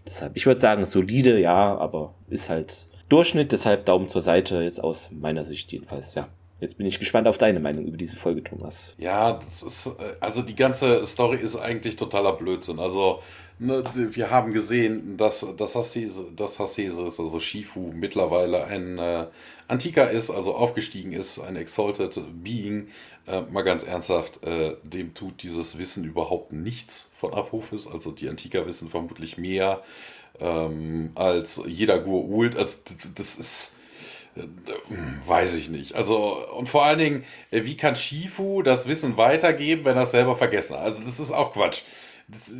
deshalb, 0.07 0.37
ich 0.37 0.47
würde 0.47 0.61
sagen, 0.61 0.87
solide, 0.87 1.41
ja, 1.41 1.77
aber 1.77 2.15
ist 2.29 2.49
halt 2.49 2.87
Durchschnitt, 3.09 3.53
deshalb 3.53 3.87
Daumen 3.87 4.09
zur 4.09 4.23
Seite, 4.23 4.63
jetzt 4.63 4.83
aus 4.83 5.11
meiner 5.13 5.45
Sicht 5.45 5.73
jedenfalls, 5.73 6.15
ja. 6.15 6.29
Jetzt 6.59 6.79
bin 6.79 6.87
ich 6.87 6.99
gespannt 6.99 7.29
auf 7.29 7.37
deine 7.37 7.61
Meinung 7.61 7.85
über 7.85 7.99
diese 7.99 8.17
Folge, 8.17 8.43
Thomas. 8.43 8.95
Ja, 8.97 9.35
das 9.35 9.63
ist, 9.63 9.87
äh, 9.89 10.15
also 10.21 10.41
die 10.41 10.57
ganze 10.57 11.05
Story 11.05 11.37
ist 11.37 11.57
eigentlich 11.57 11.97
totaler 11.97 12.33
Blödsinn. 12.33 12.79
Also, 12.79 13.21
ne, 13.59 13.85
wir 13.95 14.31
haben 14.31 14.53
gesehen, 14.53 15.17
dass, 15.17 15.47
dass 15.57 15.75
Hasese, 15.75 16.27
dass 16.35 16.59
Hasese 16.59 17.03
also 17.03 17.41
Shifu, 17.41 17.93
mittlerweile 17.95 18.65
ein 18.65 18.99
äh, 18.99 19.27
Antiker 19.69 20.11
ist, 20.11 20.31
also 20.31 20.55
aufgestiegen 20.55 21.13
ist, 21.13 21.39
ein 21.41 21.57
Exalted 21.57 22.21
Being. 22.43 22.89
Äh, 23.27 23.43
mal 23.43 23.63
ganz 23.63 23.83
ernsthaft, 23.83 24.45
äh, 24.45 24.77
dem 24.83 25.15
tut 25.15 25.43
dieses 25.43 25.79
Wissen 25.79 26.05
überhaupt 26.05 26.53
nichts 26.53 27.11
von 27.17 27.35
Abrufes. 27.35 27.87
Also 27.87 28.13
die 28.13 28.29
Antiker 28.29 28.67
wissen 28.67 28.89
vermutlich 28.89 29.39
mehr 29.39 29.83
ähm, 30.39 31.11
als 31.15 31.63
jeder 31.67 31.99
Gur-Ult. 31.99 32.57
Also 32.57 32.79
das 33.15 33.37
ist 33.37 33.77
Weiß 35.27 35.55
ich 35.55 35.71
nicht. 35.71 35.95
Also, 35.95 36.47
und 36.55 36.69
vor 36.69 36.85
allen 36.85 36.99
Dingen, 36.99 37.25
äh, 37.51 37.65
wie 37.65 37.77
kann 37.77 37.97
Shifu 37.97 38.63
das 38.63 38.87
Wissen 38.87 39.17
weitergeben, 39.17 39.85
wenn 39.85 39.97
er 39.97 40.03
es 40.03 40.11
selber 40.11 40.37
vergessen 40.37 40.77
hat? 40.77 40.83
Also, 40.83 41.03
das 41.03 41.21
ist 41.21 41.33
auch 41.33 41.53
Quatsch. 41.53 41.83
Das, 42.29 42.53
äh, 42.53 42.55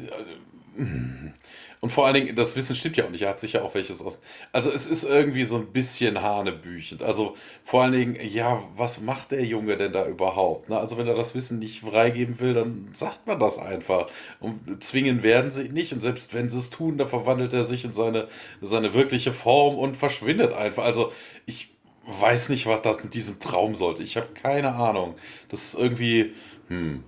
und 1.81 1.91
vor 1.91 2.07
allen 2.07 2.15
Dingen, 2.15 2.37
das 2.37 2.57
Wissen 2.57 2.75
stimmt 2.75 2.97
ja 2.97 3.05
auch 3.05 3.11
nicht. 3.11 3.23
Er 3.23 3.31
hat 3.31 3.41
sich 3.41 3.53
ja 3.53 3.63
auch 3.63 3.75
welches 3.75 4.01
aus. 4.01 4.21
Also, 4.53 4.71
es 4.71 4.87
ist 4.87 5.05
irgendwie 5.05 5.45
so 5.45 5.57
ein 5.57 5.73
bisschen 5.73 6.23
hanebüchend. 6.23 7.03
Also, 7.03 7.37
vor 7.63 7.83
allen 7.83 7.93
Dingen, 7.93 8.19
ja, 8.33 8.63
was 8.77 9.01
macht 9.01 9.33
der 9.33 9.45
Junge 9.45 9.77
denn 9.77 9.93
da 9.93 10.07
überhaupt? 10.07 10.69
Ne? 10.69 10.79
Also, 10.79 10.97
wenn 10.97 11.07
er 11.07 11.15
das 11.15 11.35
Wissen 11.35 11.59
nicht 11.59 11.81
freigeben 11.81 12.41
will, 12.41 12.55
dann 12.55 12.89
sagt 12.93 13.27
man 13.27 13.39
das 13.39 13.59
einfach. 13.59 14.07
Und 14.41 14.83
zwingen 14.83 15.23
werden 15.23 15.51
sie 15.51 15.69
nicht. 15.69 15.93
Und 15.93 16.01
selbst 16.01 16.35
wenn 16.35 16.51
sie 16.51 16.59
es 16.59 16.71
tun, 16.71 16.99
dann 16.99 17.09
verwandelt 17.09 17.53
er 17.53 17.65
sich 17.65 17.85
in 17.85 17.93
seine, 17.93 18.27
seine 18.63 18.95
wirkliche 18.95 19.33
Form 19.33 19.77
und 19.77 19.97
verschwindet 19.97 20.55
einfach. 20.55 20.85
Also, 20.85 21.13
ich 21.45 21.75
weiß 22.07 22.49
nicht, 22.49 22.67
was 22.67 22.83
das 22.83 23.03
mit 23.03 23.15
diesem 23.15 23.39
Traum 23.41 23.75
sollte. 23.75 24.03
Ich 24.03 24.17
habe 24.17 24.29
keine 24.35 24.75
Ahnung. 24.75 25.17
Das 25.49 25.63
ist 25.65 25.75
irgendwie, 25.79 26.33
hm. 26.69 27.05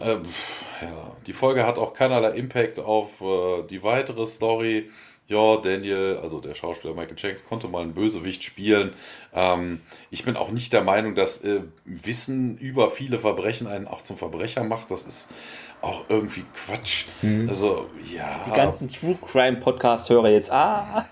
Äh, 0.00 0.16
ja, 0.82 1.16
die 1.26 1.32
Folge 1.32 1.66
hat 1.66 1.78
auch 1.78 1.94
keinerlei 1.94 2.30
Impact 2.30 2.78
auf 2.78 3.20
äh, 3.20 3.62
die 3.68 3.82
weitere 3.82 4.26
Story. 4.26 4.90
Ja, 5.28 5.56
Daniel, 5.56 6.20
also 6.22 6.40
der 6.40 6.54
Schauspieler 6.54 6.94
Michael 6.94 7.18
Shanks, 7.18 7.44
konnte 7.44 7.66
mal 7.66 7.82
einen 7.82 7.94
Bösewicht 7.94 8.44
spielen. 8.44 8.92
Ähm, 9.34 9.80
ich 10.10 10.24
bin 10.24 10.36
auch 10.36 10.50
nicht 10.50 10.72
der 10.72 10.84
Meinung, 10.84 11.16
dass 11.16 11.42
äh, 11.42 11.62
Wissen 11.84 12.56
über 12.58 12.90
viele 12.90 13.18
Verbrechen 13.18 13.66
einen 13.66 13.88
auch 13.88 14.02
zum 14.02 14.16
Verbrecher 14.16 14.62
macht. 14.62 14.92
Das 14.92 15.04
ist 15.04 15.30
auch 15.82 16.04
irgendwie 16.08 16.44
Quatsch. 16.54 17.06
Hm. 17.22 17.48
Also, 17.48 17.86
ja. 18.14 18.44
Die 18.46 18.52
ganzen 18.52 18.86
True 18.86 19.18
Crime 19.20 19.56
Podcast-Hörer 19.56 20.30
jetzt, 20.30 20.52
ah. 20.52 21.06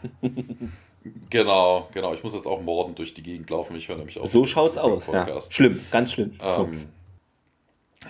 Genau, 1.28 1.88
genau. 1.92 2.14
Ich 2.14 2.22
muss 2.22 2.34
jetzt 2.34 2.46
auch 2.46 2.62
mordend 2.62 2.98
durch 2.98 3.14
die 3.14 3.22
Gegend 3.22 3.50
laufen. 3.50 3.76
Ich 3.76 3.88
höre 3.88 3.96
nämlich 3.96 4.18
auch. 4.18 4.24
So 4.24 4.46
schaut's 4.46 4.78
aus. 4.78 5.08
Ja. 5.08 5.26
Schlimm, 5.50 5.80
ganz 5.90 6.12
schlimm. 6.12 6.32
Ähm, 6.40 6.70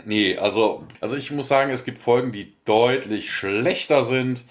nee, 0.05 0.37
also, 0.37 0.85
also 1.01 1.17
ich 1.17 1.31
muss 1.31 1.49
sagen, 1.49 1.71
es 1.71 1.85
gibt 1.85 1.99
Folgen, 1.99 2.33
die 2.33 2.53
deutlich 2.65 3.31
schlechter 3.31 4.05
sind. 4.05 4.45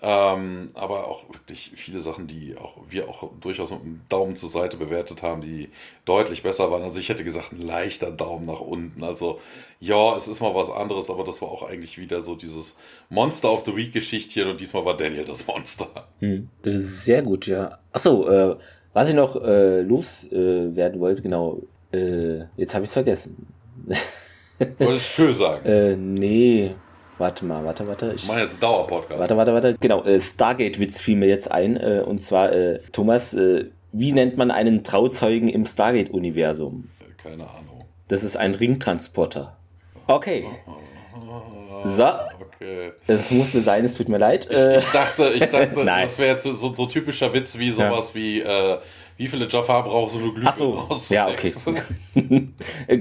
Ähm, 0.00 0.68
aber 0.74 1.08
auch 1.08 1.28
wirklich 1.28 1.72
viele 1.74 2.00
Sachen, 2.00 2.28
die 2.28 2.56
auch 2.56 2.76
wir 2.88 3.08
auch 3.08 3.32
durchaus 3.40 3.72
mit 3.72 3.80
einem 3.80 4.00
Daumen 4.08 4.36
zur 4.36 4.48
Seite 4.48 4.76
bewertet 4.76 5.22
haben, 5.22 5.40
die 5.40 5.70
deutlich 6.04 6.44
besser 6.44 6.70
waren. 6.70 6.84
Also 6.84 7.00
ich 7.00 7.08
hätte 7.08 7.24
gesagt, 7.24 7.52
ein 7.52 7.66
leichter 7.66 8.12
Daumen 8.12 8.46
nach 8.46 8.60
unten. 8.60 9.02
Also 9.02 9.40
ja, 9.80 10.14
es 10.14 10.28
ist 10.28 10.40
mal 10.40 10.54
was 10.54 10.70
anderes, 10.70 11.10
aber 11.10 11.24
das 11.24 11.42
war 11.42 11.48
auch 11.48 11.68
eigentlich 11.68 11.98
wieder 11.98 12.20
so 12.20 12.36
dieses 12.36 12.78
Monster 13.10 13.52
of 13.52 13.64
the 13.66 13.74
Week 13.74 13.92
Geschichtchen 13.92 14.46
und 14.46 14.60
diesmal 14.60 14.84
war 14.84 14.96
Daniel 14.96 15.24
das 15.24 15.48
Monster. 15.48 15.88
Hm, 16.20 16.48
sehr 16.62 17.22
gut, 17.22 17.48
ja. 17.48 17.78
Achso, 17.90 18.28
äh, 18.28 18.56
was 18.92 19.08
ich 19.08 19.16
noch 19.16 19.34
äh, 19.42 19.80
loswerden 19.80 20.98
äh, 20.98 21.00
wollte, 21.00 21.22
genau, 21.22 21.60
äh, 21.92 22.44
jetzt 22.56 22.72
habe 22.72 22.84
ich 22.84 22.90
es 22.90 22.92
vergessen. 22.92 23.48
Wolltest 24.58 25.18
du 25.18 25.22
schön 25.22 25.34
sagen? 25.34 25.66
äh, 25.66 25.96
nee. 25.96 26.70
Warte 27.18 27.44
mal, 27.44 27.64
warte, 27.64 27.86
warte. 27.86 28.12
Ich 28.14 28.26
mache 28.28 28.40
jetzt 28.40 28.62
Dauerpodcast. 28.62 29.20
Warte, 29.20 29.36
warte, 29.36 29.52
warte. 29.52 29.76
Genau, 29.80 30.04
äh, 30.04 30.20
Stargate-Witz 30.20 31.00
fiel 31.00 31.16
mir 31.16 31.28
jetzt 31.28 31.50
ein. 31.50 31.76
Äh, 31.76 32.02
und 32.06 32.22
zwar, 32.22 32.52
äh, 32.52 32.78
Thomas, 32.92 33.34
äh, 33.34 33.66
wie 33.92 34.12
nennt 34.12 34.36
man 34.36 34.50
einen 34.50 34.84
Trauzeugen 34.84 35.48
im 35.48 35.66
Stargate-Universum? 35.66 36.90
Keine 37.16 37.48
Ahnung. 37.48 37.84
Das 38.06 38.22
ist 38.22 38.36
ein 38.36 38.54
Ringtransporter. 38.54 39.56
Okay. 40.06 40.46
So. 41.84 42.04
Okay. 42.04 42.92
Es 43.06 43.30
musste 43.30 43.60
sein, 43.60 43.84
es 43.84 43.96
tut 43.96 44.08
mir 44.08 44.18
leid. 44.18 44.46
Ich, 44.50 44.56
ich 44.56 44.58
äh, 44.58 44.80
dachte, 44.92 45.32
ich 45.34 45.44
dachte 45.44 45.84
das 45.84 46.18
wäre 46.18 46.32
jetzt 46.32 46.42
so, 46.42 46.52
so, 46.52 46.86
typischer 46.86 47.32
Witz 47.32 47.58
wie 47.58 47.70
sowas 47.70 48.10
ja. 48.10 48.14
wie 48.14 48.40
äh, 48.40 48.78
wie 49.18 49.26
viele 49.26 49.48
Jaffa 49.48 49.82
braucht 49.82 50.12
so 50.12 50.18
eine 50.18 50.32
Glühbirne 50.32 50.56
so, 50.56 50.88
Ja, 51.10 51.28
okay. 51.28 51.52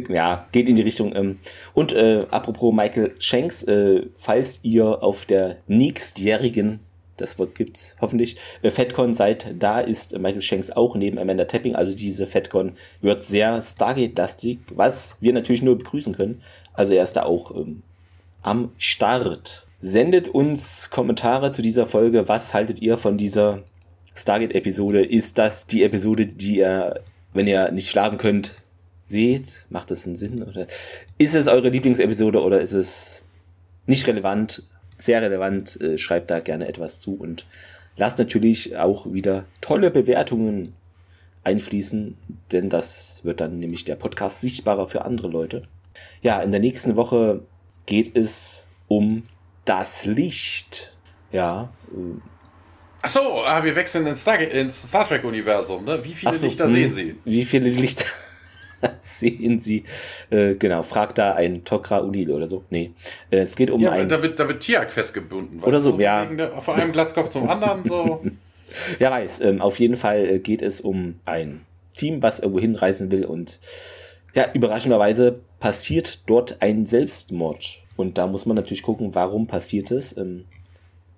ja, 0.10 0.48
geht 0.52 0.68
in 0.68 0.76
die 0.76 0.82
Richtung. 0.82 1.16
Ähm. 1.16 1.40
Und 1.74 1.94
äh, 1.94 2.26
apropos 2.32 2.74
Michael 2.74 3.16
Shanks, 3.20 3.64
äh, 3.64 4.08
falls 4.18 4.60
ihr 4.64 5.04
auf 5.04 5.26
der 5.26 5.58
nächstjährigen 5.68 6.80
das 7.18 7.40
Wort 7.40 7.56
gibt's 7.56 7.96
hoffentlich. 8.00 8.38
Äh, 8.62 8.70
FedCon 8.70 9.14
seit 9.14 9.56
da 9.58 9.80
ist 9.80 10.18
Michael 10.18 10.42
Shanks 10.42 10.72
auch 10.72 10.96
neben 10.96 11.18
Amanda 11.18 11.46
Tapping. 11.46 11.76
Also 11.76 11.94
diese 11.94 12.28
FedCon 12.28 12.74
wird 13.02 13.24
sehr 13.24 13.62
Stargate-lastig, 13.62 14.60
was 14.70 15.16
wir 15.20 15.34
natürlich 15.34 15.62
nur 15.62 15.78
begrüßen 15.78 16.16
können. 16.16 16.42
Also 16.74 16.94
er 16.94 17.04
ist 17.04 17.14
da 17.14 17.24
auch 17.24 17.56
ähm, 17.56 17.82
am 18.44 18.72
Start. 18.78 19.68
Sendet 19.80 20.30
uns 20.30 20.90
Kommentare 20.90 21.52
zu 21.52 21.62
dieser 21.62 21.86
Folge. 21.86 22.28
Was 22.28 22.54
haltet 22.54 22.82
ihr 22.82 22.98
von 22.98 23.18
dieser 23.18 23.64
Stargate-Episode? 24.18 25.06
Ist 25.06 25.38
das 25.38 25.68
die 25.68 25.84
Episode, 25.84 26.26
die 26.26 26.58
ihr, 26.58 27.02
wenn 27.34 27.48
ihr 27.48 27.72
nicht 27.72 27.90
schlafen 27.90 28.18
könnt, 28.18 28.56
seht? 29.02 29.66
Macht 29.70 29.92
das 29.92 30.06
einen 30.06 30.16
Sinn? 30.16 30.44
Oder 30.44 30.68
ist 31.18 31.36
es 31.36 31.48
eure 31.48 31.70
Lieblingsepisode 31.70 32.42
oder 32.42 32.60
ist 32.60 32.74
es 32.74 33.22
nicht 33.86 34.08
relevant? 34.08 34.64
Sehr 34.98 35.22
relevant. 35.22 35.80
Äh, 35.80 35.98
schreibt 35.98 36.32
da 36.32 36.40
gerne 36.40 36.68
etwas 36.68 37.00
zu 37.00 37.16
und 37.16 37.46
lasst 37.96 38.20
natürlich 38.20 38.76
auch 38.78 39.12
wieder 39.12 39.46
tolle 39.62 39.92
Bewertungen 39.92 40.74
einfließen, 41.44 42.18
denn 42.52 42.70
das 42.70 43.22
wird 43.24 43.40
dann 43.40 43.60
nämlich 43.60 43.86
der 43.86 43.96
Podcast 43.96 44.42
sichtbarer 44.42 44.88
für 44.88 45.06
andere 45.06 45.30
Leute. 45.30 45.64
Ja, 46.22 46.42
in 46.42 46.52
der 46.52 46.60
nächsten 46.60 46.96
Woche 46.96 47.42
geht 47.86 48.16
es 48.18 48.68
um 48.88 49.24
das 49.66 50.06
Licht. 50.06 50.94
Ja. 51.32 51.70
Äh, 53.08 53.10
Ach 53.10 53.10
so, 53.10 53.44
ah, 53.46 53.64
wir 53.64 53.76
wechseln 53.76 54.06
ins 54.08 54.22
Star, 54.22 54.40
ins 54.40 54.84
Star 54.84 55.08
Trek-Universum. 55.08 55.86
Ne? 55.86 56.04
Wie 56.04 56.14
viele 56.14 56.34
so, 56.34 56.46
Lichter 56.46 56.68
sehen 56.68 56.86
hm, 56.86 56.92
Sie? 56.92 57.16
Wie 57.24 57.46
viele 57.46 57.70
Lichter 57.70 58.06
sehen 59.00 59.60
Sie? 59.60 59.84
Äh, 60.30 60.56
genau, 60.56 60.84
fragt 60.84 61.18
da 61.18 61.34
ein 61.34 61.64
Tokra 61.64 62.00
Unil 62.00 62.32
oder 62.32 62.48
so. 62.48 62.64
Nee, 62.70 62.92
äh, 63.32 63.40
es 63.40 63.56
geht 63.56 63.70
um 63.70 63.82
ja, 63.82 63.92
ein... 63.92 64.10
Da 64.10 64.22
wird, 64.22 64.40
da 64.40 64.48
wird 64.48 64.62
Tiak 64.62 64.92
festgebunden. 64.92 65.62
Oder 65.64 65.80
so, 65.80 65.92
so 65.92 66.00
ja. 66.00 66.26
Der, 66.26 66.62
von 66.62 66.76
einem 66.76 66.92
Glatzkopf 66.92 67.30
zum 67.30 67.50
anderen, 67.50 67.86
so. 67.86 68.22
Wer 68.98 69.12
weiß, 69.12 69.42
ähm, 69.42 69.62
auf 69.62 69.80
jeden 69.80 69.96
Fall 69.96 70.26
äh, 70.26 70.40
geht 70.40 70.62
es 70.62 70.82
um 70.82 71.20
ein 71.26 71.66
Team, 71.96 72.22
was 72.22 72.40
irgendwo 72.40 72.60
hinreisen 72.60 73.12
will 73.12 73.26
und 73.26 73.60
ja, 74.34 74.52
überraschenderweise 74.54 75.40
passiert 75.60 76.20
dort 76.28 76.62
ein 76.62 76.86
Selbstmord. 76.86 77.82
Und 77.96 78.20
da 78.20 78.28
muss 78.28 78.46
man 78.46 78.56
natürlich 78.56 78.84
gucken, 78.84 79.16
warum 79.16 79.48
passiert 79.48 79.90
es. 79.90 80.16
Ähm, 80.16 80.46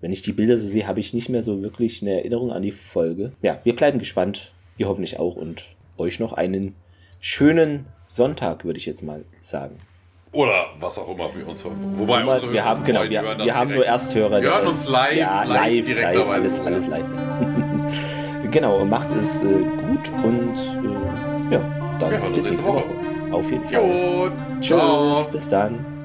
wenn 0.01 0.11
ich 0.11 0.21
die 0.21 0.31
Bilder 0.31 0.57
so 0.57 0.65
sehe, 0.65 0.87
habe 0.87 0.99
ich 0.99 1.13
nicht 1.13 1.29
mehr 1.29 1.41
so 1.41 1.61
wirklich 1.61 2.01
eine 2.01 2.17
Erinnerung 2.19 2.51
an 2.51 2.61
die 2.61 2.71
Folge. 2.71 3.33
Ja, 3.41 3.59
wir 3.63 3.75
bleiben 3.75 3.99
gespannt. 3.99 4.53
Ihr 4.77 4.87
hoffentlich 4.87 5.19
auch. 5.19 5.35
Und 5.35 5.65
euch 5.97 6.19
noch 6.19 6.33
einen 6.33 6.75
schönen 7.19 7.85
Sonntag, 8.07 8.63
würde 8.63 8.79
ich 8.79 8.85
jetzt 8.85 9.01
mal 9.01 9.25
sagen. 9.39 9.77
Oder 10.31 10.67
was 10.79 10.97
auch 10.99 11.09
immer 11.09 11.33
wir 11.35 11.47
uns 11.47 11.65
Wobei 11.65 12.19
Thomas, 12.19 12.51
wir 12.51 12.63
haben, 12.63 12.83
genau, 12.83 13.01
wir, 13.03 13.09
wir 13.09 13.55
haben 13.55 13.73
nur 13.73 13.85
Ersthörer. 13.85 14.41
Wir 14.41 14.51
hören 14.51 14.67
uns 14.67 14.87
live, 14.87 15.17
ja, 15.17 15.43
live, 15.43 15.87
live, 15.87 16.15
live 16.15 16.29
alles, 16.29 16.59
alles 16.59 16.87
live. 16.87 17.05
genau, 18.51 18.85
macht 18.85 19.11
es 19.13 19.39
äh, 19.39 19.43
gut 19.43 20.11
und 20.23 20.55
äh, 20.55 21.53
ja, 21.53 21.97
dann 21.99 22.33
bis 22.33 22.45
nächste 22.45 22.65
Woche. 22.67 22.89
Woche. 22.89 23.33
Auf 23.33 23.51
jeden 23.51 23.63
Fall. 23.63 23.73
Jo, 23.73 24.31
Tschüss, 24.61 25.27
bis 25.31 25.47
dann. 25.47 25.98